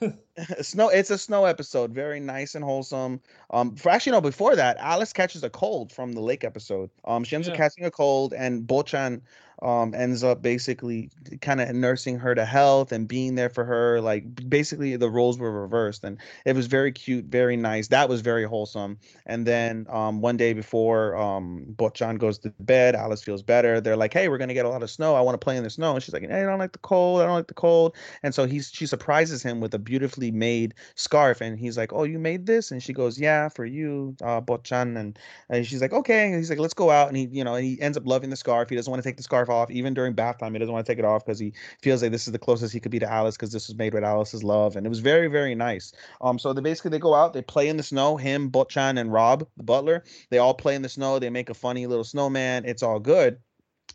snow 0.60 0.88
it's 0.90 1.08
a 1.10 1.16
snow 1.16 1.46
episode 1.46 1.92
very 1.92 2.20
nice 2.20 2.54
and 2.54 2.62
wholesome 2.64 3.18
um 3.50 3.74
for 3.76 3.88
actually 3.88 4.12
no 4.12 4.20
before 4.20 4.56
that 4.56 4.76
alice 4.78 5.12
catches 5.12 5.42
a 5.44 5.48
cold 5.48 5.92
from 5.92 6.12
the 6.12 6.20
lake 6.20 6.42
episode 6.44 6.90
um 7.04 7.22
she 7.24 7.36
ends 7.36 7.48
up 7.48 7.54
catching 7.54 7.84
a 7.86 7.90
cold 7.90 8.34
and 8.34 8.66
bochan 8.66 9.22
um 9.62 9.94
ends 9.94 10.22
up 10.22 10.42
basically 10.42 11.10
kind 11.40 11.60
of 11.60 11.74
nursing 11.74 12.18
her 12.18 12.34
to 12.34 12.44
health 12.44 12.92
and 12.92 13.08
being 13.08 13.34
there 13.34 13.48
for 13.48 13.64
her 13.64 14.00
like 14.00 14.48
basically 14.48 14.96
the 14.96 15.10
roles 15.10 15.38
were 15.38 15.62
reversed 15.62 16.04
and 16.04 16.18
it 16.44 16.54
was 16.54 16.66
very 16.66 16.92
cute 16.92 17.24
very 17.26 17.56
nice 17.56 17.88
that 17.88 18.08
was 18.08 18.20
very 18.20 18.44
wholesome 18.44 18.98
and 19.26 19.46
then 19.46 19.86
um 19.88 20.20
one 20.20 20.36
day 20.36 20.52
before 20.52 21.16
um 21.16 21.64
bochan 21.76 22.18
goes 22.18 22.38
to 22.38 22.52
bed 22.60 22.94
alice 22.94 23.22
feels 23.22 23.42
better 23.42 23.80
they're 23.80 23.96
like 23.96 24.12
hey 24.12 24.28
we're 24.28 24.38
gonna 24.38 24.54
get 24.54 24.66
a 24.66 24.68
lot 24.68 24.82
of 24.82 24.90
snow 24.90 25.14
i 25.14 25.20
want 25.20 25.34
to 25.34 25.44
play 25.44 25.56
in 25.56 25.62
the 25.62 25.70
snow 25.70 25.94
and 25.94 26.02
she's 26.02 26.12
like 26.12 26.22
hey, 26.22 26.42
i 26.42 26.44
don't 26.44 26.58
like 26.58 26.72
the 26.72 26.78
cold 26.78 27.20
i 27.20 27.24
don't 27.24 27.34
like 27.34 27.48
the 27.48 27.54
cold 27.54 27.96
and 28.22 28.34
so 28.34 28.46
he's 28.46 28.70
she 28.72 28.86
surprises 28.86 29.42
him 29.42 29.60
with 29.60 29.74
a 29.74 29.78
beautifully 29.78 30.30
made 30.30 30.74
scarf, 30.94 31.40
and 31.40 31.58
he's 31.58 31.76
like, 31.76 31.92
"Oh, 31.92 32.04
you 32.04 32.18
made 32.18 32.46
this?" 32.46 32.70
And 32.70 32.82
she 32.82 32.92
goes, 32.92 33.18
"Yeah, 33.18 33.48
for 33.48 33.64
you, 33.64 34.16
uh, 34.22 34.40
Bochan." 34.40 34.96
And, 34.98 35.18
and 35.48 35.66
she's 35.66 35.80
like, 35.80 35.92
"Okay." 35.92 36.26
And 36.26 36.36
he's 36.36 36.50
like, 36.50 36.58
"Let's 36.58 36.74
go 36.74 36.90
out." 36.90 37.08
And 37.08 37.16
he, 37.16 37.26
you 37.26 37.44
know, 37.44 37.54
he 37.56 37.80
ends 37.80 37.96
up 37.96 38.06
loving 38.06 38.30
the 38.30 38.36
scarf. 38.36 38.68
He 38.68 38.76
doesn't 38.76 38.90
want 38.90 39.02
to 39.02 39.08
take 39.08 39.16
the 39.16 39.22
scarf 39.22 39.45
off, 39.48 39.70
even 39.70 39.94
during 39.94 40.12
bath 40.12 40.38
time. 40.38 40.52
He 40.52 40.58
doesn't 40.58 40.72
want 40.72 40.86
to 40.86 40.92
take 40.92 40.98
it 40.98 41.04
off 41.04 41.24
because 41.24 41.38
he 41.38 41.52
feels 41.82 42.02
like 42.02 42.12
this 42.12 42.26
is 42.26 42.32
the 42.32 42.38
closest 42.38 42.72
he 42.72 42.80
could 42.80 42.92
be 42.92 42.98
to 42.98 43.10
Alice 43.10 43.36
because 43.36 43.52
this 43.52 43.68
was 43.68 43.76
made 43.76 43.94
with 43.94 44.04
Alice's 44.04 44.44
love, 44.44 44.76
and 44.76 44.86
it 44.86 44.88
was 44.88 45.00
very, 45.00 45.28
very 45.28 45.54
nice. 45.54 45.92
Um, 46.20 46.38
so 46.38 46.52
they 46.52 46.60
basically 46.60 46.90
they 46.90 46.98
go 46.98 47.14
out, 47.14 47.32
they 47.32 47.42
play 47.42 47.68
in 47.68 47.76
the 47.76 47.82
snow. 47.82 48.16
Him, 48.16 48.50
Butchan, 48.50 48.98
and 48.98 49.12
Rob, 49.12 49.46
the 49.56 49.62
butler, 49.62 50.04
they 50.30 50.38
all 50.38 50.54
play 50.54 50.74
in 50.74 50.82
the 50.82 50.88
snow. 50.88 51.18
They 51.18 51.30
make 51.30 51.50
a 51.50 51.54
funny 51.54 51.86
little 51.86 52.04
snowman. 52.04 52.64
It's 52.64 52.82
all 52.82 53.00
good 53.00 53.38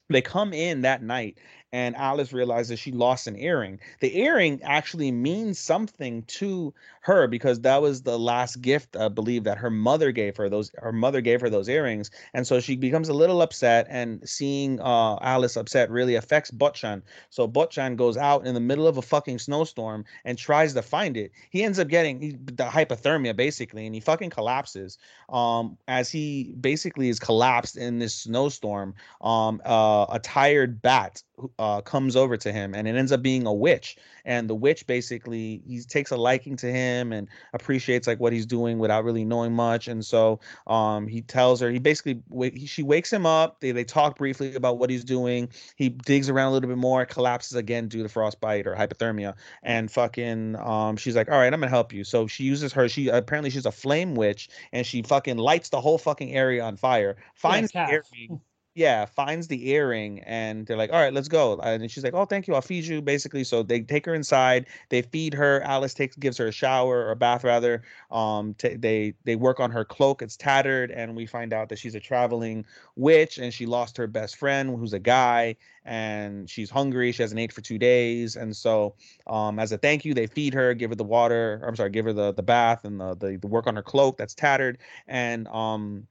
they 0.10 0.22
come 0.22 0.54
in 0.54 0.82
that 0.82 1.02
night 1.02 1.38
and 1.74 1.96
Alice 1.96 2.34
realizes 2.34 2.80
she 2.80 2.92
lost 2.92 3.28
an 3.28 3.38
earring. 3.38 3.80
The 4.02 4.18
earring 4.20 4.62
actually 4.64 5.12
means 5.12 5.58
something 5.58 6.24
to 6.24 6.74
her 7.02 7.28
because 7.28 7.62
that 7.62 7.82
was 7.82 8.04
the 8.04 8.18
last 8.18 8.62
gift 8.62 8.96
I 8.96 9.08
believe 9.08 9.44
that 9.44 9.58
her 9.58 9.70
mother 9.70 10.12
gave 10.12 10.38
her. 10.38 10.50
Those 10.50 10.72
her 10.78 10.92
mother 10.92 11.20
gave 11.20 11.42
her 11.42 11.50
those 11.50 11.68
earrings, 11.68 12.12
and 12.34 12.46
so 12.46 12.60
she 12.60 12.76
becomes 12.76 13.10
a 13.10 13.14
little 13.14 13.42
upset. 13.42 13.88
And 13.90 14.28
seeing 14.28 14.80
uh, 14.80 15.18
Alice 15.22 15.56
upset 15.58 15.90
really 15.90 16.16
affects 16.16 16.52
Botchan. 16.52 17.02
So 17.30 17.48
Botchan 17.48 17.96
goes 17.96 18.18
out 18.18 18.46
in 18.46 18.54
the 18.54 18.60
middle 18.60 18.88
of 18.88 18.98
a 18.98 19.02
fucking 19.02 19.40
snowstorm 19.40 20.06
and 20.26 20.38
tries 20.38 20.74
to 20.76 20.82
find 20.82 21.18
it. 21.18 21.32
He 21.50 21.64
ends 21.64 21.80
up 21.80 21.88
getting 21.88 22.22
he, 22.22 22.32
the 22.32 22.66
hypothermia 22.66 23.36
basically, 23.36 23.86
and 23.86 23.96
he 23.96 24.02
fucking 24.02 24.30
collapses. 24.30 25.00
Um, 25.30 25.78
as 25.88 26.12
he 26.12 26.56
basically 26.62 27.10
is 27.10 27.20
collapsed 27.20 27.78
in 27.78 27.98
this 27.98 28.14
snowstorm, 28.14 28.94
um, 29.22 29.60
uh, 29.66 30.06
a 30.10 30.20
tired 30.20 30.82
bat 30.84 31.24
uh, 31.58 31.82
comes 31.82 32.16
over 32.16 32.38
to 32.38 32.52
him, 32.52 32.76
and 32.76 32.88
it 32.88 32.96
ends 32.96 33.12
up 33.12 33.24
being 33.24 33.48
a 33.48 33.54
witch. 33.54 33.98
And 34.24 34.48
the 34.48 34.54
witch 34.54 34.86
basically 34.86 35.64
he 35.66 35.82
takes 35.82 36.12
a 36.12 36.18
liking 36.18 36.56
to 36.58 36.72
him 36.72 36.91
and 36.92 37.28
appreciates 37.54 38.08
like 38.08 38.20
what 38.20 38.34
he's 38.34 38.46
doing 38.46 38.80
without 38.80 39.04
really 39.04 39.26
knowing 39.26 39.54
much. 39.54 39.88
And 39.88 40.06
so 40.06 40.40
um, 40.68 41.08
he 41.08 41.22
tells 41.22 41.60
her 41.62 41.70
he 41.70 41.80
basically 41.80 42.22
he, 42.54 42.66
she 42.66 42.84
wakes 42.84 43.12
him 43.12 43.26
up. 43.26 43.60
They 43.60 43.72
they 43.72 43.84
talk 43.84 44.18
briefly 44.18 44.56
about 44.56 44.78
what 44.78 44.90
he's 44.90 45.04
doing. 45.04 45.50
He 45.76 45.90
digs 45.90 46.30
around 46.30 46.50
a 46.50 46.52
little 46.52 46.70
bit 46.70 46.78
more, 46.78 47.06
collapses 47.06 47.56
again 47.56 47.88
due 47.88 48.04
to 48.04 48.10
frostbite 48.10 48.68
or 48.68 48.76
hypothermia, 48.76 49.36
and 49.64 49.92
fucking 49.92 50.56
um, 50.58 50.98
she's 50.98 51.16
like, 51.16 51.30
all 51.30 51.38
right, 51.38 51.54
I'm 51.54 51.60
gonna 51.60 51.70
help 51.70 51.94
you. 51.94 52.04
So 52.04 52.28
she 52.28 52.44
uses 52.44 52.74
her. 52.74 52.90
She 52.90 53.08
apparently 53.08 53.50
she's 53.50 53.66
a 53.66 53.72
flame 53.72 54.16
witch, 54.16 54.50
and 54.72 54.86
she 54.86 55.02
fucking 55.02 55.38
lights 55.38 55.70
the 55.70 55.82
whole 55.82 55.98
fucking 55.98 56.34
area 56.34 56.64
on 56.64 56.78
fire. 56.78 57.18
Finds 57.36 57.74
earring 57.76 58.42
yeah, 58.74 59.06
finds 59.06 59.48
the 59.50 59.70
earring 59.70 60.22
and 60.22 60.66
they're 60.66 60.78
like, 60.78 60.92
all 60.94 61.00
right, 61.00 61.14
let's 61.14 61.28
go. 61.28 61.60
And 61.60 61.92
she's 61.92 62.06
like, 62.06 62.14
oh, 62.14 62.24
thank 62.24 62.48
you. 62.48 62.56
I'll 62.56 62.62
feed 62.62 62.86
you 62.86 63.02
basically. 63.02 63.44
So 63.44 63.64
they 63.64 63.82
take 63.82 64.06
her 64.06 64.16
inside, 64.16 64.68
they 64.88 65.02
feed 65.02 65.34
her. 65.34 65.62
Alice 65.64 65.94
takes, 65.94 66.16
gives 66.16 66.38
her 66.38 66.48
a 66.48 66.52
shower 66.54 67.00
or 67.06 67.12
a 67.12 67.16
bath 67.16 67.44
rather. 67.44 67.84
Um, 68.12 68.54
t- 68.54 68.76
they, 68.76 69.14
they 69.26 69.36
work 69.36 69.60
on 69.60 69.72
her 69.72 69.84
cloak. 69.84 70.22
It's 70.22 70.38
tattered. 70.38 70.90
And 70.92 71.18
we 71.18 71.26
find 71.26 71.52
out 71.52 71.68
that 71.70 71.80
she's 71.80 71.96
a 71.96 72.00
traveling 72.00 72.66
witch 72.96 73.40
and 73.40 73.54
she 73.54 73.66
lost 73.66 73.98
her 73.98 74.08
best 74.08 74.38
friend 74.38 74.70
who's 74.78 74.94
a 74.94 75.00
guy 75.00 75.58
and 75.84 76.50
she's 76.50 76.70
hungry. 76.70 77.12
She 77.12 77.24
hasn't 77.24 77.40
ate 77.40 77.52
for 77.52 77.62
two 77.62 77.78
days. 77.78 78.38
And 78.38 78.56
so, 78.56 78.96
um, 79.28 79.60
as 79.60 79.74
a 79.74 79.78
thank 79.78 80.06
you, 80.06 80.14
they 80.14 80.28
feed 80.28 80.54
her, 80.54 80.74
give 80.74 80.92
her 80.92 80.96
the 80.96 81.04
water. 81.04 81.62
I'm 81.68 81.76
sorry, 81.76 81.90
give 81.90 82.06
her 82.06 82.14
the, 82.14 82.32
the 82.32 82.44
bath 82.44 82.86
and 82.86 83.02
the, 83.02 83.16
the, 83.16 83.38
the 83.38 83.48
work 83.48 83.68
on 83.68 83.76
her 83.76 83.84
cloak 83.84 84.16
that's 84.16 84.36
tattered. 84.36 84.78
And, 85.08 85.50
um, 85.50 86.08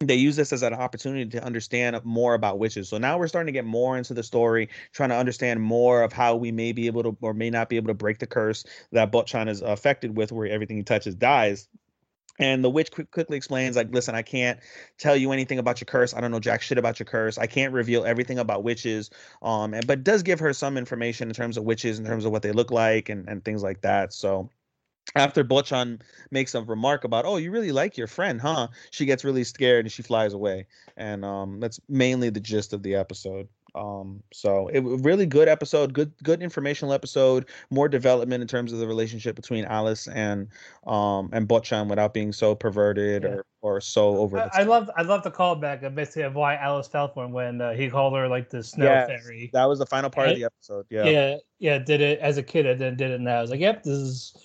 they 0.00 0.14
use 0.14 0.36
this 0.36 0.52
as 0.52 0.62
an 0.62 0.74
opportunity 0.74 1.24
to 1.30 1.42
understand 1.42 1.98
more 2.04 2.34
about 2.34 2.58
witches. 2.58 2.88
So 2.88 2.98
now 2.98 3.18
we're 3.18 3.28
starting 3.28 3.46
to 3.46 3.52
get 3.52 3.64
more 3.64 3.96
into 3.96 4.12
the 4.12 4.22
story, 4.22 4.68
trying 4.92 5.08
to 5.08 5.16
understand 5.16 5.62
more 5.62 6.02
of 6.02 6.12
how 6.12 6.36
we 6.36 6.52
may 6.52 6.72
be 6.72 6.86
able 6.86 7.02
to 7.02 7.16
or 7.22 7.32
may 7.32 7.48
not 7.48 7.70
be 7.70 7.76
able 7.76 7.88
to 7.88 7.94
break 7.94 8.18
the 8.18 8.26
curse 8.26 8.64
that 8.92 9.10
Botchan 9.10 9.48
is 9.48 9.62
affected 9.62 10.14
with, 10.14 10.32
where 10.32 10.46
everything 10.48 10.76
he 10.76 10.82
touches 10.82 11.14
dies. 11.14 11.68
And 12.38 12.62
the 12.62 12.68
witch 12.68 12.90
quick, 12.90 13.10
quickly 13.10 13.38
explains, 13.38 13.76
like, 13.76 13.90
listen, 13.90 14.14
I 14.14 14.20
can't 14.20 14.60
tell 14.98 15.16
you 15.16 15.32
anything 15.32 15.58
about 15.58 15.80
your 15.80 15.86
curse. 15.86 16.12
I 16.12 16.20
don't 16.20 16.30
know 16.30 16.40
jack 16.40 16.60
shit 16.60 16.76
about 16.76 16.98
your 16.98 17.06
curse. 17.06 17.38
I 17.38 17.46
can't 17.46 17.72
reveal 17.72 18.04
everything 18.04 18.38
about 18.38 18.62
witches. 18.62 19.08
Um, 19.40 19.72
and 19.72 19.86
but 19.86 20.04
does 20.04 20.22
give 20.22 20.40
her 20.40 20.52
some 20.52 20.76
information 20.76 21.28
in 21.28 21.34
terms 21.34 21.56
of 21.56 21.64
witches, 21.64 21.98
in 21.98 22.04
terms 22.04 22.26
of 22.26 22.32
what 22.32 22.42
they 22.42 22.52
look 22.52 22.70
like 22.70 23.08
and, 23.08 23.26
and 23.26 23.42
things 23.42 23.62
like 23.62 23.80
that. 23.80 24.12
So 24.12 24.50
after 25.14 25.44
Bochan 25.44 26.00
makes 26.30 26.54
a 26.54 26.62
remark 26.62 27.04
about, 27.04 27.24
"Oh, 27.24 27.36
you 27.36 27.50
really 27.50 27.72
like 27.72 27.96
your 27.96 28.06
friend, 28.08 28.40
huh?" 28.40 28.68
She 28.90 29.06
gets 29.06 29.24
really 29.24 29.44
scared 29.44 29.84
and 29.84 29.92
she 29.92 30.02
flies 30.02 30.32
away, 30.32 30.66
and 30.96 31.24
um, 31.24 31.60
that's 31.60 31.80
mainly 31.88 32.30
the 32.30 32.40
gist 32.40 32.72
of 32.72 32.82
the 32.82 32.94
episode. 32.96 33.48
Um, 33.74 34.22
so 34.32 34.68
it 34.68 34.80
was 34.80 35.02
really 35.02 35.26
good 35.26 35.48
episode, 35.48 35.92
good 35.92 36.10
good 36.22 36.42
informational 36.42 36.94
episode, 36.94 37.44
more 37.70 37.88
development 37.88 38.40
in 38.40 38.48
terms 38.48 38.72
of 38.72 38.78
the 38.78 38.86
relationship 38.86 39.36
between 39.36 39.66
Alice 39.66 40.08
and 40.08 40.48
um 40.86 41.28
and 41.32 41.46
Bochan 41.46 41.88
without 41.88 42.14
being 42.14 42.32
so 42.32 42.54
perverted 42.54 43.22
Yeah. 43.24 43.28
or 43.28 43.44
or 43.60 43.80
so 43.82 44.16
over. 44.16 44.36
the 44.38 44.56
I, 44.56 44.60
I 44.60 44.62
love 44.62 44.88
I 44.96 45.02
love 45.02 45.24
the 45.24 45.30
callback 45.30 45.82
of 45.82 45.94
basically 45.94 46.22
of 46.22 46.34
why 46.34 46.54
Alice 46.56 46.88
fell 46.88 47.08
for 47.08 47.24
him 47.26 47.32
when 47.32 47.60
uh, 47.60 47.72
he 47.74 47.90
called 47.90 48.14
her 48.14 48.28
like 48.28 48.48
the 48.48 48.62
snow 48.64 48.84
Yes, 48.86 49.08
fairy. 49.08 49.50
that 49.52 49.66
was 49.66 49.78
the 49.78 49.86
final 49.86 50.08
part 50.08 50.28
of 50.30 50.36
the 50.36 50.44
episode. 50.44 50.86
Yeah. 50.88 51.04
Yeah. 51.04 51.36
yeah, 51.58 51.78
Did 51.78 52.00
it 52.00 52.18
as 52.20 52.38
a 52.38 52.42
kid 52.42 52.64
and 52.64 52.80
then 52.80 52.96
did 52.96 53.10
it 53.10 53.20
now. 53.20 53.38
I 53.38 53.40
was 53.42 53.50
like, 53.50 53.60
yep, 53.60 53.82
this 53.82 53.92
is 53.92 54.36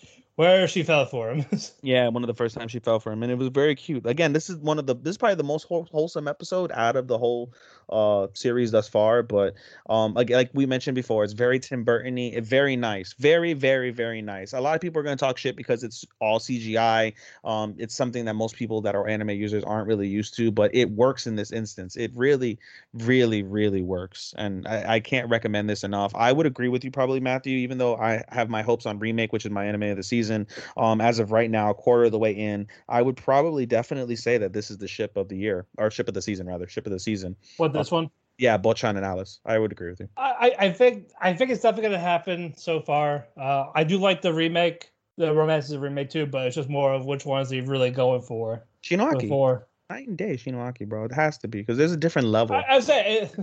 where 0.41 0.67
she 0.67 0.81
fell 0.81 1.05
for 1.05 1.29
him. 1.29 1.45
Yeah, 1.83 2.07
one 2.07 2.23
of 2.23 2.27
the 2.27 2.33
first 2.33 2.57
times 2.57 2.71
she 2.71 2.79
fell 2.79 2.99
for 2.99 3.11
him, 3.11 3.21
and 3.21 3.31
it 3.31 3.37
was 3.37 3.49
very 3.49 3.75
cute. 3.75 4.07
Again, 4.07 4.33
this 4.33 4.49
is 4.49 4.57
one 4.57 4.79
of 4.79 4.87
the 4.87 4.95
this 4.95 5.11
is 5.11 5.17
probably 5.17 5.35
the 5.35 5.43
most 5.43 5.65
wholesome 5.65 6.27
episode 6.27 6.71
out 6.73 6.95
of 6.95 7.07
the 7.07 7.17
whole 7.17 7.53
uh 7.91 8.27
series 8.33 8.71
thus 8.71 8.87
far. 8.87 9.23
But 9.23 9.55
um, 9.89 10.13
like, 10.13 10.29
like 10.29 10.49
we 10.53 10.65
mentioned 10.65 10.95
before, 10.95 11.23
it's 11.23 11.33
very 11.33 11.59
Tim 11.59 11.83
Burton-y, 11.83 12.39
very 12.41 12.75
nice, 12.75 13.13
very 13.13 13.53
very 13.53 13.91
very 13.91 14.21
nice. 14.21 14.53
A 14.53 14.61
lot 14.61 14.75
of 14.75 14.81
people 14.81 14.99
are 14.99 15.03
going 15.03 15.17
to 15.17 15.23
talk 15.23 15.37
shit 15.37 15.55
because 15.55 15.83
it's 15.83 16.05
all 16.19 16.39
CGI. 16.39 17.13
Um, 17.43 17.75
it's 17.77 17.95
something 17.95 18.25
that 18.25 18.35
most 18.35 18.55
people 18.55 18.81
that 18.81 18.95
are 18.95 19.07
anime 19.07 19.31
users 19.31 19.63
aren't 19.63 19.87
really 19.87 20.07
used 20.07 20.35
to, 20.37 20.51
but 20.51 20.73
it 20.73 20.89
works 20.91 21.27
in 21.27 21.35
this 21.35 21.51
instance. 21.51 21.95
It 21.95 22.11
really, 22.15 22.59
really, 22.93 23.43
really 23.43 23.81
works, 23.81 24.33
and 24.37 24.67
I, 24.67 24.95
I 24.95 24.99
can't 24.99 25.29
recommend 25.29 25.69
this 25.69 25.83
enough. 25.83 26.13
I 26.15 26.31
would 26.31 26.45
agree 26.45 26.69
with 26.69 26.83
you 26.83 26.91
probably, 26.91 27.19
Matthew, 27.19 27.57
even 27.57 27.77
though 27.77 27.95
I 27.95 28.23
have 28.29 28.49
my 28.49 28.61
hopes 28.61 28.85
on 28.85 28.99
remake, 28.99 29.33
which 29.33 29.45
is 29.45 29.51
my 29.51 29.65
anime 29.65 29.83
of 29.83 29.97
the 29.97 30.03
season. 30.03 30.47
Um, 30.77 31.01
as 31.01 31.19
of 31.19 31.31
right 31.31 31.49
now, 31.49 31.69
a 31.69 31.73
quarter 31.73 32.05
of 32.05 32.11
the 32.11 32.19
way 32.19 32.31
in, 32.31 32.67
I 32.89 33.01
would 33.01 33.17
probably 33.17 33.65
definitely 33.65 34.15
say 34.15 34.37
that 34.37 34.53
this 34.53 34.71
is 34.71 34.77
the 34.77 34.87
ship 34.87 35.17
of 35.17 35.29
the 35.29 35.37
year, 35.37 35.65
or 35.77 35.91
ship 35.91 36.07
of 36.07 36.13
the 36.13 36.21
season 36.21 36.47
rather, 36.47 36.67
ship 36.67 36.85
of 36.85 36.91
the 36.91 36.99
season. 36.99 37.35
what 37.57 37.73
this 37.81 37.91
one? 37.91 38.09
Yeah, 38.37 38.57
Bochan 38.57 38.95
and 38.97 39.05
Alice. 39.05 39.39
I 39.45 39.59
would 39.59 39.71
agree 39.71 39.89
with 39.89 39.99
you. 39.99 40.09
I, 40.17 40.55
I- 40.57 40.71
think 40.71 41.11
I 41.21 41.33
think 41.33 41.51
it's 41.51 41.61
definitely 41.61 41.89
gonna 41.89 41.99
happen 41.99 42.53
so 42.57 42.79
far. 42.79 43.27
Uh, 43.37 43.67
I 43.75 43.83
do 43.83 43.97
like 43.97 44.21
the 44.21 44.33
remake, 44.33 44.91
the 45.17 45.33
romance 45.33 45.65
is 45.65 45.73
a 45.73 45.79
remake 45.79 46.09
too, 46.09 46.25
but 46.25 46.47
it's 46.47 46.55
just 46.55 46.69
more 46.69 46.93
of 46.93 47.05
which 47.05 47.25
ones 47.25 47.49
he's 47.49 47.67
really 47.67 47.91
going 47.91 48.21
for. 48.21 48.63
Shinoaki, 48.83 49.21
Before 49.21 49.67
night 49.89 50.07
and 50.07 50.17
day, 50.17 50.35
Shinoaki, 50.35 50.87
bro. 50.87 51.05
It 51.05 51.13
has 51.13 51.37
to 51.39 51.47
be 51.47 51.59
because 51.59 51.77
there's 51.77 51.91
a 51.91 51.97
different 51.97 52.29
level. 52.29 52.55
I, 52.55 52.75
I 52.75 52.79
say 52.79 53.19
it, 53.21 53.35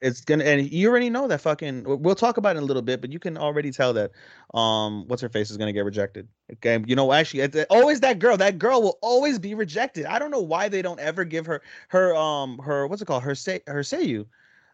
it's 0.00 0.20
gonna 0.20 0.44
and 0.44 0.70
you 0.70 0.88
already 0.88 1.08
know 1.08 1.26
that 1.26 1.40
fucking 1.40 1.84
we'll 1.86 2.14
talk 2.14 2.36
about 2.36 2.56
it 2.56 2.58
in 2.58 2.64
a 2.64 2.66
little 2.66 2.82
bit 2.82 3.00
but 3.00 3.10
you 3.10 3.18
can 3.18 3.36
already 3.38 3.70
tell 3.70 3.92
that 3.92 4.10
um 4.54 5.06
what's 5.08 5.22
her 5.22 5.28
face 5.28 5.50
is 5.50 5.56
gonna 5.56 5.72
get 5.72 5.84
rejected. 5.84 6.28
Okay 6.54 6.82
you 6.86 6.94
know 6.94 7.12
actually 7.12 7.40
it's 7.40 7.56
always 7.70 8.00
that 8.00 8.18
girl 8.18 8.36
that 8.36 8.58
girl 8.58 8.82
will 8.82 8.98
always 9.00 9.38
be 9.38 9.54
rejected. 9.54 10.04
I 10.04 10.18
don't 10.18 10.30
know 10.30 10.40
why 10.40 10.68
they 10.68 10.82
don't 10.82 11.00
ever 11.00 11.24
give 11.24 11.46
her 11.46 11.62
her 11.88 12.14
um 12.14 12.58
her 12.58 12.86
what's 12.86 13.02
it 13.02 13.06
called? 13.06 13.22
Her 13.22 13.34
say 13.34 13.60
her 13.66 13.80
seiyu 13.80 14.26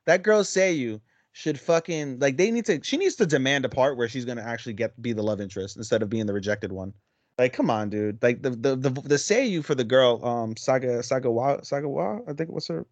that 0.07 0.23
girl 0.23 0.43
seiyu 0.43 1.01
should 1.33 1.59
fucking 1.59 2.19
like 2.19 2.37
they 2.37 2.51
need 2.51 2.67
to 2.67 2.81
she 2.83 2.97
needs 2.97 3.15
to 3.17 3.27
demand 3.27 3.65
a 3.65 3.69
part 3.69 3.97
where 3.97 4.09
she's 4.09 4.25
gonna 4.25 4.43
actually 4.43 4.75
get 4.75 5.01
be 5.01 5.13
the 5.13 5.23
love 5.23 5.41
interest 5.41 5.77
instead 5.77 6.03
of 6.03 6.11
being 6.11 6.27
the 6.27 6.35
rejected 6.35 6.73
one. 6.73 6.93
Like 7.39 7.53
come 7.53 7.71
on 7.71 7.91
dude. 7.91 8.21
Like 8.23 8.43
the 8.43 8.51
the 8.51 8.77
the, 8.77 8.91
the 8.91 9.15
seiyu 9.15 9.65
for 9.65 9.77
the 9.77 9.85
girl 9.85 10.25
um 10.25 10.57
saga 10.57 10.99
sagawa 10.99 11.61
sagawa 11.63 12.29
i 12.29 12.33
think 12.33 12.51
what's 12.51 12.69
her 12.69 12.87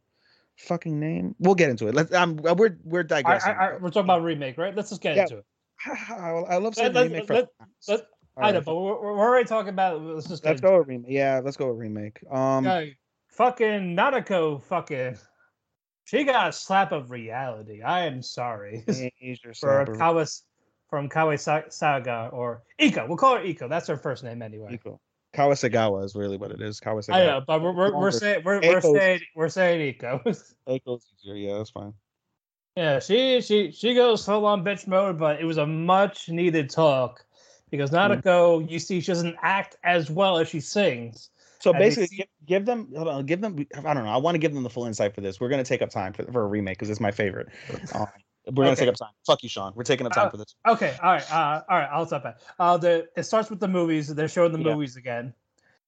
fucking 0.60 0.98
name 1.00 1.34
we'll 1.38 1.54
get 1.54 1.70
into 1.70 1.88
it 1.88 1.94
let's 1.94 2.12
um 2.14 2.36
we're 2.36 2.76
we're 2.84 3.02
digressing 3.02 3.52
I, 3.52 3.70
I, 3.70 3.76
we're 3.78 3.90
talking 3.90 4.04
about 4.04 4.22
remake, 4.22 4.58
right? 4.58 4.74
Let's 4.74 4.90
just 4.90 5.00
get 5.02 5.16
Yeah. 5.16 5.22
into 5.22 5.38
it. 5.38 5.44
I, 6.10 6.30
I 6.30 6.56
love 6.58 6.74
saying 6.74 6.92
Let- 6.92 7.04
remake 7.10 7.28
let- 7.30 7.48
for 7.86 7.92
let- 7.92 8.06
I 8.36 8.52
know, 8.52 8.60
but 8.60 8.74
we're, 8.74 9.00
we're 9.00 9.18
already 9.18 9.46
talking 9.46 9.70
about. 9.70 10.00
Let's 10.00 10.26
just 10.28 10.44
let's 10.44 10.60
go 10.60 10.78
with 10.78 10.88
remake 10.88 11.10
yeah 11.10 11.40
let's 11.44 11.56
go 11.56 11.68
with 11.68 11.78
remake 11.78 12.20
um 12.30 12.64
Yeah, 12.64 12.84
fucking 13.28 13.96
Nanako, 13.96 14.62
fucking. 14.62 15.16
She 16.04 16.24
got 16.24 16.48
a 16.48 16.52
slap 16.52 16.92
of 16.92 17.10
reality. 17.10 17.82
I 17.82 18.06
am 18.06 18.22
sorry 18.22 18.84
for 19.42 19.52
slap 19.54 19.88
Kawas, 19.88 20.42
from 20.88 21.08
Kawe 21.08 21.38
Saga 21.72 22.30
or 22.32 22.62
Iko. 22.80 23.06
We'll 23.08 23.16
call 23.16 23.36
her 23.36 23.42
Iko. 23.42 23.68
That's 23.68 23.86
her 23.88 23.96
first 23.96 24.24
name 24.24 24.42
anyway. 24.42 24.78
Iko. 24.82 24.98
Kawasegawa 25.34 26.04
is 26.04 26.14
really 26.14 26.36
what 26.36 26.50
it 26.50 26.60
is. 26.60 26.80
Kawasegawa. 26.80 27.14
I 27.14 27.26
know, 27.26 27.42
but 27.46 27.62
we're 27.62 27.72
we're, 27.72 27.96
we're 27.96 28.10
saying 28.10 28.42
we're, 28.44 28.60
we're 28.60 28.80
saying 28.80 29.20
we're 29.36 29.48
saying 29.48 29.94
Iko. 29.94 30.22
Eiko's 30.68 31.06
easier. 31.22 31.34
Yeah, 31.34 31.58
that's 31.58 31.70
fine. 31.70 31.94
Yeah, 32.76 32.98
she 32.98 33.40
she 33.40 33.70
she 33.72 33.94
goes 33.94 34.24
full 34.24 34.46
on 34.46 34.64
bitch 34.64 34.86
mode, 34.86 35.18
but 35.18 35.40
it 35.40 35.44
was 35.44 35.58
a 35.58 35.66
much 35.66 36.28
needed 36.28 36.70
talk 36.70 37.24
because 37.70 37.90
Nanako, 37.90 38.64
mm. 38.64 38.70
you 38.70 38.78
see, 38.78 39.00
she 39.00 39.06
doesn't 39.08 39.36
act 39.42 39.76
as 39.84 40.10
well 40.10 40.38
as 40.38 40.48
she 40.48 40.60
sings. 40.60 41.30
So 41.60 41.72
basically, 41.72 42.06
see- 42.06 42.16
give, 42.16 42.28
give, 42.46 42.66
them, 42.66 43.26
give 43.26 43.40
them. 43.40 43.66
I 43.84 43.94
don't 43.94 44.04
know. 44.04 44.10
I 44.10 44.16
want 44.16 44.34
to 44.34 44.38
give 44.38 44.54
them 44.54 44.62
the 44.62 44.70
full 44.70 44.86
insight 44.86 45.14
for 45.14 45.20
this. 45.20 45.40
We're 45.40 45.50
gonna 45.50 45.62
take 45.62 45.82
up 45.82 45.90
time 45.90 46.12
for, 46.12 46.24
for 46.32 46.42
a 46.42 46.46
remake 46.46 46.78
because 46.78 46.90
it's 46.90 47.00
my 47.00 47.10
favorite. 47.10 47.48
Um, 47.94 48.06
we're 48.46 48.64
gonna 48.64 48.76
take 48.76 48.88
up 48.88 48.96
time. 48.96 49.10
Fuck 49.26 49.42
you, 49.42 49.48
Sean. 49.48 49.72
We're 49.74 49.84
taking 49.84 50.06
up 50.06 50.12
time 50.12 50.28
uh, 50.28 50.30
for 50.30 50.36
this. 50.38 50.54
Okay, 50.66 50.96
all 51.02 51.12
right, 51.12 51.32
uh, 51.32 51.62
all 51.68 51.78
right. 51.78 51.88
I'll 51.92 52.06
stop 52.06 52.22
that. 52.22 52.40
Uh, 52.58 52.76
the 52.76 53.08
it 53.16 53.24
starts 53.24 53.50
with 53.50 53.60
the 53.60 53.68
movies. 53.68 54.08
They're 54.08 54.28
showing 54.28 54.52
the 54.52 54.58
yeah. 54.58 54.74
movies 54.74 54.96
again, 54.96 55.34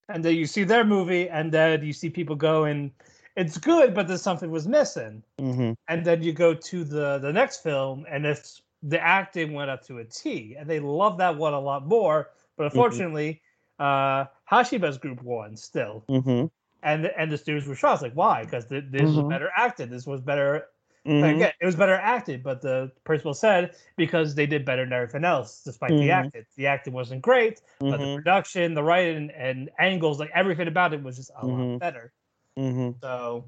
and 0.09 0.24
then 0.24 0.35
you 0.35 0.47
see 0.47 0.65
their 0.65 0.85
movie, 0.85 1.29
and 1.29 1.51
then 1.51 1.85
you 1.85 1.93
see 1.93 2.11
people 2.11 2.37
going, 2.37 2.93
"It's 3.37 3.59
good, 3.59 3.95
but 3.95 4.07
there's 4.07 4.23
something 4.23 4.51
was 4.51 4.69
missing." 4.69 5.23
Mm-hmm. 5.41 5.73
And 5.89 6.05
then 6.05 6.23
you 6.23 6.33
go 6.33 6.55
to 6.55 6.85
the 6.85 7.19
the 7.19 7.33
next 7.33 7.62
film, 7.62 8.05
and 8.09 8.27
it's 8.27 8.62
the 8.83 9.01
acting 9.01 9.53
went 9.55 9.70
up 9.70 9.85
to 9.87 9.99
a 9.99 10.05
T, 10.05 10.57
and 10.59 10.69
they 10.69 10.81
love 10.81 11.19
that 11.19 11.37
one 11.37 11.55
a 11.55 11.61
lot 11.61 11.87
more. 11.87 12.31
But 12.57 12.65
mm-hmm. 12.65 12.79
unfortunately, 12.79 13.43
mm-hmm. 13.81 14.24
uh, 14.24 14.27
Hashiba's 14.51 14.99
group 14.99 15.23
won 15.23 15.57
still, 15.57 16.05
mm-hmm. 16.09 16.47
and 16.83 17.07
and 17.07 17.33
the 17.33 17.39
students 17.39 17.66
were 17.66 17.77
shocked. 17.77 18.03
Like, 18.03 18.15
why? 18.15 18.45
Because 18.45 18.66
this 18.66 18.85
was 18.93 19.11
mm-hmm. 19.12 19.29
better 19.29 19.51
acted. 19.57 19.89
This 19.89 20.07
was 20.07 20.20
better 20.20 20.66
Mm-hmm. 21.07 21.37
Again, 21.37 21.53
it 21.61 21.66
was 21.66 21.74
better 21.74 21.95
acted, 21.95 22.45
but 22.45 22.62
the 22.62 22.93
principal 23.03 23.35
said 23.35 23.74
because 23.97 24.37
they 24.37 24.47
did 24.47 24.65
better 24.65 24.85
than 24.85 24.93
everything 24.93 25.24
else, 25.24 25.62
despite 25.65 25.91
mm-hmm. 25.91 26.01
the 26.01 26.11
acting. 26.11 26.45
The 26.57 26.66
acting 26.69 26.93
wasn't 26.93 27.23
great, 27.23 27.57
mm-hmm. 27.57 27.91
but 27.91 27.97
the 27.99 28.05
mm-hmm. 28.05 28.16
production, 28.16 28.74
the 28.74 28.85
writing, 28.85 29.31
and 29.37 29.69
angles, 29.81 30.20
like 30.20 30.31
everything 30.33 30.69
about 30.69 30.95
it 30.95 31.03
was 31.03 31.16
just 31.16 31.33
a 31.41 31.47
lot 31.47 31.59
mm-hmm. 31.59 31.79
better. 31.79 32.12
Mm-hmm. 32.57 33.01
So, 33.01 33.47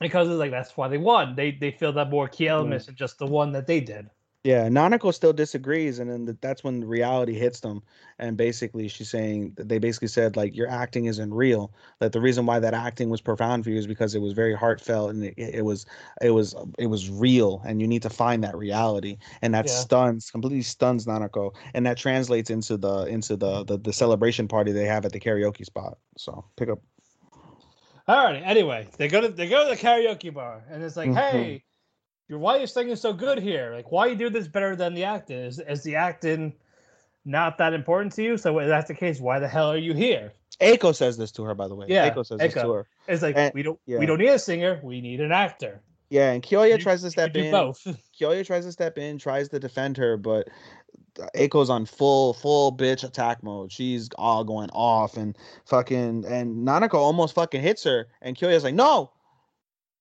because 0.00 0.28
it's 0.28 0.38
like 0.38 0.50
that's 0.50 0.76
why 0.76 0.88
they 0.88 0.98
won. 0.98 1.36
They 1.36 1.52
they 1.52 1.70
feel 1.70 1.92
that 1.92 2.10
more 2.10 2.26
key 2.26 2.48
elements 2.48 2.86
than 2.86 2.96
just 2.96 3.18
the 3.18 3.26
one 3.26 3.52
that 3.52 3.68
they 3.68 3.78
did. 3.78 4.10
Yeah, 4.44 4.68
Nanako 4.68 5.14
still 5.14 5.32
disagrees, 5.32 6.00
and 6.00 6.10
then 6.10 6.36
that's 6.40 6.64
when 6.64 6.84
reality 6.84 7.34
hits 7.34 7.60
them. 7.60 7.80
And 8.18 8.36
basically, 8.36 8.88
she's 8.88 9.08
saying 9.08 9.52
they 9.56 9.78
basically 9.78 10.08
said 10.08 10.36
like 10.36 10.56
your 10.56 10.68
acting 10.68 11.04
isn't 11.04 11.32
real. 11.32 11.72
That 12.00 12.10
the 12.10 12.20
reason 12.20 12.44
why 12.44 12.58
that 12.58 12.74
acting 12.74 13.08
was 13.08 13.20
profound 13.20 13.62
for 13.62 13.70
you 13.70 13.78
is 13.78 13.86
because 13.86 14.16
it 14.16 14.18
was 14.20 14.32
very 14.32 14.52
heartfelt 14.52 15.10
and 15.10 15.22
it, 15.22 15.34
it 15.36 15.64
was 15.64 15.86
it 16.20 16.30
was 16.30 16.56
it 16.76 16.88
was 16.88 17.08
real, 17.08 17.62
and 17.64 17.80
you 17.80 17.86
need 17.86 18.02
to 18.02 18.10
find 18.10 18.42
that 18.42 18.56
reality. 18.56 19.18
And 19.42 19.54
that 19.54 19.68
yeah. 19.68 19.74
stuns 19.74 20.32
completely 20.32 20.62
stuns 20.62 21.06
Nanako, 21.06 21.54
and 21.72 21.86
that 21.86 21.96
translates 21.96 22.50
into 22.50 22.76
the 22.76 23.04
into 23.04 23.36
the, 23.36 23.62
the 23.62 23.78
the 23.78 23.92
celebration 23.92 24.48
party 24.48 24.72
they 24.72 24.86
have 24.86 25.04
at 25.04 25.12
the 25.12 25.20
karaoke 25.20 25.64
spot. 25.64 25.98
So 26.18 26.44
pick 26.56 26.68
up. 26.68 26.80
All 28.08 28.24
right. 28.24 28.42
Anyway, 28.44 28.88
they 28.96 29.06
go 29.06 29.20
to 29.20 29.28
they 29.28 29.48
go 29.48 29.62
to 29.62 29.70
the 29.70 29.80
karaoke 29.80 30.34
bar, 30.34 30.64
and 30.68 30.82
it's 30.82 30.96
like, 30.96 31.10
mm-hmm. 31.10 31.36
hey 31.36 31.64
why 32.38 32.58
is 32.58 32.72
singing 32.72 32.96
so 32.96 33.12
good 33.12 33.38
here? 33.38 33.72
Like, 33.74 33.90
why 33.90 34.06
you 34.06 34.16
do 34.16 34.30
this 34.30 34.48
better 34.48 34.76
than 34.76 34.94
the 34.94 35.04
acting? 35.04 35.38
Is 35.38 35.58
is 35.58 35.82
the 35.82 35.96
acting 35.96 36.54
not 37.24 37.58
that 37.58 37.72
important 37.72 38.12
to 38.14 38.22
you? 38.22 38.36
So 38.36 38.58
if 38.58 38.68
that's 38.68 38.88
the 38.88 38.94
case, 38.94 39.20
why 39.20 39.38
the 39.38 39.48
hell 39.48 39.70
are 39.70 39.78
you 39.78 39.94
here? 39.94 40.32
Aiko 40.60 40.94
says 40.94 41.16
this 41.16 41.32
to 41.32 41.44
her, 41.44 41.54
by 41.54 41.68
the 41.68 41.74
way. 41.74 41.86
Yeah, 41.88 42.10
Aiko 42.10 42.24
says 42.24 42.38
Aiko. 42.38 42.54
this 42.54 42.62
to 42.62 42.72
her. 42.72 42.86
It's 43.08 43.22
like 43.22 43.36
and, 43.36 43.52
we 43.54 43.62
don't 43.62 43.78
yeah. 43.86 43.98
we 43.98 44.06
don't 44.06 44.18
need 44.18 44.28
a 44.28 44.38
singer, 44.38 44.80
we 44.82 45.00
need 45.00 45.20
an 45.20 45.32
actor. 45.32 45.82
Yeah, 46.10 46.32
and 46.32 46.42
Kyoya 46.42 46.78
tries 46.78 47.00
to 47.02 47.10
step 47.10 47.34
in. 47.36 47.50
Both. 47.50 47.86
Kyoya 48.20 48.44
tries 48.44 48.66
to 48.66 48.72
step 48.72 48.98
in, 48.98 49.16
tries 49.18 49.48
to 49.48 49.58
defend 49.58 49.96
her, 49.96 50.18
but 50.18 50.48
Aiko's 51.34 51.70
on 51.70 51.86
full 51.86 52.34
full 52.34 52.76
bitch 52.76 53.02
attack 53.02 53.42
mode. 53.42 53.72
She's 53.72 54.10
all 54.16 54.44
going 54.44 54.70
off 54.70 55.16
and 55.16 55.36
fucking 55.64 56.24
and 56.26 56.66
Nanako 56.66 56.94
almost 56.94 57.34
fucking 57.34 57.62
hits 57.62 57.84
her, 57.84 58.08
and 58.20 58.36
Kyoya's 58.36 58.64
like, 58.64 58.74
"No, 58.74 59.10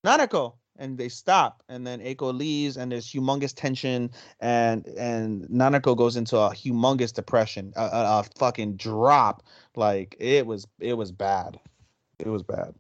Nanako, 0.05 0.53
and 0.81 0.97
they 0.97 1.07
stop 1.07 1.63
and 1.69 1.85
then 1.85 1.99
Aiko 2.01 2.35
leaves 2.35 2.75
and 2.75 2.91
there's 2.91 3.05
humongous 3.05 3.53
tension 3.55 4.09
and 4.39 4.85
and 4.97 5.43
Nanako 5.43 5.95
goes 5.95 6.17
into 6.17 6.37
a 6.37 6.49
humongous 6.49 7.13
depression 7.13 7.71
a, 7.75 7.81
a, 7.81 8.19
a, 8.19 8.25
fucking 8.37 8.75
drop. 8.75 9.43
Like 9.75 10.15
it 10.19 10.45
was 10.45 10.67
it 10.79 10.95
was 10.95 11.11
bad. 11.11 11.59
It 12.19 12.27
was 12.27 12.41
bad. 12.41 12.73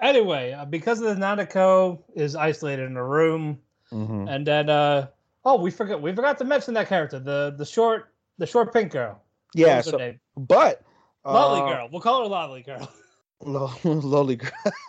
Anyway 0.00 0.52
uh, 0.52 0.64
because 0.64 1.00
of 1.00 1.14
the 1.14 1.22
Nanako 1.22 2.02
is 2.14 2.34
isolated 2.34 2.86
in 2.86 2.96
a 2.96 3.04
room 3.04 3.58
mm-hmm. 3.92 4.26
and 4.26 4.46
then 4.46 4.70
uh 4.70 5.08
oh 5.44 5.60
we 5.60 5.70
forgot 5.70 6.00
we 6.00 6.14
forgot 6.14 6.38
to 6.38 6.44
mention 6.44 6.74
that 6.74 6.88
character 6.88 7.18
the 7.18 7.54
the 7.56 7.66
short 7.66 8.08
the 8.38 8.46
short 8.46 8.72
pink 8.72 8.90
girl. 8.90 9.22
Yeah 9.54 9.82
so, 9.82 10.14
but 10.34 10.82
lovely 11.26 11.60
uh, 11.60 11.74
girl. 11.74 11.88
We'll 11.92 12.00
call 12.00 12.22
her 12.22 12.28
lovely 12.28 12.62
girl 12.62 12.90
Lowly 13.84 14.38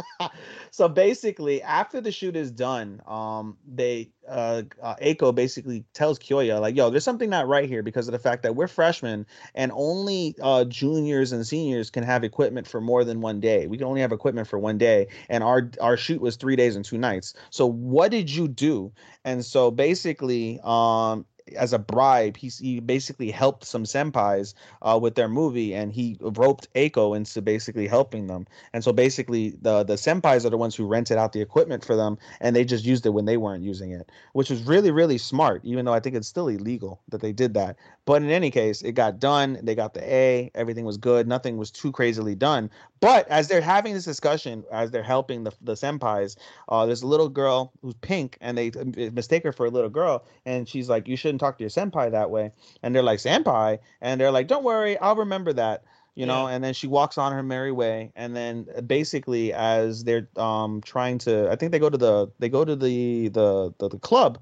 so 0.71 0.87
basically, 0.87 1.59
after 1.63 1.99
the 1.99 2.11
shoot 2.11 2.35
is 2.35 2.51
done, 2.51 3.01
um, 3.07 3.57
they 3.67 4.11
uh, 4.29 4.61
uh 4.79 4.95
Aiko 5.01 5.33
basically 5.33 5.83
tells 5.93 6.19
Kyoya 6.19 6.61
like, 6.61 6.75
"Yo, 6.75 6.91
there's 6.91 7.03
something 7.03 7.31
not 7.31 7.47
right 7.47 7.67
here 7.67 7.81
because 7.81 8.07
of 8.07 8.11
the 8.11 8.19
fact 8.19 8.43
that 8.43 8.55
we're 8.55 8.67
freshmen 8.67 9.25
and 9.55 9.71
only 9.73 10.35
uh 10.39 10.65
juniors 10.65 11.31
and 11.31 11.47
seniors 11.47 11.89
can 11.89 12.03
have 12.03 12.23
equipment 12.23 12.67
for 12.67 12.79
more 12.79 13.03
than 13.03 13.21
one 13.21 13.39
day. 13.39 13.65
We 13.65 13.77
can 13.77 13.87
only 13.87 14.01
have 14.01 14.11
equipment 14.11 14.47
for 14.47 14.59
one 14.59 14.77
day, 14.77 15.07
and 15.29 15.43
our 15.43 15.71
our 15.81 15.97
shoot 15.97 16.21
was 16.21 16.35
three 16.35 16.55
days 16.55 16.75
and 16.75 16.85
two 16.85 16.99
nights. 16.99 17.33
So 17.49 17.65
what 17.65 18.11
did 18.11 18.29
you 18.29 18.47
do?" 18.47 18.91
And 19.25 19.43
so 19.43 19.71
basically, 19.71 20.59
um, 20.63 21.25
as 21.55 21.73
a 21.73 21.79
bribe, 21.79 22.37
he, 22.37 22.47
he 22.47 22.79
basically 22.79 23.31
helped 23.31 23.65
some 23.65 23.83
senpais 23.83 24.53
uh, 24.81 24.97
with 25.01 25.15
their 25.15 25.27
movie, 25.27 25.73
and 25.73 25.91
he 25.91 26.17
roped 26.21 26.71
Aiko 26.73 27.15
into 27.15 27.41
basically 27.41 27.87
helping 27.87 28.27
them. 28.27 28.47
And 28.73 28.83
so 28.83 28.93
basically, 28.93 29.51
the 29.61 29.83
the 29.83 29.95
senpais 29.95 30.45
are 30.45 30.49
the 30.49 30.57
ones 30.57 30.75
who 30.75 30.85
rented 30.85 31.17
out 31.17 31.33
the 31.33 31.41
equipment 31.41 31.83
for 31.83 31.95
them, 31.95 32.17
and 32.39 32.55
they 32.55 32.65
just 32.65 32.85
used 32.85 33.05
it 33.05 33.09
when 33.09 33.25
they 33.25 33.37
weren't 33.37 33.63
using 33.63 33.91
it, 33.91 34.11
which 34.33 34.49
was 34.49 34.63
really 34.63 34.91
really 34.91 35.17
smart. 35.17 35.61
Even 35.63 35.85
though 35.85 35.93
I 35.93 35.99
think 35.99 36.15
it's 36.15 36.27
still 36.27 36.47
illegal 36.47 37.01
that 37.09 37.21
they 37.21 37.33
did 37.33 37.53
that, 37.55 37.77
but 38.05 38.21
in 38.21 38.29
any 38.29 38.51
case, 38.51 38.81
it 38.81 38.93
got 38.93 39.19
done. 39.19 39.59
They 39.63 39.75
got 39.75 39.93
the 39.93 40.03
A. 40.03 40.51
Everything 40.55 40.83
was 40.83 40.97
good. 40.97 41.27
Nothing 41.27 41.55
was 41.57 41.71
too 41.71 41.91
crazily 41.91 42.35
done. 42.35 42.69
But 42.99 43.27
as 43.29 43.47
they're 43.47 43.61
having 43.61 43.93
this 43.93 44.03
discussion, 44.03 44.65
as 44.71 44.91
they're 44.91 45.03
helping 45.03 45.43
the 45.43 45.51
the 45.61 45.73
senpais, 45.73 46.35
uh, 46.67 46.85
there's 46.85 47.01
a 47.01 47.07
little 47.07 47.29
girl 47.29 47.71
who's 47.81 47.93
pink, 47.95 48.37
and 48.41 48.57
they 48.57 48.71
mistake 49.11 49.43
her 49.43 49.53
for 49.53 49.65
a 49.65 49.69
little 49.69 49.89
girl, 49.89 50.25
and 50.45 50.67
she's 50.67 50.89
like, 50.89 51.07
"You 51.07 51.15
shouldn't 51.15 51.39
talk 51.39 51.57
to 51.57 51.63
your 51.63 51.69
senpai 51.69 52.11
that 52.11 52.29
way." 52.29 52.51
And 52.81 52.93
they're 52.93 53.03
like, 53.03 53.19
"Senpai," 53.19 53.79
and 54.01 54.19
they're 54.19 54.31
like, 54.31 54.47
"Don't 54.47 54.63
worry, 54.65 54.97
I'll 54.97 55.15
remember 55.15 55.53
that." 55.53 55.83
You 56.15 56.25
know, 56.27 56.47
yeah. 56.47 56.55
and 56.55 56.63
then 56.63 56.73
she 56.73 56.87
walks 56.87 57.17
on 57.17 57.31
her 57.31 57.41
merry 57.41 57.71
way, 57.71 58.11
and 58.15 58.35
then 58.35 58.67
uh, 58.77 58.81
basically, 58.81 59.53
as 59.53 60.03
they're 60.03 60.27
um 60.35 60.81
trying 60.81 61.19
to, 61.19 61.49
I 61.49 61.55
think 61.55 61.71
they 61.71 61.79
go 61.79 61.89
to 61.89 61.97
the 61.97 62.31
they 62.39 62.49
go 62.49 62.65
to 62.65 62.75
the 62.75 63.29
the 63.29 63.73
the, 63.77 63.89
the 63.89 63.99
club. 63.99 64.39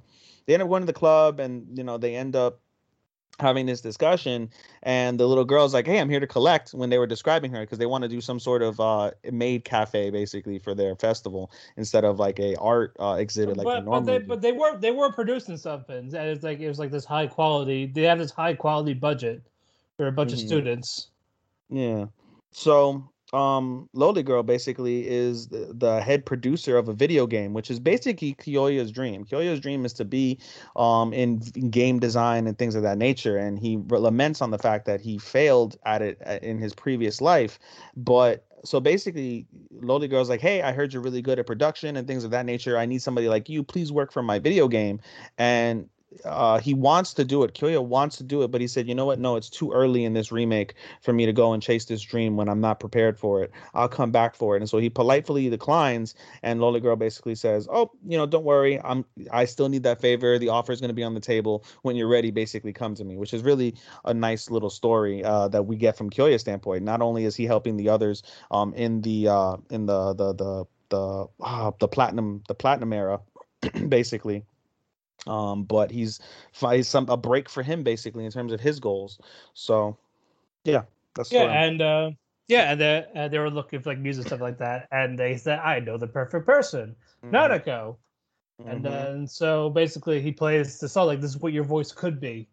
They 0.47 0.55
end 0.55 0.63
up 0.63 0.69
going 0.69 0.81
to 0.81 0.87
the 0.87 0.93
club, 0.93 1.39
and 1.39 1.77
you 1.77 1.83
know 1.83 1.97
they 1.97 2.15
end 2.15 2.35
up 2.35 2.60
having 3.41 3.65
this 3.65 3.81
discussion 3.81 4.49
and 4.83 5.19
the 5.19 5.27
little 5.27 5.43
girl's 5.43 5.73
like 5.73 5.85
hey 5.85 5.99
i'm 5.99 6.09
here 6.09 6.19
to 6.19 6.27
collect 6.27 6.71
when 6.71 6.89
they 6.89 6.97
were 6.97 7.07
describing 7.07 7.51
her 7.51 7.61
because 7.61 7.77
they 7.77 7.85
want 7.85 8.03
to 8.03 8.07
do 8.07 8.21
some 8.21 8.39
sort 8.39 8.61
of 8.61 8.79
uh 8.79 9.11
maid 9.31 9.65
cafe 9.65 10.09
basically 10.09 10.59
for 10.59 10.75
their 10.75 10.95
festival 10.95 11.51
instead 11.75 12.05
of 12.05 12.19
like 12.19 12.39
a 12.39 12.55
art 12.57 12.95
uh, 12.99 13.15
exhibit 13.19 13.57
like 13.57 13.65
but, 13.65 13.85
but 13.85 14.01
they 14.01 14.19
do. 14.19 14.25
but 14.25 14.41
they 14.41 14.51
were 14.51 14.77
they 14.77 14.91
were 14.91 15.11
producing 15.11 15.57
something 15.57 15.97
and 15.97 16.15
it's 16.15 16.43
like 16.43 16.59
it 16.59 16.67
was 16.67 16.79
like 16.79 16.91
this 16.91 17.05
high 17.05 17.27
quality 17.27 17.87
they 17.87 18.03
have 18.03 18.19
this 18.19 18.31
high 18.31 18.53
quality 18.53 18.93
budget 18.93 19.41
for 19.97 20.07
a 20.07 20.11
bunch 20.11 20.29
mm-hmm. 20.29 20.41
of 20.41 20.47
students 20.47 21.07
yeah 21.69 22.05
so 22.51 23.03
um 23.33 23.89
Loli 23.95 24.25
Girl 24.25 24.43
basically 24.43 25.07
is 25.07 25.47
the, 25.47 25.73
the, 25.73 26.01
head 26.01 26.25
producer 26.25 26.77
of 26.77 26.89
a 26.89 26.93
video 26.93 27.25
game, 27.25 27.53
which 27.53 27.71
is 27.71 27.79
basically 27.79 28.33
Kyoya's 28.33 28.91
dream. 28.91 29.23
Kyoya's 29.23 29.59
dream 29.59 29.85
is 29.85 29.93
to 29.93 30.05
be 30.05 30.39
um 30.75 31.13
in, 31.13 31.41
in, 31.55 31.69
game 31.69 31.99
design 31.99 32.47
and 32.47 32.57
things 32.57 32.75
of 32.75 32.83
that 32.83 32.97
nature, 32.97 33.37
and 33.37 33.57
he 33.57 33.77
laments 33.87 34.41
on 34.41 34.51
the 34.51 34.57
fact 34.57 34.85
that 34.85 35.01
he 35.01 35.17
failed 35.17 35.77
at 35.85 36.01
it 36.01 36.21
uh, 36.25 36.39
in 36.41 36.57
his 36.57 36.73
previous 36.73 37.21
life. 37.21 37.57
But 37.95 38.45
so 38.63 38.79
basically, 38.79 39.47
Loli 39.81 40.09
Girl's 40.09 40.29
like, 40.29 40.41
"Hey, 40.41 40.61
I 40.61 40.71
heard 40.71 40.93
you're 40.93 41.01
really 41.01 41.21
good 41.21 41.39
at 41.39 41.47
production 41.47 41.95
and 41.95 42.07
things 42.07 42.23
of 42.23 42.31
that 42.31 42.45
nature. 42.45 42.77
I 42.77 42.85
need 42.85 43.01
somebody 43.01 43.29
like 43.29 43.49
you. 43.49 43.63
Please 43.63 43.91
work 43.91 44.11
for 44.11 44.21
my 44.21 44.39
video 44.39 44.67
game." 44.67 44.99
And 45.37 45.87
uh, 46.25 46.59
he 46.59 46.73
wants 46.73 47.13
to 47.13 47.23
do 47.23 47.43
it. 47.43 47.53
Kyoya 47.53 47.83
wants 47.83 48.17
to 48.17 48.23
do 48.23 48.41
it, 48.43 48.51
but 48.51 48.61
he 48.61 48.67
said, 48.67 48.87
you 48.87 48.95
know 48.95 49.05
what? 49.05 49.19
No, 49.19 49.35
it's 49.35 49.49
too 49.49 49.71
early 49.71 50.03
in 50.03 50.13
this 50.13 50.31
remake 50.31 50.75
for 51.01 51.13
me 51.13 51.25
to 51.25 51.33
go 51.33 51.53
and 51.53 51.63
chase 51.63 51.85
this 51.85 52.01
dream 52.01 52.35
when 52.35 52.49
I'm 52.49 52.59
not 52.59 52.79
prepared 52.79 53.17
for 53.17 53.43
it. 53.43 53.51
I'll 53.73 53.87
come 53.87 54.11
back 54.11 54.35
for 54.35 54.55
it. 54.55 54.61
And 54.61 54.69
so 54.69 54.77
he 54.77 54.89
politely 54.89 55.49
declines. 55.49 56.15
And 56.43 56.59
Loli 56.59 56.81
Girl 56.81 56.95
basically 56.95 57.35
says, 57.35 57.67
oh, 57.71 57.91
you 58.05 58.17
know, 58.17 58.25
don't 58.25 58.43
worry. 58.43 58.79
I'm 58.83 59.05
I 59.31 59.45
still 59.45 59.69
need 59.69 59.83
that 59.83 60.01
favor. 60.01 60.37
The 60.37 60.49
offer 60.49 60.71
is 60.71 60.81
going 60.81 60.89
to 60.89 60.95
be 60.95 61.03
on 61.03 61.13
the 61.13 61.19
table 61.19 61.65
when 61.83 61.95
you're 61.95 62.07
ready. 62.07 62.31
Basically, 62.31 62.73
come 62.73 62.95
to 62.95 63.03
me, 63.03 63.17
which 63.17 63.33
is 63.33 63.43
really 63.43 63.75
a 64.05 64.13
nice 64.13 64.49
little 64.49 64.69
story 64.69 65.23
uh, 65.23 65.47
that 65.49 65.63
we 65.63 65.75
get 65.75 65.97
from 65.97 66.09
Kyoya's 66.09 66.41
standpoint. 66.41 66.83
Not 66.83 67.01
only 67.01 67.25
is 67.25 67.35
he 67.35 67.45
helping 67.45 67.77
the 67.77 67.89
others 67.89 68.23
um, 68.51 68.73
in 68.73 69.01
the 69.01 69.27
uh, 69.27 69.57
in 69.69 69.85
the 69.85 70.13
the 70.13 70.33
the 70.33 70.65
the 70.89 71.27
uh, 71.39 71.71
the 71.79 71.87
platinum 71.87 72.43
the 72.47 72.55
platinum 72.55 72.93
era, 72.93 73.19
basically 73.87 74.43
Um, 75.27 75.63
but 75.63 75.91
he's 75.91 76.19
he's 76.71 76.87
some 76.87 77.07
a 77.09 77.17
break 77.17 77.47
for 77.47 77.61
him 77.61 77.83
basically 77.83 78.25
in 78.25 78.31
terms 78.31 78.53
of 78.53 78.59
his 78.59 78.79
goals. 78.79 79.19
So 79.53 79.97
yeah, 80.63 80.83
that's 81.15 81.31
yeah, 81.31 81.43
and 81.43 81.81
uh, 81.81 82.11
yeah, 82.47 82.71
and 82.71 82.81
they 82.81 83.05
uh, 83.15 83.27
they 83.27 83.37
were 83.39 83.51
looking 83.51 83.81
for 83.81 83.91
like 83.91 83.99
music 83.99 84.27
stuff 84.27 84.41
like 84.41 84.57
that, 84.57 84.87
and 84.91 85.17
they 85.17 85.37
said, 85.37 85.59
"I 85.59 85.79
know 85.79 85.97
the 85.97 86.07
perfect 86.07 86.45
person, 86.45 86.95
mm-hmm. 87.23 87.35
Nanako," 87.35 87.97
and 88.65 88.83
mm-hmm. 88.83 88.93
then 88.93 89.27
so 89.27 89.69
basically 89.69 90.21
he 90.21 90.31
plays 90.31 90.79
the 90.79 90.89
song 90.89 91.07
like 91.07 91.21
this 91.21 91.31
is 91.31 91.37
what 91.37 91.53
your 91.53 91.63
voice 91.63 91.91
could 91.91 92.19
be 92.19 92.47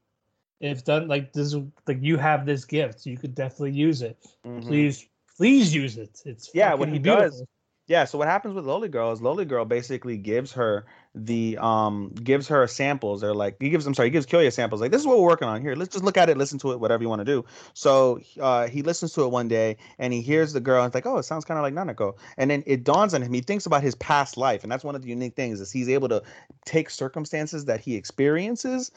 if 0.60 0.84
done 0.84 1.08
like 1.08 1.32
this 1.32 1.54
like 1.86 1.98
you 2.00 2.16
have 2.16 2.46
this 2.46 2.64
gift 2.64 3.06
you 3.06 3.16
could 3.16 3.34
definitely 3.34 3.72
use 3.72 4.02
it 4.02 4.18
mm-hmm. 4.46 4.66
please 4.66 5.06
please 5.36 5.74
use 5.74 5.98
it 5.98 6.20
it's 6.24 6.50
yeah 6.54 6.74
what 6.74 6.88
he 6.88 6.98
beautiful. 6.98 7.28
does 7.28 7.44
yeah 7.88 8.04
so 8.04 8.16
what 8.16 8.28
happens 8.28 8.54
with 8.54 8.64
loli 8.64 8.90
girl 8.90 9.10
is 9.10 9.20
loli 9.20 9.48
girl 9.48 9.64
basically 9.64 10.16
gives 10.16 10.52
her 10.52 10.86
the 11.14 11.58
um 11.58 12.10
gives 12.22 12.46
her 12.46 12.66
samples 12.66 13.20
they're 13.20 13.34
like 13.34 13.56
he 13.60 13.70
gives 13.70 13.86
i'm 13.86 13.94
sorry 13.94 14.06
he 14.06 14.10
gives 14.10 14.26
Kyoya 14.26 14.52
samples 14.52 14.80
like 14.80 14.92
this 14.92 15.00
is 15.00 15.06
what 15.06 15.18
we're 15.18 15.26
working 15.26 15.48
on 15.48 15.60
here 15.60 15.74
let's 15.74 15.92
just 15.92 16.04
look 16.04 16.16
at 16.16 16.28
it 16.28 16.36
listen 16.36 16.58
to 16.60 16.70
it 16.72 16.78
whatever 16.78 17.02
you 17.02 17.08
want 17.08 17.20
to 17.20 17.24
do 17.24 17.44
so 17.74 18.20
uh 18.40 18.68
he 18.68 18.82
listens 18.82 19.12
to 19.14 19.24
it 19.24 19.28
one 19.28 19.48
day 19.48 19.76
and 19.98 20.12
he 20.12 20.20
hears 20.20 20.52
the 20.52 20.60
girl 20.60 20.84
and 20.84 20.90
it's 20.90 20.94
like 20.94 21.06
oh 21.06 21.18
it 21.18 21.24
sounds 21.24 21.44
kind 21.44 21.58
of 21.58 21.62
like 21.62 21.74
nanako 21.74 22.16
and 22.36 22.50
then 22.50 22.62
it 22.66 22.84
dawns 22.84 23.14
on 23.14 23.22
him 23.22 23.32
he 23.32 23.40
thinks 23.40 23.66
about 23.66 23.82
his 23.82 23.94
past 23.96 24.36
life 24.36 24.62
and 24.62 24.70
that's 24.70 24.84
one 24.84 24.94
of 24.94 25.02
the 25.02 25.08
unique 25.08 25.34
things 25.34 25.60
is 25.60 25.72
he's 25.72 25.88
able 25.88 26.08
to 26.08 26.22
take 26.64 26.90
circumstances 26.90 27.64
that 27.64 27.80
he 27.80 27.96
experiences 27.96 28.92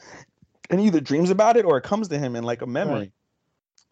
and 0.70 0.80
either 0.80 1.00
dreams 1.00 1.30
about 1.30 1.56
it 1.56 1.64
or 1.64 1.76
it 1.76 1.84
comes 1.84 2.08
to 2.08 2.18
him 2.18 2.34
in 2.34 2.44
like 2.44 2.62
a 2.62 2.66
memory. 2.66 3.00
Right. 3.00 3.12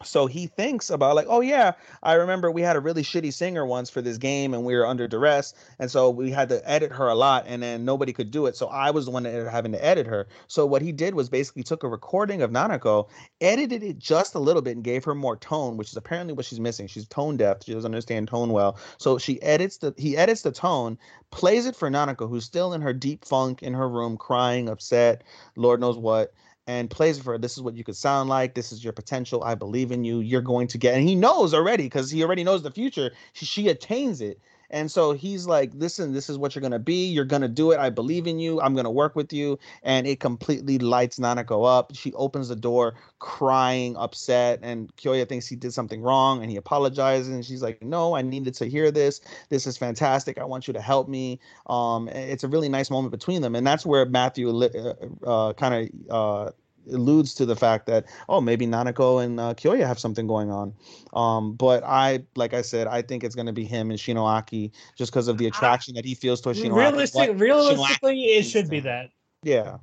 So 0.03 0.25
he 0.25 0.47
thinks 0.47 0.89
about 0.89 1.15
like, 1.15 1.27
oh 1.29 1.41
yeah, 1.41 1.73
I 2.03 2.13
remember 2.13 2.51
we 2.51 2.61
had 2.61 2.75
a 2.75 2.79
really 2.79 3.03
shitty 3.03 3.33
singer 3.33 3.65
once 3.65 3.89
for 3.89 4.01
this 4.01 4.17
game 4.17 4.53
and 4.53 4.65
we 4.65 4.75
were 4.75 4.85
under 4.85 5.07
duress, 5.07 5.53
and 5.79 5.89
so 5.89 6.09
we 6.09 6.31
had 6.31 6.49
to 6.49 6.69
edit 6.69 6.91
her 6.91 7.07
a 7.07 7.15
lot, 7.15 7.45
and 7.47 7.61
then 7.61 7.85
nobody 7.85 8.13
could 8.13 8.31
do 8.31 8.45
it. 8.45 8.55
So 8.55 8.67
I 8.67 8.91
was 8.91 9.05
the 9.05 9.11
one 9.11 9.23
that 9.23 9.29
ended 9.29 9.47
up 9.47 9.53
having 9.53 9.71
to 9.73 9.83
edit 9.83 10.07
her. 10.07 10.27
So 10.47 10.65
what 10.65 10.81
he 10.81 10.91
did 10.91 11.15
was 11.15 11.29
basically 11.29 11.63
took 11.63 11.83
a 11.83 11.87
recording 11.87 12.41
of 12.41 12.51
Nanako, 12.51 13.09
edited 13.39 13.83
it 13.83 13.99
just 13.99 14.35
a 14.35 14.39
little 14.39 14.61
bit, 14.61 14.75
and 14.75 14.83
gave 14.83 15.03
her 15.05 15.15
more 15.15 15.37
tone, 15.37 15.77
which 15.77 15.89
is 15.89 15.97
apparently 15.97 16.33
what 16.33 16.45
she's 16.45 16.59
missing. 16.59 16.87
She's 16.87 17.07
tone 17.07 17.37
deaf. 17.37 17.63
She 17.63 17.73
doesn't 17.73 17.91
understand 17.91 18.27
tone 18.27 18.51
well. 18.51 18.77
So 18.97 19.17
she 19.17 19.41
edits 19.41 19.77
the 19.77 19.93
he 19.97 20.17
edits 20.17 20.41
the 20.41 20.51
tone, 20.51 20.97
plays 21.31 21.65
it 21.65 21.75
for 21.75 21.89
Nanako, 21.89 22.29
who's 22.29 22.45
still 22.45 22.73
in 22.73 22.81
her 22.81 22.93
deep 22.93 23.25
funk 23.25 23.63
in 23.63 23.73
her 23.73 23.87
room, 23.87 24.17
crying, 24.17 24.69
upset, 24.69 25.23
Lord 25.55 25.79
knows 25.79 25.97
what 25.97 26.33
and 26.67 26.89
plays 26.89 27.19
for 27.19 27.33
her. 27.33 27.37
This 27.37 27.57
is 27.57 27.63
what 27.63 27.75
you 27.75 27.83
could 27.83 27.95
sound 27.95 28.29
like. 28.29 28.53
This 28.53 28.71
is 28.71 28.83
your 28.83 28.93
potential. 28.93 29.43
I 29.43 29.55
believe 29.55 29.91
in 29.91 30.03
you. 30.03 30.19
You're 30.19 30.41
going 30.41 30.67
to 30.67 30.77
get, 30.77 30.95
and 30.95 31.07
he 31.07 31.15
knows 31.15 31.53
already 31.53 31.83
because 31.83 32.11
he 32.11 32.23
already 32.23 32.43
knows 32.43 32.63
the 32.63 32.71
future. 32.71 33.11
She, 33.33 33.45
she, 33.45 33.69
attains 33.69 34.21
it. 34.21 34.39
And 34.71 34.89
so 34.89 35.11
he's 35.11 35.45
like, 35.45 35.71
listen, 35.75 36.13
this 36.13 36.29
is 36.29 36.37
what 36.37 36.55
you're 36.55 36.61
going 36.61 36.71
to 36.71 36.79
be. 36.79 37.05
You're 37.05 37.25
going 37.25 37.41
to 37.41 37.47
do 37.47 37.71
it. 37.71 37.79
I 37.79 37.89
believe 37.89 38.25
in 38.25 38.39
you. 38.39 38.59
I'm 38.61 38.73
going 38.73 38.85
to 38.85 38.91
work 38.91 39.15
with 39.15 39.31
you. 39.31 39.59
And 39.83 40.07
it 40.07 40.19
completely 40.19 40.79
lights 40.79 41.19
Nanako 41.19 41.67
up. 41.67 41.93
She 41.93 42.13
opens 42.13 42.47
the 42.47 42.55
door 42.55 42.95
crying, 43.19 43.95
upset. 43.97 44.59
And 44.63 44.95
Kyoya 44.95 45.27
thinks 45.27 45.45
he 45.45 45.55
did 45.55 45.73
something 45.73 46.01
wrong 46.01 46.41
and 46.41 46.49
he 46.49 46.57
apologizes. 46.57 47.27
And 47.29 47.45
she's 47.45 47.61
like, 47.61 47.83
no, 47.83 48.15
I 48.15 48.21
needed 48.21 48.53
to 48.55 48.65
hear 48.65 48.91
this. 48.91 49.21
This 49.49 49.67
is 49.67 49.77
fantastic. 49.77 50.37
I 50.37 50.45
want 50.45 50.67
you 50.67 50.73
to 50.73 50.81
help 50.81 51.07
me. 51.07 51.39
Um, 51.67 52.07
it's 52.07 52.43
a 52.43 52.47
really 52.47 52.69
nice 52.69 52.89
moment 52.89 53.11
between 53.11 53.41
them. 53.41 53.55
And 53.55 53.67
that's 53.67 53.85
where 53.85 54.05
Matthew 54.05 54.49
uh, 54.49 54.93
uh, 55.25 55.53
kind 55.53 55.91
of 56.09 56.09
uh, 56.09 56.51
alludes 56.91 57.33
to 57.35 57.45
the 57.45 57.55
fact 57.55 57.85
that 57.87 58.05
oh 58.29 58.41
maybe 58.41 58.65
Nanako 58.65 59.23
and 59.23 59.39
uh, 59.39 59.53
Kyoya 59.53 59.85
have 59.85 59.99
something 59.99 60.27
going 60.27 60.51
on. 60.51 60.73
Um, 61.13 61.53
but 61.53 61.83
I 61.83 62.23
like 62.35 62.53
I 62.53 62.61
said, 62.61 62.87
I 62.87 63.01
think 63.01 63.23
it's 63.23 63.35
going 63.35 63.47
to 63.47 63.53
be 63.53 63.65
him 63.65 63.91
and 63.91 63.99
Shinoaki 63.99 64.71
just 64.95 65.11
because 65.11 65.27
of 65.27 65.37
the 65.37 65.47
attraction 65.47 65.95
that 65.95 66.05
he 66.05 66.15
feels 66.15 66.41
towards 66.41 66.59
Shinoaki. 66.61 66.75
Realistic, 66.75 67.39
realistically, 67.39 68.15
Shinoaki 68.15 68.39
it 68.39 68.43
should 68.43 68.69
be 68.69 68.79
that. 68.81 69.09
Yeah, 69.43 69.77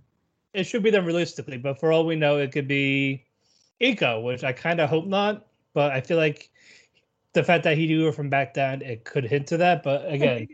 it 0.54 0.64
should 0.64 0.82
be 0.82 0.90
them 0.90 1.04
realistically. 1.04 1.58
But 1.58 1.78
for 1.78 1.92
all 1.92 2.06
we 2.06 2.16
know, 2.16 2.38
it 2.38 2.52
could 2.52 2.68
be 2.68 3.24
Iko, 3.80 4.22
which 4.22 4.44
I 4.44 4.52
kind 4.52 4.80
of 4.80 4.88
hope 4.88 5.06
not. 5.06 5.46
But 5.74 5.92
I 5.92 6.00
feel 6.00 6.16
like 6.16 6.50
the 7.39 7.44
fact 7.44 7.62
that 7.65 7.78
he 7.78 7.86
knew 7.86 8.05
her 8.05 8.12
from 8.12 8.28
back 8.28 8.52
then, 8.55 8.82
it 8.82 9.05
could 9.05 9.24
hint 9.24 9.47
to 9.47 9.56
that. 9.59 9.82
But 9.85 10.12
again, 10.12 10.48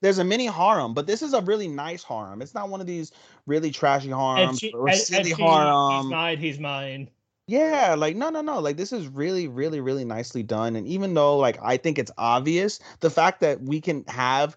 there's 0.00 0.18
a 0.18 0.24
mini 0.24 0.46
harem, 0.46 0.94
but 0.94 1.06
this 1.06 1.20
is 1.20 1.34
a 1.34 1.42
really 1.42 1.68
nice 1.68 2.02
harem. 2.02 2.40
It's 2.40 2.54
not 2.54 2.70
one 2.70 2.80
of 2.80 2.86
these 2.86 3.12
really 3.44 3.70
trashy 3.70 4.08
harems 4.08 4.58
she, 4.58 4.72
or 4.72 4.90
silly 4.92 5.32
harem. 5.32 6.02
He's 6.02 6.10
mine. 6.10 6.38
He's 6.38 6.58
mine. 6.58 7.10
Yeah, 7.46 7.94
like 7.96 8.16
no, 8.16 8.30
no, 8.30 8.40
no. 8.40 8.58
Like 8.58 8.76
this 8.76 8.92
is 8.92 9.06
really, 9.06 9.48
really, 9.48 9.80
really 9.80 10.04
nicely 10.04 10.42
done. 10.42 10.76
And 10.76 10.86
even 10.88 11.14
though 11.14 11.36
like 11.36 11.58
I 11.62 11.76
think 11.76 11.98
it's 11.98 12.10
obvious, 12.16 12.80
the 13.00 13.10
fact 13.10 13.40
that 13.40 13.60
we 13.60 13.80
can 13.80 14.04
have 14.08 14.56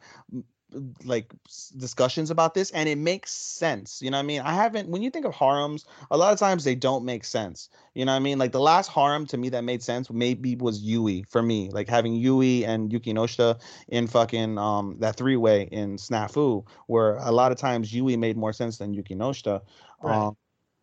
like 1.03 1.33
discussions 1.77 2.29
about 2.29 2.53
this 2.53 2.69
and 2.71 2.87
it 2.87 2.97
makes 2.97 3.31
sense 3.31 4.01
you 4.01 4.11
know 4.11 4.17
what 4.17 4.23
i 4.23 4.25
mean 4.25 4.41
i 4.41 4.53
haven't 4.53 4.87
when 4.87 5.01
you 5.01 5.09
think 5.09 5.25
of 5.25 5.33
harems 5.33 5.85
a 6.11 6.17
lot 6.17 6.31
of 6.31 6.37
times 6.37 6.63
they 6.63 6.75
don't 6.75 7.03
make 7.03 7.23
sense 7.23 7.69
you 7.95 8.05
know 8.05 8.11
what 8.11 8.17
i 8.17 8.19
mean 8.19 8.37
like 8.37 8.51
the 8.51 8.59
last 8.59 8.87
harem 8.89 9.25
to 9.25 9.37
me 9.37 9.49
that 9.49 9.63
made 9.63 9.81
sense 9.81 10.11
maybe 10.11 10.55
was 10.55 10.81
yui 10.81 11.23
for 11.23 11.41
me 11.41 11.69
like 11.71 11.89
having 11.89 12.13
yui 12.13 12.65
and 12.65 12.91
Yukinoshita 12.91 13.59
in 13.87 14.05
fucking 14.05 14.57
um 14.59 14.95
that 14.99 15.15
three-way 15.15 15.63
in 15.71 15.97
snafu 15.97 16.63
where 16.87 17.15
a 17.15 17.31
lot 17.31 17.51
of 17.51 17.57
times 17.57 17.91
yui 17.91 18.15
made 18.15 18.37
more 18.37 18.53
sense 18.53 18.77
than 18.77 18.93
Yukinoshita 18.93 19.61
right. 20.03 20.15
um 20.15 20.37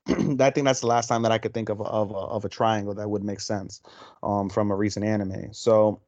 I 0.09 0.51
think 0.51 0.65
that's 0.67 0.81
the 0.81 0.87
last 0.87 1.09
time 1.09 1.23
that 1.23 1.33
I 1.33 1.39
could 1.39 1.53
think 1.53 1.69
of 1.69 1.81
of 1.81 2.15
of 2.15 2.45
a 2.45 2.49
triangle 2.49 2.95
that 2.95 3.11
would 3.11 3.25
make 3.25 3.41
sense 3.41 3.81
um, 4.23 4.49
from 4.49 4.71
a 4.71 4.77
recent 4.77 5.05
anime. 5.05 5.53
So 5.53 6.01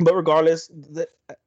but 0.00 0.14
regardless, 0.14 0.68
the, 0.68 1.06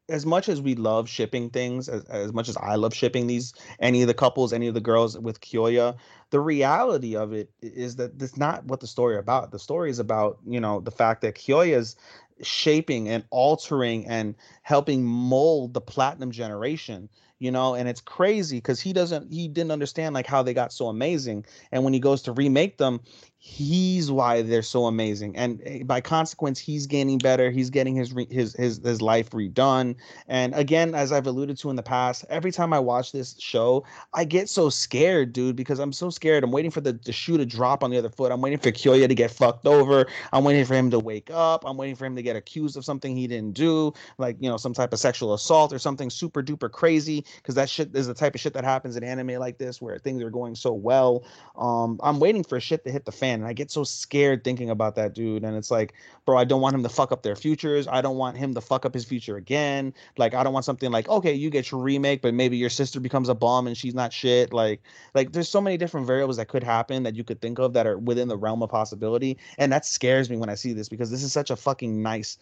as 0.10 0.26
much 0.26 0.50
as 0.50 0.62
we 0.62 0.76
love 0.76 1.10
shipping 1.10 1.50
things, 1.50 1.90
as, 1.90 2.04
as 2.06 2.34
much 2.34 2.50
as 2.50 2.58
I 2.58 2.76
love 2.76 2.94
shipping 2.94 3.28
these, 3.28 3.54
any 3.80 4.02
of 4.02 4.08
the 4.08 4.14
couples, 4.14 4.54
any 4.54 4.68
of 4.68 4.74
the 4.74 4.82
girls 4.82 5.18
with 5.18 5.42
Kyoya, 5.42 5.96
the 6.30 6.40
reality 6.40 7.16
of 7.16 7.34
it 7.34 7.50
is 7.62 7.96
that 7.98 8.20
that's 8.20 8.38
not 8.38 8.66
what 8.66 8.80
the 8.80 8.88
story 8.88 9.18
about. 9.18 9.52
The 9.52 9.60
story 9.60 9.90
is 9.90 10.00
about, 10.00 10.40
you 10.46 10.60
know, 10.60 10.82
the 10.82 10.92
fact 10.92 11.22
that 11.22 11.36
Kyoya's 11.36 11.96
shaping 12.42 13.10
and 13.10 13.24
altering 13.30 14.06
and 14.08 14.36
helping 14.62 15.04
mold 15.06 15.74
the 15.74 15.82
platinum 15.82 16.32
generation 16.32 17.10
you 17.40 17.52
know 17.52 17.76
and 17.76 17.88
it's 17.88 18.02
crazy 18.02 18.58
because 18.58 18.80
he 18.80 18.94
doesn't 18.94 19.32
he 19.32 19.48
didn't 19.48 19.72
understand 19.72 20.16
like 20.16 20.26
how 20.26 20.42
they 20.42 20.54
got 20.54 20.74
so 20.74 20.88
amazing 20.88 21.46
and 21.72 21.84
when 21.84 21.94
he 21.94 22.00
goes 22.00 22.22
to 22.22 22.32
remake 22.32 22.78
them 22.78 23.00
he's 23.46 24.10
why 24.10 24.42
they're 24.42 24.62
so 24.62 24.86
amazing. 24.86 25.36
And 25.36 25.62
eh, 25.66 25.84
by 25.84 26.00
consequence 26.00 26.58
he's 26.58 26.88
gaining 26.88 27.18
better. 27.18 27.52
He's 27.52 27.70
getting 27.70 27.94
his 27.94 28.16
his 28.30 28.54
his 28.54 28.78
his 28.78 29.02
life 29.02 29.32
redone. 29.32 29.98
And 30.30 30.56
again 30.56 30.96
as 30.96 31.12
i've 31.12 31.28
alluded 31.28 31.58
to 31.58 31.70
in 31.70 31.76
the 31.76 31.84
past 31.84 32.24
every 32.30 32.54
time 32.54 32.72
i 32.72 32.80
watch 32.80 33.12
this 33.12 33.36
show 33.38 33.84
i 34.14 34.24
get 34.24 34.48
so 34.48 34.70
scared 34.70 35.34
dude 35.34 35.58
because 35.58 35.80
i'm 35.80 35.92
so 35.92 36.10
scared. 36.10 36.46
I'm 36.46 36.52
waiting 36.52 36.72
for 36.72 36.80
the, 36.80 36.94
the 36.94 37.12
shoe 37.12 37.38
to 37.38 37.46
drop 37.46 37.84
on 37.84 37.92
the 37.92 37.98
other 37.98 38.10
foot. 38.10 38.32
I'm 38.32 38.40
waiting 38.40 38.60
for 38.60 38.72
kyoya 38.72 39.10
to 39.10 39.16
get 39.16 39.30
fucked 39.30 39.66
over. 39.66 40.08
I'm 40.32 40.46
waiting 40.46 40.64
for 40.64 40.76
him 40.76 40.90
to 40.92 41.00
wake 41.00 41.30
up. 41.30 41.66
I'm 41.66 41.76
waiting 41.76 41.98
for 41.98 42.06
him 42.06 42.16
to 42.16 42.22
get 42.22 42.38
accused 42.38 42.78
of 42.78 42.86
something 42.86 43.14
he 43.14 43.28
didn't 43.28 43.56
do 43.56 43.92
like 44.18 44.38
you 44.40 44.50
know 44.50 44.56
some 44.56 44.74
type 44.74 44.94
of 44.94 45.00
sexual 45.00 45.34
assault 45.34 45.74
or 45.74 45.80
something 45.80 46.10
super 46.10 46.42
duper 46.42 46.72
crazy 46.72 47.26
because 47.36 47.56
that 47.56 47.70
shit 47.70 47.94
is 47.94 48.08
the 48.08 48.14
type 48.14 48.36
of 48.36 48.40
shit 48.40 48.54
that 48.54 48.64
happens 48.64 48.96
in 48.96 49.04
anime 49.04 49.38
like 49.38 49.58
this 49.58 49.82
where 49.82 50.00
things 50.00 50.24
are 50.24 50.30
going 50.30 50.56
so 50.56 50.72
well. 50.72 51.26
Um 51.58 52.00
i'm 52.02 52.22
waiting 52.22 52.46
for 52.46 52.58
shit 52.62 52.86
to 52.86 52.92
hit 52.92 53.04
the 53.04 53.12
fan 53.12 53.33
and 53.40 53.48
I 53.48 53.54
get 53.54 53.72
so 53.72 53.84
scared 53.84 54.44
thinking 54.44 54.70
about 54.70 54.96
that 54.96 55.14
dude. 55.14 55.44
And 55.44 55.56
it's 55.56 55.72
like, 55.72 55.94
bro, 56.26 56.38
I 56.38 56.44
don't 56.44 56.62
want 56.62 56.76
him 56.76 56.84
to 56.84 56.90
fuck 56.90 57.12
up 57.12 57.24
their 57.24 57.36
futures. 57.36 57.88
I 57.88 58.02
don't 58.02 58.18
want 58.18 58.38
him 58.38 58.54
to 58.54 58.62
fuck 58.62 58.86
up 58.86 58.94
his 58.94 59.06
future 59.06 59.38
again. 59.38 59.94
Like, 60.18 60.34
I 60.34 60.44
don't 60.44 60.54
want 60.54 60.66
something 60.66 60.92
like, 60.92 61.10
okay, 61.10 61.34
you 61.34 61.50
get 61.50 61.72
your 61.72 61.82
remake, 61.82 62.22
but 62.22 62.34
maybe 62.34 62.58
your 62.58 62.70
sister 62.70 63.00
becomes 63.00 63.30
a 63.30 63.36
bomb 63.36 63.68
and 63.68 63.78
she's 63.78 63.94
not 63.94 64.14
shit. 64.14 64.54
Like, 64.54 64.82
like 65.14 65.32
there's 65.32 65.50
so 65.50 65.62
many 65.62 65.78
different 65.78 66.08
variables 66.08 66.38
that 66.38 66.48
could 66.48 66.64
happen 66.64 67.04
that 67.04 67.16
you 67.16 67.24
could 67.24 67.42
think 67.42 67.60
of 67.60 67.74
that 67.74 67.88
are 67.88 67.98
within 67.98 68.28
the 68.28 68.38
realm 68.38 68.64
of 68.64 68.70
possibility. 68.70 69.38
And 69.58 69.72
that 69.72 69.86
scares 69.86 70.30
me 70.30 70.38
when 70.38 70.50
I 70.50 70.56
see 70.56 70.74
this 70.74 70.90
because 70.90 71.12
this 71.12 71.24
is 71.24 71.34
such 71.34 71.50
a 71.50 71.56
fucking 71.56 72.02
nice, 72.02 72.38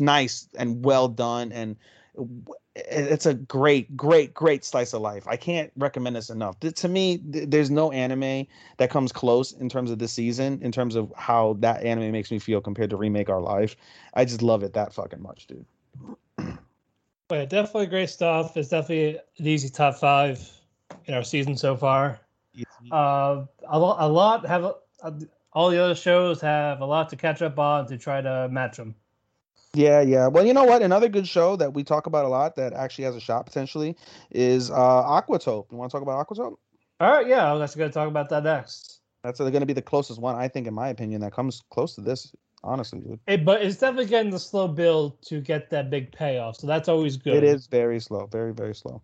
nice 0.00 0.48
and 0.58 0.84
well 0.84 1.08
done 1.08 1.52
and 1.52 1.76
it's 2.74 3.26
a 3.26 3.34
great, 3.34 3.96
great, 3.96 4.34
great 4.34 4.64
slice 4.64 4.92
of 4.92 5.00
life. 5.00 5.26
I 5.26 5.36
can't 5.36 5.72
recommend 5.76 6.16
this 6.16 6.30
enough. 6.30 6.58
To 6.60 6.88
me, 6.88 7.20
there's 7.24 7.70
no 7.70 7.90
anime 7.92 8.46
that 8.78 8.90
comes 8.90 9.12
close 9.12 9.52
in 9.52 9.68
terms 9.68 9.90
of 9.90 9.98
this 9.98 10.12
season, 10.12 10.60
in 10.62 10.72
terms 10.72 10.94
of 10.94 11.12
how 11.16 11.56
that 11.60 11.82
anime 11.84 12.12
makes 12.12 12.30
me 12.30 12.38
feel 12.38 12.60
compared 12.60 12.90
to 12.90 12.96
Remake 12.96 13.30
Our 13.30 13.40
Life. 13.40 13.76
I 14.14 14.24
just 14.24 14.42
love 14.42 14.62
it 14.62 14.72
that 14.74 14.92
fucking 14.92 15.22
much, 15.22 15.46
dude. 15.46 15.66
But 17.28 17.50
definitely 17.50 17.86
great 17.86 18.08
stuff. 18.08 18.56
It's 18.56 18.68
definitely 18.68 19.18
an 19.38 19.46
easy 19.48 19.68
top 19.68 19.96
five 19.96 20.48
in 21.06 21.14
our 21.14 21.24
season 21.24 21.56
so 21.56 21.76
far. 21.76 22.20
Uh, 22.92 23.44
a, 23.68 23.78
lot, 23.78 23.96
a 23.98 24.06
lot 24.06 24.46
have 24.46 24.64
uh, 25.02 25.10
all 25.52 25.70
the 25.70 25.82
other 25.82 25.96
shows 25.96 26.40
have 26.40 26.80
a 26.80 26.84
lot 26.84 27.08
to 27.08 27.16
catch 27.16 27.42
up 27.42 27.58
on 27.58 27.86
to 27.88 27.98
try 27.98 28.20
to 28.20 28.48
match 28.48 28.76
them. 28.76 28.94
Yeah, 29.76 30.00
yeah. 30.00 30.26
Well, 30.28 30.46
you 30.46 30.54
know 30.54 30.64
what? 30.64 30.80
Another 30.80 31.06
good 31.06 31.28
show 31.28 31.54
that 31.56 31.74
we 31.74 31.84
talk 31.84 32.06
about 32.06 32.24
a 32.24 32.28
lot 32.28 32.56
that 32.56 32.72
actually 32.72 33.04
has 33.04 33.14
a 33.14 33.20
shot 33.20 33.44
potentially 33.44 33.94
is 34.30 34.70
uh 34.70 34.74
Aquatope. 34.74 35.70
You 35.70 35.76
want 35.76 35.90
to 35.90 35.94
talk 35.94 36.02
about 36.02 36.26
Aquatope? 36.26 36.56
All 36.98 37.10
right, 37.10 37.26
yeah, 37.26 37.50
I 37.50 37.52
was 37.52 37.74
going 37.74 37.90
to 37.90 37.92
talk 37.92 38.08
about 38.08 38.30
that 38.30 38.42
next. 38.42 39.02
That's 39.22 39.38
going 39.38 39.52
to 39.52 39.66
be 39.66 39.74
the 39.74 39.82
closest 39.82 40.18
one, 40.18 40.34
I 40.34 40.48
think, 40.48 40.66
in 40.66 40.72
my 40.72 40.88
opinion, 40.88 41.20
that 41.20 41.34
comes 41.34 41.62
close 41.70 41.94
to 41.96 42.00
this. 42.00 42.34
Honestly, 42.64 43.00
dude. 43.00 43.20
It, 43.26 43.44
but 43.44 43.60
it's 43.60 43.76
definitely 43.76 44.06
getting 44.06 44.30
the 44.30 44.38
slow 44.38 44.66
build 44.66 45.20
to 45.26 45.42
get 45.42 45.68
that 45.70 45.90
big 45.90 46.10
payoff, 46.10 46.56
so 46.56 46.66
that's 46.66 46.88
always 46.88 47.18
good. 47.18 47.34
It 47.36 47.44
is 47.44 47.66
very 47.66 48.00
slow, 48.00 48.26
very 48.26 48.54
very 48.54 48.74
slow. 48.74 49.02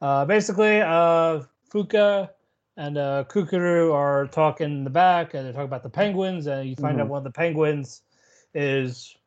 Uh, 0.00 0.24
basically, 0.26 0.80
uh, 0.80 1.42
Fuka 1.72 2.30
and 2.76 2.96
uh, 2.96 3.24
Kukuru 3.28 3.92
are 3.92 4.28
talking 4.28 4.66
in 4.70 4.84
the 4.84 4.90
back, 4.90 5.34
and 5.34 5.44
they're 5.44 5.52
talking 5.52 5.66
about 5.66 5.82
the 5.82 5.90
penguins, 5.90 6.46
and 6.46 6.68
you 6.68 6.76
find 6.76 7.00
out 7.00 7.08
Mhm. 7.08 7.10
one 7.10 7.18
of 7.18 7.24
the 7.24 7.32
penguins 7.32 8.02
is 8.54 9.17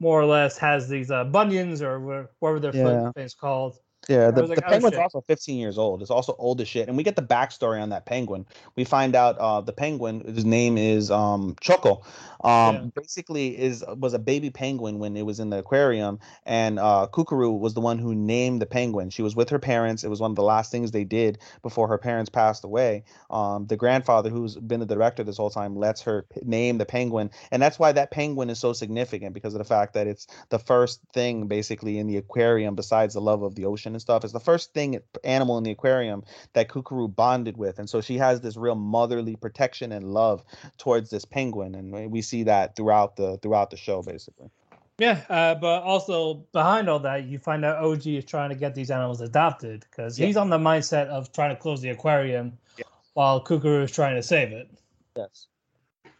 more 0.00 0.20
or 0.20 0.26
less 0.26 0.58
has 0.58 0.88
these 0.88 1.10
uh, 1.10 1.24
bunions 1.24 1.82
or 1.82 2.28
whatever 2.40 2.60
their 2.60 2.74
Yeah. 2.74 3.04
foot 3.06 3.14
thing's 3.14 3.34
called. 3.34 3.78
Yeah, 4.08 4.30
the, 4.30 4.42
like, 4.46 4.56
the 4.56 4.66
"Oh, 4.66 4.70
penguin's 4.70 4.94
shit." 4.94 5.02
also 5.02 5.20
15 5.20 5.58
years 5.58 5.76
old. 5.76 6.00
It's 6.00 6.10
also 6.10 6.34
old 6.38 6.60
as 6.62 6.68
shit. 6.68 6.88
And 6.88 6.96
we 6.96 7.02
get 7.02 7.14
the 7.16 7.22
backstory 7.22 7.80
on 7.82 7.90
that 7.90 8.06
penguin. 8.06 8.46
We 8.74 8.84
find 8.84 9.14
out 9.14 9.36
uh, 9.38 9.60
the 9.60 9.72
penguin, 9.72 10.20
his 10.34 10.46
name 10.46 10.78
is 10.78 11.10
um, 11.10 11.56
Choco. 11.60 12.02
Um, 12.42 12.74
Yeah. 12.74 12.86
Basically, 12.94 13.58
is 13.58 13.84
was 13.98 14.14
a 14.14 14.18
baby 14.18 14.48
penguin 14.50 14.98
when 14.98 15.16
it 15.16 15.26
was 15.26 15.40
in 15.40 15.50
the 15.50 15.58
aquarium, 15.58 16.20
and 16.46 16.78
uh, 16.78 17.08
Kukuru 17.12 17.58
was 17.58 17.74
the 17.74 17.80
one 17.80 17.98
who 17.98 18.14
named 18.14 18.62
the 18.62 18.66
penguin. 18.66 19.10
She 19.10 19.22
was 19.22 19.36
with 19.36 19.50
her 19.50 19.58
parents. 19.58 20.04
It 20.04 20.08
was 20.08 20.20
one 20.20 20.30
of 20.30 20.36
the 20.36 20.42
last 20.42 20.70
things 20.70 20.90
they 20.92 21.04
did 21.04 21.38
before 21.62 21.88
her 21.88 21.98
parents 21.98 22.30
passed 22.30 22.64
away. 22.64 23.04
Um, 23.30 23.66
the 23.66 23.76
grandfather, 23.76 24.30
who's 24.30 24.56
been 24.56 24.80
the 24.80 24.86
director 24.86 25.24
this 25.24 25.36
whole 25.36 25.50
time, 25.50 25.76
lets 25.76 26.02
her 26.02 26.22
p- 26.22 26.40
name 26.44 26.78
the 26.78 26.86
penguin, 26.86 27.30
and 27.50 27.60
that's 27.60 27.78
why 27.78 27.92
that 27.92 28.10
penguin 28.10 28.50
is 28.50 28.58
so 28.58 28.72
significant 28.72 29.34
because 29.34 29.54
of 29.54 29.58
the 29.58 29.64
fact 29.64 29.94
that 29.94 30.06
it's 30.06 30.26
the 30.50 30.58
first 30.58 31.00
thing 31.12 31.48
basically 31.48 31.98
in 31.98 32.06
the 32.06 32.16
aquarium 32.16 32.74
besides 32.74 33.14
the 33.14 33.20
love 33.20 33.42
of 33.42 33.54
the 33.56 33.64
ocean 33.66 33.97
and 33.98 34.02
stuff. 34.02 34.24
is 34.24 34.32
the 34.32 34.40
first 34.40 34.72
thing 34.72 35.00
animal 35.24 35.58
in 35.58 35.64
the 35.64 35.72
aquarium 35.72 36.22
that 36.52 36.68
Kukuru 36.68 37.14
bonded 37.14 37.56
with, 37.56 37.78
and 37.80 37.90
so 37.90 38.00
she 38.00 38.16
has 38.18 38.40
this 38.40 38.56
real 38.56 38.76
motherly 38.76 39.34
protection 39.36 39.90
and 39.92 40.12
love 40.14 40.44
towards 40.78 41.10
this 41.10 41.24
penguin, 41.24 41.74
and 41.74 41.92
we- 42.12 42.22
see 42.22 42.42
that 42.44 42.76
throughout 42.76 43.16
the 43.16 43.38
throughout 43.38 43.70
the 43.70 43.76
show 43.76 44.02
basically. 44.02 44.50
Yeah, 44.98 45.20
uh, 45.30 45.54
but 45.54 45.82
also 45.82 46.34
behind 46.52 46.88
all 46.88 46.98
that, 47.00 47.24
you 47.24 47.38
find 47.38 47.64
out 47.64 47.82
OG 47.82 48.06
is 48.18 48.24
trying 48.24 48.50
to 48.50 48.56
get 48.56 48.74
these 48.74 48.90
animals 48.90 49.20
adopted 49.20 49.80
because 49.90 50.18
Yeah. 50.18 50.26
he's 50.26 50.36
on 50.36 50.50
the 50.50 50.58
mindset 50.58 51.06
of 51.06 51.32
trying 51.32 51.54
to 51.54 51.60
close 51.60 51.80
the 51.80 51.90
aquarium 51.90 52.58
Yeah. 52.76 52.84
while 53.14 53.42
Kukuru 53.42 53.84
is 53.84 53.92
trying 53.92 54.16
to 54.16 54.22
save 54.22 54.52
it. 54.52 54.68
Yes. 55.16 55.46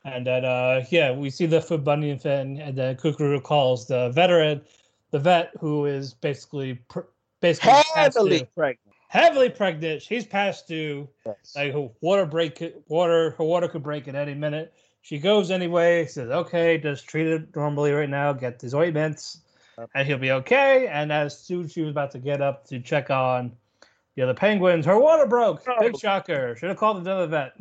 And 0.05 0.25
then, 0.27 0.45
uh, 0.45 0.85
yeah, 0.91 1.11
we 1.13 1.29
see 1.29 1.47
the 1.47 1.61
foot 1.61 1.83
bunion 1.85 2.19
thing, 2.21 2.61
and 2.61 2.79
then 2.79 2.97
Kukuru 2.97 3.43
calls 3.43 3.87
the 3.89 4.11
veteran, 4.11 4.63
the 5.11 5.19
vet, 5.19 5.51
who 5.59 5.85
is 5.87 6.15
basically 6.15 6.75
pr- 6.89 7.01
basically 7.41 7.73
Heavily 7.95 8.49
pregnant. 8.57 8.97
heavily 9.09 9.49
pregnant. 9.51 10.03
She's 10.03 10.27
past 10.27 10.69
due. 10.69 11.09
Yes. 11.27 11.55
Like 11.57 11.73
her 11.73 11.89
water 12.01 12.27
break, 12.27 12.63
water 12.89 13.31
her 13.39 13.45
water 13.45 13.69
could 13.69 13.83
break 13.83 14.09
at 14.09 14.15
any 14.15 14.35
minute. 14.35 14.73
She 15.03 15.19
goes 15.19 15.51
anyway. 15.51 16.07
Says, 16.07 16.31
"Okay, 16.31 16.79
just 16.79 17.07
treat 17.09 17.27
it 17.27 17.55
normally 17.57 17.93
right 17.93 18.09
now. 18.11 18.33
Get 18.33 18.59
these 18.59 18.75
ointments, 18.75 19.43
Yep. 19.79 19.91
and 19.95 20.07
he'll 20.07 20.19
be 20.19 20.33
okay." 20.33 20.89
And 20.89 21.13
as 21.13 21.39
soon 21.39 21.65
as 21.65 21.73
she 21.73 21.81
was 21.83 21.91
about 21.91 22.11
to 22.13 22.19
get 22.19 22.43
up 22.43 22.67
to 22.67 22.81
check 22.81 23.11
on 23.11 23.53
the 24.17 24.23
other 24.23 24.35
penguins, 24.35 24.85
her 24.85 24.99
water 24.99 25.27
broke. 25.27 25.65
Big 25.81 25.95
Oh. 25.95 25.99
shocker. 25.99 26.57
Should 26.57 26.69
have 26.71 26.79
called 26.79 26.99
another 26.99 27.27
vet. 27.27 27.53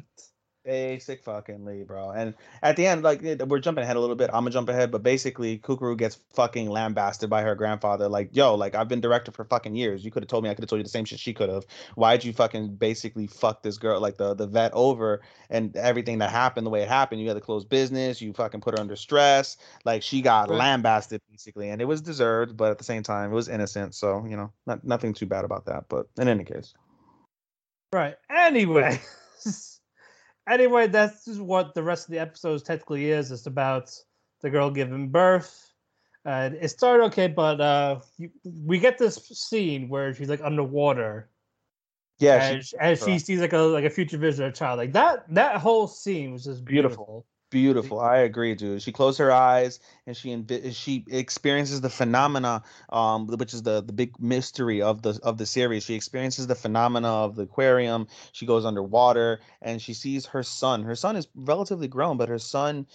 Basic 0.67 1.23
fucking 1.23 1.63
Lee, 1.63 1.83
bro. 1.83 2.11
And 2.11 2.33
at 2.61 2.75
the 2.75 2.85
end, 2.85 3.01
like 3.01 3.21
we're 3.21 3.59
jumping 3.59 3.85
ahead 3.85 3.95
a 3.95 4.01
little 4.01 4.17
bit. 4.17 4.29
I'm 4.33 4.41
gonna 4.43 4.49
jump 4.49 4.67
ahead, 4.67 4.91
but 4.91 5.01
basically, 5.01 5.59
Kukuru 5.59 5.97
gets 5.97 6.19
fucking 6.33 6.69
lambasted 6.69 7.29
by 7.29 7.41
her 7.41 7.55
grandfather. 7.55 8.09
Like, 8.09 8.35
yo, 8.35 8.53
like 8.53 8.75
I've 8.75 8.89
been 8.89 8.99
director 8.99 9.31
for 9.31 9.45
fucking 9.45 9.75
years. 9.75 10.03
You 10.03 10.11
could 10.11 10.23
have 10.23 10.27
told 10.27 10.43
me. 10.43 10.49
I 10.49 10.55
could 10.55 10.65
have 10.65 10.69
told 10.69 10.79
you 10.81 10.83
the 10.83 10.89
same 10.89 11.05
shit 11.05 11.19
she 11.19 11.33
could 11.33 11.47
have. 11.47 11.65
Why'd 11.95 12.25
you 12.25 12.33
fucking 12.33 12.75
basically 12.75 13.27
fuck 13.27 13.63
this 13.63 13.77
girl, 13.77 14.01
like 14.01 14.17
the 14.17 14.33
the 14.33 14.45
vet, 14.45 14.73
over 14.73 15.21
and 15.49 15.73
everything 15.77 16.17
that 16.17 16.31
happened 16.31 16.65
the 16.65 16.69
way 16.69 16.81
it 16.81 16.89
happened? 16.89 17.21
You 17.21 17.29
had 17.29 17.35
to 17.35 17.39
close 17.39 17.63
business. 17.63 18.21
You 18.21 18.33
fucking 18.33 18.59
put 18.59 18.73
her 18.77 18.81
under 18.81 18.97
stress. 18.97 19.55
Like 19.85 20.03
she 20.03 20.21
got 20.21 20.49
Right. 20.49 20.57
lambasted 20.57 21.21
basically, 21.31 21.69
and 21.69 21.81
it 21.81 21.85
was 21.85 22.01
deserved, 22.01 22.57
but 22.57 22.71
at 22.71 22.77
the 22.77 22.83
same 22.83 23.03
time, 23.03 23.31
it 23.31 23.33
was 23.35 23.47
innocent. 23.47 23.95
So 23.95 24.25
you 24.25 24.35
know, 24.35 24.51
not 24.65 24.83
nothing 24.83 25.13
too 25.13 25.27
bad 25.27 25.45
about 25.45 25.67
that. 25.67 25.85
But 25.87 26.07
in 26.19 26.27
any 26.27 26.43
case, 26.43 26.73
Right. 27.93 28.17
Anyway. 28.29 28.99
anyway, 30.47 30.87
that's 30.87 31.25
just 31.25 31.39
what 31.39 31.73
the 31.73 31.83
rest 31.83 32.07
of 32.07 32.11
the 32.11 32.19
episode 32.19 32.63
technically 32.65 33.11
is. 33.11 33.31
It's 33.31 33.45
about 33.47 33.91
the 34.41 34.49
girl 34.49 34.69
giving 34.71 35.09
birth. 35.09 35.73
Uh, 36.25 36.49
it 36.59 36.67
started 36.69 37.03
okay, 37.05 37.27
but 37.27 37.61
uh, 37.61 37.99
you, 38.17 38.29
we 38.65 38.79
get 38.79 38.97
this 38.97 39.15
scene 39.15 39.87
where 39.87 40.13
she's 40.13 40.29
like 40.29 40.41
underwater, 40.43 41.29
yeah, 42.19 42.43
and, 42.49 42.65
she, 42.65 42.77
and 42.81 42.99
she 42.99 43.19
sees 43.19 43.39
like 43.39 43.53
a 43.53 43.59
like 43.59 43.85
a 43.85 43.89
future 43.89 44.17
vision 44.17 44.43
of 44.45 44.51
a 44.51 44.55
child. 44.55 44.77
Like 44.77 44.91
that 44.93 45.23
that 45.33 45.57
whole 45.57 45.87
scene 45.87 46.33
was 46.33 46.43
just 46.43 46.65
Beautiful. 46.65 47.05
beautiful. 47.05 47.25
Beautiful. 47.49 48.01
I 48.01 48.17
agree, 48.17 48.55
dude. 48.55 48.81
She 48.81 48.91
closed 48.91 49.19
her 49.19 49.31
eyes 49.31 49.79
and 50.05 50.17
she 50.17 50.43
she 50.73 51.05
experiences 51.09 51.79
the 51.79 51.89
phenomena, 51.89 52.61
um, 52.89 53.25
which 53.27 53.53
is 53.53 53.63
the 53.63 53.81
the 53.81 53.93
big 53.93 54.19
mystery 54.19 54.81
of 54.81 55.01
the 55.01 55.17
of 55.23 55.37
the 55.37 55.45
series. 55.45 55.85
She 55.85 55.93
experiences 55.95 56.47
the 56.47 56.55
phenomena 56.55 57.07
of 57.07 57.35
the 57.37 57.43
aquarium. 57.43 58.07
She 58.33 58.45
goes 58.45 58.65
underwater 58.65 59.39
and 59.61 59.81
she 59.81 59.93
sees 59.93 60.25
her 60.25 60.43
son. 60.43 60.83
Her 60.83 60.95
son 60.95 61.15
is 61.15 61.29
relatively 61.35 61.87
grown, 61.87 62.17
but 62.17 62.27
her 62.27 62.39
son 62.39 62.85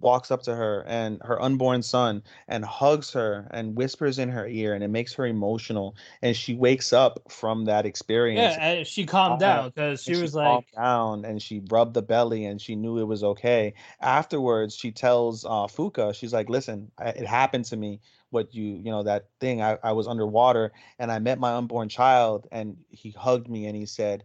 walks 0.00 0.30
up 0.30 0.42
to 0.42 0.54
her 0.54 0.84
and 0.86 1.20
her 1.22 1.40
unborn 1.40 1.82
son 1.82 2.22
and 2.46 2.64
hugs 2.64 3.12
her 3.12 3.48
and 3.50 3.76
whispers 3.76 4.18
in 4.18 4.28
her 4.28 4.46
ear, 4.46 4.74
and 4.74 4.84
it 4.84 4.88
makes 4.88 5.12
her 5.14 5.26
emotional. 5.26 5.96
And 6.22 6.36
she 6.36 6.54
wakes 6.54 6.92
up 6.92 7.20
from 7.30 7.64
that 7.66 7.86
experience. 7.86 8.56
Yeah, 8.56 8.70
and 8.70 8.86
she 8.86 9.06
calmed 9.06 9.40
down 9.40 9.70
because 9.70 10.02
she 10.02 10.16
was 10.16 10.32
calmed 10.32 10.64
like, 10.74 10.82
down 10.82 11.24
and 11.24 11.40
she 11.40 11.62
rubbed 11.70 11.94
the 11.94 12.02
belly 12.02 12.44
and 12.44 12.60
she 12.60 12.74
knew 12.74 12.98
it 12.98 13.04
was 13.04 13.22
okay 13.22 13.74
afterwards 14.00 14.74
she 14.74 14.90
tells 14.90 15.44
uh 15.44 15.66
fuka 15.66 16.14
she's 16.14 16.32
like 16.32 16.48
listen 16.48 16.90
it 17.00 17.26
happened 17.26 17.64
to 17.64 17.76
me 17.76 18.00
what 18.30 18.54
you 18.54 18.64
you 18.64 18.90
know 18.90 19.02
that 19.02 19.26
thing 19.40 19.62
I, 19.62 19.78
I 19.82 19.92
was 19.92 20.06
underwater 20.06 20.72
and 20.98 21.10
i 21.10 21.18
met 21.18 21.38
my 21.38 21.54
unborn 21.54 21.88
child 21.88 22.46
and 22.52 22.76
he 22.90 23.10
hugged 23.10 23.48
me 23.48 23.66
and 23.66 23.76
he 23.76 23.86
said 23.86 24.24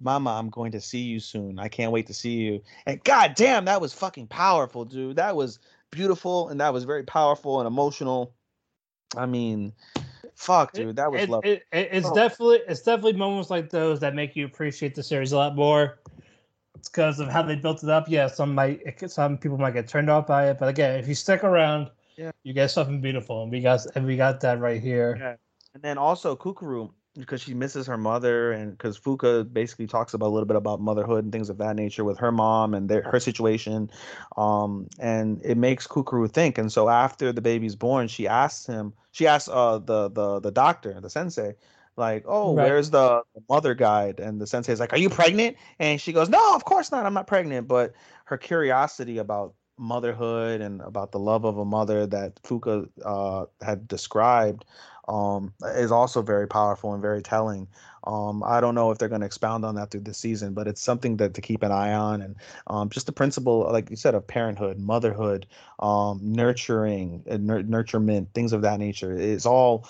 mama 0.00 0.30
i'm 0.30 0.48
going 0.50 0.70
to 0.72 0.80
see 0.80 1.00
you 1.00 1.18
soon 1.20 1.58
i 1.58 1.68
can't 1.68 1.92
wait 1.92 2.06
to 2.06 2.14
see 2.14 2.30
you 2.32 2.60
and 2.86 3.02
god 3.04 3.34
damn 3.34 3.64
that 3.64 3.80
was 3.80 3.92
fucking 3.92 4.26
powerful 4.26 4.84
dude 4.84 5.16
that 5.16 5.34
was 5.34 5.58
beautiful 5.90 6.48
and 6.48 6.60
that 6.60 6.72
was 6.72 6.84
very 6.84 7.02
powerful 7.02 7.60
and 7.60 7.66
emotional 7.66 8.32
i 9.16 9.26
mean 9.26 9.72
fuck 10.34 10.72
dude 10.72 10.96
that 10.96 11.10
was 11.10 11.22
it, 11.22 11.28
lovely 11.28 11.50
it, 11.50 11.62
it- 11.72 11.88
it's 11.92 12.06
Oh. 12.06 12.14
definitely 12.14 12.60
it's 12.68 12.80
definitely 12.82 13.14
moments 13.14 13.50
like 13.50 13.68
those 13.70 14.00
that 14.00 14.14
make 14.14 14.34
you 14.36 14.44
appreciate 14.46 14.94
the 14.94 15.02
series 15.02 15.32
a 15.32 15.36
lot 15.36 15.54
more. 15.56 15.98
It's 16.74 16.88
because 16.88 17.20
of 17.20 17.28
how 17.28 17.42
they 17.42 17.54
built 17.54 17.84
it 17.84 17.90
up. 17.90 18.08
Yeah, 18.08 18.26
some 18.26 18.54
might 18.54 18.80
some 19.08 19.36
people 19.38 19.58
might 19.58 19.74
get 19.74 19.86
turned 19.86 20.08
off 20.10 20.26
by 20.26 20.48
it, 20.50 20.58
but 20.58 20.68
again, 20.68 20.98
if 20.98 21.06
you 21.06 21.14
stick 21.14 21.44
around, 21.44 21.90
Yeah. 22.16 22.32
you 22.42 22.52
get 22.54 22.70
something 22.72 23.00
beautiful, 23.00 23.42
and 23.42 23.52
we 23.52 23.60
got 23.60 23.86
and 23.94 24.04
we 24.06 24.16
got 24.16 24.40
that 24.40 24.58
right 24.58 24.80
here. 24.82 25.16
Yeah. 25.20 25.34
And 25.74 25.82
then 25.82 25.96
also 25.98 26.34
Kukuru, 26.34 26.90
because 27.14 27.40
she 27.42 27.54
misses 27.54 27.86
her 27.86 27.96
mother, 27.98 28.52
and 28.52 28.72
because 28.72 28.98
Fuka 28.98 29.50
basically 29.52 29.86
talks 29.86 30.14
about 30.14 30.26
a 30.26 30.32
little 30.34 30.46
bit 30.46 30.56
about 30.56 30.80
motherhood 30.80 31.24
and 31.24 31.32
things 31.32 31.50
of 31.50 31.58
that 31.58 31.76
nature 31.76 32.04
with 32.04 32.18
her 32.18 32.32
mom 32.32 32.74
and 32.74 32.88
their, 32.88 33.02
her 33.02 33.20
situation, 33.20 33.90
um, 34.36 34.88
and 34.98 35.40
it 35.44 35.56
makes 35.56 35.86
Kukuru 35.86 36.30
think. 36.30 36.58
And 36.58 36.72
so 36.72 36.88
after 36.88 37.32
the 37.32 37.42
baby's 37.42 37.76
born, 37.76 38.08
she 38.08 38.26
asks 38.26 38.66
him, 38.66 38.92
she 39.12 39.26
asks 39.26 39.48
uh 39.52 39.78
the 39.78 40.08
the 40.08 40.40
the 40.40 40.50
doctor, 40.50 40.98
the 41.00 41.10
sensei, 41.10 41.54
like, 41.96 42.24
oh, 42.26 42.52
Right. 42.52 42.64
where's 42.64 42.90
the, 42.90 43.22
the 43.34 43.42
mother 43.48 43.74
guide? 43.74 44.20
And 44.20 44.40
the 44.40 44.46
sensei 44.46 44.72
is 44.72 44.80
like, 44.80 44.92
are 44.92 44.98
you 44.98 45.10
pregnant? 45.10 45.56
And 45.78 46.00
she 46.00 46.12
goes, 46.12 46.28
no, 46.28 46.54
of 46.54 46.64
course 46.64 46.90
not. 46.90 47.04
I'm 47.06 47.14
not 47.14 47.26
pregnant. 47.26 47.68
But 47.68 47.92
her 48.24 48.38
curiosity 48.38 49.18
about 49.18 49.54
motherhood 49.78 50.60
and 50.60 50.80
about 50.82 51.12
the 51.12 51.18
love 51.18 51.44
of 51.44 51.58
a 51.58 51.64
mother 51.64 52.06
that 52.06 52.42
Fuka 52.42 52.88
uh, 53.04 53.46
had 53.64 53.88
described 53.88 54.64
um, 55.08 55.52
is 55.76 55.92
also 55.92 56.22
very 56.22 56.46
powerful 56.46 56.92
and 56.92 57.02
very 57.02 57.22
telling. 57.22 57.68
Um, 58.04 58.42
I 58.42 58.60
don't 58.60 58.74
know 58.74 58.90
if 58.90 58.98
they're 58.98 59.08
going 59.08 59.20
to 59.20 59.26
expound 59.26 59.64
on 59.64 59.76
that 59.76 59.90
through 59.90 60.00
the 60.00 60.14
season, 60.14 60.54
but 60.54 60.66
it's 60.66 60.80
something 60.80 61.18
that 61.18 61.34
to 61.34 61.40
keep 61.40 61.62
an 61.62 61.70
eye 61.70 61.92
on. 61.92 62.20
And 62.20 62.36
um, 62.66 62.90
just 62.90 63.06
the 63.06 63.12
principle, 63.12 63.68
like 63.70 63.90
you 63.90 63.96
said, 63.96 64.14
of 64.14 64.26
parenthood, 64.26 64.78
motherhood, 64.78 65.46
um, 65.78 66.20
nurturing, 66.22 67.22
nur- 67.26 67.62
nurturement, 67.62 68.28
things 68.34 68.52
of 68.52 68.62
that 68.62 68.80
nature. 68.80 69.16
It's 69.16 69.46
all 69.46 69.88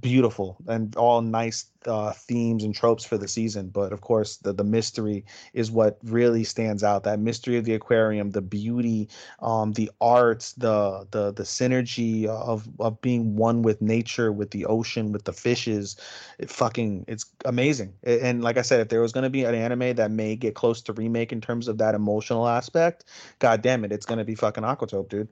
beautiful 0.00 0.56
and 0.66 0.96
all 0.96 1.20
nice 1.20 1.66
uh, 1.86 2.12
themes 2.12 2.64
and 2.64 2.74
tropes 2.74 3.04
for 3.04 3.16
the 3.16 3.28
season. 3.28 3.68
But 3.68 3.92
of 3.92 4.00
course, 4.00 4.36
the 4.36 4.52
the 4.52 4.64
mystery 4.64 5.24
is 5.52 5.70
what 5.70 5.98
really 6.04 6.44
stands 6.44 6.82
out. 6.84 7.04
That 7.04 7.20
mystery 7.20 7.56
of 7.56 7.64
the 7.64 7.74
aquarium, 7.74 8.30
the 8.30 8.42
beauty, 8.42 9.08
um, 9.40 9.72
the 9.72 9.90
arts, 10.00 10.52
the 10.52 11.06
the 11.10 11.32
the 11.32 11.42
synergy 11.44 12.26
of 12.26 12.68
of 12.78 13.00
being 13.00 13.36
one 13.36 13.62
with 13.62 13.80
nature, 13.80 14.32
with 14.32 14.50
the 14.50 14.66
ocean, 14.66 15.12
with 15.12 15.24
the 15.24 15.32
fishes. 15.32 15.96
It 16.38 16.50
fucking 16.50 17.04
it's 17.08 17.24
amazing. 17.44 17.94
And 18.04 18.42
like 18.42 18.58
I 18.58 18.62
said, 18.62 18.80
if 18.80 18.88
there 18.88 19.00
was 19.00 19.12
gonna 19.12 19.30
be 19.30 19.44
an 19.44 19.54
anime 19.54 19.94
that 19.94 20.10
may 20.10 20.36
get 20.36 20.54
close 20.54 20.80
to 20.82 20.92
remake 20.92 21.32
in 21.32 21.40
terms 21.40 21.68
of 21.68 21.78
that 21.78 21.94
emotional 21.94 22.46
aspect, 22.48 23.04
god 23.38 23.62
damn 23.62 23.84
it, 23.84 23.92
it's 23.92 24.06
gonna 24.06 24.24
be 24.24 24.34
fucking 24.34 24.64
Aquatope, 24.64 25.08
dude. 25.08 25.28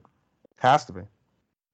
Has 0.57 0.85
to 0.85 0.93
be. 0.93 1.01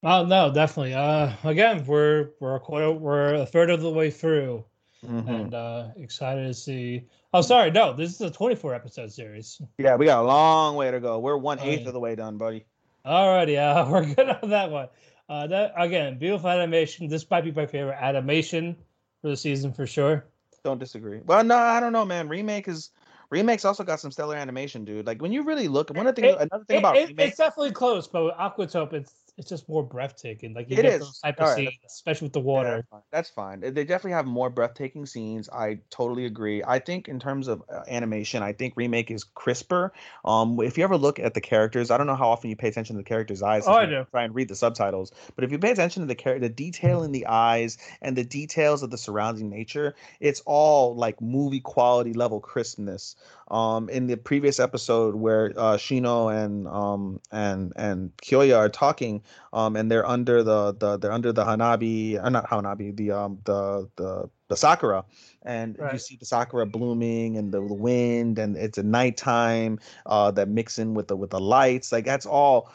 Oh 0.07 0.23
no, 0.23 0.53
definitely. 0.53 0.93
Uh, 0.93 1.31
again, 1.43 1.83
we're 1.85 2.29
we're 2.39 2.55
a 2.55 2.59
quarter, 2.59 2.91
we're 2.91 3.33
a 3.33 3.45
third 3.45 3.71
of 3.71 3.81
the 3.81 3.89
way 3.89 4.11
through, 4.11 4.63
Mhm. 5.03 5.27
and 5.27 5.53
uh, 5.55 5.87
excited 5.97 6.45
to 6.45 6.53
see. 6.53 7.07
Oh, 7.33 7.41
sorry, 7.41 7.71
no, 7.71 7.91
this 7.91 8.13
is 8.13 8.21
a 8.21 8.29
24 8.29 8.75
episode 8.75 9.11
series. 9.11 9.59
Yeah, 9.79 9.95
we 9.95 10.05
got 10.05 10.21
a 10.23 10.27
long 10.27 10.75
way 10.75 10.91
to 10.91 10.99
go. 10.99 11.17
We're 11.19 11.37
one 11.37 11.59
eighth 11.59 11.81
yeah. 11.81 11.87
of 11.87 11.93
the 11.93 11.99
way 11.99 12.13
done, 12.15 12.37
buddy. 12.37 12.65
Alrighty, 13.03 13.57
uh, 13.57 13.89
we're 13.91 14.05
good 14.13 14.29
on 14.29 14.49
that 14.51 14.69
one. 14.69 14.89
Uh, 15.27 15.47
that 15.47 15.73
again, 15.75 16.19
beautiful 16.19 16.49
animation. 16.51 17.07
This 17.07 17.27
might 17.31 17.43
be 17.43 17.51
my 17.51 17.65
favorite 17.65 17.97
animation 17.99 18.75
for 19.23 19.29
the 19.29 19.37
season 19.37 19.73
for 19.73 19.87
sure. 19.87 20.23
Don't 20.63 20.77
disagree. 20.79 21.21
Well, 21.25 21.43
no, 21.43 21.57
I 21.57 21.79
don't 21.79 21.93
know, 21.93 22.05
man. 22.05 22.27
Remake 22.29 22.67
is 22.67 22.91
remakes 23.31 23.65
also 23.65 23.83
got 23.83 23.99
some 23.99 24.11
stellar 24.11 24.35
animation, 24.35 24.85
dude. 24.85 25.07
Like 25.07 25.19
when 25.19 25.31
you 25.31 25.41
really 25.43 25.67
look, 25.67 25.89
one 25.95 26.05
of 26.05 26.13
the 26.13 26.21
things, 26.21 26.35
It- 26.35 26.41
another 26.51 26.65
thing 26.65 26.75
It- 26.77 26.79
about 26.79 26.95
it- 26.97 27.07
remake, 27.09 27.27
it's 27.29 27.37
definitely 27.37 27.71
close, 27.71 28.07
but 28.07 28.23
with 28.23 28.33
Aquatope, 28.35 28.93
it's 28.93 29.11
it's 29.37 29.49
just 29.49 29.67
more 29.69 29.83
breathtaking. 29.83 30.53
Like 30.53 30.69
you 30.69 30.77
It 30.77 30.81
get 30.81 30.93
is. 30.93 30.99
those 30.99 31.19
type 31.19 31.39
All 31.39 31.47
of 31.47 31.49
right, 31.49 31.55
scenes, 31.55 31.79
especially 31.85 32.25
with 32.25 32.33
the 32.33 32.39
Yeah, 32.39 32.41
water. 32.41 32.75
that's 32.77 32.87
fine. 32.89 33.01
That's 33.11 33.29
fine. 33.29 33.59
They 33.59 33.83
definitely 33.83 34.11
have 34.11 34.25
more 34.25 34.49
breathtaking 34.49 35.05
scenes. 35.05 35.49
I 35.49 35.79
totally 35.89 36.25
agree. 36.25 36.63
I 36.65 36.79
think 36.79 37.07
in 37.09 37.19
terms 37.19 37.47
of 37.47 37.63
uh, 37.69 37.81
animation, 37.87 38.43
I 38.43 38.53
think 38.53 38.73
remake 38.77 39.11
is 39.11 39.23
crisper. 39.25 39.91
Um, 40.23 40.59
if 40.61 40.77
you 40.77 40.83
ever 40.85 40.97
look 40.97 41.19
at 41.19 41.33
the 41.33 41.41
characters, 41.41 41.91
I 41.91 41.97
don't 41.97 42.07
know 42.07 42.15
how 42.15 42.29
often 42.29 42.49
you 42.49 42.55
pay 42.55 42.69
attention 42.69 42.95
to 42.95 43.01
the 43.01 43.07
characters' 43.07 43.41
eyes. 43.43 43.65
Oh, 43.67 43.73
I 43.73 43.85
do. 43.85 44.05
Try 44.11 44.23
and 44.23 44.33
read 44.35 44.47
the 44.47 44.55
subtitles, 44.55 45.11
but 45.35 45.43
if 45.43 45.51
you 45.51 45.59
pay 45.59 45.71
attention 45.71 46.01
to 46.03 46.07
the 46.07 46.15
char- 46.15 46.39
the 46.39 46.49
detail 46.49 47.03
in 47.03 47.11
the 47.11 47.25
eyes 47.27 47.77
and 48.01 48.15
the 48.15 48.23
details 48.23 48.83
of 48.83 48.89
the 48.89 48.97
surrounding 48.97 49.49
nature, 49.49 49.95
it's 50.19 50.41
all 50.45 50.95
like 50.95 51.21
movie 51.21 51.59
quality 51.59 52.13
level 52.13 52.39
crispness. 52.39 53.15
Um, 53.51 53.89
in 53.89 54.07
the 54.07 54.17
previous 54.17 54.59
episode 54.59 55.15
where 55.15 55.53
uh, 55.55 55.77
Shino 55.77 56.33
and 56.33 56.67
um 56.67 57.21
and 57.31 57.73
and 57.75 58.15
Kyoya 58.17 58.57
are 58.57 58.69
talking, 58.69 59.21
um, 59.53 59.75
and 59.75 59.91
they're 59.91 60.05
under 60.07 60.43
the 60.43 60.73
the 60.73 60.97
they're 60.97 61.11
under 61.11 61.31
the 61.31 61.43
Hanabi, 61.43 62.23
uh, 62.23 62.29
not 62.29 62.49
Hanabi, 62.49 62.95
the 62.95 63.11
um 63.11 63.39
the 63.45 63.89
the 63.95 64.29
the 64.47 64.55
Sakura, 64.55 65.05
and 65.43 65.77
you 65.91 65.99
see 65.99 66.17
the 66.17 66.25
Sakura 66.25 66.65
blooming 66.65 67.37
and 67.37 67.51
the, 67.51 67.59
the 67.59 67.73
wind, 67.73 68.39
and 68.39 68.55
it's 68.55 68.77
a 68.77 68.83
nighttime, 68.83 69.79
uh, 70.05 70.31
that 70.31 70.49
mixing 70.49 70.93
with 70.93 71.07
the 71.07 71.15
with 71.15 71.31
the 71.31 71.39
lights, 71.39 71.91
like 71.91 72.05
that's 72.05 72.25
all 72.25 72.71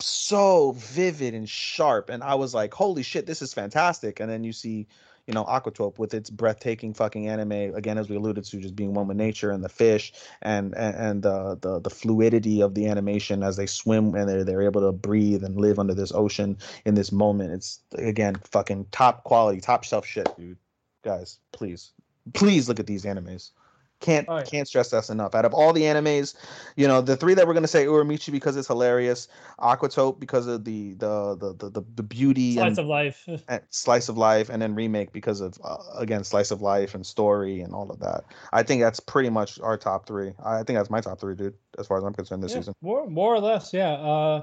so 0.00 0.72
vivid 0.72 1.34
and 1.34 1.48
sharp, 1.48 2.10
and 2.10 2.22
I 2.22 2.34
was 2.34 2.54
like, 2.54 2.72
holy 2.72 3.02
shit, 3.02 3.26
this 3.26 3.42
is 3.42 3.52
fantastic. 3.54 4.20
And 4.20 4.30
then 4.30 4.44
you 4.44 4.52
see. 4.52 4.86
You 5.28 5.34
know, 5.34 5.44
Aquatope 5.44 5.98
with 5.98 6.14
its 6.14 6.30
breathtaking 6.30 6.94
fucking 6.94 7.28
anime 7.28 7.52
again, 7.76 7.98
as 7.98 8.08
we 8.08 8.16
alluded 8.16 8.44
to, 8.44 8.60
just 8.60 8.74
being 8.74 8.94
one 8.94 9.06
with 9.06 9.18
nature 9.18 9.50
and 9.50 9.62
the 9.62 9.68
fish 9.68 10.12
and 10.42 10.74
and, 10.74 10.96
and 10.96 11.22
the, 11.22 11.58
the 11.60 11.80
the 11.80 11.90
fluidity 11.90 12.62
of 12.62 12.74
the 12.74 12.88
animation 12.88 13.42
as 13.42 13.56
they 13.56 13.66
swim 13.66 14.14
and 14.14 14.28
they're 14.28 14.42
they're 14.42 14.62
able 14.62 14.80
to 14.80 14.90
breathe 14.90 15.44
and 15.44 15.60
live 15.60 15.78
under 15.78 15.94
this 15.94 16.12
ocean 16.12 16.56
in 16.86 16.94
this 16.94 17.12
moment. 17.12 17.52
It's 17.52 17.80
again 17.96 18.36
fucking 18.36 18.86
top 18.90 19.22
quality, 19.24 19.60
top 19.60 19.84
shelf 19.84 20.06
shit, 20.06 20.34
dude. 20.36 20.56
Guys, 21.04 21.38
please, 21.52 21.92
please 22.32 22.66
look 22.66 22.80
at 22.80 22.86
these 22.86 23.04
animes. 23.04 23.50
Can't 24.00 24.28
Oh, 24.28 24.36
yeah. 24.36 24.44
can't 24.44 24.68
stress 24.68 24.90
that 24.90 25.10
enough. 25.10 25.34
Out 25.34 25.44
of 25.44 25.52
all 25.52 25.72
the 25.72 25.82
animes, 25.82 26.34
you 26.76 26.86
know 26.86 27.00
the 27.00 27.16
three 27.16 27.34
that 27.34 27.46
we're 27.46 27.54
gonna 27.54 27.66
say 27.66 27.84
Uramichi 27.84 28.30
because 28.30 28.56
it's 28.56 28.68
hilarious, 28.68 29.26
Aquatope 29.58 30.20
because 30.20 30.46
of 30.46 30.64
the 30.64 30.94
the 30.94 31.36
the 31.36 31.70
the, 31.70 31.84
the, 31.96 32.02
beauty 32.02 32.54
Slice 32.54 32.68
and, 32.68 32.78
of 32.78 32.86
life. 32.86 33.28
and 33.48 33.60
slice 33.70 34.08
of 34.08 34.16
life, 34.16 34.50
and 34.50 34.62
then 34.62 34.74
remake 34.74 35.12
because 35.12 35.40
of 35.40 35.58
uh, 35.64 35.78
again 35.96 36.22
slice 36.22 36.50
of 36.50 36.62
life 36.62 36.94
and 36.94 37.04
story 37.04 37.60
and 37.60 37.74
all 37.74 37.90
of 37.90 37.98
that. 37.98 38.24
I 38.52 38.62
think 38.62 38.82
that's 38.82 39.00
pretty 39.00 39.30
much 39.30 39.58
our 39.60 39.76
top 39.76 40.06
three. 40.06 40.32
I 40.44 40.62
think 40.62 40.78
that's 40.78 40.90
my 40.90 41.00
top 41.00 41.20
three, 41.20 41.34
dude. 41.34 41.54
As 41.78 41.86
far 41.86 41.98
as 41.98 42.04
I'm 42.04 42.14
concerned 42.14 42.42
this 42.42 42.52
Yeah, 42.52 42.58
season. 42.60 42.74
more 42.80 43.08
more 43.08 43.34
or 43.34 43.40
less, 43.40 43.72
yeah. 43.72 43.92
Uh, 43.92 44.42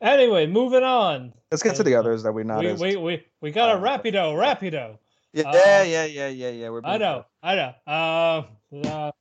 anyway, 0.00 0.46
moving 0.46 0.82
on. 0.82 1.32
Let's 1.50 1.62
get 1.62 1.76
to 1.76 1.82
the 1.82 1.94
others 1.94 2.22
that 2.22 2.32
we're 2.32 2.44
not. 2.44 2.60
We 2.60 2.68
as, 2.68 2.80
we 2.80 2.96
we 2.96 3.26
we 3.40 3.50
got 3.50 3.70
a 3.70 3.78
uh, 3.78 3.80
rapido, 3.80 4.34
rapido. 4.34 4.98
yeah, 5.32 5.44
uh, 5.44 5.52
yeah, 5.54 6.04
yeah, 6.04 6.28
yeah, 6.28 6.50
yeah. 6.50 6.68
We're 6.70 6.80
I 6.84 6.98
know, 6.98 7.26
I 7.42 7.54
know. 7.54 7.74
Uh, 7.86 8.42
uh, 8.86 9.12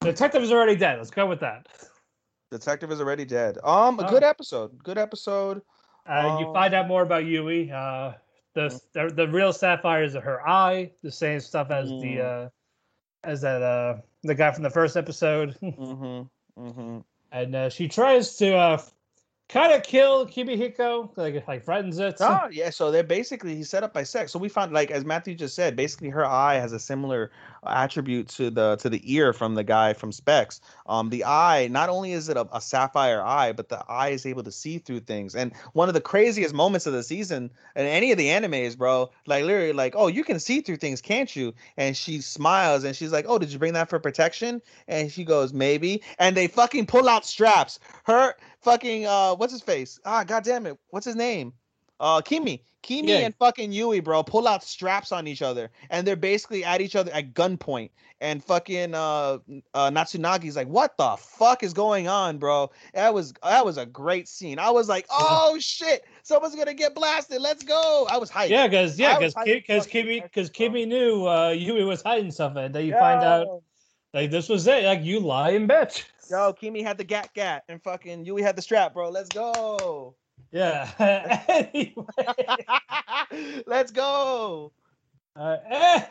detective 0.00 0.42
is 0.42 0.52
already 0.52 0.76
dead. 0.76 0.98
Let's 0.98 1.10
go 1.10 1.26
with 1.26 1.40
that. 1.40 1.66
Detective 2.50 2.90
is 2.92 3.00
already 3.00 3.24
dead. 3.24 3.58
Um, 3.64 3.98
a 3.98 4.08
good 4.08 4.22
episode. 4.22 4.82
Good 4.82 4.98
episode. 4.98 5.62
Uh, 6.06 6.36
you 6.40 6.46
Oh. 6.46 6.52
find 6.52 6.74
out 6.74 6.86
more 6.86 7.02
about 7.02 7.24
Yui. 7.24 7.70
Uh, 7.70 8.12
the, 8.54 8.80
the 8.94 9.12
the 9.14 9.28
real 9.28 9.52
sapphire 9.52 10.04
is 10.04 10.14
her 10.14 10.46
eye. 10.48 10.92
The 11.02 11.10
same 11.10 11.40
stuff 11.40 11.70
as 11.70 11.88
the 11.88 12.16
Mm. 12.16 12.46
uh, 12.46 12.48
as 13.24 13.40
that 13.42 13.60
uh 13.62 13.96
the 14.22 14.34
guy 14.34 14.50
from 14.52 14.62
the 14.62 14.70
first 14.70 14.96
episode. 14.96 15.56
Mm-hmm. 15.62 16.62
Mm-hmm. 16.62 16.98
and 17.32 17.54
uh, 17.54 17.68
she 17.68 17.86
tries 17.88 18.36
to 18.36 18.54
uh, 18.56 18.82
kind 19.50 19.72
of 19.74 19.82
kill 19.82 20.26
Kimihiko, 20.26 21.10
like 21.16 21.46
like 21.46 21.64
threatens 21.64 21.98
it. 21.98 22.16
Oh 22.20 22.48
yeah, 22.50 22.70
so 22.70 22.90
they're 22.90 23.02
basically 23.02 23.54
he's 23.56 23.68
set 23.68 23.82
up 23.82 23.92
by 23.92 24.04
sex. 24.04 24.32
So 24.32 24.38
we 24.38 24.48
found 24.48 24.72
like 24.72 24.90
as 24.90 25.04
Matthew 25.04 25.34
just 25.34 25.54
said, 25.54 25.76
basically 25.76 26.08
her 26.10 26.24
eye 26.24 26.54
has 26.54 26.72
a 26.72 26.78
similar 26.78 27.32
attribute 27.68 28.28
to 28.28 28.50
the 28.50 28.76
to 28.76 28.88
the 28.88 29.00
ear 29.12 29.32
from 29.32 29.54
the 29.54 29.64
guy 29.64 29.92
from 29.92 30.12
SPES. 30.12 30.60
Um, 30.86 31.10
the 31.10 31.24
eye 31.24 31.68
not 31.70 31.88
only 31.88 32.12
is 32.12 32.28
it 32.28 32.36
a, 32.36 32.46
a 32.52 32.60
sapphire 32.60 33.22
eye, 33.22 33.52
but 33.52 33.68
the 33.68 33.84
eye 33.88 34.10
is 34.10 34.26
able 34.26 34.42
to 34.44 34.52
see 34.52 34.78
through 34.78 35.00
things. 35.00 35.34
And 35.34 35.52
one 35.72 35.88
of 35.88 35.94
the 35.94 36.00
craziest 36.00 36.54
moments 36.54 36.86
of 36.86 36.92
the 36.92 37.02
season 37.02 37.50
in 37.74 37.86
any 37.86 38.12
of 38.12 38.18
the 38.18 38.28
animes, 38.28 38.76
bro, 38.76 39.10
like 39.26 39.44
literally 39.44 39.72
like, 39.72 39.94
oh, 39.96 40.06
you 40.06 40.24
can 40.24 40.38
see 40.38 40.60
through 40.60 40.76
things, 40.76 41.00
can't 41.00 41.34
you? 41.34 41.54
And 41.76 41.96
she 41.96 42.20
smiles 42.20 42.84
and 42.84 42.94
she's 42.94 43.12
like, 43.12 43.26
oh, 43.28 43.38
did 43.38 43.52
you 43.52 43.58
bring 43.58 43.74
that 43.74 43.88
for 43.88 43.98
protection? 43.98 44.62
And 44.88 45.10
she 45.10 45.24
goes, 45.24 45.52
maybe. 45.52 46.02
And 46.18 46.36
they 46.36 46.46
fucking 46.48 46.86
pull 46.86 47.08
out 47.08 47.26
straps. 47.26 47.78
Her 48.04 48.34
fucking 48.60 49.06
uh, 49.06 49.36
what's 49.36 49.52
his 49.52 49.62
face? 49.62 50.00
Ah, 50.04 50.24
god 50.24 50.44
damn 50.44 50.66
it, 50.66 50.78
what's 50.90 51.06
his 51.06 51.16
name? 51.16 51.52
Uh, 52.00 52.20
Kimi. 52.20 52.62
Kimi 52.82 53.08
Yeah. 53.08 53.18
and 53.18 53.34
fucking 53.34 53.72
Yui, 53.72 53.98
bro, 53.98 54.22
pull 54.22 54.46
out 54.46 54.62
straps 54.62 55.10
on 55.10 55.26
each 55.26 55.42
other, 55.42 55.70
and 55.90 56.06
they're 56.06 56.14
basically 56.14 56.64
at 56.64 56.80
each 56.80 56.94
other 56.94 57.10
at 57.12 57.34
gunpoint. 57.34 57.90
And 58.20 58.42
fucking 58.42 58.94
uh, 58.94 59.38
uh, 59.74 59.90
Natsunagi's 59.90 60.56
like, 60.56 60.68
"What 60.68 60.96
the 60.96 61.16
fuck 61.18 61.62
is 61.62 61.74
going 61.74 62.06
on, 62.08 62.38
bro?" 62.38 62.70
That 62.94 63.12
was 63.12 63.34
that 63.42 63.64
was 63.66 63.76
a 63.76 63.84
great 63.84 64.28
scene. 64.28 64.58
I 64.58 64.70
was 64.70 64.88
like, 64.88 65.04
"Oh 65.10 65.58
shit, 65.58 66.04
someone's 66.22 66.54
gonna 66.54 66.74
get 66.74 66.94
blasted. 66.94 67.42
Let's 67.42 67.64
go!" 67.64 68.06
I 68.08 68.16
was 68.18 68.30
hyped. 68.30 68.48
Yeah, 68.50 68.68
because 68.68 68.98
yeah, 68.98 69.18
because 69.18 69.34
because 69.44 69.86
Kimmy 69.86 70.22
because. 70.22 70.48
Kimmy 70.48 70.86
knew 70.86 71.26
uh, 71.26 71.50
Yui 71.50 71.84
was 71.84 72.02
hiding 72.02 72.30
something. 72.30 72.72
Then 72.72 72.86
you 72.86 72.92
find 72.92 73.22
out 73.22 73.62
like 74.14 74.30
this 74.30 74.48
was 74.48 74.66
it. 74.66 74.84
Like 74.84 75.02
you 75.02 75.20
lying 75.20 75.66
bitch. 75.68 76.04
Yo, 76.30 76.52
Kimi 76.52 76.82
had 76.82 76.98
the 76.98 77.04
gat 77.04 77.34
gat, 77.34 77.64
and 77.68 77.82
fucking 77.82 78.24
Yui 78.24 78.42
had 78.42 78.56
the 78.56 78.62
strap, 78.62 78.94
bro. 78.94 79.10
Let's 79.10 79.28
go. 79.28 80.14
Yeah. 80.52 80.88
anyway, 81.48 82.04
Let's 83.66 83.90
go. 83.92 84.72
uh, 85.34 85.56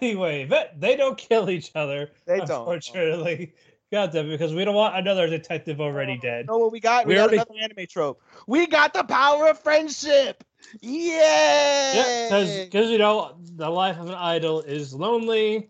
anyway, 0.02 0.46
but 0.46 0.80
they 0.80 0.96
don't 0.96 1.18
kill 1.18 1.50
each 1.50 1.72
other. 1.76 2.12
They 2.26 2.38
don't. 2.40 2.50
Unfortunately, 2.52 3.54
got 3.92 4.12
them 4.12 4.30
because 4.30 4.54
we 4.54 4.66
don't 4.66 4.76
want 4.76 4.96
another 4.96 5.28
detective 5.28 5.80
already 5.82 6.14
You 6.14 6.20
dead. 6.22 6.48
know 6.48 6.58
what 6.58 6.72
we 6.72 6.80
got? 6.80 7.06
We, 7.06 7.10
We 7.10 7.16
got 7.16 7.22
already- 7.24 7.38
another 7.38 7.54
anime 7.62 7.88
trope. 7.88 8.22
We 8.48 8.68
got 8.68 8.94
the 8.94 9.04
power 9.04 9.48
of 9.48 9.60
friendship. 9.60 10.44
Yeah. 10.82 11.94
Yeah, 12.32 12.64
because 12.66 12.90
you 12.90 12.98
know 12.98 13.36
the 13.56 13.70
life 13.70 13.98
of 14.00 14.08
an 14.08 14.16
idol 14.16 14.62
is 14.62 14.94
lonely. 14.94 15.70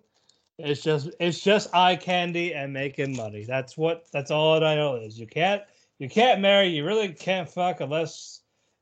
It's 0.58 0.82
just 0.82 1.10
it's 1.20 1.40
just 1.42 1.74
eye 1.76 1.98
candy 1.98 2.54
and 2.54 2.72
making 2.72 3.16
money. 3.16 3.44
That's 3.44 3.78
what 3.78 4.06
that's 4.14 4.32
all 4.32 4.56
an 4.56 4.64
idol 4.64 4.96
is. 4.96 5.20
You 5.20 5.28
can't 5.28 5.62
you 6.00 6.08
can't 6.10 6.40
marry. 6.40 6.68
You 6.70 6.86
really 6.86 7.10
can't 7.10 7.50
fuck 7.50 7.82
unless 7.82 8.35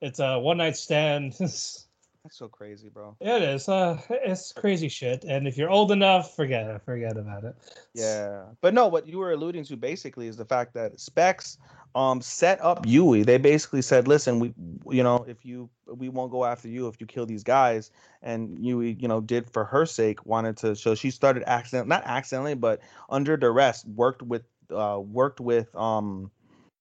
it's 0.03 0.19
a 0.19 0.37
one 0.37 0.57
night 0.57 0.75
stand. 0.75 1.33
That's 1.39 2.37
so 2.37 2.47
crazy, 2.47 2.87
bro. 2.87 3.17
it 3.19 3.41
is. 3.41 3.67
Uh, 3.67 3.99
it's 4.09 4.53
crazy 4.53 4.87
shit. 4.87 5.25
And 5.25 5.45
if 5.45 5.57
you're 5.57 5.69
old 5.69 5.91
enough, 5.91 6.35
forget 6.37 6.65
it. 6.67 6.81
Forget 6.85 7.17
about 7.17 7.43
it. 7.43 7.55
Yeah. 7.93 8.43
But 8.61 8.73
no, 8.73 8.87
what 8.87 9.07
you 9.07 9.17
were 9.17 9.33
alluding 9.33 9.65
to 9.65 9.75
basically 9.75 10.27
is 10.27 10.37
the 10.37 10.45
fact 10.45 10.73
that 10.75 10.99
SPES 10.99 11.57
um 11.95 12.21
set 12.21 12.61
up 12.61 12.85
Yui. 12.85 13.23
They 13.23 13.37
basically 13.37 13.81
said, 13.81 14.07
listen, 14.07 14.39
we 14.39 14.53
you 14.89 15.03
know, 15.03 15.25
if 15.27 15.45
you 15.45 15.69
we 15.87 16.09
won't 16.09 16.31
go 16.31 16.45
after 16.45 16.67
you 16.67 16.87
if 16.87 16.99
you 16.99 17.07
kill 17.07 17.25
these 17.25 17.43
guys. 17.43 17.91
And 18.21 18.57
Yui, 18.57 18.97
you 18.99 19.07
know, 19.07 19.19
did 19.21 19.49
for 19.49 19.65
her 19.65 19.85
sake, 19.85 20.25
wanted 20.25 20.57
to 20.57 20.75
so 20.75 20.95
she 20.95 21.11
started 21.11 21.43
accident 21.45 21.87
not 21.87 22.03
accidentally, 22.05 22.55
but 22.55 22.81
under 23.09 23.35
duress, 23.35 23.85
worked 23.85 24.21
with 24.21 24.43
uh 24.69 24.99
worked 25.01 25.39
with 25.41 25.73
um 25.75 26.31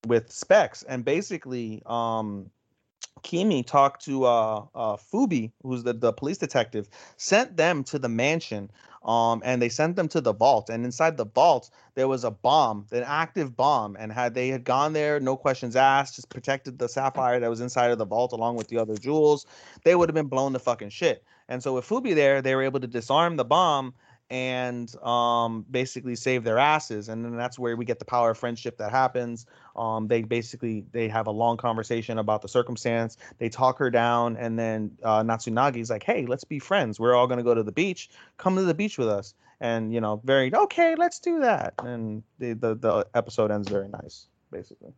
with 0.07 0.31
SPES 0.31 0.85
and 0.85 1.05
basically 1.05 1.83
um 1.87 2.51
Kimi 3.23 3.63
talked 3.63 4.05
to 4.05 4.25
uh, 4.25 4.65
uh, 4.75 4.97
Fubi, 4.97 5.53
who's 5.63 5.83
the, 5.83 5.93
the 5.93 6.13
police 6.13 6.39
detective, 6.39 6.89
sent 7.17 7.57
them 7.57 7.85
to 7.85 7.99
the 7.99 8.09
mansion, 8.09 8.71
um, 9.05 9.43
and 9.45 9.61
they 9.61 9.69
sent 9.69 9.97
them 9.97 10.09
to 10.09 10.21
the 10.21 10.33
vault. 10.33 10.71
And 10.71 10.85
inside 10.85 11.17
the 11.17 11.27
vault, 11.27 11.71
there 11.95 12.09
was 12.09 12.25
a 12.25 12.31
bomb, 12.31 12.87
an 12.91 13.05
active 13.07 13.57
bomb. 13.57 13.97
And 13.99 14.13
had 14.13 14.35
they 14.35 14.49
had 14.49 14.65
gone 14.65 14.93
there, 14.93 15.21
no 15.21 15.37
questions 15.37 15.77
asked, 15.77 16.17
just 16.17 16.29
protected 16.29 16.79
the 16.79 16.89
sapphire 16.89 17.41
that 17.41 17.51
was 17.51 17.61
inside 17.61 17.91
of 17.91 17.99
the 17.99 18.07
vault 18.07 18.33
along 18.33 18.57
with 18.57 18.69
the 18.69 18.79
other 18.79 18.97
jewels, 18.97 19.47
they 19.85 19.95
would 19.95 20.09
have 20.09 20.15
been 20.15 20.27
blown 20.27 20.53
to 20.53 20.59
fucking 20.59 20.91
shit. 20.91 21.25
And 21.49 21.63
so 21.63 21.75
with 21.75 21.87
Fubi 21.89 22.15
there, 22.15 22.43
they 22.43 22.55
were 22.55 22.63
able 22.63 22.81
to 22.81 22.87
disarm 22.87 23.37
the 23.37 23.45
bomb 23.45 23.95
and 24.31 24.97
um, 25.05 25.67
basically 25.71 26.17
save 26.17 26.45
their 26.45 26.59
asses. 26.59 27.09
And 27.09 27.25
then 27.25 27.37
that's 27.37 27.59
where 27.59 27.77
we 27.77 27.85
get 27.85 27.99
the 27.99 28.05
power 28.05 28.31
of 28.31 28.39
friendship 28.39 28.79
that 28.79 28.91
happens. 28.91 29.47
Um, 29.77 30.09
they 30.09 30.23
basically 30.23 30.85
they 30.93 31.09
have 31.09 31.27
a 31.27 31.31
long 31.31 31.57
conversation 31.57 32.19
about 32.19 32.43
the 32.43 32.49
circumstance. 32.49 33.19
They 33.39 33.49
talk 33.49 33.79
her 33.79 33.91
down, 33.91 34.37
and 34.37 34.59
then 34.59 34.97
uh, 35.03 35.23
Natsunagi's 35.23 35.91
like, 35.91 36.03
"Hey, 36.03 36.27
let's 36.27 36.45
be 36.45 36.59
friends. 36.59 36.99
We're 36.99 37.15
all 37.15 37.27
gonna 37.27 37.43
go 37.43 37.55
to 37.55 37.63
the 37.63 37.73
beach. 37.73 38.11
Come 38.39 38.57
to 38.57 38.63
the 38.63 38.75
beach 38.75 38.99
with 38.99 39.09
us." 39.09 39.35
And 39.61 39.93
you 39.93 40.01
know, 40.01 40.21
very 40.25 40.55
okay, 40.55 40.95
let's 40.97 41.19
do 41.19 41.41
that. 41.41 41.75
And 41.79 42.23
the 42.39 42.55
the, 42.55 42.75
the 42.75 43.07
episode 43.15 43.51
ends 43.51 43.69
very 43.69 43.89
nice, 43.89 44.27
basically. 44.51 44.93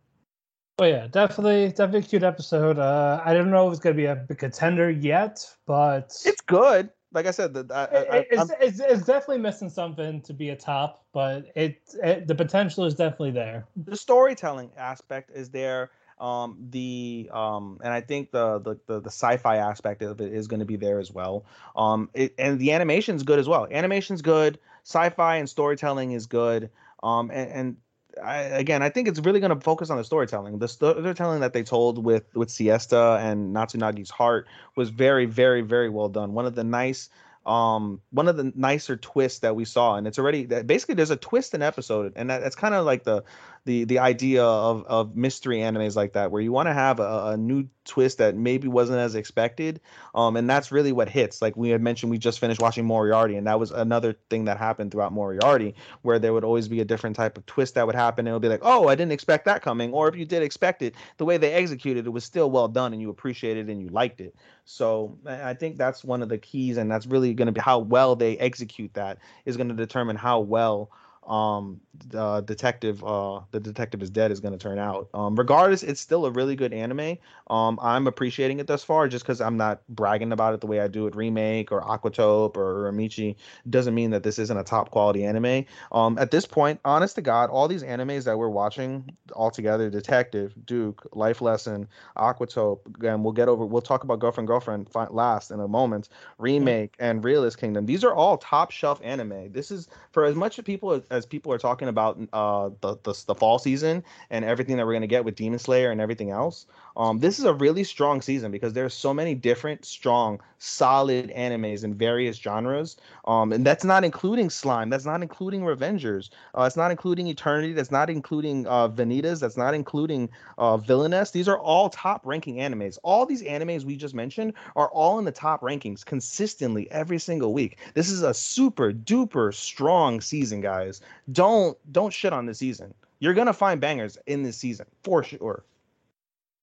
But 0.77 0.85
yeah, 0.85 1.07
definitely, 1.07 1.69
definitely 1.69 1.99
a 1.99 2.03
cute 2.03 2.23
episode. 2.23 2.79
Uh, 2.79 3.21
I 3.23 3.33
don't 3.33 3.49
know 3.49 3.67
if 3.67 3.73
it's 3.73 3.81
gonna 3.81 3.95
be 3.95 4.05
a 4.05 4.25
contender 4.35 4.89
yet, 4.89 5.45
but 5.65 6.21
It's 6.25 6.41
good. 6.41 6.89
Like 7.15 7.25
I 7.25 7.31
said, 7.31 7.53
the, 7.53 7.65
I, 7.73 8.17
I, 8.17 8.27
it's, 8.29 8.51
it's, 8.59 8.79
it's 8.79 9.05
definitely 9.05 9.39
missing 9.39 9.69
something 9.69 10.21
to 10.23 10.33
be 10.33 10.49
a 10.49 10.55
top, 10.55 11.05
but 11.13 11.45
it, 11.55 11.81
it 12.03 12.27
the 12.27 12.35
potential 12.35 12.83
is 12.83 12.93
definitely 12.93 13.31
there. 13.31 13.65
the 13.75 13.95
storytelling 13.95 14.71
aspect 14.77 15.31
is 15.33 15.49
there. 15.49 15.89
Um, 16.19 16.57
the 16.69 17.29
um, 17.33 17.79
and 17.83 17.91
I 17.91 18.01
think 18.01 18.31
the 18.31 18.59
the 18.59 18.77
the, 18.85 19.01
the 19.01 19.09
sci-fi 19.09 19.57
aspect 19.57 20.01
of 20.01 20.21
it 20.21 20.33
is 20.33 20.47
going 20.47 20.59
to 20.59 20.65
be 20.65 20.75
there 20.75 20.99
as 20.99 21.11
well. 21.11 21.45
Um, 21.75 22.09
it, 22.13 22.35
and 22.37 22.59
the 22.59 22.73
animation's 22.73 23.23
good 23.23 23.39
as 23.39 23.47
well. 23.47 23.67
Animation's 23.71 24.21
good. 24.21 24.59
Sci-fi 24.83 25.37
and 25.37 25.49
storytelling 25.49 26.11
is 26.11 26.27
good. 26.27 26.69
Um, 27.01 27.31
and, 27.31 27.51
and 27.51 27.77
I, 28.23 28.37
again, 28.37 28.81
I 28.81 28.89
think 28.89 29.07
it's 29.07 29.19
really 29.19 29.39
going 29.39 29.53
to 29.53 29.59
focus 29.59 29.89
on 29.89 29.97
the 29.97 30.03
storytelling. 30.03 30.59
The 30.59 30.67
storytelling 30.67 31.41
that 31.41 31.53
they 31.53 31.63
told 31.63 32.03
with 32.03 32.23
with 32.35 32.49
Siesta 32.49 33.19
and 33.21 33.55
Natsunagi's 33.55 34.09
Heart 34.09 34.47
was 34.75 34.89
very, 34.89 35.25
very, 35.25 35.61
very 35.61 35.89
well 35.89 36.09
done. 36.09 36.33
One 36.33 36.45
of 36.45 36.55
the 36.55 36.63
nice, 36.63 37.09
um, 37.45 38.01
one 38.11 38.27
of 38.27 38.37
the 38.37 38.51
nicer 38.55 38.97
twists 38.97 39.39
that 39.39 39.55
we 39.55 39.65
saw, 39.65 39.95
and 39.95 40.07
it's 40.07 40.17
already 40.17 40.45
basically 40.45 40.95
there's 40.95 41.11
a 41.11 41.17
twist 41.17 41.53
in 41.53 41.61
episode, 41.61 42.13
and 42.15 42.29
that, 42.29 42.41
that's 42.41 42.55
kind 42.55 42.73
of 42.73 42.85
like 42.85 43.03
the 43.03 43.23
the 43.65 43.83
the 43.83 43.99
idea 43.99 44.43
of 44.43 44.85
of 44.85 45.15
mystery 45.15 45.57
animes 45.57 45.95
like 45.95 46.13
that, 46.13 46.31
where 46.31 46.41
you 46.41 46.51
want 46.51 46.67
to 46.67 46.73
have 46.73 46.99
a, 46.99 47.31
a 47.31 47.37
new 47.37 47.67
twist 47.83 48.19
that 48.19 48.35
maybe 48.35 48.67
wasn't 48.67 48.97
as 48.97 49.15
expected, 49.15 49.81
um, 50.13 50.37
and 50.37 50.49
that's 50.49 50.71
really 50.71 50.91
what 50.91 51.09
hits. 51.09 51.41
Like 51.41 51.57
we 51.57 51.69
had 51.69 51.81
mentioned, 51.81 52.11
we 52.11 52.17
just 52.17 52.39
finished 52.39 52.61
watching 52.61 52.85
Moriarty, 52.85 53.35
and 53.35 53.47
that 53.47 53.59
was 53.59 53.71
another 53.71 54.15
thing 54.29 54.45
that 54.45 54.57
happened 54.57 54.91
throughout 54.91 55.11
Moriarty, 55.11 55.75
where 56.03 56.19
there 56.19 56.33
would 56.33 56.43
always 56.43 56.67
be 56.67 56.79
a 56.79 56.85
different 56.85 57.15
type 57.15 57.37
of 57.37 57.45
twist 57.47 57.75
that 57.75 57.85
would 57.85 57.95
happen, 57.95 58.27
it 58.27 58.31
would 58.31 58.41
be 58.41 58.49
like, 58.49 58.61
oh, 58.63 58.87
I 58.87 58.95
didn't 58.95 59.11
expect 59.11 59.45
that 59.45 59.61
coming, 59.61 59.93
or 59.93 60.07
if 60.07 60.15
you 60.15 60.25
did 60.25 60.43
expect 60.43 60.81
it, 60.81 60.95
the 61.17 61.25
way 61.25 61.37
they 61.37 61.53
executed 61.53 62.05
it 62.05 62.11
was 62.11 62.23
still 62.23 62.51
well 62.51 62.67
done, 62.67 62.93
and 62.93 63.01
you 63.01 63.09
appreciated 63.09 63.67
it 63.67 63.71
and 63.71 63.81
you 63.81 63.89
liked 63.89 64.21
it. 64.21 64.35
So 64.65 65.17
I 65.25 65.53
think 65.53 65.77
that's 65.77 66.03
one 66.03 66.21
of 66.21 66.29
the 66.29 66.37
keys, 66.37 66.77
and 66.77 66.89
that's 66.89 67.07
really 67.07 67.33
going 67.33 67.47
to 67.47 67.51
be 67.51 67.61
how 67.61 67.79
well 67.79 68.15
they 68.15 68.37
execute 68.37 68.93
that 68.93 69.17
is 69.45 69.57
going 69.57 69.69
to 69.69 69.75
determine 69.75 70.15
how 70.15 70.39
well 70.39 70.91
um 71.27 71.79
the 72.07 72.41
detective 72.41 73.03
uh 73.03 73.41
the 73.51 73.59
detective 73.59 74.01
is 74.03 74.09
dead 74.09 74.31
is 74.31 74.39
going 74.39 74.51
to 74.51 74.59
turn 74.59 74.77
out. 74.79 75.09
Um 75.13 75.35
regardless 75.35 75.83
it's 75.83 76.01
still 76.01 76.25
a 76.25 76.31
really 76.31 76.55
good 76.55 76.73
anime 76.73 77.17
um 77.47 77.79
i'm 77.81 78.07
appreciating 78.07 78.59
it 78.59 78.67
thus 78.67 78.83
far 78.83 79.07
just 79.07 79.23
because 79.23 79.41
i'm 79.41 79.57
not 79.57 79.81
bragging 79.89 80.31
about 80.31 80.53
it 80.53 80.61
the 80.61 80.67
way 80.67 80.79
i 80.79 80.87
do 80.87 81.03
with 81.03 81.15
remake 81.15 81.71
or 81.71 81.81
aquatope 81.81 82.57
or 82.57 82.87
amici. 82.87 83.37
Doesn't 83.69 83.93
mean 83.93 84.11
that 84.11 84.23
this 84.23 84.39
isn't 84.39 84.57
a 84.57 84.63
top 84.63 84.91
quality 84.91 85.25
anime. 85.25 85.65
Um 85.91 86.17
at 86.17 86.31
this 86.31 86.45
point 86.45 86.79
honest 86.85 87.15
to 87.15 87.21
god 87.21 87.49
all 87.49 87.67
these 87.67 87.83
animes 87.83 88.23
that 88.25 88.37
we're 88.37 88.49
watching 88.49 89.15
all 89.33 89.51
together 89.51 89.89
detective 89.89 90.53
duke 90.65 91.07
life 91.13 91.41
lesson 91.41 91.87
Aquatope, 92.17 92.79
and 93.03 93.23
we'll 93.23 93.33
get 93.33 93.47
over 93.47 93.65
we'll 93.65 93.81
talk 93.81 94.03
about 94.03 94.19
girlfriend 94.19 94.47
girlfriend 94.47 94.89
fi- 94.89 95.07
last 95.09 95.51
in 95.51 95.59
a 95.59 95.67
moment 95.67 96.09
remake 96.37 96.95
and 96.99 97.23
realist 97.23 97.57
kingdom. 97.57 97.85
These 97.85 98.03
are 98.03 98.13
all 98.13 98.37
top 98.37 98.71
shelf 98.71 98.99
anime. 99.03 99.51
This 99.51 99.71
is 99.71 99.87
for 100.11 100.25
as 100.25 100.35
much 100.35 100.63
people 100.65 100.91
as, 100.91 101.03
as 101.09 101.25
people 101.25 101.51
are 101.51 101.57
talking 101.57 101.87
about 101.87 102.19
uh 102.33 102.69
the, 102.81 102.97
the 103.03 103.23
the 103.27 103.35
fall 103.35 103.59
season 103.59 104.03
and 104.29 104.45
everything 104.45 104.77
that 104.77 104.85
we're 104.85 104.93
going 104.93 105.01
to 105.01 105.07
get 105.07 105.25
with 105.25 105.35
demon 105.35 105.59
slayer 105.59 105.91
and 105.91 106.01
everything 106.01 106.31
else 106.31 106.65
um 106.97 107.19
this 107.19 107.39
is 107.39 107.45
a 107.45 107.53
really 107.53 107.83
strong 107.83 108.21
season 108.21 108.51
because 108.51 108.73
there's 108.73 108.93
so 108.93 109.13
many 109.13 109.35
different 109.35 109.83
strong 109.85 110.39
solid 110.59 111.29
animes 111.35 111.83
in 111.83 111.93
various 111.93 112.37
genres. 112.37 112.97
Um 113.25 113.51
and 113.51 113.65
that's 113.65 113.83
not 113.83 114.03
including 114.03 114.49
slime 114.49 114.89
that's 114.89 115.05
not 115.05 115.21
including 115.21 115.61
revengers 115.61 116.29
uh 116.57 116.63
it's 116.63 116.77
not 116.77 116.91
including 116.91 117.27
eternity 117.27 117.73
that's 117.73 117.91
not 117.91 118.09
including 118.09 118.65
uh 118.67 118.87
vanitas 118.87 119.39
that's 119.39 119.57
not 119.57 119.73
including 119.73 120.29
uh 120.57 120.77
villainess. 120.77 121.31
These 121.31 121.47
are 121.47 121.59
all 121.59 121.89
top 121.89 122.25
ranking 122.25 122.55
animes. 122.55 122.97
All 123.03 123.25
these 123.25 123.43
animes 123.43 123.83
we 123.83 123.95
just 123.95 124.15
mentioned 124.15 124.53
are 124.75 124.89
all 124.89 125.19
in 125.19 125.25
the 125.25 125.31
top 125.31 125.61
rankings 125.61 126.05
consistently 126.05 126.89
every 126.91 127.19
single 127.19 127.53
week. 127.53 127.77
This 127.93 128.09
is 128.09 128.21
a 128.21 128.33
super 128.33 128.91
duper 128.91 129.53
strong 129.53 130.21
season 130.21 130.61
guys. 130.61 131.01
Don't 131.31 131.77
don't 131.91 132.13
shit 132.13 132.33
on 132.33 132.45
this 132.45 132.59
season. 132.59 132.93
You're 133.19 133.33
gonna 133.33 133.53
find 133.53 133.79
bangers 133.81 134.17
in 134.27 134.43
this 134.43 134.57
season 134.57 134.85
for 135.03 135.23
sure 135.23 135.63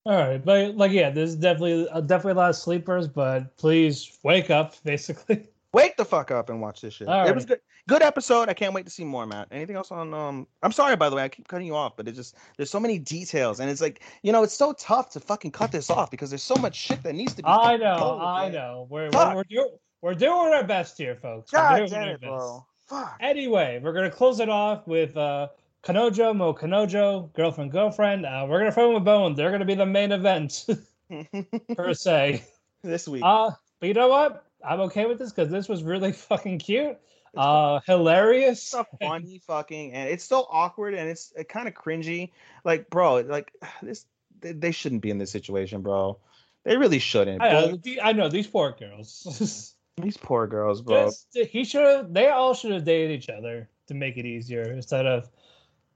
All 0.04 0.16
right, 0.16 0.44
but 0.44 0.76
like 0.76 0.92
yeah, 0.92 1.10
there's 1.10 1.36
definitely 1.36 1.88
uh, 1.88 2.00
definitely 2.00 2.32
a 2.32 2.42
lot 2.42 2.50
of 2.50 2.56
sleepers, 2.56 3.06
but 3.06 3.56
please 3.56 4.18
wake 4.22 4.50
up, 4.50 4.74
basically. 4.84 5.46
wake 5.72 5.96
the 5.96 6.04
fuck 6.04 6.30
up 6.30 6.50
and 6.50 6.60
watch 6.60 6.80
this 6.82 6.94
shit 6.94 7.08
All 7.08 7.26
it 7.26 7.34
was 7.34 7.46
good 7.46 7.58
good 7.88 8.02
episode 8.02 8.48
i 8.48 8.52
can't 8.52 8.74
wait 8.74 8.84
to 8.84 8.90
see 8.90 9.04
more 9.04 9.24
matt 9.26 9.48
anything 9.50 9.74
else 9.74 9.90
on 9.90 10.12
um 10.12 10.46
i'm 10.62 10.70
sorry 10.70 10.94
by 10.96 11.08
the 11.08 11.16
way 11.16 11.22
i 11.22 11.28
keep 11.28 11.48
cutting 11.48 11.66
you 11.66 11.74
off 11.74 11.96
but 11.96 12.06
it 12.06 12.12
just 12.12 12.36
there's 12.58 12.70
so 12.70 12.78
many 12.78 12.98
details 12.98 13.58
and 13.58 13.70
it's 13.70 13.80
like 13.80 14.02
you 14.22 14.32
know 14.32 14.42
it's 14.42 14.52
so 14.54 14.74
tough 14.74 15.10
to 15.10 15.18
fucking 15.18 15.50
cut 15.50 15.72
this 15.72 15.88
off 15.88 16.10
because 16.10 16.30
there's 16.30 16.42
so 16.42 16.54
much 16.56 16.76
shit 16.76 17.02
that 17.02 17.14
needs 17.14 17.32
to 17.34 17.42
be 17.42 17.48
I 17.48 17.76
know, 17.78 17.96
told, 17.96 18.20
I 18.20 18.44
man. 18.44 18.52
know. 18.52 18.86
We're 18.90 19.08
we're, 19.12 19.34
we're, 19.34 19.44
do, 19.44 19.70
we're 20.02 20.14
doing 20.14 20.52
our 20.52 20.62
best 20.62 20.98
here, 20.98 21.16
folks. 21.16 21.50
God 21.50 21.88
damn 21.88 22.08
it 22.10 22.20
bro 22.20 22.66
fuck 22.86 23.16
Anyway, 23.20 23.80
we're 23.82 23.92
gonna 23.92 24.10
close 24.10 24.40
it 24.40 24.48
off 24.48 24.86
with 24.86 25.16
uh 25.16 25.48
Kanojo, 25.82 26.34
Mo 26.34 26.54
Kanojo, 26.54 27.32
girlfriend, 27.32 27.72
girlfriend. 27.72 28.24
Uh, 28.24 28.46
we're 28.48 28.58
gonna 28.60 28.70
film 28.70 28.94
a 28.94 29.00
Bone. 29.00 29.34
They're 29.34 29.50
gonna 29.50 29.64
be 29.64 29.74
the 29.74 29.86
main 29.86 30.12
event 30.12 30.64
per 31.76 31.92
se. 31.94 32.44
this 32.82 33.08
week 33.08 33.22
Uh, 33.24 33.50
but 33.80 33.86
you 33.88 33.94
know 33.94 34.08
what? 34.08 34.44
I'm 34.64 34.80
okay 34.80 35.06
with 35.06 35.18
this 35.18 35.32
because 35.32 35.50
this 35.50 35.68
was 35.68 35.82
really 35.82 36.12
fucking 36.30 36.58
cute. 36.58 36.98
Uh, 37.36 37.80
hilarious. 37.86 38.62
so 38.62 38.84
funny 39.00 39.40
fucking 39.46 39.92
and 39.92 40.10
it's 40.10 40.24
so 40.24 40.46
awkward 40.50 40.92
and 40.92 41.08
it's 41.08 41.32
kind 41.48 41.66
of 41.66 41.72
cringy 41.72 42.30
like 42.62 42.90
bro 42.90 43.20
like 43.20 43.50
this 43.82 44.04
they, 44.40 44.52
they 44.52 44.70
shouldn't 44.70 45.00
be 45.00 45.08
in 45.08 45.16
this 45.16 45.30
situation 45.30 45.80
bro 45.80 46.18
they 46.64 46.76
really 46.76 46.98
shouldn't 46.98 47.40
I 47.40 47.52
know, 47.52 47.78
I 48.02 48.12
know 48.12 48.28
these 48.28 48.46
poor 48.46 48.76
girls. 48.78 49.74
these 49.96 50.16
poor 50.18 50.46
girls 50.46 50.82
bro 50.82 51.06
Just, 51.06 51.34
he 51.50 51.64
should. 51.64 52.12
They 52.12 52.28
all 52.28 52.52
should 52.52 52.72
have 52.72 52.84
dated 52.84 53.12
each 53.12 53.30
other 53.30 53.66
to 53.86 53.94
make 53.94 54.18
it 54.18 54.26
easier 54.26 54.70
instead 54.70 55.06
of 55.06 55.30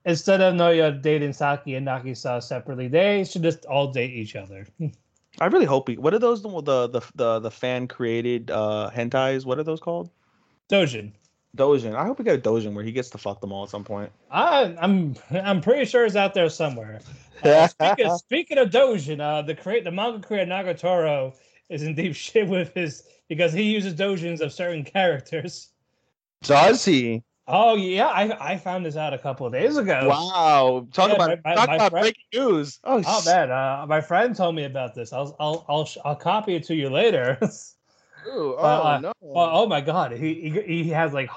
instead 0.07 0.41
of 0.41 0.55
Noya 0.55 1.03
dating 1.03 1.35
Saki 1.35 1.75
and 1.75 1.87
Nagisa 1.87 2.43
separately. 2.43 2.89
They 2.89 3.25
should 3.25 3.43
just 3.43 3.67
all 3.67 3.93
date 3.93 4.13
each 4.13 4.37
other. 4.37 4.67
i 5.39 5.45
really 5.45 5.67
hope 5.67 5.87
we 5.87 5.99
what 5.99 6.15
are 6.15 6.19
those 6.19 6.41
the 6.41 6.49
the 6.49 6.89
the, 6.89 7.01
the, 7.15 7.41
the 7.41 7.51
fan 7.51 7.87
created 7.87 8.51
uh 8.51 8.91
hentais 8.95 9.45
what 9.45 9.59
are 9.59 9.65
those 9.65 9.81
called 9.81 10.09
Dojin. 10.71 11.13
Dojin. 11.57 11.95
I 11.95 12.05
hope 12.05 12.19
we 12.19 12.25
get 12.25 12.39
a 12.39 12.41
Dojin 12.41 12.75
where 12.75 12.85
he 12.85 12.93
gets 12.93 13.11
to 13.11 13.19
fuck 13.19 13.41
them 13.41 13.53
all 13.53 13.65
at 13.65 13.71
some 13.71 13.85
point. 13.85 14.11
I, 14.31 14.77
I'm 14.81 15.15
I'm 15.31 15.61
pretty 15.61 15.85
sure 15.85 16.05
it's 16.05 16.17
out 16.17 16.35
there 16.35 16.49
somewhere. 16.49 17.01
Uh, 17.43 17.67
speaking, 17.69 18.11
speaking 18.19 18.59
of 18.59 18.71
Dojin, 18.71 19.21
uh, 19.21 19.43
the 19.43 19.55
create 19.55 19.85
the 19.85 19.91
manga 19.91 20.27
creator 20.27 20.51
Nagatoro 20.51 21.35
is 21.69 21.83
in 21.83 21.95
deep 21.95 22.15
shit 22.17 22.49
with 22.49 22.75
his 22.75 23.05
because 23.29 23.53
he 23.53 23.63
uses 23.63 23.95
Dojins 23.95 24.41
of 24.41 24.53
certain 24.53 24.85
characters. 24.85 25.69
Does 26.43 26.85
he? 26.85 27.23
Oh 27.49 27.77
yeah, 27.77 28.07
I 28.09 28.53
I 28.55 28.57
found 28.57 28.85
this 28.85 28.97
out 28.97 29.15
a 29.15 29.19
couple 29.19 29.47
of 29.47 29.53
days 29.53 29.77
ago. 29.77 30.09
Wow. 30.09 30.89
Talk 30.93 31.11
Yeah, 31.11 31.15
about 31.15 31.39
my- 31.45 31.55
talk 31.55 31.69
my 31.69 31.75
about 31.77 31.91
friend- 31.93 32.03
breaking 32.03 32.25
news. 32.35 32.81
Oh, 32.83 33.03
Oh 33.07 33.23
man, 33.25 33.51
uh, 33.53 33.87
my 33.89 34.01
friend 34.01 34.35
told 34.35 34.55
me 34.57 34.65
about 34.65 34.95
this. 34.95 35.13
I'll 35.13 35.37
I'll 35.39 35.65
I'll, 35.69 35.85
sh- 35.85 35.99
I'll 36.05 36.17
copy 36.17 36.57
it 36.57 36.65
to 36.65 36.75
you 36.75 36.89
later. 36.91 37.39
Ooh, 38.27 38.57
oh 38.59 38.65
uh, 38.65 38.99
no. 39.01 39.13
Well, 39.21 39.49
oh 39.53 39.67
my 39.69 39.81
god, 39.81 40.13
he, 40.13 40.35
he 40.51 40.61
he 40.83 40.89
has 40.91 41.13
like 41.13 41.31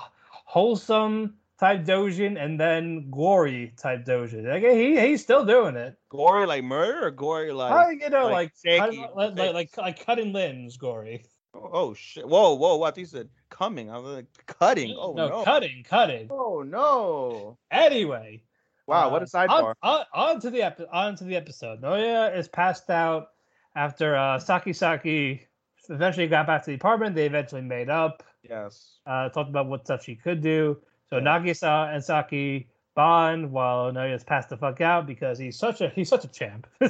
wholesome 0.46 1.36
type 1.60 1.84
dojin 1.86 2.42
and 2.44 2.60
then 2.60 3.12
gory 3.12 3.74
type 3.78 4.04
dojin. 4.06 4.48
Like 4.48 4.64
he 4.64 5.00
he's 5.00 5.22
still 5.22 5.46
doing 5.46 5.76
it. 5.76 5.96
gory 6.10 6.48
like 6.48 6.64
murder 6.64 7.06
or 7.06 7.12
gory 7.12 7.52
like 7.52 7.72
Uh, 7.72 7.90
you 7.92 8.10
know, 8.10 8.30
like 8.30 8.52
like 8.66 8.94
like, 9.16 9.36
like 9.36 9.54
like 9.54 9.78
like 9.78 10.06
cutting 10.06 10.34
limbs, 10.34 10.78
gory. 10.78 11.24
Oh 11.54 11.94
shit. 11.94 12.28
Whoa, 12.28 12.54
whoa, 12.54 12.76
what 12.78 12.98
you 12.98 13.06
said 13.06 13.30
coming. 13.50 13.90
I 13.90 13.98
was 13.98 14.16
like 14.16 14.46
cutting. 14.46 14.96
Oh 14.98 15.14
no, 15.14 15.28
no. 15.28 15.44
cutting, 15.44 15.84
cutting. 15.84 16.28
Oh 16.30 16.64
no. 16.66 17.58
Anyway, 17.72 18.44
Wow, 18.88 19.10
what 19.12 19.22
a 19.22 19.26
uh, 19.26 19.28
sidebar. 19.28 19.74
On, 19.84 20.00
on, 20.00 20.06
on 20.14 20.40
to 20.42 20.50
the 20.50 20.64
epi- 20.64 20.88
on 20.92 21.16
to 21.18 21.24
the 21.24 21.36
episode. 21.36 21.82
Noya 21.82 22.36
is 22.36 22.48
passed 22.48 22.90
out 22.90 23.28
after 23.76 24.16
uh, 24.16 24.40
Saki 24.40 24.74
Saki 24.74 25.46
eventually 25.90 26.28
got 26.28 26.48
back 26.48 26.64
to 26.64 26.72
the 26.72 26.76
apartment. 26.76 27.16
They 27.16 27.26
eventually 27.26 27.62
made 27.62 27.90
up. 27.90 28.24
yes. 28.44 28.98
uh, 29.06 29.30
talked 29.30 29.50
about 29.50 29.68
what 29.68 29.86
stuff 29.86 30.04
she 30.04 30.16
could 30.16 30.42
do. 30.42 30.78
So 31.10 31.18
Yeah. 31.18 31.24
Nagisa 31.24 31.94
and 31.94 32.04
Saki 32.04 32.68
bond 32.96 33.52
while 33.52 33.92
Noya's 33.92 34.24
passed 34.24 34.50
the 34.50 34.58
fuck 34.58 34.82
out 34.82 35.08
because 35.08 35.38
he's 35.40 35.58
such 35.58 35.82
a 35.82 35.90
he's 35.90 36.10
such 36.10 36.26
a 36.26 36.28
champ 36.28 36.68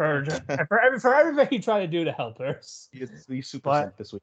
for 0.00 0.24
for 0.68 0.80
every, 0.80 0.98
for 0.98 1.14
everything 1.14 1.46
he 1.50 1.58
tried 1.58 1.80
to 1.80 1.86
do 1.86 2.04
to 2.04 2.12
help 2.12 2.38
her. 2.38 2.58
He's, 2.92 3.10
he's 3.28 3.48
super 3.48 3.68
But- 3.68 3.98
this 3.98 4.12
week. 4.14 4.22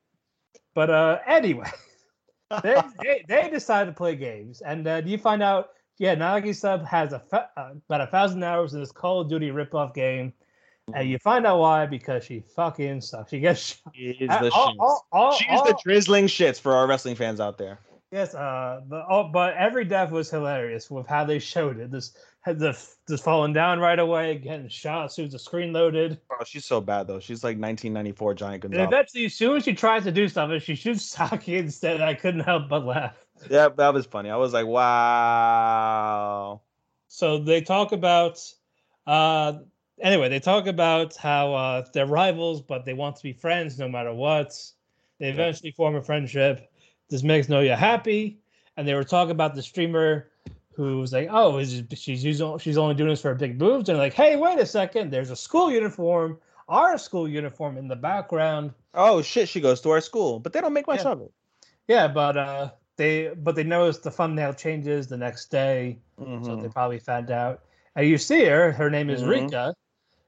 But 0.73 0.89
uh, 0.89 1.19
anyway, 1.27 1.69
they, 2.63 2.81
they 3.03 3.25
they 3.27 3.49
decide 3.49 3.85
to 3.85 3.91
play 3.91 4.15
games, 4.15 4.61
and 4.61 4.85
then 4.85 5.07
you 5.07 5.17
find 5.17 5.41
out 5.43 5.69
yeah 5.99 6.15
Nagisa 6.15 6.83
has 6.85 7.13
a 7.13 7.19
fa- 7.19 7.49
uh, 7.57 7.71
about 7.89 8.01
a 8.01 8.07
thousand 8.07 8.43
hours 8.43 8.73
in 8.73 8.79
this 8.79 8.91
Call 8.91 9.21
of 9.21 9.29
Duty 9.29 9.49
ripoff 9.49 9.93
game. 9.93 10.33
And 10.93 11.09
you 11.09 11.19
find 11.19 11.45
out 11.45 11.59
why 11.59 11.85
because 11.85 12.23
she 12.23 12.43
fucking 12.55 13.01
sucks. 13.01 13.29
She 13.31 13.39
gets 13.41 13.59
shot. 13.59 13.93
She 13.93 14.03
is 14.11 14.29
Uh, 14.29 14.41
the 14.43 14.51
all- 14.51 14.73
shits. 14.73 14.75
all- 14.79 15.05
all- 15.11 15.33
She's 15.33 15.61
the 15.63 15.77
drizzling 15.83 16.27
shits 16.27 16.59
for 16.61 16.73
our 16.75 16.87
wrestling 16.87 17.15
fans 17.15 17.39
out 17.41 17.57
there. 17.57 17.79
Yes, 18.11 18.33
uh, 18.33 18.79
but 18.87 19.05
oh, 19.09 19.23
but 19.25 19.53
every 19.55 19.83
death 19.83 20.11
was 20.11 20.29
hilarious 20.29 20.89
with 20.89 21.05
how 21.07 21.25
they 21.25 21.39
showed 21.39 21.77
it. 21.79 21.91
This 21.91 22.15
had 22.47 22.59
the 22.59 22.77
just 23.09 23.23
falling 23.25 23.51
down 23.51 23.79
right 23.79 23.99
away, 23.99 24.37
getting 24.37 24.69
shot 24.69 25.05
as 25.05 25.13
soon 25.15 25.25
as 25.25 25.33
the 25.33 25.39
screen 25.39 25.73
loaded. 25.73 26.17
Oh, 26.31 26.43
she's 26.45 26.63
so 26.63 26.79
bad 26.79 27.05
though. 27.05 27.19
She's 27.19 27.43
like 27.43 27.57
1994 27.57 28.33
Giant 28.35 28.63
And 28.63 28.73
Gonzalez. 28.73 28.87
eventually, 28.87 29.25
as 29.25 29.33
soon 29.33 29.57
as 29.57 29.65
she 29.65 29.73
tries 29.73 30.03
to 30.05 30.11
do 30.13 30.29
something, 30.29 30.57
she 30.59 30.73
shoots 30.75 31.03
Saki 31.03 31.57
instead. 31.57 31.99
I 31.99 32.13
couldn't 32.13 32.39
help 32.41 32.69
but 32.69 32.85
laugh. 32.85 33.17
Yeah, 33.49 33.67
that 33.75 33.93
was 33.93 34.05
funny. 34.05 34.29
I 34.29 34.37
was 34.37 34.53
like, 34.53 34.65
wow. 35.67 36.61
So 37.09 37.37
they 37.37 37.61
talk 37.61 37.91
about, 37.91 38.39
uh, 39.05 39.59
anyway, 40.01 40.29
they 40.29 40.39
talk 40.39 40.67
about 40.67 41.15
how 41.17 41.53
uh, 41.53 41.85
they're 41.93 42.05
rivals, 42.07 42.61
but 42.61 42.85
they 42.85 42.93
want 42.93 43.17
to 43.17 43.23
be 43.23 43.33
friends 43.33 43.77
no 43.77 43.89
matter 43.89 44.13
what. 44.13 44.53
They 45.19 45.29
eventually 45.29 45.71
form 45.71 45.95
a 45.95 46.01
friendship. 46.01 46.71
This 47.09 47.23
makes 47.23 47.47
Noya 47.47 47.75
happy, 47.77 48.39
and 48.77 48.87
they 48.87 48.93
were 48.93 49.03
talking 49.03 49.31
about 49.31 49.53
the 49.55 49.63
streamer 49.63 50.29
who 50.77 50.99
was 50.99 51.11
like, 51.11 51.27
"Oh, 51.31 51.57
is 51.57 51.83
she's 51.95 52.23
using, 52.23 52.57
she's 52.59 52.77
only 52.77 52.95
doing 52.95 53.09
this 53.09 53.21
for 53.21 53.33
big 53.35 53.57
boobs," 53.57 53.89
and 53.89 53.97
like, 53.97 54.13
"Hey, 54.13 54.35
wait 54.37 54.59
a 54.59 54.65
second, 54.65 55.11
there's 55.11 55.31
a 55.31 55.35
school 55.35 55.71
uniform, 55.71 56.37
our 56.69 56.97
school 56.99 57.27
uniform 57.27 57.77
in 57.77 57.87
the 57.87 57.95
background." 57.95 58.73
Oh 58.93 59.21
shit, 59.21 59.49
she 59.49 59.59
goes 59.59 59.81
to 59.81 59.89
our 59.89 60.01
school, 60.01 60.39
but 60.39 60.53
they 60.53 60.61
don't 60.61 60.73
make 60.73 60.87
much 60.87 61.03
Yeah. 61.03 61.11
of 61.11 61.21
it. 61.21 61.31
Yeah, 61.87 62.07
but 62.07 62.37
uh, 62.37 62.69
they 62.95 63.29
but 63.29 63.55
they 63.55 63.63
noticed 63.63 64.03
the 64.03 64.11
thumbnail 64.11 64.53
changes 64.53 65.07
the 65.07 65.17
next 65.17 65.49
day. 65.51 65.99
so 66.19 66.23
Mhm. 66.25 66.61
they 66.63 66.69
probably 66.69 66.99
found 66.99 67.29
out. 67.31 67.63
And 67.95 68.07
you 68.07 68.17
see 68.19 68.45
her, 68.45 68.71
her 68.71 68.89
name 68.89 69.09
is 69.09 69.23
Mhm. 69.23 69.29
Rika. 69.29 69.73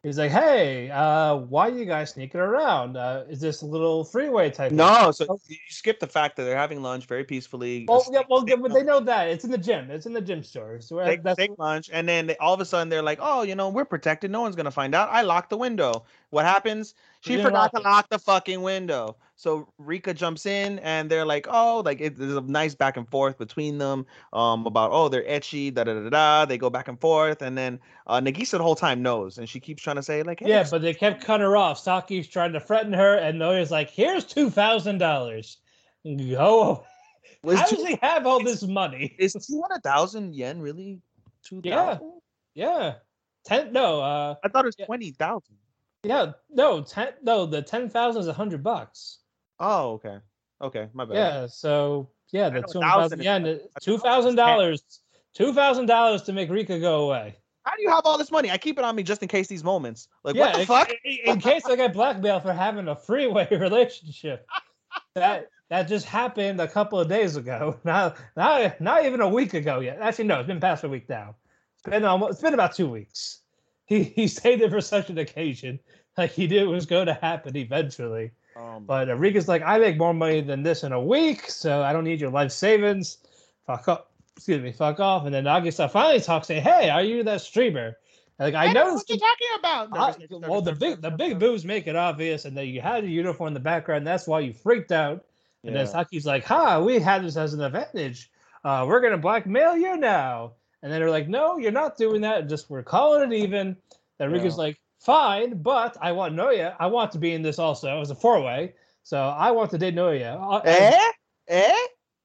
He's 0.02 0.18
like, 0.18 0.32
hey, 0.32 0.90
uh, 0.92 1.36
why 1.36 1.68
are 1.68 1.78
you 1.78 1.84
guys 1.84 2.12
sneaking 2.12 2.40
around? 2.40 2.96
Uh, 2.96 3.26
is 3.30 3.42
this 3.42 3.64
a 3.64 3.66
little 3.66 4.06
freeway 4.06 4.50
type? 4.50 4.72
No, 4.72 5.12
so 5.12 5.38
you 5.50 5.58
skip 5.68 6.00
the 6.00 6.08
fact 6.08 6.38
that 6.38 6.46
they're 6.46 6.56
having 6.56 6.82
lunch 6.82 7.06
very 7.06 7.26
peacefully. 7.26 7.84
Well, 7.86 8.06
yeah, 8.10 8.22
well, 8.30 8.46
yeah, 8.48 8.56
but 8.56 8.74
they 8.74 8.84
know 8.84 9.02
that 9.02 9.28
it's 9.28 9.44
in 9.44 9.52
the 9.52 9.58
gym. 9.58 9.92
It's 9.92 10.06
in 10.06 10.14
the 10.14 10.22
gym 10.22 10.42
store. 10.42 10.80
So 10.80 11.00
uh, 11.00 11.06
Take, 11.06 11.24
take 11.36 11.52
lunch, 11.58 11.90
and 11.92 12.08
then 12.08 12.28
they, 12.28 12.38
all 12.38 12.54
of 12.54 12.62
a 12.62 12.66
sudden 12.66 12.88
they're 12.88 13.02
like, 13.02 13.20
"Oh, 13.22 13.42
you 13.42 13.56
know, 13.56 13.68
we're 13.68 13.84
protected. 13.84 14.32
No 14.32 14.40
one's 14.40 14.56
gonna 14.56 14.72
find 14.72 14.96
out. 14.96 15.10
I 15.12 15.24
locked 15.24 15.50
the 15.50 15.58
window. 15.58 16.06
What 16.32 16.46
happens? 16.46 16.94
She 17.22 17.32
didn't 17.32 17.46
forgot 17.48 17.72
to 17.74 17.80
it. 17.80 17.84
lock 17.84 18.08
the 18.10 18.20
fucking 18.20 18.62
window. 18.62 19.18
So 19.36 19.68
Rika 19.80 20.14
jumps 20.14 20.46
in, 20.46 20.78
and 20.80 21.10
they're 21.10 21.26
like, 21.26 21.48
"Oh, 21.50 21.82
like 21.84 22.00
it, 22.02 22.18
there's 22.18 22.36
a 22.36 22.42
nice 22.42 22.76
back 22.76 22.98
and 22.98 23.10
forth 23.10 23.38
between 23.38 23.78
them, 23.80 24.06
um, 24.34 24.66
about 24.68 24.92
oh 24.92 25.10
they're 25.10 25.24
ecchi, 25.24 25.74
da 25.74 25.84
da 25.86 25.94
da 25.96 26.10
da. 26.10 26.46
They 26.46 26.58
go 26.58 26.70
back 26.70 26.88
and 26.88 27.00
forth, 27.02 27.42
and 27.42 27.58
then 27.58 27.80
uh, 28.06 28.20
Nagisa 28.22 28.52
the 28.52 28.64
whole 28.64 28.76
time 28.76 29.02
knows, 29.02 29.38
and 29.40 29.50
she 29.50 29.60
keeps 29.60 29.82
trying 29.82 29.96
to 29.96 30.04
say 30.04 30.22
like, 30.24 30.42
hey, 30.42 30.50
yeah, 30.50 30.68
but 30.70 30.82
they 30.82 30.94
kept 30.94 31.24
cutting 31.24 31.46
her 31.46 31.58
off. 31.58 31.80
Saki's 31.80 32.28
trying 32.28 32.54
to 32.54 32.60
threaten 32.60 32.94
her, 32.94 33.16
and 33.16 33.40
Noya's 33.40 33.72
like, 33.72 33.90
"Here's 33.90 34.24
two 34.26 34.50
thousand 34.50 35.00
dollars. 35.00 35.58
Go. 36.06 36.86
was 37.44 37.58
How 37.60 37.66
two- 37.66 37.78
does 37.78 37.86
he 37.88 37.98
have 38.02 38.28
all 38.28 38.44
this 38.44 38.64
money? 38.64 39.16
is 39.18 39.34
two 39.48 39.62
hundred 39.62 39.82
thousand 39.84 40.36
yen 40.36 40.62
really 40.62 41.00
two 41.44 41.62
Yeah. 41.64 41.98
Yeah, 42.54 42.96
ten. 43.46 43.72
No, 43.74 44.02
uh, 44.02 44.36
I 44.44 44.48
thought 44.50 44.66
it 44.66 44.68
was 44.68 44.76
Yeah. 44.78 44.86
twenty 44.86 45.12
thousand. 45.12 45.56
Yeah, 46.04 46.32
no, 46.50 46.82
ten. 46.82 47.10
No, 47.22 47.46
the 47.46 47.62
ten 47.62 47.90
thousand 47.90 48.22
is 48.22 48.28
a 48.28 48.34
hundred 48.34 48.64
bucks. 48.64 49.20
Oh, 49.60 49.94
okay, 49.94 50.18
okay, 50.62 50.88
my 50.94 51.06
bad. 51.06 51.16
Yeah, 51.16 51.48
so 51.48 52.10
yeah, 52.32 52.50
the 52.50 52.62
two 52.62 52.80
thousand, 52.80 52.80
two 52.80 52.80
1,000 52.80 53.20
thousand 53.20 53.20
is- 53.20 53.26
yen, 53.26 53.46
I 53.46 53.58
thought 53.58 53.82
two 53.82 53.98
thousand 53.98 54.36
dollars, 54.36 54.84
two 55.34 55.54
thousand 55.54 55.86
dollars 55.88 56.22
to 56.24 56.34
make 56.34 56.50
Rika 56.50 56.80
go 56.80 57.08
away. 57.08 57.36
How 57.64 57.76
do 57.76 57.82
you 57.82 57.90
have 57.90 58.02
all 58.06 58.18
this 58.18 58.32
money? 58.32 58.50
I 58.50 58.58
keep 58.58 58.80
it 58.80 58.86
on 58.86 58.96
me 58.96 59.04
just 59.04 59.22
in 59.22 59.28
case 59.28 59.48
these 59.48 59.64
moments. 59.64 60.08
Like, 60.24 60.36
yeah, 60.36 60.46
what 60.46 60.54
the 60.54 60.62
in- 60.62 60.68
fuck? 60.68 60.92
In, 61.26 61.40
case 61.40 61.66
I 61.66 61.76
get 61.76 61.94
blackmailed 61.94 62.44
for 62.44 62.54
having 62.54 62.88
a 62.88 62.96
freeway 62.96 63.48
relationship, 63.52 64.48
that 65.16 65.50
that 65.70 65.88
just 65.88 66.06
happened 66.06 66.62
a 66.62 66.68
couple 66.68 67.00
of 67.00 67.10
days 67.10 67.36
ago. 67.36 67.78
Not 67.84 68.18
not 68.38 68.80
not 68.80 69.06
even 69.06 69.20
a 69.22 69.28
week 69.30 69.54
ago 69.54 69.82
yet. 69.82 70.00
Actually, 70.00 70.26
no, 70.26 70.40
it's 70.40 70.48
been 70.48 70.60
past 70.62 70.84
a 70.86 70.90
week 70.90 71.10
now. 71.10 71.36
It's 71.76 71.90
been 71.90 72.06
almost. 72.06 72.32
It's 72.34 72.42
been 72.42 72.54
about 72.54 72.74
two 72.74 72.90
weeks. 72.90 73.42
He 73.90 74.04
he 74.04 74.28
saved 74.28 74.62
it 74.62 74.70
for 74.70 74.82
such 74.82 75.10
an 75.10 75.18
occasion. 75.18 75.80
Like 76.18 76.32
he 76.32 76.48
knew 76.48 76.64
it 76.64 76.68
was 76.74 76.86
going 76.86 77.08
to 77.08 77.14
happen 77.16 77.56
eventually. 77.58 78.32
Um, 78.56 78.86
But 78.86 79.10
Enrique's 79.10 79.48
like, 79.48 79.64
I 79.66 79.78
make 79.80 79.98
more 79.98 80.14
money 80.14 80.42
than 80.42 80.64
this 80.64 80.84
in 80.84 80.92
a 80.92 81.02
week, 81.02 81.50
so 81.50 81.82
I 81.82 81.92
don't 81.94 82.04
need 82.04 82.20
your 82.22 82.30
life 82.30 82.52
savings. 82.52 83.18
Fuck 83.66 83.88
off. 83.88 84.02
Excuse 84.36 84.62
me, 84.62 84.72
fuck 84.72 85.00
off. 85.00 85.26
And 85.26 85.34
then 85.34 85.44
Nagisa 85.46 85.90
finally 85.92 86.22
talks, 86.22 86.48
say, 86.48 86.60
Hey, 86.60 86.90
are 86.90 87.04
you 87.04 87.24
that 87.24 87.42
streamer? 87.42 87.98
And, 88.38 88.54
like 88.54 88.56
I 88.56 88.72
know 88.74 88.94
what 88.94 89.10
you're 89.10 89.18
talking 89.18 89.48
about. 89.60 89.90
I- 89.92 89.98
Never 90.00 90.14
snitch, 90.14 90.32
never 90.32 90.52
well, 90.52 90.62
the 90.62 90.74
big 90.76 91.02
the 91.02 91.12
big 91.12 91.40
boobs 91.40 91.66
make 91.66 91.88
it 91.88 91.96
obvious, 91.96 92.46
and 92.46 92.56
then 92.56 92.68
you 92.68 92.82
had 92.82 93.04
your 93.04 93.12
uniform 93.12 93.48
in 93.50 93.54
the 93.54 93.60
background. 93.60 94.06
That's 94.08 94.28
why 94.28 94.42
you 94.42 94.54
freaked 94.54 94.92
out. 94.92 95.26
And 95.64 95.76
then 95.76 95.86
Saki's 95.92 96.26
like, 96.26 96.46
"Ha, 96.46 96.80
we 96.80 97.00
had 97.00 97.24
this 97.24 97.36
as 97.38 97.54
an 97.54 97.62
advantage. 97.62 98.30
Uh, 98.64 98.86
we're 98.88 99.02
gonna 99.02 99.18
blackmail 99.18 99.76
you 99.78 99.98
now." 99.98 100.54
And 100.82 100.92
then 100.92 101.00
they're 101.02 101.10
like, 101.10 101.28
"No, 101.28 101.58
you're 101.58 101.72
not 101.72 101.98
doing 101.98 102.22
that. 102.22 102.48
Just 102.48 102.70
we're 102.70 102.84
calling 102.84 103.32
it 103.32 103.36
even." 103.36 103.76
Then 104.18 104.32
Rika's 104.32 104.56
Yeah. 104.56 104.64
like, 104.64 104.80
"Fine, 105.02 105.62
but 105.62 105.98
I 106.02 106.12
want 106.14 106.36
Noya. 106.36 106.76
I 106.80 106.88
want 106.88 107.12
to 107.14 107.18
be 107.20 107.34
in 107.34 107.42
this 107.42 107.60
also 107.60 108.00
as 108.02 108.12
a 108.12 108.16
four 108.16 108.42
way. 108.42 108.74
So 109.04 109.18
I 109.20 109.52
want 109.52 109.72
to 109.72 109.78
date 109.78 109.96
Noya." 109.96 110.38
Uh, 110.40 110.62
Eh? 110.66 111.12
Eh? 111.48 111.76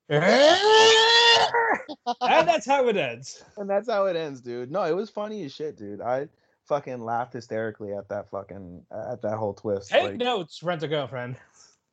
and 2.21 2.47
that's 2.49 2.67
how 2.67 2.87
it 2.89 2.97
ends. 2.97 3.43
and 3.57 3.69
that's 3.69 3.89
how 3.91 4.07
it 4.07 4.17
ends, 4.17 4.41
dude. 4.41 4.71
No, 4.71 4.83
it 4.85 4.95
was 4.95 5.11
funny 5.11 5.45
as 5.45 5.53
shit, 5.55 5.77
dude. 5.77 6.01
I 6.01 6.29
fucking 6.67 7.01
laughed 7.05 7.33
hysterically 7.35 7.93
at 7.95 8.09
that 8.09 8.31
fucking 8.31 8.83
at 8.93 9.23
that 9.23 9.37
whole 9.39 9.55
twist. 9.55 9.91
Take 9.91 10.03
Like, 10.03 10.17
notes, 10.17 10.63
rent 10.63 10.83
a 10.83 10.89
girlfriend. 10.89 11.37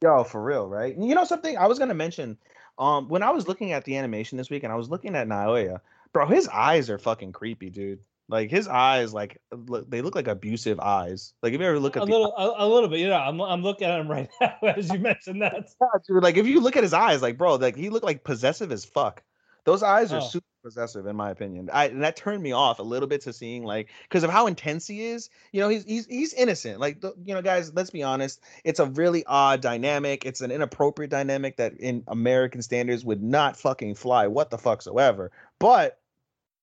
yo, 0.02 0.24
for 0.24 0.44
real, 0.44 0.68
right? 0.68 0.96
You 0.98 1.16
know 1.16 1.26
something? 1.26 1.58
I 1.58 1.68
was 1.68 1.80
gonna 1.80 1.94
mention, 1.94 2.38
um, 2.78 3.08
when 3.10 3.24
I 3.24 3.30
was 3.32 3.48
looking 3.48 3.72
at 3.74 3.86
the 3.86 3.98
animation 3.98 4.38
this 4.38 4.50
week 4.50 4.64
and 4.64 4.72
I 4.72 4.76
was 4.76 4.90
looking 4.90 5.16
at 5.16 5.28
Naoya, 5.28 5.80
bro, 6.14 6.28
his 6.28 6.48
eyes 6.48 6.90
are 6.90 6.98
fucking 6.98 7.32
creepy, 7.32 7.70
dude. 7.70 8.00
Like 8.30 8.50
his 8.50 8.68
eyes, 8.68 9.14
like 9.14 9.42
look, 9.52 9.90
they 9.90 10.02
look 10.02 10.16
like 10.16 10.28
abusive 10.28 10.80
eyes. 10.80 11.34
Like 11.44 11.54
if 11.54 11.60
you 11.60 11.66
ever 11.68 11.80
look 11.80 11.98
at 11.98 12.04
A 12.04 12.06
the 12.06 12.12
little, 12.14 12.34
a, 12.38 12.66
a 12.66 12.68
little 12.68 12.88
bit. 12.88 13.00
You 13.00 13.10
know, 13.10 13.18
I'm, 13.18 13.42
I'm 13.42 13.62
looking 13.62 13.88
at 13.88 14.00
him 14.00 14.08
right 14.10 14.30
now 14.42 14.56
as 14.62 14.90
you 14.90 15.00
mentioned 15.00 15.42
that. 15.42 15.68
Yeah, 15.82 15.88
dude, 16.08 16.24
like 16.24 16.38
if 16.38 16.48
you 16.48 16.62
look 16.62 16.78
at 16.78 16.84
his 16.84 16.94
eyes, 16.94 17.22
like 17.22 17.38
bro, 17.38 17.56
like 17.56 17.76
he 17.76 17.90
looked 17.90 18.06
like 18.06 18.24
possessive 18.24 18.72
as 18.72 18.86
fuck. 18.86 19.22
Those 19.66 19.84
eyes 19.84 20.12
are 20.12 20.22
Oh. 20.22 20.28
super 20.28 20.46
possessive, 20.64 21.06
in 21.06 21.16
my 21.16 21.30
opinion. 21.30 21.70
I 21.74 21.86
and 21.88 22.02
that 22.04 22.16
turned 22.16 22.42
me 22.42 22.52
off 22.52 22.80
a 22.80 22.84
little 22.84 23.08
bit 23.08 23.22
to 23.22 23.34
seeing 23.34 23.64
like 23.64 23.90
because 24.04 24.24
of 24.24 24.32
how 24.32 24.48
intense 24.48 24.88
he 24.88 25.06
is. 25.08 25.30
You 25.52 25.60
know, 25.60 25.70
he's 25.70 25.84
he's 25.84 26.06
he's 26.08 26.34
innocent. 26.34 26.80
Like 26.80 27.04
you 27.04 27.34
know, 27.36 27.42
guys, 27.44 27.72
let's 27.74 27.90
be 27.92 28.02
honest. 28.02 28.42
It's 28.64 28.80
a 28.80 28.86
really 28.88 29.24
odd 29.26 29.62
dynamic. 29.62 30.26
It's 30.26 30.42
an 30.42 30.52
inappropriate 30.52 31.12
dynamic 31.12 31.58
that 31.58 31.74
in 31.80 32.04
American 32.08 32.62
standards 32.64 33.04
would 33.06 33.22
not 33.22 33.56
fucking 33.58 33.96
fly. 33.96 34.26
What 34.28 34.50
the 34.50 34.58
fuck 34.58 34.82
soever. 34.82 35.32
But 35.60 36.00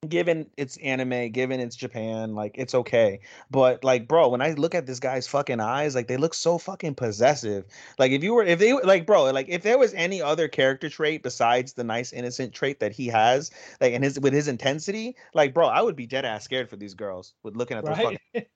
given 0.07 0.49
it's 0.57 0.77
anime, 0.79 1.31
given 1.31 1.59
it's 1.59 1.75
Japan, 1.75 2.35
like 2.35 2.53
it's 2.57 2.75
okay. 2.75 3.21
But 3.51 3.83
like, 3.83 4.07
bro, 4.07 4.29
when 4.29 4.41
I 4.41 4.53
look 4.53 4.75
at 4.75 4.87
this 4.87 5.01
guy's 5.01 5.27
fucking 5.27 5.61
eyes, 5.61 5.95
like 5.95 6.07
they 6.07 6.17
look 6.17 6.35
so 6.35 6.59
fucking 6.59 6.95
possessive. 6.95 7.65
Like 7.99 8.13
if 8.13 8.23
you 8.23 8.35
were, 8.35 8.45
if 8.45 8.59
they 8.59 8.73
like, 8.75 9.07
bro, 9.07 9.25
like 9.33 9.49
if 9.49 9.63
there 9.63 9.79
was 9.79 9.93
any 9.95 10.23
other 10.23 10.47
character 10.47 10.89
trait 10.89 11.23
besides 11.23 11.73
the 11.73 11.85
nice 11.85 12.13
innocent 12.13 12.53
trait 12.53 12.79
that 12.81 12.93
he 12.93 13.09
has, 13.09 13.51
like 13.81 13.93
and 13.93 14.05
his 14.05 14.21
with 14.21 14.33
his 14.33 14.47
intensity, 14.47 15.17
like, 15.35 15.53
bro, 15.53 15.67
I 15.67 15.83
would 15.83 15.97
be 15.97 16.07
dead 16.07 16.25
ass 16.25 16.45
scared 16.45 16.71
for 16.71 16.77
these 16.77 16.95
girls 16.95 17.35
with 17.43 17.57
looking 17.57 17.77
at 17.77 17.85
those 17.85 17.97
fucking. 17.97 18.19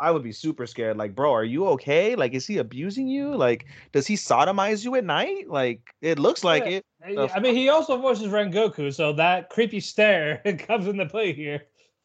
I 0.00 0.10
would 0.10 0.22
be 0.22 0.32
super 0.32 0.66
scared. 0.66 0.96
Like, 0.96 1.14
bro, 1.14 1.32
are 1.32 1.44
you 1.44 1.66
okay? 1.68 2.16
Like, 2.16 2.32
is 2.32 2.46
he 2.46 2.58
abusing 2.58 3.06
you? 3.06 3.36
Like, 3.36 3.66
does 3.92 4.06
he 4.06 4.14
sodomize 4.16 4.84
you 4.84 4.94
at 4.96 5.04
night? 5.04 5.48
Like, 5.48 5.94
it 6.00 6.18
looks 6.18 6.42
like 6.42 6.64
Yeah. 6.66 6.80
it. 7.06 7.30
I 7.32 7.40
mean, 7.40 7.54
he 7.54 7.68
also 7.68 7.96
voices 7.98 8.28
Rengoku, 8.28 8.92
so 8.94 9.12
that 9.14 9.48
creepy 9.50 9.80
stare 9.80 10.42
comes 10.58 10.86
into 10.86 11.06
play 11.06 11.32
here. 11.32 11.62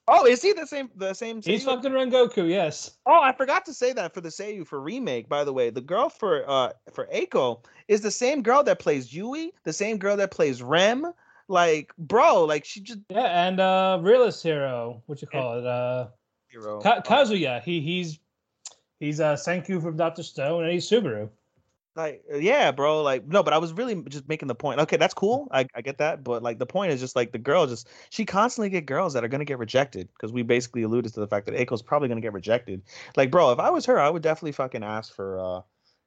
Oh, 0.07 0.25
is 0.25 0.41
he 0.41 0.53
the 0.53 0.67
same? 0.67 0.89
The 0.95 1.13
same. 1.13 1.41
He's 1.41 1.63
seiyu? 1.63 1.65
fucking 1.65 1.91
Rengoku, 1.91 2.47
yes. 2.47 2.91
Oh, 3.07 3.19
I 3.21 3.31
forgot 3.31 3.65
to 3.65 3.73
say 3.73 3.91
that 3.93 4.13
for 4.13 4.21
the 4.21 4.29
Seiyu 4.29 4.65
for 4.65 4.79
remake. 4.79 5.27
By 5.27 5.43
the 5.43 5.51
way, 5.51 5.69
the 5.71 5.81
girl 5.81 6.09
for 6.09 6.47
uh 6.49 6.73
for 6.93 7.07
Eiko 7.13 7.65
is 7.87 8.01
the 8.01 8.11
same 8.11 8.43
girl 8.43 8.63
that 8.63 8.79
plays 8.79 9.13
Yui, 9.13 9.51
the 9.63 9.73
same 9.73 9.97
girl 9.97 10.15
that 10.17 10.31
plays 10.31 10.61
Rem. 10.61 11.11
Like, 11.47 11.91
bro, 11.97 12.45
like 12.45 12.65
she 12.65 12.81
just 12.81 12.99
Yeah, 13.09 13.47
and 13.47 13.59
uh 13.59 13.99
realist 14.01 14.43
hero, 14.43 15.01
what 15.07 15.21
you 15.21 15.27
call 15.27 15.57
it? 15.59 15.65
Uh 15.65 16.07
hero. 16.55 16.81
Ka- 16.81 17.01
Kazuya. 17.01 17.61
He 17.63 17.81
he's 17.81 18.19
he's 18.99 19.19
uh 19.19 19.35
Senku 19.35 19.81
from 19.81 19.97
Doctor 19.97 20.23
Stone 20.23 20.63
and 20.63 20.73
he's 20.73 20.89
Subaru. 20.89 21.29
like, 21.95 22.23
yeah, 22.33 22.71
bro. 22.71 23.01
Like, 23.01 23.27
no, 23.27 23.43
but 23.43 23.53
I 23.53 23.57
was 23.57 23.73
really 23.73 24.01
just 24.09 24.27
making 24.27 24.47
the 24.47 24.55
point. 24.55 24.79
Okay, 24.81 24.97
that's 24.97 25.13
cool. 25.13 25.47
I, 25.51 25.67
I 25.75 25.81
get 25.81 25.97
that, 25.99 26.23
but 26.23 26.43
like 26.43 26.59
the 26.59 26.65
point 26.65 26.91
is 26.91 26.99
just 26.99 27.15
like 27.15 27.31
the 27.31 27.37
girl 27.37 27.67
just 27.67 27.87
she 28.09 28.25
constantly 28.25 28.69
get 28.69 28.85
girls 28.85 29.13
that 29.13 29.23
are 29.23 29.27
gonna 29.27 29.45
get 29.45 29.59
rejected 29.59 30.09
because 30.13 30.31
we 30.31 30.43
basically 30.43 30.83
alluded 30.83 31.13
to 31.13 31.19
the 31.19 31.27
fact 31.27 31.45
that 31.45 31.55
Eiko's 31.55 31.81
probably 31.81 32.07
gonna 32.07 32.21
get 32.21 32.33
rejected. 32.33 32.81
Like, 33.15 33.31
bro, 33.31 33.51
if 33.51 33.59
I 33.59 33.69
was 33.69 33.85
her, 33.85 33.99
I 33.99 34.09
would 34.09 34.21
definitely 34.21 34.53
fucking 34.53 34.83
ask 34.83 35.13
for 35.13 35.39
uh 35.39 35.61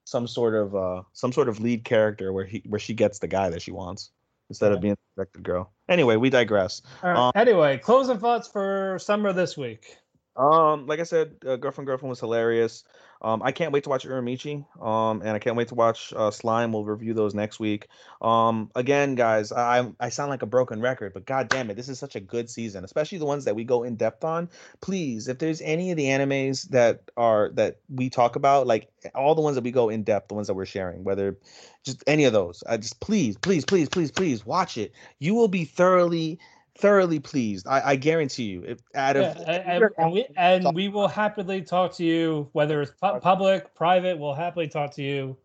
some 0.05 0.27
sort 0.27 0.55
of 0.55 0.75
uh 0.75 1.03
some 1.13 1.33
sort 1.33 1.49
of 1.49 1.61
lead 1.61 1.85
character 1.85 2.33
where 2.33 2.47
he 2.47 2.63
where 2.67 2.81
she 2.81 2.95
gets 2.95 3.19
the 3.19 3.29
guy 3.29 3.51
that 3.51 3.61
she 3.63 3.73
wants 3.73 4.11
instead 4.49 4.73
of 4.73 4.81
being 4.81 4.95
the 4.95 5.23
rejected 5.23 5.43
girl. 5.43 5.73
Anyway, 5.91 6.17
we 6.17 6.31
digress. 6.31 6.81
Right. 7.03 7.15
Um, 7.15 7.33
anyway, 7.35 7.77
closing 7.77 8.19
thoughts 8.19 8.49
for 8.49 8.99
summer 8.99 9.33
this 9.35 9.59
week. 9.59 9.99
Um, 10.39 10.87
like 10.87 11.01
I 11.01 11.03
said, 11.03 11.35
uh, 11.45 11.57
girlfriend 11.57 11.87
girlfriend 11.87 12.11
was 12.11 12.21
hilarious. 12.21 12.85
Um, 13.21 13.43
I 13.43 13.51
can't 13.51 13.73
wait 13.73 13.83
to 13.83 13.91
watch 13.91 14.07
Uramichi. 14.07 14.65
Um, 14.81 15.21
and 15.23 15.31
I 15.31 15.41
can't 15.41 15.57
wait 15.57 15.67
to 15.69 15.75
watch 15.75 16.13
uh, 16.17 16.31
Slime. 16.31 16.73
We'll 16.73 16.85
review 16.85 17.13
those 17.13 17.35
next 17.35 17.59
week. 17.59 17.89
Um, 18.23 18.71
again, 18.77 19.17
guys, 19.17 19.51
I 19.51 19.91
I 19.99 20.11
sound 20.11 20.31
like 20.31 20.43
a 20.43 20.47
broken 20.47 20.81
record, 20.81 21.13
but 21.13 21.27
god 21.27 21.49
damn 21.49 21.69
it, 21.71 21.75
this 21.75 21.89
is 21.89 21.99
such 21.99 22.15
a 22.15 22.21
good 22.21 22.49
season, 22.49 22.85
especially 22.85 23.19
the 23.19 23.27
ones 23.27 23.45
that 23.47 23.57
we 23.57 23.65
go 23.65 23.83
in 23.83 23.97
depth 23.97 24.23
on. 24.23 24.49
Please, 24.81 25.27
if 25.27 25.41
there's 25.41 25.61
any 25.63 25.91
of 25.91 25.97
the 25.97 26.05
animes 26.05 26.69
that 26.71 27.11
are 27.17 27.51
that 27.55 27.79
we 27.93 28.09
talk 28.09 28.37
about, 28.37 28.69
like 28.69 28.89
all 29.17 29.35
the 29.35 29.43
ones 29.43 29.57
that 29.57 29.65
we 29.65 29.73
go 29.73 29.89
in 29.89 30.05
depth, 30.05 30.29
the 30.29 30.35
ones 30.35 30.47
that 30.47 30.55
we're 30.55 30.65
sharing, 30.67 31.03
whether 31.03 31.37
just 31.83 32.05
any 32.07 32.25
of 32.25 32.33
those, 32.33 32.63
I 32.69 32.77
just 32.77 33.01
please, 33.01 33.37
please, 33.37 33.65
please, 33.65 33.89
please, 33.89 34.13
please 34.13 34.47
watch 34.47 34.79
it. 34.79 34.93
You 35.19 35.35
will 35.35 35.49
be 35.49 35.65
thoroughly 35.65 36.39
thoroughly 36.79 37.19
pleased. 37.19 37.67
I, 37.67 37.91
I 37.91 37.97
guarantee 37.97 38.45
you. 38.45 38.65
If 38.65 38.79
out 38.95 39.17
of 39.17 39.23
Yeah, 39.23 39.43
and, 39.51 39.91
and- 39.99 40.13
we 40.13 40.27
and 40.37 40.75
we 40.75 40.89
will 40.89 41.09
happily 41.09 41.63
talk 41.63 41.93
to 41.95 42.05
you, 42.05 42.49
whether 42.53 42.81
it's 42.81 42.93
pu- 42.93 43.21
public, 43.21 43.75
private. 43.75 44.19
We'll 44.19 44.35
happily 44.35 44.69
talk 44.69 44.93
to 44.93 45.03
you 45.03 45.37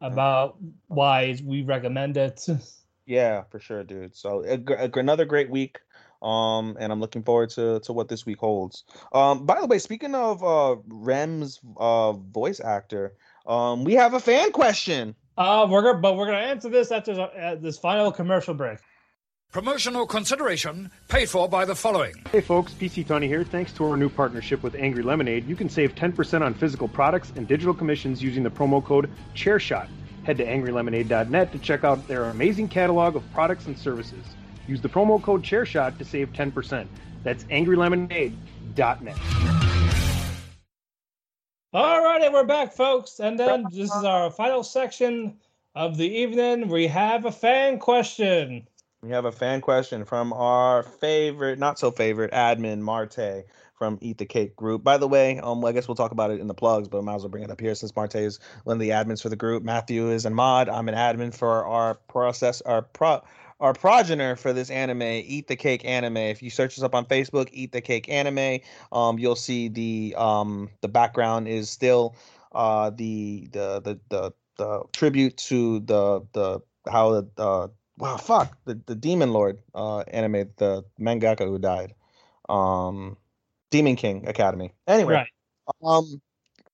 about 0.00 0.56
why 0.88 1.38
we 1.44 1.62
recommend 1.62 2.16
it. 2.16 2.46
yeah, 3.06 3.42
for 3.50 3.60
sure, 3.60 3.84
dude. 3.84 4.16
So 4.16 4.44
a, 4.44 4.58
a 4.84 4.90
another 4.98 5.24
great 5.24 5.50
week. 5.50 5.80
Um, 6.22 6.76
and 6.78 6.92
I'm 6.92 7.00
looking 7.00 7.22
forward 7.22 7.48
to 7.50 7.80
to 7.80 7.92
what 7.94 8.08
this 8.08 8.26
week 8.26 8.38
holds. 8.38 8.84
Um, 9.14 9.46
by 9.46 9.58
the 9.58 9.66
way, 9.66 9.78
speaking 9.78 10.14
of 10.14 10.44
uh 10.44 10.76
Rem's 10.86 11.60
uh 11.78 12.12
voice 12.12 12.60
actor, 12.60 13.14
um, 13.46 13.84
we 13.84 13.94
have 13.94 14.12
a 14.12 14.20
fan 14.20 14.52
question. 14.52 15.14
Uh, 15.38 15.66
we're 15.70 15.80
gonna, 15.82 15.98
but 15.98 16.16
we're 16.16 16.26
gonna 16.26 16.38
answer 16.38 16.68
this 16.68 16.92
after 16.92 17.18
uh, 17.18 17.54
this 17.54 17.78
final 17.78 18.12
commercial 18.12 18.52
break. 18.52 18.78
Promotional 19.52 20.06
consideration 20.06 20.92
paid 21.08 21.28
for 21.28 21.48
by 21.48 21.64
the 21.64 21.74
following. 21.74 22.14
Hey 22.30 22.40
folks, 22.40 22.72
PC 22.72 23.04
Tony 23.04 23.26
here. 23.26 23.42
Thanks 23.42 23.72
to 23.72 23.84
our 23.84 23.96
new 23.96 24.08
partnership 24.08 24.62
with 24.62 24.76
Angry 24.76 25.02
Lemonade, 25.02 25.44
you 25.48 25.56
can 25.56 25.68
save 25.68 25.96
10% 25.96 26.40
on 26.42 26.54
physical 26.54 26.86
products 26.86 27.32
and 27.34 27.48
digital 27.48 27.74
commissions 27.74 28.22
using 28.22 28.44
the 28.44 28.50
promo 28.50 28.84
code 28.84 29.10
ChairShot. 29.34 29.88
Head 30.22 30.36
to 30.36 30.46
angrylemonade.net 30.46 31.50
to 31.50 31.58
check 31.58 31.82
out 31.82 32.06
their 32.06 32.26
amazing 32.26 32.68
catalog 32.68 33.16
of 33.16 33.24
products 33.32 33.66
and 33.66 33.76
services. 33.76 34.24
Use 34.68 34.80
the 34.80 34.88
promo 34.88 35.20
code 35.20 35.42
ChairShot 35.42 35.98
to 35.98 36.04
save 36.04 36.32
10%. 36.32 36.86
That's 37.24 37.42
angrylemonade.net. 37.44 39.16
All 41.72 42.04
righty, 42.04 42.28
we're 42.28 42.44
back, 42.44 42.72
folks, 42.72 43.18
and 43.18 43.36
then 43.36 43.64
this 43.72 43.92
is 43.92 44.04
our 44.04 44.30
final 44.30 44.62
section 44.62 45.38
of 45.74 45.96
the 45.96 46.08
evening. 46.08 46.68
We 46.68 46.86
have 46.86 47.24
a 47.24 47.32
fan 47.32 47.80
question. 47.80 48.68
We 49.02 49.12
have 49.12 49.24
a 49.24 49.32
fan 49.32 49.62
question 49.62 50.04
from 50.04 50.34
our 50.34 50.82
favorite, 50.82 51.58
not 51.58 51.78
so 51.78 51.90
favorite, 51.90 52.32
admin 52.32 52.80
Marte 52.80 53.46
from 53.74 53.96
Eat 54.02 54.18
the 54.18 54.26
Cake 54.26 54.54
group. 54.54 54.84
By 54.84 54.98
the 54.98 55.08
way, 55.08 55.38
um, 55.38 55.64
I 55.64 55.72
guess 55.72 55.88
we'll 55.88 55.94
talk 55.94 56.10
about 56.10 56.30
it 56.30 56.38
in 56.38 56.48
the 56.48 56.54
plugs, 56.54 56.86
but 56.86 56.98
I 56.98 57.00
might 57.00 57.14
as 57.14 57.22
well 57.22 57.30
bring 57.30 57.42
it 57.42 57.50
up 57.50 57.62
here 57.62 57.74
since 57.74 57.96
Marte 57.96 58.16
is 58.16 58.40
one 58.64 58.76
of 58.76 58.80
the 58.80 58.90
admins 58.90 59.22
for 59.22 59.30
the 59.30 59.36
group. 59.36 59.62
Matthew 59.62 60.10
is 60.10 60.26
a 60.26 60.30
mod. 60.30 60.68
I'm 60.68 60.86
an 60.86 60.94
admin 60.94 61.34
for 61.34 61.64
our 61.64 61.94
process, 61.94 62.60
our 62.60 62.82
pro, 62.82 63.22
our 63.58 63.72
progenitor 63.72 64.36
for 64.36 64.52
this 64.52 64.68
anime, 64.68 65.00
Eat 65.02 65.48
the 65.48 65.56
Cake 65.56 65.82
Anime. 65.86 66.18
If 66.18 66.42
you 66.42 66.50
search 66.50 66.76
us 66.76 66.84
up 66.84 66.94
on 66.94 67.06
Facebook, 67.06 67.48
Eat 67.52 67.72
the 67.72 67.80
Cake 67.80 68.06
Anime, 68.10 68.60
um, 68.92 69.18
you'll 69.18 69.34
see 69.34 69.68
the 69.68 70.14
um 70.18 70.68
the 70.82 70.88
background 70.88 71.48
is 71.48 71.70
still 71.70 72.16
uh 72.52 72.90
the 72.90 73.48
the 73.52 73.80
the 73.80 74.00
the, 74.10 74.32
the 74.58 74.82
tribute 74.92 75.38
to 75.38 75.80
the 75.80 76.20
the 76.32 76.60
how 76.86 77.12
the 77.12 77.28
uh, 77.38 77.68
wow 78.00 78.16
fuck 78.16 78.56
the, 78.64 78.80
the 78.86 78.94
demon 78.94 79.32
lord 79.32 79.58
uh 79.74 80.00
anime 80.00 80.50
the 80.56 80.84
mangaka 80.98 81.46
who 81.46 81.58
died 81.58 81.94
um 82.48 83.16
demon 83.70 83.96
king 83.96 84.26
academy. 84.28 84.72
Anyway 84.86 85.14
Right. 85.14 85.28
um 85.84 86.20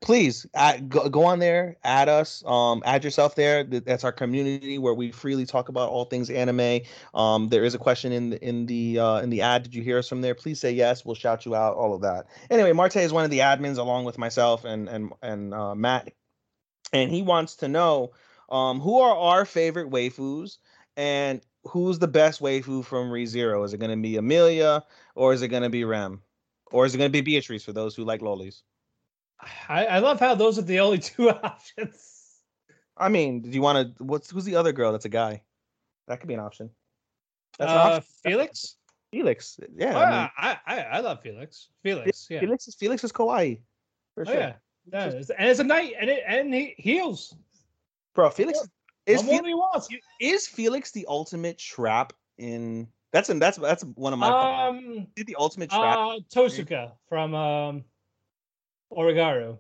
please 0.03 0.47
add, 0.55 0.89
go, 0.89 1.09
go 1.09 1.25
on 1.25 1.39
there 1.39 1.77
add 1.85 2.09
us 2.09 2.43
um 2.47 2.83
add 2.87 3.05
yourself 3.05 3.35
there. 3.35 3.65
That's 3.65 4.05
our 4.05 4.13
community 4.13 4.79
where 4.79 4.95
we 4.95 5.11
freely 5.11 5.45
talk 5.47 5.69
about 5.69 5.91
all 5.91 6.07
things 6.07 6.31
anime. 6.31 6.81
Um 7.15 7.49
there 7.49 7.65
is 7.65 7.75
a 7.75 7.79
question 7.79 8.13
in 8.13 8.31
the 8.31 8.43
in 8.43 8.67
the 8.67 8.99
uh 8.99 9.21
in 9.21 9.31
the 9.31 9.43
ad. 9.43 9.65
Did 9.65 9.75
you 9.75 9.83
hear 9.83 9.99
us 9.99 10.09
from 10.09 10.23
there? 10.23 10.35
Please 10.35 10.61
say 10.61 10.73
yes. 10.73 11.05
We'll 11.05 11.15
shout 11.15 11.45
you 11.45 11.55
out 11.55 11.77
all 11.77 11.95
of 11.95 12.03
that. 12.03 12.27
Anyway 12.51 12.73
marte 12.73 12.97
is 12.97 13.13
one 13.13 13.25
of 13.25 13.31
the 13.31 13.41
admins 13.41 13.79
along 13.79 14.05
with 14.05 14.17
myself 14.17 14.65
and 14.65 14.89
and 14.89 15.13
and 15.23 15.53
uh, 15.53 15.75
matt. 15.75 16.13
And 16.93 17.11
he 17.11 17.23
wants 17.23 17.57
to 17.57 17.69
know 17.69 18.13
um 18.49 18.81
who 18.81 19.01
are 19.01 19.17
our 19.17 19.45
favorite 19.45 19.91
waifus 19.91 20.59
and 20.97 21.41
who's 21.65 21.99
the 21.99 22.09
best 22.09 22.41
waifu 22.41 22.85
from 22.85 23.11
ReZero? 23.11 23.65
Is 23.65 23.73
it 23.75 23.79
going 23.79 23.91
to 23.91 23.97
be 23.97 24.17
Amelia 24.17 24.85
or 25.15 25.33
is 25.33 25.43
it 25.43 25.49
going 25.49 25.63
to 25.63 25.71
be 25.71 25.85
Rem? 25.85 26.23
Or 26.73 26.85
is 26.85 26.95
it 26.95 26.99
going 26.99 27.09
to 27.11 27.13
be 27.13 27.21
Beatrice 27.21 27.65
for 27.65 27.73
those 27.73 27.95
who 27.95 28.05
like 28.05 28.21
lolis? 28.21 28.63
I, 29.69 29.87
I 29.87 29.99
love 30.01 30.19
how 30.19 30.35
those 30.35 30.59
are 30.59 30.63
the 30.63 30.81
only 30.81 30.99
two 30.99 31.31
options. 31.45 32.13
I 32.97 33.09
mean, 33.09 33.43
do 33.43 33.51
you 33.51 33.61
want 33.63 33.97
to? 33.99 34.05
What's 34.05 34.31
who's 34.31 34.45
the 34.45 34.57
other 34.57 34.73
girl? 34.73 34.91
That's 34.93 35.05
a 35.05 35.11
guy. 35.11 35.43
That 36.09 36.21
could 36.21 36.29
be 36.29 36.35
an 36.35 36.41
option. 36.41 36.71
That's 37.59 37.71
an 37.71 37.77
Uh, 37.77 37.81
option. 37.83 38.03
Felix. 38.25 38.77
Felix. 39.13 39.61
Yeah. 39.77 39.95
Oh, 39.95 39.99
I 40.01 40.11
mean, 40.11 40.31
I, 40.39 40.59
I 40.67 40.83
I 40.83 41.01
love 41.01 41.21
Felix. 41.23 41.69
Felix. 41.83 42.27
Yeah. 42.31 42.41
Felix 42.41 42.67
is 42.69 42.75
Felix 42.75 43.05
is 43.05 43.13
kawaii. 43.13 43.61
For 44.15 44.23
Oh, 44.23 44.25
sure. 44.31 44.35
yeah. 44.35 44.53
Yeah, 44.93 45.05
and 45.05 45.49
it's 45.49 45.61
a 45.61 45.65
knight, 45.65 45.95
and 46.01 46.09
it 46.09 46.23
and 46.27 46.55
he 46.55 46.75
heals. 46.79 47.35
Bro, 48.15 48.31
Felix 48.31 48.59
is, 49.07 49.21
is, 49.21 49.27
What 49.27 49.27
more 49.27 49.43
Felix, 49.43 49.45
do 49.45 49.49
you 49.51 49.57
want? 49.57 49.87
is 50.21 50.47
Felix 50.49 50.91
the 50.93 51.07
ultimate 51.09 51.59
trap 51.59 52.13
in 52.39 52.89
that's 53.13 53.29
an 53.29 53.39
that's 53.39 53.57
that's 53.57 53.83
one 53.95 54.13
of 54.13 54.19
my 54.19 54.29
Um, 54.29 55.07
the 55.17 55.37
ultimate 55.39 55.71
trap. 55.71 55.99
uh, 55.99 56.19
Totsuka 56.35 56.93
from 57.09 57.35
um, 57.35 57.85
Oregairu, 58.93 59.59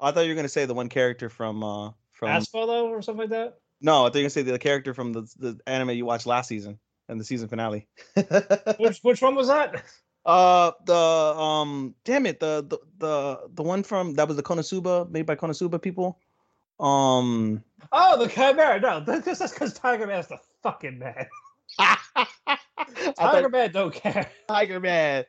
I 0.00 0.10
thought 0.10 0.20
you 0.22 0.30
were 0.30 0.36
gonna 0.36 0.48
say 0.48 0.66
the 0.66 0.74
one 0.74 0.88
character 0.88 1.28
from 1.28 1.62
uh 1.64 1.90
from 2.12 2.28
Asphalo 2.30 2.84
or 2.84 3.02
something 3.02 3.22
like 3.22 3.30
that. 3.30 3.58
No, 3.80 4.04
I 4.04 4.08
thought 4.08 4.16
you 4.16 4.20
were 4.20 4.24
gonna 4.24 4.30
say 4.30 4.42
the 4.42 4.58
character 4.58 4.94
from 4.94 5.12
the 5.12 5.22
the 5.38 5.58
anime 5.66 5.90
you 5.90 6.04
watched 6.04 6.26
last 6.26 6.48
season 6.48 6.78
and 7.08 7.18
the 7.20 7.24
season 7.24 7.48
finale. 7.48 7.88
Which 8.78 9.00
which 9.02 9.22
one 9.22 9.34
was 9.34 9.48
that? 9.48 9.82
uh 10.24 10.70
the 10.84 10.94
um 10.94 11.94
damn 12.04 12.26
it, 12.26 12.38
the 12.38 12.64
the 12.68 12.78
the 12.98 13.40
the 13.54 13.62
one 13.62 13.82
from 13.82 14.14
that 14.14 14.28
was 14.28 14.36
the 14.36 14.42
Konosuba 14.42 15.10
made 15.10 15.26
by 15.26 15.34
Konosuba 15.34 15.82
people. 15.82 16.20
Um 16.82 17.62
Oh, 17.92 18.22
the 18.22 18.28
Chimera. 18.28 18.80
No, 18.80 19.00
that's 19.00 19.26
just 19.26 19.54
because 19.54 19.74
Tiger 19.74 20.06
Man's 20.06 20.26
the 20.28 20.38
fucking 20.62 20.98
man. 20.98 21.26
Tiger 21.78 23.14
thought, 23.16 23.50
Man 23.50 23.72
don't 23.72 23.94
care. 23.94 24.30
Tiger 24.48 24.80
Man. 24.80 25.24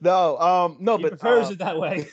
No, 0.00 0.38
um 0.38 0.76
no, 0.80 0.96
he 0.96 1.04
but 1.04 1.18
prefers 1.18 1.48
uh, 1.48 1.52
it 1.52 1.58
that 1.58 1.78
way. 1.78 2.08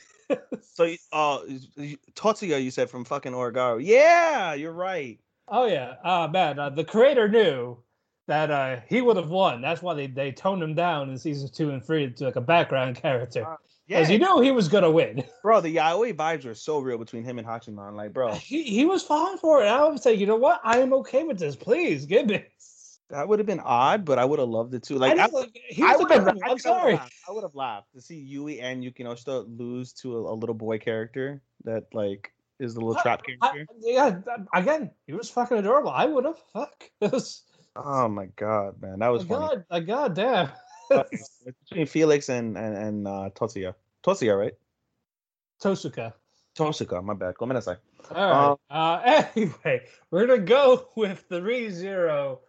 so 0.61 0.93
uh 1.11 1.39
you- 1.75 1.97
Totsuya 2.15 2.63
you 2.63 2.71
said 2.71 2.89
from 2.89 3.03
fucking 3.05 3.33
Oregairu. 3.33 3.83
Yeah, 3.83 4.53
you're 4.53 4.71
right. 4.73 5.19
Oh 5.47 5.65
yeah, 5.65 5.95
uh, 6.03 6.27
man. 6.31 6.57
Uh, 6.57 6.69
the 6.69 6.85
creator 6.85 7.27
knew 7.27 7.77
that 8.27 8.49
uh, 8.49 8.79
he 8.87 9.01
would 9.01 9.17
have 9.17 9.29
won. 9.29 9.59
That's 9.61 9.81
why 9.81 9.93
they, 9.93 10.07
they 10.07 10.31
toned 10.31 10.63
him 10.63 10.73
down 10.73 11.09
in 11.09 11.17
seasons 11.17 11.51
two 11.51 11.71
and 11.71 11.83
three 11.83 12.09
to 12.09 12.23
like 12.23 12.37
a 12.37 12.41
background 12.41 12.95
character, 12.95 13.45
Uh, 13.45 13.57
because 13.87 14.09
Yeah, 14.09 14.13
he 14.13 14.17
knew 14.17 14.41
he 14.41 14.51
was 14.51 14.67
gonna 14.67 14.91
win. 14.91 15.23
bro, 15.43 15.61
the 15.61 15.75
yaoi 15.75 16.13
vibes 16.15 16.45
were 16.45 16.53
so 16.55 16.79
real 16.79 16.97
between 16.97 17.23
him 17.23 17.37
and 17.39 17.47
Hachiman. 17.47 17.95
Like, 17.95 18.13
bro, 18.13 18.33
He 18.33 18.63
he 18.63 18.85
was 18.85 19.03
falling 19.03 19.37
for 19.37 19.63
it. 19.63 19.67
I 19.67 19.87
would 19.87 20.01
say, 20.01 20.13
you 20.13 20.25
know 20.25 20.35
what? 20.37 20.59
I 20.63 20.79
am 20.79 20.93
okay 20.93 21.23
with 21.23 21.39
this. 21.39 21.55
Please 21.55 22.05
give 22.05 22.27
me. 22.27 22.43
that 23.09 23.27
would 23.27 23.37
have 23.39 23.45
been 23.45 23.59
odd, 23.59 24.05
but 24.05 24.17
I 24.17 24.25
would 24.25 24.39
have 24.39 24.49
loved 24.49 24.73
it 24.73 24.83
too. 24.83 24.97
Like, 24.97 25.11
I, 25.19 25.27
know, 25.27 25.37
like, 25.39 25.51
I 25.83 25.95
would 25.97 26.11
have. 26.11 26.37
I'm 26.45 26.57
sorry. 26.59 26.95
I 26.95 27.31
would 27.31 27.43
have 27.43 27.55
laughed 27.55 27.93
to 27.93 28.01
see 28.01 28.15
Yui 28.17 28.59
and 28.61 28.83
Yukinoshita 28.83 29.45
lose 29.59 29.93
to 30.01 30.15
a, 30.17 30.33
a 30.33 30.35
little 30.35 30.55
boy 30.55 30.77
character 30.79 31.41
that 31.65 31.83
like 31.93 32.31
is 32.59 32.73
the 32.75 32.79
little 32.79 33.01
trap 33.01 33.21
I- 33.41 33.47
character. 33.51 33.73
yeah, 33.81 34.19
again, 34.53 34.91
he 35.05 35.13
was 35.13 35.29
fucking 35.29 35.57
adorable. 35.57 35.91
I 35.91 36.05
would 36.05 36.25
have. 36.25 36.37
Fuck. 36.53 36.85
Was, 37.01 37.43
oh 37.75 38.07
my 38.07 38.27
god, 38.35 38.81
man, 38.81 38.99
that 38.99 39.07
was 39.09 39.23
a 39.23 39.25
funny. 39.25 39.55
god, 39.55 39.65
a 39.71 39.81
goddamn. 39.81 40.45
It's 40.45 40.62
between 40.89 41.85
Felix 41.85 42.29
and 42.29 42.57
and 42.57 42.75
and 42.75 43.07
uh, 43.07 43.29
Totsuya. 43.35 43.75
Totsuya, 44.03 44.37
right? 44.37 44.53
Totsuka. 45.61 46.13
Totsuka, 46.57 47.03
my 47.03 47.13
bad. 47.13 47.35
Go 47.35 47.59
say. 47.59 47.75
All 48.13 48.57
right. 48.69 48.97
Uh, 49.05 49.23
anyway, 49.35 49.85
we're 50.11 50.27
gonna 50.27 50.41
go 50.41 50.89
with 50.95 51.27
ReZero. 51.29 52.39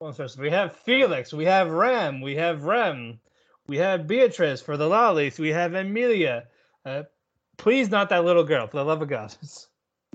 ones 0.00 0.16
first. 0.16 0.38
We 0.38 0.50
have 0.50 0.76
Felix, 0.76 1.32
we 1.32 1.44
have 1.44 1.70
Rem, 1.70 2.20
we 2.20 2.34
have 2.36 2.64
Rem, 2.64 3.20
we 3.66 3.78
have 3.78 4.06
Beatrice 4.06 4.60
for 4.60 4.76
the 4.76 4.88
lolis, 4.88 5.38
we 5.38 5.50
have 5.50 5.74
Amelia. 5.74 6.44
Uh, 6.84 7.04
please, 7.56 7.88
not 7.88 8.10
that 8.10 8.24
little 8.24 8.44
girl, 8.44 8.66
for 8.66 8.76
the 8.76 8.84
love 8.84 9.02
of 9.02 9.08
God. 9.08 9.34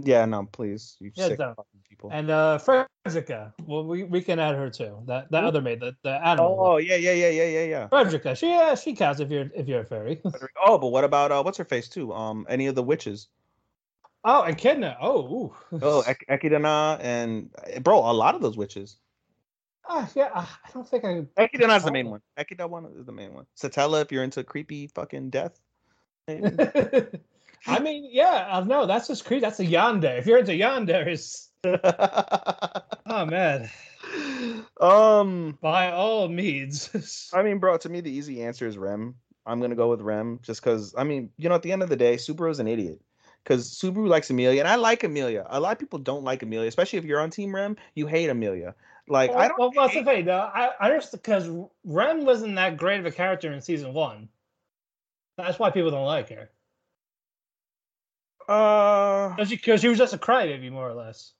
Yeah, 0.01 0.23
no, 0.23 0.47
please, 0.49 0.95
you 1.01 1.11
Yeah, 1.13 1.27
sick 1.27 1.39
no. 1.39 1.55
People. 1.89 2.11
And 2.13 2.29
uh, 2.29 2.59
Frederica. 2.59 3.53
Well, 3.65 3.83
we, 3.83 4.03
we 4.03 4.21
can 4.21 4.39
add 4.39 4.55
her 4.55 4.69
too. 4.69 5.01
That 5.07 5.31
that 5.31 5.43
other 5.43 5.61
maid, 5.61 5.79
the, 5.79 5.95
the 6.03 6.11
animal. 6.25 6.57
Oh 6.59 6.77
yeah, 6.77 6.95
yeah, 6.95 7.13
yeah, 7.13 7.29
yeah, 7.29 7.45
yeah, 7.45 7.63
yeah. 7.63 7.87
Frederica. 7.87 8.35
She 8.35 8.47
yeah, 8.47 8.75
she 8.75 8.95
counts 8.95 9.19
if 9.19 9.31
you're 9.31 9.49
if 9.55 9.67
you're 9.67 9.81
a 9.81 9.85
fairy. 9.85 10.21
Oh, 10.63 10.77
but 10.77 10.87
what 10.87 11.03
about 11.03 11.31
uh, 11.31 11.41
what's 11.41 11.57
her 11.57 11.65
face 11.65 11.89
too? 11.89 12.13
Um, 12.13 12.45
any 12.49 12.67
of 12.67 12.75
the 12.75 12.83
witches? 12.83 13.27
oh, 14.23 14.43
and 14.43 14.57
Kidna. 14.57 14.97
Oh, 15.01 15.53
ooh. 15.73 15.79
Oh, 15.81 16.01
Ek- 16.07 16.25
Echidna 16.29 16.99
and 17.01 17.49
eh, 17.65 17.79
bro, 17.79 17.99
a 17.99 18.13
lot 18.13 18.35
of 18.35 18.41
those 18.41 18.57
witches. 18.57 18.97
Ah, 19.87 20.07
yeah. 20.15 20.29
I 20.35 20.41
I 20.41 20.71
don't 20.73 20.87
think 20.87 21.05
I. 21.05 21.25
Echidna's 21.37 21.83
the 21.83 21.91
main 21.91 22.09
one. 22.09 22.21
Ekida 22.37 22.69
one 22.69 22.85
is 22.97 23.05
the 23.05 23.11
main 23.11 23.33
one. 23.33 23.45
Satella, 23.57 24.01
if 24.01 24.11
you're 24.11 24.23
into 24.23 24.43
creepy 24.43 24.87
fucking 24.87 25.31
death. 25.31 25.59
I 27.67 27.79
mean, 27.79 28.07
yeah, 28.11 28.47
uh, 28.51 28.63
no, 28.63 28.85
that's 28.85 29.07
just 29.07 29.25
creepy. 29.25 29.41
That's 29.41 29.59
a 29.59 29.65
yandere. 29.65 30.19
If 30.19 30.27
you're 30.27 30.37
into 30.37 30.51
yanderes, 30.51 31.48
oh 33.05 33.25
man, 33.25 33.69
um, 34.79 35.57
by 35.61 35.91
all 35.91 36.29
means. 36.29 37.29
I 37.33 37.43
mean, 37.43 37.59
bro, 37.59 37.77
to 37.77 37.89
me 37.89 37.99
the 38.01 38.11
easy 38.11 38.41
answer 38.43 38.65
is 38.65 38.77
Rem. 38.77 39.15
I'm 39.45 39.59
gonna 39.59 39.75
go 39.75 39.89
with 39.89 40.01
Rem 40.01 40.39
just 40.41 40.63
because 40.63 40.95
I 40.97 41.03
mean, 41.03 41.29
you 41.37 41.49
know, 41.49 41.55
at 41.55 41.61
the 41.61 41.71
end 41.71 41.83
of 41.83 41.89
the 41.89 41.97
day, 41.97 42.15
Subaru's 42.15 42.59
an 42.59 42.67
idiot. 42.67 43.01
Because 43.43 43.71
Subaru 43.71 44.07
likes 44.07 44.29
Amelia, 44.29 44.59
and 44.59 44.67
I 44.67 44.75
like 44.75 45.03
Amelia. 45.03 45.45
A 45.49 45.59
lot 45.59 45.71
of 45.71 45.79
people 45.79 45.97
don't 45.97 46.23
like 46.23 46.43
Amelia, 46.43 46.67
especially 46.67 46.99
if 46.99 47.05
you're 47.05 47.21
on 47.21 47.29
Team 47.29 47.55
Rem. 47.55 47.77
You 47.95 48.05
hate 48.05 48.29
Amelia. 48.29 48.75
Like 49.07 49.31
well, 49.31 49.39
I 49.39 49.47
don't. 49.47 49.59
Well, 49.59 49.71
what's 49.73 49.93
the 49.95 50.03
thing 50.03 50.25
though? 50.25 50.49
I, 50.53 50.71
I 50.79 50.85
understand 50.91 51.23
because 51.23 51.49
Rem 51.83 52.25
wasn't 52.25 52.55
that 52.55 52.77
great 52.77 52.99
of 52.99 53.05
a 53.05 53.11
character 53.11 53.51
in 53.51 53.59
season 53.59 53.93
one. 53.93 54.29
That's 55.37 55.57
why 55.57 55.71
people 55.71 55.89
don't 55.89 56.05
like 56.05 56.29
her. 56.29 56.49
Uh, 58.47 59.35
because 59.35 59.49
she, 59.49 59.77
she, 59.77 59.87
was 59.87 59.97
just 59.97 60.13
a 60.13 60.17
crybaby, 60.17 60.71
more 60.71 60.89
or 60.89 60.93
less. 60.93 61.33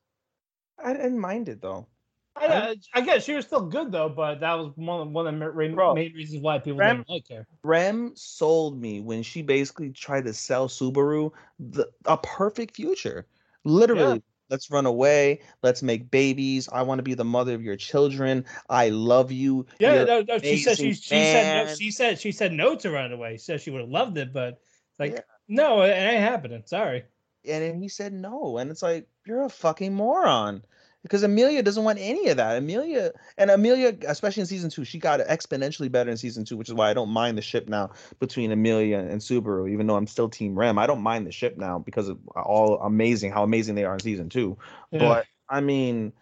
I 0.84 0.94
didn't 0.94 1.20
mind 1.20 1.50
it 1.50 1.62
though. 1.62 1.88
I, 2.36 2.46
I, 2.46 2.76
I, 2.94 3.02
guess 3.02 3.26
she 3.26 3.34
was 3.34 3.46
still 3.46 3.66
good 3.66 3.92
though, 3.92 4.10
but 4.10 4.40
that 4.40 4.54
was 4.54 4.72
one 4.76 5.12
one 5.14 5.28
of 5.28 5.34
the 5.34 5.52
main, 5.54 5.76
Bro, 5.76 5.96
main 5.96 6.14
reasons 6.14 6.42
why 6.42 6.60
people 6.60 6.80
Rem, 6.80 6.98
didn't 6.98 7.10
like 7.10 7.28
her. 7.30 7.48
Rem 7.64 8.14
sold 8.16 8.80
me 8.80 9.02
when 9.02 9.24
she 9.24 9.42
basically 9.42 9.92
tried 9.92 10.26
to 10.26 10.34
sell 10.34 10.68
Subaru 10.68 11.32
the, 11.60 11.88
a 12.06 12.18
perfect 12.18 12.76
future. 12.76 13.26
Literally, 13.66 14.16
yeah. 14.16 14.20
let's 14.50 14.72
run 14.72 14.86
away. 14.86 15.42
Let's 15.64 15.84
make 15.84 16.10
babies. 16.12 16.70
I 16.72 16.82
want 16.84 17.00
to 17.00 17.04
be 17.04 17.14
the 17.14 17.26
mother 17.26 17.54
of 17.54 17.62
your 17.62 17.76
children. 17.76 18.46
I 18.70 18.90
love 18.90 19.32
you. 19.32 19.66
Yeah, 19.80 20.06
no, 20.06 20.22
no, 20.22 20.38
she 20.40 20.58
said 20.58 20.78
she, 20.78 20.94
she 20.94 21.10
said 21.10 21.68
no, 21.68 21.76
she 21.76 21.92
said 21.92 22.20
she 22.20 22.32
said 22.32 22.54
no 22.54 22.76
to 22.76 22.92
run 22.92 23.12
away. 23.12 23.34
She 23.34 23.44
said 23.44 23.62
she 23.62 23.72
would 23.72 23.82
have 23.82 23.90
loved 23.90 24.18
it, 24.18 24.32
but 24.32 24.62
like 24.98 25.14
yeah. 25.14 25.22
no, 25.48 25.82
it 25.82 25.92
ain't 25.92 26.24
happening. 26.24 26.64
Sorry. 26.66 27.04
And 27.46 27.64
then 27.64 27.82
he 27.82 27.90
said 27.90 28.14
no, 28.14 28.58
and 28.58 28.70
it's 28.70 28.84
like 28.84 29.08
you're 29.26 29.44
a 29.44 29.50
fucking 29.50 29.94
moron 29.94 30.64
because 31.04 31.24
Amelia 31.24 31.64
doesn't 31.64 31.84
want 31.84 32.00
any 32.00 32.30
of 32.30 32.38
that. 32.38 32.58
Amelia 32.58 33.12
and 33.38 33.50
Amelia, 33.50 33.96
especially 34.08 34.42
in 34.42 34.48
season 34.48 34.70
two, 34.70 34.84
she 34.84 35.00
got 35.00 35.20
exponentially 35.22 35.92
better 35.92 36.12
in 36.12 36.18
season 36.18 36.44
two, 36.46 36.58
which 36.58 36.70
is 36.70 36.74
why 36.74 36.90
I 36.90 36.94
don't 36.94 37.10
mind 37.10 37.38
the 37.38 37.42
ship 37.42 37.70
now 37.70 37.92
between 38.20 38.52
Amelia 38.52 38.98
and 38.98 39.22
Subaru. 39.22 39.72
Even 39.72 39.88
though 39.88 39.96
I'm 39.96 40.08
still 40.08 40.30
Team 40.30 40.58
Rem, 40.58 40.78
I 40.78 40.88
don't 40.88 41.02
mind 41.02 41.26
the 41.26 41.32
ship 41.32 41.58
now 41.58 41.80
because 41.80 42.10
of 42.10 42.20
all 42.36 42.80
amazing 42.82 43.32
how 43.32 43.44
amazing 43.44 43.76
they 43.76 43.86
are 43.86 43.94
in 43.94 44.00
season 44.00 44.30
two. 44.30 44.58
Yeah. 44.92 45.00
But 45.00 45.26
I 45.48 45.62
mean, 45.62 46.14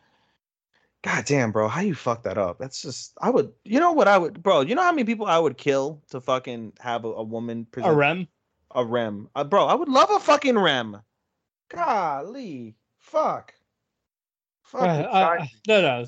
god 1.01 1.25
damn, 1.25 1.51
bro, 1.51 1.67
how 1.67 1.81
you 1.81 1.95
fuck 1.95 2.23
that 2.23 2.37
up? 2.37 2.59
That's 2.59 2.81
just 2.81 3.17
I 3.21 3.29
would, 3.29 3.51
you 3.63 3.79
know 3.79 3.93
what 3.93 4.07
I 4.07 4.17
would, 4.17 4.43
bro. 4.43 4.61
You 4.61 4.75
know 4.75 4.83
how 4.83 4.91
many 4.91 5.05
people 5.05 5.25
I 5.25 5.39
would 5.39 5.57
kill 5.57 6.03
to 6.11 6.21
fucking 6.21 6.73
have 6.79 7.03
a, 7.03 7.09
a 7.09 7.23
woman 7.23 7.65
present, 7.65 7.93
a 7.93 7.95
Rem, 7.95 8.27
a 8.75 8.85
Rem, 8.85 9.29
uh, 9.35 9.43
bro. 9.43 9.65
I 9.65 9.73
would 9.73 9.89
love 9.89 10.11
a 10.11 10.19
fucking 10.19 10.57
Rem. 10.57 11.01
Golly, 11.69 12.75
fuck. 12.99 13.53
Uh, 14.73 14.77
uh, 14.77 15.45
no, 15.67 15.81
no, 15.81 16.05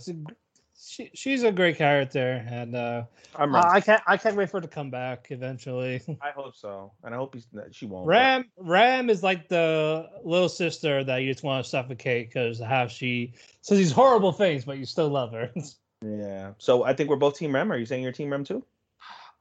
she, 0.90 1.12
she's 1.14 1.44
a 1.44 1.52
great 1.52 1.78
character, 1.78 2.46
and 2.50 2.76
uh, 2.76 3.04
I'm 3.36 3.54
uh, 3.54 3.62
I 3.62 3.82
can't 3.82 4.02
I 4.08 4.18
can't 4.18 4.36
wait 4.36 4.50
for 4.50 4.58
her 4.58 4.62
to 4.62 4.68
come 4.68 4.90
back 4.90 5.28
eventually. 5.30 6.02
I 6.22 6.32
hope 6.32 6.56
so, 6.56 6.94
and 7.04 7.14
I 7.14 7.18
hope 7.18 7.36
he's, 7.36 7.48
she 7.72 7.86
won't. 7.86 8.08
Ram 8.08 8.46
but. 8.58 8.66
Ram 8.66 9.10
is 9.10 9.22
like 9.22 9.50
the 9.50 10.10
little 10.24 10.50
sister 10.50 11.04
that 11.04 11.18
you 11.18 11.32
just 11.32 11.44
want 11.44 11.64
to 11.64 11.70
suffocate 11.70 12.30
because 12.30 12.60
how 12.60 12.88
she 12.88 13.34
says 13.62 13.78
these 13.78 13.92
horrible 13.92 14.32
things, 14.32 14.66
but 14.66 14.78
you 14.78 14.86
still 14.86 15.10
love 15.10 15.32
her. 15.32 15.52
yeah. 16.02 16.52
So 16.58 16.84
I 16.84 16.94
think 16.94 17.10
we're 17.10 17.18
both 17.18 17.38
Team 17.38 17.54
Rem. 17.54 17.72
Are 17.72 17.78
you 17.78 17.86
saying 17.86 18.04
you're 18.04 18.12
Team 18.12 18.32
Rem 18.32 18.44
too? 18.44 18.64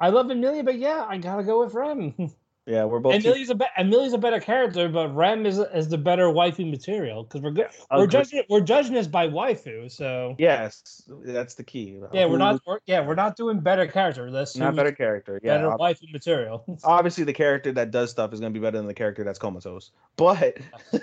I 0.01 0.11
love 0.11 0.31
Amelia, 0.31 0.63
but 0.63 0.79
yeah, 0.79 1.07
I 1.09 1.19
gotta 1.19 1.43
go 1.43 1.65
with 1.65 1.75
Rem. 1.75 2.15
Yeah, 2.69 2.85
we're 2.85 3.01
both. 3.01 3.15
Emilia's 3.15 3.49
a 3.49 3.55
be- 3.55 3.65
Emilia's 3.79 4.13
a 4.13 4.19
better 4.19 4.41
character, 4.41 4.91
but 4.91 5.09
Rem 5.17 5.47
is 5.47 5.59
is 5.59 5.89
the 5.89 5.97
better 5.97 6.27
waifu 6.27 6.71
material 6.71 7.23
because 7.23 7.41
we're 7.41 7.53
good. 7.53 7.69
We're 7.91 8.07
judging 8.07 8.43
we're 8.51 8.61
judging 8.61 8.93
this 8.93 9.07
by 9.07 9.27
waifu, 9.27 9.91
so 9.91 10.37
yes, 10.39 11.03
that's 11.25 11.55
the 11.55 11.65
key. 11.65 11.99
Yeah, 12.13 12.27
we're 12.27 12.37
not. 12.37 12.61
We're, 12.67 12.81
yeah, 12.85 13.01
we're 13.07 13.15
not 13.15 13.37
doing 13.37 13.61
better 13.61 13.87
character. 13.87 14.31
That's 14.31 14.55
not 14.55 14.77
better 14.77 14.93
character. 14.93 15.41
Yeah, 15.43 15.57
better 15.57 15.71
waifu 15.71 16.13
material. 16.13 16.63
obviously, 16.85 17.25
the 17.25 17.33
character 17.33 17.73
that 17.73 17.91
does 17.91 18.11
stuff 18.11 18.35
is 18.35 18.41
going 18.41 18.53
to 18.53 18.61
be 18.61 18.63
better 18.63 18.77
than 18.77 18.87
the 18.87 18.93
character 18.93 19.25
that's 19.25 19.39
comatose. 19.39 19.91
But 20.17 20.59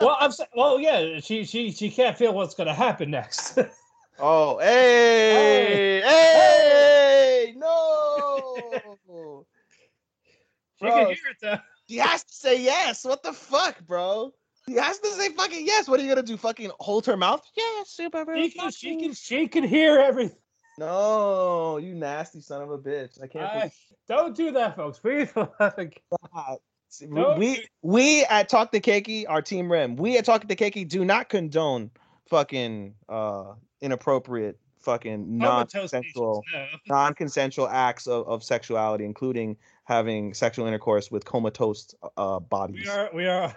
well, 0.00 0.16
I'm 0.18 0.32
well, 0.56 0.80
yeah, 0.80 1.20
she 1.20 1.44
she 1.44 1.70
she 1.70 1.92
can't 1.92 2.18
feel 2.18 2.34
what's 2.34 2.56
going 2.56 2.66
to 2.66 2.74
happen 2.74 3.08
next. 3.08 3.56
oh, 4.18 4.58
hey, 4.58 6.00
hey, 6.00 7.52
hey, 7.52 7.54
no. 7.56 8.91
She 10.82 10.88
bro, 10.88 11.06
can 11.06 11.14
hear 11.14 11.52
it. 11.52 11.60
He 11.88 11.96
has 11.98 12.24
to 12.24 12.32
say 12.32 12.62
yes. 12.62 13.04
What 13.04 13.22
the 13.22 13.32
fuck, 13.32 13.84
bro? 13.86 14.32
He 14.66 14.74
has 14.74 14.98
to 15.00 15.08
say 15.08 15.30
fucking 15.30 15.66
yes. 15.66 15.88
What 15.88 16.00
are 16.00 16.02
you 16.02 16.08
gonna 16.08 16.22
do? 16.22 16.36
Fucking 16.36 16.70
hold 16.80 17.04
her 17.06 17.16
mouth? 17.16 17.44
Yeah, 17.56 17.82
super. 17.84 18.24
She 18.36 18.50
can, 18.50 18.70
she 18.70 18.96
can, 18.96 19.12
she 19.12 19.48
can 19.48 19.64
hear 19.64 19.98
everything. 19.98 20.38
No, 20.78 21.76
you 21.78 21.94
nasty 21.94 22.40
son 22.40 22.62
of 22.62 22.70
a 22.70 22.78
bitch. 22.78 23.22
I 23.22 23.26
can't. 23.26 23.44
I, 23.44 23.72
don't 24.08 24.34
do 24.34 24.52
that, 24.52 24.76
folks. 24.76 25.00
Please. 25.00 25.28
we 27.36 27.66
we 27.82 28.24
at 28.24 28.48
Talk 28.48 28.72
to 28.72 28.80
Keiki, 28.80 29.24
our 29.28 29.42
team 29.42 29.70
Rem, 29.70 29.96
we 29.96 30.16
at 30.16 30.24
Talk 30.24 30.46
to 30.46 30.56
Keiki 30.56 30.88
do 30.88 31.04
not 31.04 31.28
condone 31.28 31.90
fucking 32.30 32.94
uh 33.08 33.54
inappropriate 33.80 34.58
fucking 34.82 35.38
non-consensual 35.38 36.42
no. 36.52 36.66
non-consensual 36.88 37.68
acts 37.68 38.06
of, 38.06 38.26
of 38.26 38.42
sexuality, 38.42 39.04
including 39.04 39.56
having 39.84 40.34
sexual 40.34 40.66
intercourse 40.66 41.10
with 41.10 41.24
comatose 41.24 41.94
uh, 42.16 42.40
bodies. 42.40 42.84
We 42.84 42.90
are 42.90 43.10
we 43.14 43.26
are 43.26 43.56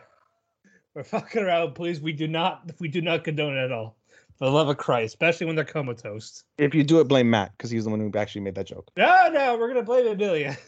we're 0.94 1.04
fucking 1.04 1.44
around. 1.44 1.76
Please, 1.76 2.00
we 2.00 2.14
do 2.14 2.28
not 2.28 2.72
we 2.80 2.88
do 2.88 3.02
not 3.02 3.24
condone 3.24 3.58
it 3.58 3.64
at 3.66 3.72
all. 3.72 3.98
For 4.38 4.46
the 4.46 4.52
love 4.52 4.68
of 4.68 4.76
Christ, 4.78 5.14
especially 5.14 5.48
when 5.48 5.56
they're 5.56 5.64
comatose. 5.64 6.44
If 6.58 6.76
you 6.76 6.84
do 6.84 7.00
it, 7.00 7.08
blame 7.08 7.30
Matt 7.30 7.54
because 7.58 7.72
he's 7.72 7.86
the 7.86 7.90
one 7.90 8.02
who 8.02 8.12
actually 8.18 8.42
made 8.42 8.56
that 8.56 8.68
joke. 8.68 8.92
No, 8.98 9.30
no, 9.32 9.58
we're 9.58 9.70
gonna 9.70 9.84
blame 9.84 10.08
Emilia. 10.08 10.58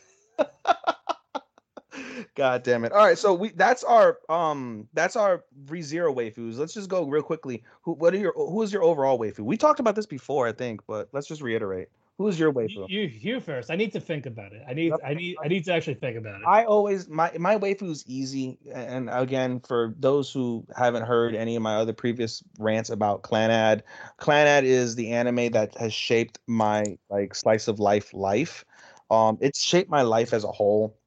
God 2.35 2.63
damn 2.63 2.85
it! 2.85 2.93
All 2.93 3.03
right, 3.03 3.17
so 3.17 3.33
we 3.33 3.49
that's 3.49 3.83
our 3.83 4.19
um 4.29 4.87
that's 4.93 5.17
our 5.17 5.43
ReZero 5.65 6.15
waifus. 6.15 6.57
Let's 6.57 6.73
just 6.73 6.87
go 6.89 7.05
real 7.07 7.23
quickly. 7.23 7.63
Who 7.81 7.93
what 7.93 8.13
are 8.13 8.17
your 8.17 8.31
who 8.33 8.61
is 8.61 8.71
your 8.71 8.83
overall 8.83 9.19
waifu? 9.19 9.39
We 9.39 9.57
talked 9.57 9.81
about 9.81 9.95
this 9.95 10.05
before, 10.05 10.47
I 10.47 10.53
think, 10.53 10.81
but 10.87 11.09
let's 11.11 11.27
just 11.27 11.41
reiterate. 11.41 11.89
Who's 12.17 12.39
your 12.39 12.51
waifu? 12.51 12.89
You, 12.89 13.01
you 13.01 13.39
first. 13.39 13.69
I 13.69 13.75
need 13.75 13.91
to 13.93 13.99
think 13.99 14.25
about 14.25 14.51
it. 14.51 14.63
I 14.67 14.73
need 14.73 14.91
I 15.05 15.13
need 15.13 15.37
I 15.43 15.47
need 15.47 15.65
to 15.65 15.73
actually 15.73 15.95
think 15.95 16.17
about 16.17 16.41
it. 16.41 16.47
I 16.47 16.63
always 16.63 17.07
my 17.07 17.31
my 17.37 17.59
is 17.61 18.03
easy. 18.07 18.57
And 18.73 19.07
again, 19.11 19.59
for 19.59 19.93
those 19.99 20.31
who 20.31 20.65
haven't 20.75 21.03
heard 21.03 21.35
any 21.35 21.55
of 21.55 21.61
my 21.61 21.75
other 21.75 21.93
previous 21.93 22.43
rants 22.57 22.89
about 22.89 23.21
Clannad, 23.21 23.83
Clannad 24.19 24.63
is 24.63 24.95
the 24.95 25.11
anime 25.11 25.51
that 25.51 25.77
has 25.77 25.93
shaped 25.93 26.39
my 26.47 26.97
like 27.11 27.35
slice 27.35 27.67
of 27.67 27.79
life 27.79 28.11
life. 28.15 28.65
Um, 29.11 29.37
it's 29.39 29.63
shaped 29.63 29.91
my 29.91 30.01
life 30.01 30.33
as 30.33 30.43
a 30.43 30.51
whole. 30.51 30.97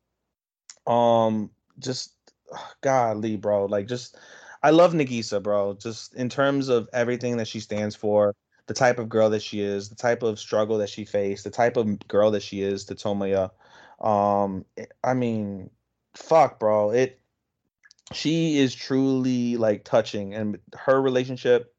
Um, 0.87 1.51
just 1.81 2.15
godly, 2.83 3.37
bro. 3.37 3.65
Like 3.65 3.89
just 3.89 4.17
I 4.63 4.71
love 4.71 4.93
Nagisa, 4.93 5.43
bro. 5.43 5.75
Just 5.75 6.15
in 6.15 6.29
terms 6.29 6.69
of 6.69 6.89
everything 6.93 7.37
that 7.39 7.49
she 7.49 7.59
stands 7.59 7.97
for 7.97 8.37
the 8.71 8.75
type 8.75 9.01
of 9.01 9.09
girl 9.09 9.31
that 9.31 9.43
she 9.43 9.61
is, 9.61 9.89
the 9.89 9.97
type 9.97 10.23
of 10.23 10.39
struggle 10.39 10.79
that 10.79 10.89
she 10.89 11.05
faced, 11.05 11.43
the 11.43 11.51
type 11.51 11.77
of 11.77 12.07
girl 12.07 12.31
that 12.31 12.41
she 12.41 12.63
is 12.63 12.85
to 12.85 12.95
Tomoya. 12.95 13.51
Um, 14.01 14.65
eh, 14.77 14.85
I 15.03 15.13
mean, 15.13 15.71
fuck, 16.15 16.61
bro. 16.61 16.93
It 16.93 17.19
she 18.13 18.59
is 18.59 18.73
truly 18.73 19.57
like 19.57 19.83
touching, 19.83 20.35
and 20.35 20.57
her 20.73 21.03
relationship 21.03 21.75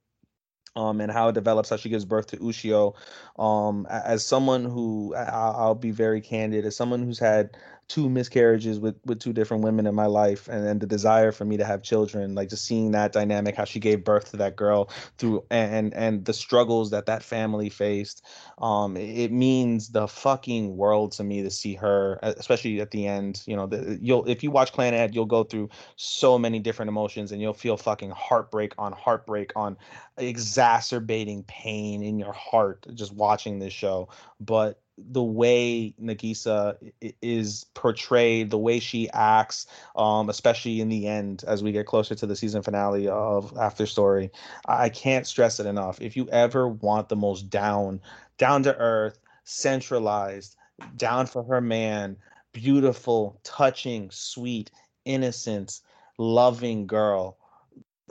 um, 0.76 1.00
and 1.00 1.10
how 1.10 1.30
it 1.30 1.34
develops, 1.34 1.70
how 1.70 1.78
she 1.78 1.88
gives 1.88 2.04
birth 2.04 2.28
to 2.28 2.38
Ushio. 2.38 2.96
Um, 3.40 3.88
as 3.90 4.26
someone 4.26 4.66
who 4.66 5.16
I, 5.16 5.68
will 5.68 5.76
be 5.76 5.92
very 5.92 6.20
candid, 6.20 6.66
as 6.66 6.76
someone 6.76 7.04
who's 7.04 7.20
had 7.20 7.56
two 7.92 8.10
miscarriages 8.10 8.80
with 8.80 8.96
with 9.04 9.20
two 9.20 9.34
different 9.34 9.66
women 9.66 9.86
in 9.86 9.94
my 9.94 10.06
life 10.06 10.48
and 10.48 10.66
then 10.66 10.80
the 10.80 10.88
desire 10.88 11.34
for 11.34 11.44
me 11.44 11.58
to 11.58 11.66
have 11.66 11.84
children 11.84 12.34
like 12.34 12.48
just 12.48 12.64
seeing 12.64 12.92
that 12.92 13.12
dynamic 13.12 13.54
how 13.54 13.66
she 13.66 13.82
gave 13.82 14.06
birth 14.06 14.32
to 14.32 14.38
that 14.38 14.56
girl 14.56 14.90
through 15.18 15.44
and 15.50 15.94
and 15.94 16.24
the 16.24 16.32
struggles 16.32 16.92
that 16.92 17.06
that 17.06 17.22
family 17.22 17.68
faced 17.68 18.26
um 18.60 18.96
it 18.96 19.30
means 19.30 19.90
the 19.90 20.08
fucking 20.08 20.78
world 20.78 21.12
to 21.12 21.22
me 21.22 21.44
to 21.44 21.52
see 21.52 21.76
her 21.76 22.18
especially 22.22 22.80
at 22.80 22.92
the 22.92 23.06
end 23.06 23.44
you 23.46 23.58
know 23.58 23.68
the, 23.68 24.00
you'll 24.02 24.24
if 24.26 24.42
you 24.42 24.52
watch 24.52 24.72
Clannad 24.72 25.14
you'll 25.14 25.26
go 25.26 25.44
through 25.44 25.70
so 25.98 26.40
many 26.40 26.60
different 26.60 26.88
emotions 26.88 27.34
and 27.34 27.42
you'll 27.42 27.54
feel 27.54 27.76
fucking 27.76 28.12
heartbreak 28.12 28.74
on 28.78 28.94
heartbreak 28.94 29.52
on 29.58 29.76
exacerbating 30.16 31.44
pain 31.44 32.04
in 32.04 32.18
your 32.18 32.32
heart 32.32 32.86
just 32.94 33.14
watching 33.14 33.60
this 33.60 33.74
show. 33.74 34.08
But 34.40 34.80
the 35.10 35.24
way 35.24 35.94
Nagisa 36.02 36.76
is 37.22 37.66
portrayed, 37.74 38.50
the 38.50 38.58
way 38.58 38.80
she 38.80 39.10
acts, 39.12 39.68
um, 39.96 40.30
especially 40.30 40.82
in 40.82 40.90
the 40.90 41.08
end 41.08 41.44
as 41.48 41.64
we 41.64 41.72
get 41.72 41.86
closer 41.86 42.16
to 42.16 42.26
the 42.26 42.36
season 42.36 42.62
finale 42.62 43.08
of 43.08 43.58
After 43.58 43.86
Story. 43.86 44.32
I 44.68 44.90
can't 44.90 45.28
stress 45.28 45.60
it 45.60 45.66
enough. 45.66 46.02
If 46.02 46.16
you 46.18 46.28
ever 46.30 46.68
want 46.68 47.10
the 47.10 47.16
most 47.16 47.50
down, 47.50 48.02
down 48.38 48.64
to 48.64 48.76
earth, 48.78 49.20
centralized, 49.44 50.56
down 50.96 51.26
for 51.26 51.44
her 51.44 51.62
man, 51.62 52.18
beautiful, 52.54 53.40
touching, 53.44 54.10
sweet, 54.12 54.72
innocent, 55.06 55.82
loving 56.18 56.88
girl. 56.88 57.38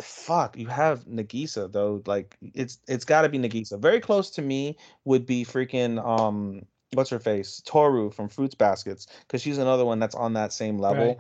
Fuck, 0.01 0.57
you 0.57 0.67
have 0.67 1.05
Nagisa 1.05 1.71
though. 1.71 2.03
Like 2.07 2.37
it's 2.55 2.79
it's 2.89 3.05
got 3.05 3.23
to 3.23 3.29
be 3.29 3.39
Nagisa. 3.39 3.79
Very 3.79 4.01
close 4.01 4.31
to 4.31 4.43
me 4.43 4.79
would 5.05 5.27
be 5.27 5.45
freaking 5.45 6.03
um 6.05 6.62
what's 6.95 7.11
her 7.11 7.19
face 7.19 7.62
Toru 7.65 8.11
from 8.11 8.29
Fruits 8.29 8.55
Baskets 8.55 9.07
because 9.21 9.43
she's 9.43 9.59
another 9.59 9.85
one 9.85 9.99
that's 9.99 10.15
on 10.15 10.33
that 10.35 10.53
same 10.53 10.79
level. 10.79 11.07
Right. 11.07 11.19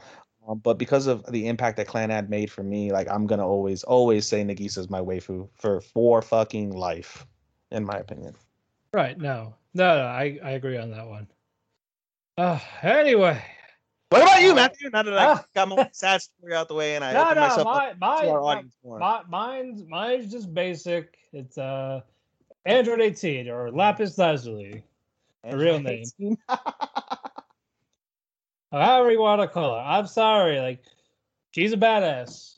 Um, 0.48 0.58
but 0.58 0.78
because 0.78 1.06
of 1.06 1.24
the 1.30 1.46
impact 1.48 1.76
that 1.76 1.86
Clan 1.86 2.08
Clanad 2.08 2.28
made 2.28 2.50
for 2.50 2.62
me, 2.62 2.92
like 2.92 3.08
I'm 3.10 3.26
gonna 3.26 3.46
always 3.46 3.82
always 3.84 4.26
say 4.26 4.42
Nagisa 4.42 4.78
is 4.78 4.90
my 4.90 5.00
waifu 5.00 5.48
for 5.54 5.80
for 5.80 6.22
fucking 6.22 6.70
life, 6.72 7.26
in 7.70 7.84
my 7.84 7.98
opinion. 7.98 8.34
Right. 8.92 9.18
No. 9.18 9.54
No. 9.74 9.98
no 9.98 10.06
I 10.06 10.38
I 10.42 10.50
agree 10.52 10.78
on 10.78 10.90
that 10.90 11.06
one. 11.06 11.28
Uh, 12.36 12.58
anyway. 12.82 13.42
What 14.08 14.22
about 14.22 14.42
you, 14.42 14.52
Uh, 14.52 14.54
Matthew? 14.56 14.90
Now 14.90 15.04
that 15.04 15.16
I 15.16 15.24
ah. 15.26 15.44
got 15.54 15.68
my 15.68 15.88
sad 15.92 16.20
story 16.20 16.52
out 16.52 16.66
the 16.66 16.74
way 16.74 16.96
and 16.96 17.04
I 17.04 17.12
No, 17.12 17.22
opened 17.22 17.36
no, 17.36 17.42
myself 17.42 17.64
my, 17.64 17.90
up 17.90 17.98
my, 18.00 18.22
to 18.22 18.28
our 18.30 18.40
my, 18.40 18.46
audience 18.46 18.76
more. 18.82 18.98
my, 18.98 19.22
mine's, 19.28 19.84
mine's 19.86 20.32
just 20.32 20.52
basic. 20.52 21.18
It's 21.32 21.58
uh, 21.58 22.00
Android 22.64 23.00
18 23.00 23.48
or 23.48 23.70
Lapis 23.70 24.18
Lazuli, 24.18 24.82
the 25.48 25.56
real 25.56 25.80
name. 25.80 26.04
however 28.72 29.10
you 29.10 29.20
want 29.20 29.42
to 29.42 29.48
call 29.48 29.74
her. 29.74 29.80
I'm 29.80 30.06
sorry, 30.06 30.60
like 30.60 30.82
she's 31.50 31.72
a 31.72 31.76
badass. 31.76 32.56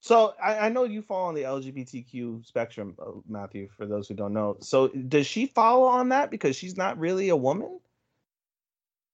So 0.00 0.34
I, 0.42 0.66
I 0.66 0.68
know 0.68 0.82
you 0.84 1.00
fall 1.00 1.28
on 1.28 1.34
the 1.34 1.42
LGBTQ 1.42 2.44
spectrum, 2.44 2.96
uh, 3.00 3.12
Matthew. 3.28 3.68
For 3.76 3.86
those 3.86 4.08
who 4.08 4.14
don't 4.14 4.32
know, 4.32 4.56
so 4.60 4.88
does 4.88 5.26
she 5.26 5.46
follow 5.46 5.86
on 5.86 6.08
that 6.10 6.30
because 6.30 6.56
she's 6.56 6.76
not 6.76 6.98
really 6.98 7.28
a 7.28 7.36
woman? 7.36 7.78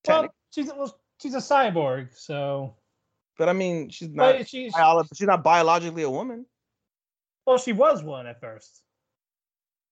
Well, 0.07 0.27
she's 0.51 0.67
well, 0.67 0.99
she's 1.21 1.35
a 1.35 1.39
cyborg, 1.39 2.09
so 2.17 2.75
But 3.37 3.49
I 3.49 3.53
mean, 3.53 3.89
she's 3.89 4.09
not. 4.09 4.47
she's 4.47 4.73
biolo- 4.73 5.07
she's 5.13 5.27
not 5.27 5.43
biologically 5.43 6.03
a 6.03 6.09
woman. 6.09 6.45
well, 7.45 7.57
she 7.57 7.73
was 7.73 8.03
one 8.03 8.25
at 8.27 8.39
first. 8.39 8.81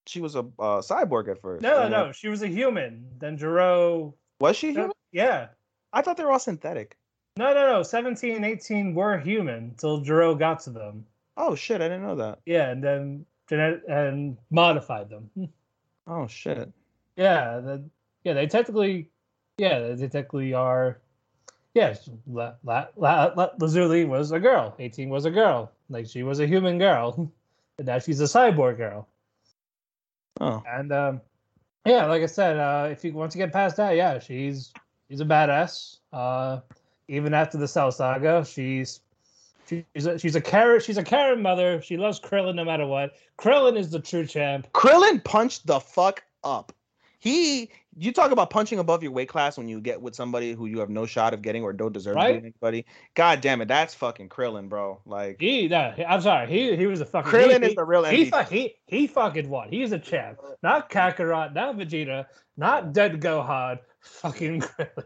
She 0.07 0.21
was 0.21 0.35
a 0.35 0.39
uh, 0.39 0.81
cyborg 0.81 1.27
at 1.29 1.41
first. 1.41 1.61
No, 1.61 1.81
and 1.83 1.91
no, 1.91 2.11
she 2.11 2.27
was 2.29 2.41
a 2.41 2.47
human. 2.47 3.05
Then 3.19 3.37
Gero, 3.37 4.13
Was 4.39 4.55
she 4.55 4.71
human? 4.71 4.91
yeah, 5.11 5.47
I 5.93 6.01
thought 6.01 6.17
they 6.17 6.23
were 6.23 6.31
all 6.31 6.39
synthetic. 6.39 6.97
no, 7.37 7.53
no, 7.53 7.73
no. 7.73 7.83
17 7.83 8.35
and 8.35 8.45
18 8.45 8.93
were 8.95 9.17
human 9.17 9.55
until 9.71 9.99
Gero 10.01 10.33
got 10.35 10.61
to 10.61 10.69
them. 10.69 11.05
Oh 11.35 11.53
shit! 11.55 11.81
I 11.81 11.85
didn't 11.89 12.03
know 12.03 12.15
that. 12.15 12.39
Yeah, 12.45 12.69
and 12.71 12.83
then 12.83 13.25
genet- 13.49 13.83
and 13.87 14.37
modified 14.49 15.09
them. 15.09 15.29
Oh 16.09 16.25
shit! 16.25 16.71
Yeah, 17.17 17.59
the, 17.59 17.83
yeah, 18.23 18.31
they 18.31 18.47
technically, 18.47 19.09
yeah, 19.57 19.79
they 19.93 20.07
technically 20.07 20.53
are. 20.53 20.99
Yes, 21.73 22.09
La, 22.25 22.53
La, 22.63 22.87
La, 22.95 23.33
La, 23.35 23.49
Lazuli 23.59 24.05
was 24.05 24.31
a 24.31 24.39
girl. 24.39 24.73
18 24.79 25.09
was 25.09 25.25
a 25.25 25.31
girl. 25.31 25.69
Like 25.89 26.07
she 26.07 26.23
was 26.23 26.39
a 26.39 26.47
human 26.47 26.77
girl, 26.79 27.29
and 27.77 27.87
now 27.87 27.99
she's 27.99 28.21
a 28.21 28.23
cyborg 28.23 28.77
girl. 28.77 29.05
Oh, 30.39 30.63
And 30.67 30.91
um, 30.91 31.21
yeah, 31.85 32.05
like 32.05 32.21
I 32.21 32.27
said, 32.27 32.57
uh, 32.57 32.89
if 32.91 33.03
you 33.03 33.13
want 33.13 33.31
to 33.31 33.37
get 33.37 33.51
past 33.51 33.77
that, 33.77 33.95
yeah, 33.95 34.19
she's 34.19 34.71
she's 35.09 35.21
a 35.21 35.25
badass. 35.25 35.97
Uh, 36.11 36.59
even 37.07 37.33
after 37.33 37.57
the 37.57 37.67
Cell 37.67 37.91
Saga, 37.91 38.45
she's 38.45 39.01
she's 39.67 40.05
a, 40.05 40.19
she's 40.19 40.35
a 40.35 40.41
Karen 40.41 40.79
she's 40.81 40.97
a 40.97 41.03
Karen 41.03 41.41
mother. 41.41 41.81
She 41.81 41.97
loves 41.97 42.19
Krillin 42.19 42.55
no 42.55 42.65
matter 42.65 42.85
what. 42.85 43.13
Krillin 43.37 43.77
is 43.77 43.89
the 43.89 43.99
true 43.99 44.25
champ. 44.25 44.67
Krillin 44.73 45.23
punched 45.23 45.65
the 45.67 45.79
fuck 45.79 46.23
up. 46.43 46.73
He, 47.19 47.69
you 47.97 48.11
talk 48.11 48.31
about 48.31 48.49
punching 48.49 48.79
above 48.79 49.01
your 49.01 49.11
weight 49.11 49.27
class 49.27 49.57
when 49.57 49.67
you 49.67 49.81
get 49.81 50.01
with 50.01 50.15
somebody 50.15 50.53
who 50.53 50.67
you 50.67 50.79
have 50.79 50.89
no 50.89 51.05
shot 51.05 51.33
of 51.33 51.41
getting 51.41 51.63
or 51.63 51.73
don't 51.73 51.91
deserve 51.93 52.13
to 52.13 52.17
Right. 52.19 52.35
with 52.35 52.43
anybody. 52.43 52.85
God 53.15 53.41
damn 53.41 53.59
it, 53.61 53.67
that's 53.67 53.93
fucking 53.95 54.29
Krillin, 54.29 54.69
bro. 54.69 55.01
Like 55.05 55.37
He, 55.39 55.67
no, 55.67 55.93
I'm 56.07 56.21
sorry, 56.21 56.47
he 56.47 56.75
he 56.75 56.85
was 56.87 57.01
a 57.01 57.05
fucking 57.05 57.31
Krillin 57.31 57.63
he, 57.63 57.69
is 57.69 57.75
the 57.75 57.83
real 57.83 58.03
he, 58.03 58.29
MVP. 58.29 58.47
fu- 58.47 58.53
he 58.55 58.75
he 58.85 59.07
fucking 59.07 59.49
won. 59.49 59.69
He's 59.69 59.91
a 59.91 59.99
champ. 59.99 60.39
Not 60.61 60.89
Kakarot, 60.89 61.53
not 61.53 61.75
Vegeta, 61.77 62.25
not 62.55 62.93
Dead 62.93 63.19
Gohan. 63.19 63.79
Fucking 64.01 64.61
Krillin. 64.61 65.03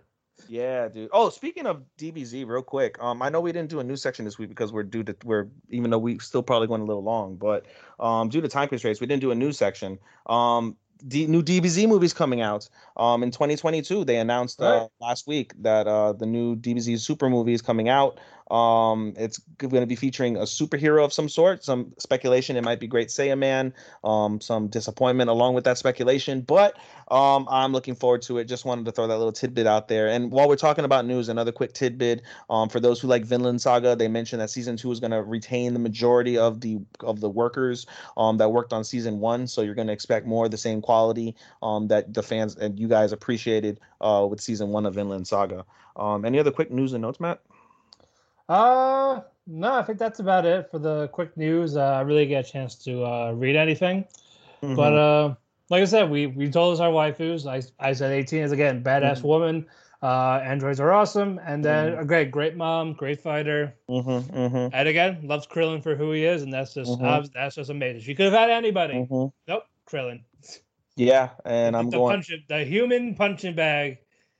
Yeah, 0.49 0.89
dude. 0.89 1.09
Oh, 1.13 1.29
speaking 1.29 1.65
of 1.67 1.83
DBZ, 1.97 2.45
real 2.47 2.63
quick. 2.63 3.01
Um, 3.01 3.21
I 3.21 3.29
know 3.29 3.39
we 3.39 3.51
didn't 3.53 3.69
do 3.69 3.79
a 3.79 3.83
new 3.83 3.95
section 3.95 4.25
this 4.25 4.37
week 4.37 4.49
because 4.49 4.73
we're 4.73 4.83
due 4.83 5.03
to 5.03 5.15
we're 5.23 5.47
even 5.69 5.91
though 5.91 5.99
we 5.99 6.19
still 6.19 6.43
probably 6.43 6.67
going 6.67 6.81
a 6.81 6.85
little 6.85 7.03
long, 7.03 7.37
but 7.37 7.67
um, 7.99 8.27
due 8.27 8.41
to 8.41 8.47
time 8.49 8.67
constraints, 8.67 8.99
we 8.99 9.07
didn't 9.07 9.21
do 9.21 9.31
a 9.31 9.35
new 9.35 9.51
section. 9.53 9.97
Um, 10.25 10.75
D- 11.07 11.27
new 11.27 11.41
DBZ 11.43 11.87
movies 11.87 12.13
coming 12.13 12.41
out. 12.41 12.69
Um, 13.01 13.23
in 13.23 13.31
2022, 13.31 14.05
they 14.05 14.17
announced 14.17 14.61
uh, 14.61 14.65
Right. 14.65 14.89
last 15.01 15.25
week 15.25 15.53
that 15.63 15.87
uh, 15.87 16.13
the 16.13 16.27
new 16.27 16.55
DBZ 16.55 16.99
Super 16.99 17.31
movie 17.31 17.53
is 17.53 17.61
coming 17.63 17.89
out. 17.89 18.19
Um, 18.51 19.13
it's 19.17 19.39
going 19.57 19.81
to 19.81 19.87
be 19.87 19.95
featuring 19.95 20.35
a 20.35 20.41
superhero 20.41 21.05
of 21.05 21.13
some 21.13 21.29
sort. 21.29 21.63
Some 21.63 21.93
speculation 21.97 22.57
it 22.57 22.63
might 22.65 22.81
be 22.81 22.87
Great 22.87 23.07
Saiyaman. 23.07 23.71
Um, 24.03 24.41
some 24.41 24.67
disappointment 24.67 25.29
along 25.29 25.53
with 25.55 25.63
that 25.63 25.77
speculation, 25.77 26.41
but 26.41 26.77
um, 27.09 27.47
I'm 27.49 27.71
looking 27.71 27.95
forward 27.95 28.21
to 28.23 28.39
it. 28.39 28.45
Just 28.45 28.65
wanted 28.65 28.85
to 28.85 28.91
throw 28.91 29.07
that 29.07 29.17
little 29.17 29.31
tidbit 29.31 29.67
out 29.67 29.87
there. 29.87 30.09
And 30.09 30.31
while 30.31 30.49
we're 30.49 30.57
talking 30.57 30.83
about 30.83 31.05
news, 31.05 31.29
another 31.29 31.53
quick 31.53 31.71
tidbit. 31.73 32.23
Um, 32.49 32.67
for 32.67 32.81
those 32.81 32.99
who 32.99 33.07
like 33.07 33.23
Vinland 33.23 33.61
Saga, 33.61 33.95
they 33.95 34.09
mentioned 34.09 34.41
that 34.41 34.49
season 34.49 34.75
two 34.75 34.91
is 34.91 34.99
going 34.99 35.11
to 35.11 35.23
retain 35.23 35.71
the 35.71 35.79
majority 35.79 36.37
of 36.37 36.59
the 36.59 36.79
of 36.99 37.21
the 37.21 37.29
workers 37.29 37.85
um, 38.17 38.37
that 38.37 38.49
worked 38.49 38.73
on 38.73 38.83
season 38.83 39.19
one. 39.21 39.47
So 39.47 39.61
you're 39.61 39.75
going 39.75 39.87
to 39.87 39.93
expect 39.93 40.27
more 40.27 40.45
of 40.45 40.51
the 40.51 40.57
same 40.57 40.81
quality 40.81 41.37
um, 41.63 41.87
that 41.87 42.13
the 42.13 42.21
fans 42.21 42.57
and 42.57 42.77
you 42.77 42.89
guys 42.91 43.11
appreciated 43.13 43.79
uh, 44.01 44.27
with 44.29 44.39
season 44.41 44.69
one 44.69 44.85
of 44.85 44.93
Vinland 44.93 45.25
Saga. 45.27 45.65
Um, 45.95 46.25
any 46.25 46.37
other 46.39 46.51
quick 46.51 46.69
news 46.71 46.93
and 46.93 47.01
notes, 47.01 47.19
Matt? 47.19 47.41
Uh, 48.49 49.21
no, 49.47 49.73
I 49.73 49.83
think 49.83 49.97
that's 49.97 50.19
about 50.19 50.45
it 50.45 50.69
for 50.69 50.77
the 50.77 51.07
quick 51.09 51.35
news. 51.37 51.77
Uh, 51.77 51.81
I 51.83 52.01
really 52.01 52.25
get 52.25 52.47
a 52.47 52.51
chance 52.51 52.75
to 52.85 53.03
uh, 53.05 53.31
read 53.31 53.55
anything, 53.55 54.05
Mm-hmm. 54.61 54.75
but 54.75 54.93
uh, 54.93 55.35
like 55.69 55.81
I 55.81 55.85
said, 55.85 56.11
we 56.11 56.27
we 56.27 56.49
told 56.51 56.73
us 56.75 56.79
our 56.79 56.91
waifus. 56.91 57.47
I 57.49 57.63
I 57.79 57.93
said 57.93 58.11
18 58.11 58.43
is 58.43 58.51
again 58.51 58.83
badass 58.83 59.21
Mhm. 59.21 59.23
woman. 59.23 59.65
Uh, 60.03 60.39
androids 60.43 60.79
are 60.79 60.91
awesome, 60.91 61.39
and 61.45 61.63
then 61.65 61.93
Mhm. 61.93 62.01
a 62.01 62.05
great 62.05 62.29
great 62.31 62.55
mom, 62.55 62.93
great 62.93 63.21
fighter, 63.21 63.73
Mm-hmm, 63.89 64.35
mm-hmm, 64.37 64.67
and 64.73 64.87
again 64.87 65.19
loves 65.23 65.47
Krillin 65.47 65.81
for 65.81 65.95
who 65.95 66.11
he 66.11 66.25
is, 66.25 66.43
and 66.43 66.53
that's 66.53 66.73
just 66.75 66.99
Mhm. 66.99 67.05
uh, 67.05 67.27
that's 67.33 67.55
just 67.55 67.69
amazing. 67.71 68.01
She 68.01 68.13
could 68.13 68.25
have 68.31 68.39
had 68.41 68.49
anybody. 68.51 68.93
mm-hmm. 68.93 69.27
Nope, 69.47 69.63
Krillin. 69.89 70.21
Yeah, 70.95 71.29
and 71.45 71.75
I'm 71.75 71.89
the 71.89 71.97
going. 71.97 72.15
punch, 72.17 72.31
the 72.47 72.63
human 72.63 73.15
punching 73.15 73.55
bag 73.55 73.99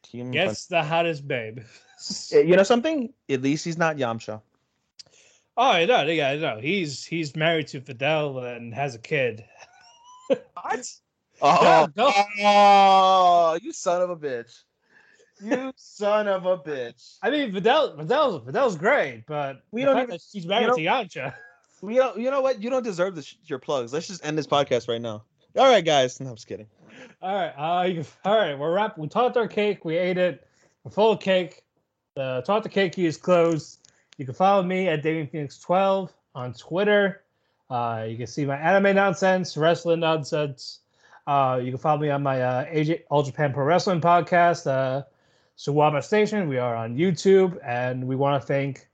Human 0.10 0.32
gets 0.32 0.66
the 0.66 0.84
hottest 0.84 1.28
babe. 1.28 1.60
Eh, 2.34 2.40
you 2.42 2.56
know 2.56 2.64
something? 2.74 3.14
At 3.30 3.42
least 3.42 3.64
he's 3.66 3.78
not 3.78 3.96
Yamcha. 3.98 4.42
Oh, 5.58 5.64
I 5.72 5.86
know, 5.86 6.04
yeah, 6.04 6.30
I 6.30 6.36
know. 6.38 6.60
He's 6.60 7.06
he's 7.06 7.36
married 7.36 7.68
to 7.70 7.82
Fidel 7.82 8.40
and 8.40 8.74
has 8.74 8.96
a 8.96 9.00
kid. 9.00 9.46
What? 10.28 10.88
Yeah, 11.44 11.88
Oh, 11.88 11.88
go- 11.88 12.12
oh, 12.44 13.58
you 13.64 13.74
son 13.74 14.04
of 14.04 14.12
a 14.12 14.16
bitch. 14.16 14.60
You 15.44 15.74
son 15.76 16.28
of 16.28 16.46
a 16.46 16.56
bitch. 16.60 17.18
I 17.24 17.32
mean, 17.32 17.52
Fidel, 17.52 17.98
Fidel's 17.98 18.46
Fidel's 18.46 18.76
great, 18.76 19.24
but 19.26 19.64
We 19.72 19.82
the 19.82 19.86
don't 19.88 19.96
fact 19.96 20.04
even- 20.10 20.14
that 20.18 20.22
she's 20.32 20.46
married 20.46 20.68
know- 20.68 20.76
to 20.76 20.82
Yamcha. 20.82 21.34
You 21.82 21.96
know, 21.96 22.16
you 22.16 22.30
know 22.30 22.42
what? 22.42 22.62
You 22.62 22.70
don't 22.70 22.84
deserve 22.84 23.16
this, 23.16 23.36
your 23.46 23.58
plugs. 23.58 23.92
Let's 23.92 24.08
just 24.08 24.24
end 24.24 24.38
this 24.38 24.46
podcast 24.46 24.88
right 24.88 25.02
now. 25.02 25.24
All 25.58 25.68
right, 25.68 25.84
guys. 25.84 26.20
No, 26.20 26.30
I'm 26.30 26.36
just 26.36 26.48
kidding. 26.48 26.68
All 27.22 27.36
right. 27.36 27.54
Uh, 27.58 28.04
all 28.24 28.36
right. 28.36 28.58
we're 28.58 28.74
wrap. 28.74 28.98
We 28.98 29.08
taught 29.08 29.36
our 29.36 29.48
cake. 29.48 29.84
We 29.84 29.98
ate 29.98 30.18
it. 30.18 30.48
We're 30.84 30.92
full 30.92 31.12
of 31.12 31.20
cake. 31.20 31.64
The 32.16 32.44
taught 32.46 32.64
the 32.64 32.70
cake 32.70 32.98
is 32.98 33.18
closed. 33.18 33.80
You 34.18 34.26
can 34.26 34.34
follow 34.34 34.64
me 34.64 34.88
at 34.88 35.04
Damien 35.04 35.28
Phoenix 35.28 35.60
12 35.60 36.14
on 36.36 36.54
Twitter. 36.54 37.24
Uh, 37.70 38.06
you 38.08 38.18
can 38.18 38.28
see 38.28 38.46
my 38.46 38.58
anime 38.58 38.96
nonsense, 38.96 39.56
wrestling 39.58 40.02
nonsense. 40.02 40.80
Uh, 41.28 41.60
you 41.64 41.72
can 41.72 41.78
follow 41.78 42.00
me 42.00 42.10
on 42.10 42.24
my 42.24 42.42
uh, 42.42 42.66
AJ, 42.66 43.04
All 43.10 43.24
Japan 43.24 43.54
Pro 43.54 43.64
Wrestling 43.64 44.02
podcast, 44.02 44.68
uh, 44.68 45.04
Suwama 45.58 46.04
Station. 46.04 46.48
We 46.50 46.58
are 46.58 46.76
on 46.76 46.98
YouTube, 46.98 47.58
and 47.64 48.08
we 48.08 48.16
want 48.16 48.42
to 48.42 48.46
thank 48.46 48.88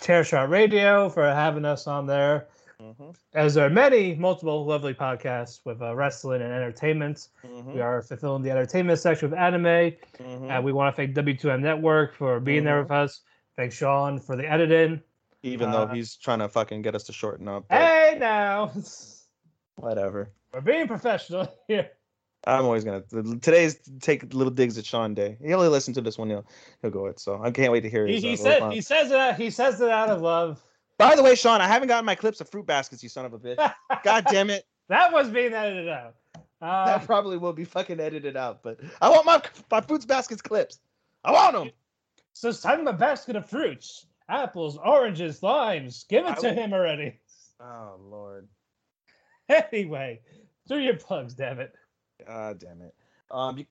Chairshot 0.00 0.48
Radio 0.48 1.08
for 1.08 1.24
having 1.26 1.64
us 1.64 1.86
on 1.86 2.06
there. 2.06 2.48
Mm-hmm. 2.80 3.10
As 3.34 3.54
there 3.54 3.66
are 3.66 3.70
many, 3.70 4.14
multiple 4.14 4.64
lovely 4.66 4.94
podcasts 4.94 5.60
with 5.64 5.80
uh, 5.80 5.94
wrestling 5.94 6.42
and 6.42 6.52
entertainment. 6.52 7.28
Mm-hmm. 7.44 7.74
We 7.74 7.80
are 7.80 8.02
fulfilling 8.02 8.42
the 8.42 8.50
entertainment 8.50 8.98
section 8.98 9.30
with 9.30 9.38
anime, 9.38 9.62
Mhm. 9.64 10.50
and 10.50 10.64
we 10.64 10.72
want 10.72 10.94
to 10.94 10.96
thank 10.96 11.14
W2M 11.14 11.60
Network 11.62 12.14
for 12.14 12.40
being 12.40 12.64
there 12.64 12.78
Mhm. 12.80 12.82
with 12.84 12.90
us. 12.90 13.20
Thank 13.56 13.72
Sean 13.72 14.18
for 14.18 14.36
the 14.36 14.50
editing. 14.50 15.00
Even 15.42 15.70
though 15.70 15.82
uh, 15.84 15.94
he's 15.94 16.16
trying 16.16 16.40
to 16.40 16.48
fucking 16.48 16.82
get 16.82 16.94
us 16.94 17.04
to 17.04 17.12
shorten 17.12 17.46
up. 17.48 17.66
but 17.68 17.78
Hey, 17.78 18.16
now 18.18 18.72
Whatever. 19.76 20.30
we're 20.52 20.60
being 20.60 20.86
professional 20.88 21.46
here. 21.68 21.90
I'm 22.46 22.64
always 22.66 22.84
gonna. 22.84 23.02
Today's 23.40 23.78
take 24.00 24.34
little 24.34 24.52
digs 24.52 24.76
at 24.76 24.84
Sean 24.84 25.14
Day. 25.14 25.38
He'll 25.42 25.56
only 25.58 25.68
listen 25.68 25.94
to 25.94 26.02
this 26.02 26.18
one. 26.18 26.28
He'll 26.28 26.44
he'll 26.82 26.90
go 26.90 27.06
it. 27.06 27.18
So 27.18 27.40
I 27.42 27.50
can't 27.50 27.72
wait 27.72 27.80
to 27.82 27.88
hear 27.90 28.06
He, 28.06 28.14
his. 28.14 28.22
he 28.22 28.32
uh, 28.34 28.36
said 28.36 28.72
he 28.72 28.80
says 28.82 29.10
it. 29.10 29.16
Out, 29.16 29.36
he 29.36 29.48
says 29.48 29.80
it 29.80 29.88
out 29.88 30.10
of 30.10 30.20
love. 30.20 30.62
By 30.98 31.16
the 31.16 31.22
way, 31.22 31.34
Sean, 31.34 31.60
I 31.60 31.66
haven't 31.66 31.88
gotten 31.88 32.04
my 32.04 32.14
clips 32.14 32.40
of 32.40 32.48
fruit 32.48 32.66
baskets. 32.66 33.02
You 33.02 33.08
son 33.08 33.24
of 33.24 33.32
a 33.32 33.38
bitch. 33.38 33.72
God 34.04 34.24
damn 34.30 34.50
it. 34.50 34.64
that 34.88 35.12
was 35.12 35.28
being 35.30 35.52
edited 35.52 35.88
out. 35.88 36.14
Uh, 36.62 36.86
That 36.86 37.04
probably 37.06 37.36
will 37.36 37.52
be 37.52 37.64
fucking 37.64 37.98
edited 38.00 38.36
out. 38.36 38.62
But 38.62 38.80
I 39.02 39.08
want 39.10 39.26
my 39.26 39.42
my 39.70 39.80
fruits 39.80 40.04
baskets 40.06 40.40
clips. 40.40 40.78
I 41.24 41.32
want 41.32 41.54
them. 41.54 41.70
So 42.32 42.50
send 42.52 42.80
him 42.82 42.86
a 42.88 42.92
basket 42.92 43.36
of 43.36 43.48
fruits, 43.48 44.06
apples, 44.28 44.78
oranges, 44.84 45.42
limes. 45.42 46.04
Give 46.08 46.24
it 46.26 46.30
I 46.30 46.34
to 46.36 46.48
would- 46.48 46.56
him 46.58 46.72
already. 46.72 47.18
Oh 47.60 47.96
Lord. 48.10 48.48
Anyway, 49.48 50.20
through 50.66 50.80
your 50.80 50.96
plugs, 50.96 51.34
damn 51.34 51.60
it. 51.60 51.72
God 52.26 52.58
damn 52.58 52.82
it. 52.82 52.94
Um, 53.30 53.58
you 53.58 53.66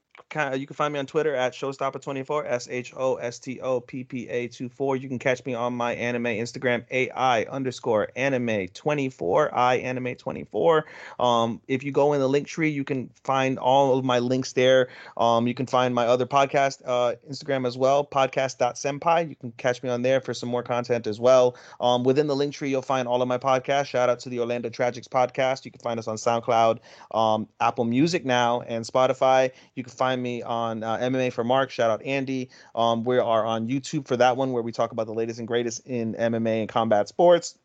you 0.56 0.68
can 0.68 0.76
find 0.76 0.94
me 0.94 1.00
on 1.00 1.06
Twitter 1.06 1.36
at 1.36 1.54
Showstopper24, 1.54 2.44
S 2.46 2.68
H 2.70 2.94
O 2.96 3.16
S 3.16 3.40
T 3.40 3.60
O 3.62 3.80
P 3.80 4.04
P 4.04 4.28
A 4.30 4.48
24. 4.48 4.96
You 4.96 5.08
can 5.08 5.20
catch 5.20 5.46
me 5.46 5.54
on 5.54 5.74
my 5.74 5.94
anime 5.94 6.26
Instagram, 6.26 6.86
AI 6.92 7.44
underscore 7.44 8.10
anime 8.16 8.68
24, 8.70 9.56
I 9.56 9.76
anime 9.76 10.16
24. 10.16 10.86
Um, 11.20 11.62
if 11.68 11.84
you 11.84 11.92
go 11.92 12.14
in 12.14 12.20
the 12.20 12.28
link 12.28 12.48
tree, 12.48 12.70
you 12.70 12.84
can 12.84 13.10
find 13.24 13.60
all 13.60 13.98
of 13.98 14.06
my 14.06 14.20
links 14.20 14.54
there. 14.54 14.90
Um, 15.18 15.48
you 15.48 15.54
can 15.54 15.66
find 15.66 15.94
my 15.94 16.08
other 16.08 16.26
podcast 16.26 16.82
uh, 16.86 17.16
Instagram 17.30 17.68
as 17.68 17.78
well, 17.78 18.06
podcast.senpai. 18.06 19.30
You 19.30 19.36
can 19.36 19.52
catch 19.54 19.84
me 19.84 19.90
on 19.90 20.02
there 20.02 20.22
for 20.22 20.34
some 20.34 20.50
more 20.50 20.64
content 20.64 21.08
as 21.08 21.20
well. 21.20 21.56
Um, 21.80 22.04
within 22.04 22.28
the 22.28 22.36
link 22.36 22.54
tree, 22.54 22.70
you'll 22.70 22.82
find 22.82 23.08
all 23.08 23.22
of 23.22 23.28
my 23.28 23.38
podcasts. 23.38 23.88
Shout 23.88 24.10
out 24.10 24.20
to 24.22 24.30
the 24.30 24.40
Orlando 24.40 24.70
Tragics 24.70 25.08
podcast. 25.08 25.66
You 25.66 25.72
can 25.72 25.82
find 25.82 26.00
us 26.00 26.08
on 26.08 26.18
SoundCloud, 26.18 26.80
um, 27.12 27.48
Apple 27.60 27.86
Music 27.86 28.26
now, 28.26 28.62
and 28.62 28.86
Spotify. 28.86 29.52
You 29.76 29.84
can 29.84 29.92
find 29.92 30.03
me 30.12 30.42
on 30.44 30.84
uh, 30.84 30.98
MMA 30.98 31.32
for 31.34 31.44
Mark. 31.44 31.72
Shout 31.72 31.90
out 31.90 32.04
Andy. 32.04 32.50
Um, 32.76 33.04
we 33.04 33.18
are 33.18 33.46
on 33.46 33.68
YouTube 33.68 34.08
for 34.08 34.18
that 34.18 34.38
one 34.38 34.52
where 34.52 34.64
we 34.64 34.72
talk 34.72 34.92
about 34.92 35.08
the 35.08 35.14
latest 35.14 35.40
and 35.40 35.48
greatest 35.48 35.86
in 35.88 36.14
MMA 36.16 36.62
and 36.62 36.70
combat 36.70 37.08
sports. 37.08 37.58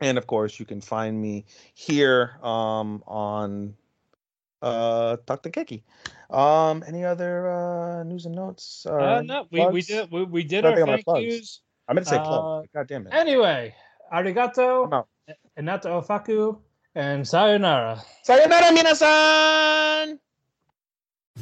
And 0.00 0.18
of 0.18 0.26
course, 0.26 0.58
you 0.58 0.66
can 0.66 0.80
find 0.80 1.20
me 1.20 1.44
here 1.74 2.38
um, 2.42 3.02
on 3.06 3.74
uh, 4.62 5.16
Talk 5.26 5.42
to 5.42 5.50
Kiki. 5.50 5.84
Um, 6.30 6.82
any 6.86 7.04
other 7.04 7.48
uh, 7.50 8.02
news 8.02 8.26
and 8.26 8.34
notes? 8.34 8.86
Uh, 8.86 9.22
no, 9.22 9.46
we, 9.50 9.66
we 9.66 9.82
did 9.82 10.10
we, 10.10 10.24
we 10.24 10.42
did 10.42 10.64
our 10.64 10.74
thank 10.74 11.04
yous. 11.16 11.60
I 11.86 11.92
meant 11.92 12.06
to 12.06 12.10
say 12.10 12.16
Uh, 12.16 12.24
plug. 12.24 12.66
God 12.74 12.88
damn 12.88 13.06
it. 13.06 13.12
Anyway, 13.14 13.74
arigato, 14.12 15.04
enato 15.56 16.00
ofaku, 16.02 16.58
and 16.94 17.26
sayonara. 17.28 18.02
Sayonara, 18.22 18.72
minasan! 18.72 20.18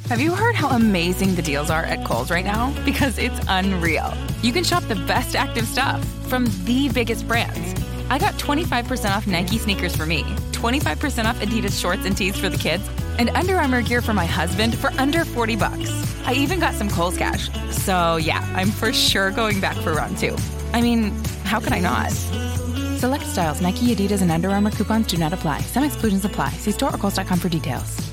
Have 0.09 0.19
you 0.19 0.33
heard 0.35 0.53
how 0.53 0.69
amazing 0.69 1.35
the 1.35 1.41
deals 1.41 1.69
are 1.69 1.83
at 1.83 2.05
Kohl's 2.05 2.29
right 2.29 2.45
now? 2.45 2.71
Because 2.83 3.17
it's 3.17 3.39
unreal. 3.47 4.13
You 4.41 4.51
can 4.51 4.63
shop 4.63 4.83
the 4.83 4.95
best 4.95 5.35
active 5.35 5.67
stuff 5.67 6.03
from 6.27 6.45
the 6.65 6.89
biggest 6.89 7.27
brands. 7.27 7.79
I 8.09 8.19
got 8.19 8.33
25% 8.35 9.15
off 9.15 9.27
Nike 9.27 9.57
sneakers 9.57 9.95
for 9.95 10.05
me, 10.05 10.23
25% 10.51 11.25
off 11.25 11.39
Adidas 11.39 11.79
shorts 11.79 12.05
and 12.05 12.17
tees 12.17 12.37
for 12.37 12.49
the 12.49 12.57
kids, 12.57 12.87
and 13.17 13.29
Under 13.31 13.55
Armour 13.55 13.81
gear 13.81 14.01
for 14.01 14.13
my 14.13 14.25
husband 14.25 14.77
for 14.77 14.91
under 14.99 15.25
40 15.25 15.55
bucks. 15.55 16.25
I 16.27 16.33
even 16.33 16.59
got 16.59 16.73
some 16.73 16.89
Kohl's 16.89 17.17
cash. 17.17 17.49
So 17.71 18.17
yeah, 18.17 18.47
I'm 18.55 18.69
for 18.69 18.93
sure 18.93 19.31
going 19.31 19.59
back 19.59 19.75
for 19.77 19.93
round 19.93 20.17
two. 20.17 20.35
I 20.73 20.81
mean, 20.81 21.11
how 21.43 21.59
could 21.59 21.73
I 21.73 21.79
not? 21.79 22.11
Select 22.99 23.23
styles, 23.25 23.61
Nike, 23.61 23.95
Adidas, 23.95 24.21
and 24.21 24.31
Under 24.31 24.49
Armour 24.49 24.71
coupons 24.71 25.07
do 25.07 25.17
not 25.17 25.33
apply. 25.33 25.61
Some 25.61 25.83
exclusions 25.83 26.25
apply. 26.25 26.49
See 26.49 26.71
store 26.71 26.93
or 26.93 26.97
Kohl's.com 26.97 27.39
for 27.39 27.49
details. 27.49 28.12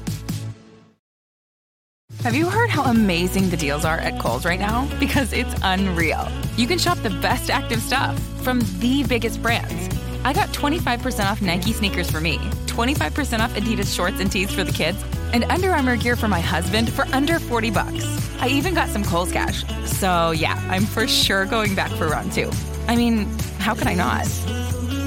Have 2.22 2.34
you 2.34 2.51
heard 2.51 2.68
how 2.68 2.82
amazing 2.82 3.48
the 3.48 3.56
deals 3.56 3.86
are 3.86 3.97
at 3.97 4.20
Kohl's 4.20 4.44
right 4.44 4.60
now? 4.60 4.86
Because 5.01 5.32
it's 5.32 5.55
unreal. 5.62 6.28
You 6.55 6.66
can 6.66 6.78
shop 6.78 6.98
the 6.98 7.09
best 7.09 7.48
active 7.48 7.80
stuff 7.80 8.18
from 8.42 8.60
the 8.78 9.05
biggest 9.05 9.40
brands. 9.40 9.88
I 10.22 10.34
got 10.34 10.51
25% 10.51 11.24
off 11.24 11.40
Nike 11.40 11.72
sneakers 11.72 12.10
for 12.10 12.20
me, 12.20 12.36
25% 12.66 13.40
off 13.40 13.55
Adidas 13.55 13.97
shorts 13.97 14.20
and 14.20 14.30
tees 14.30 14.52
for 14.52 14.64
the 14.64 14.72
kids, 14.72 15.02
and 15.32 15.44
Under 15.44 15.70
Armour 15.70 15.97
gear 15.97 16.14
for 16.14 16.28
my 16.28 16.40
husband 16.40 16.92
for 16.92 17.06
under 17.14 17.38
40 17.38 17.70
bucks. 17.70 18.38
I 18.38 18.48
even 18.48 18.74
got 18.74 18.90
some 18.90 19.02
Kohl's 19.02 19.32
cash. 19.32 19.64
So 19.86 20.32
yeah, 20.32 20.62
I'm 20.68 20.84
for 20.84 21.09
sure 21.09 21.47
going 21.47 21.74
back 21.74 21.90
for 21.92 22.09
round 22.09 22.32
two. 22.32 22.51
I 22.86 22.97
mean, 22.97 23.24
how 23.60 23.74
could 23.74 23.86
I 23.86 23.94
not? 23.94 24.26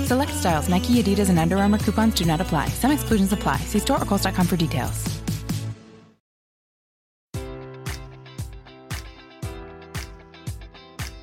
Select 0.07 0.31
styles, 0.31 0.67
Nike, 0.67 1.03
Adidas, 1.03 1.29
and 1.29 1.37
Under 1.37 1.59
Armour 1.59 1.77
coupons 1.77 2.15
do 2.15 2.25
not 2.25 2.41
apply. 2.41 2.69
Some 2.69 2.89
exclusions 2.89 3.31
apply. 3.33 3.57
See 3.57 3.79
store 3.79 4.01
or 4.01 4.05
Kohl's.com 4.05 4.47
for 4.47 4.57
details. 4.57 5.22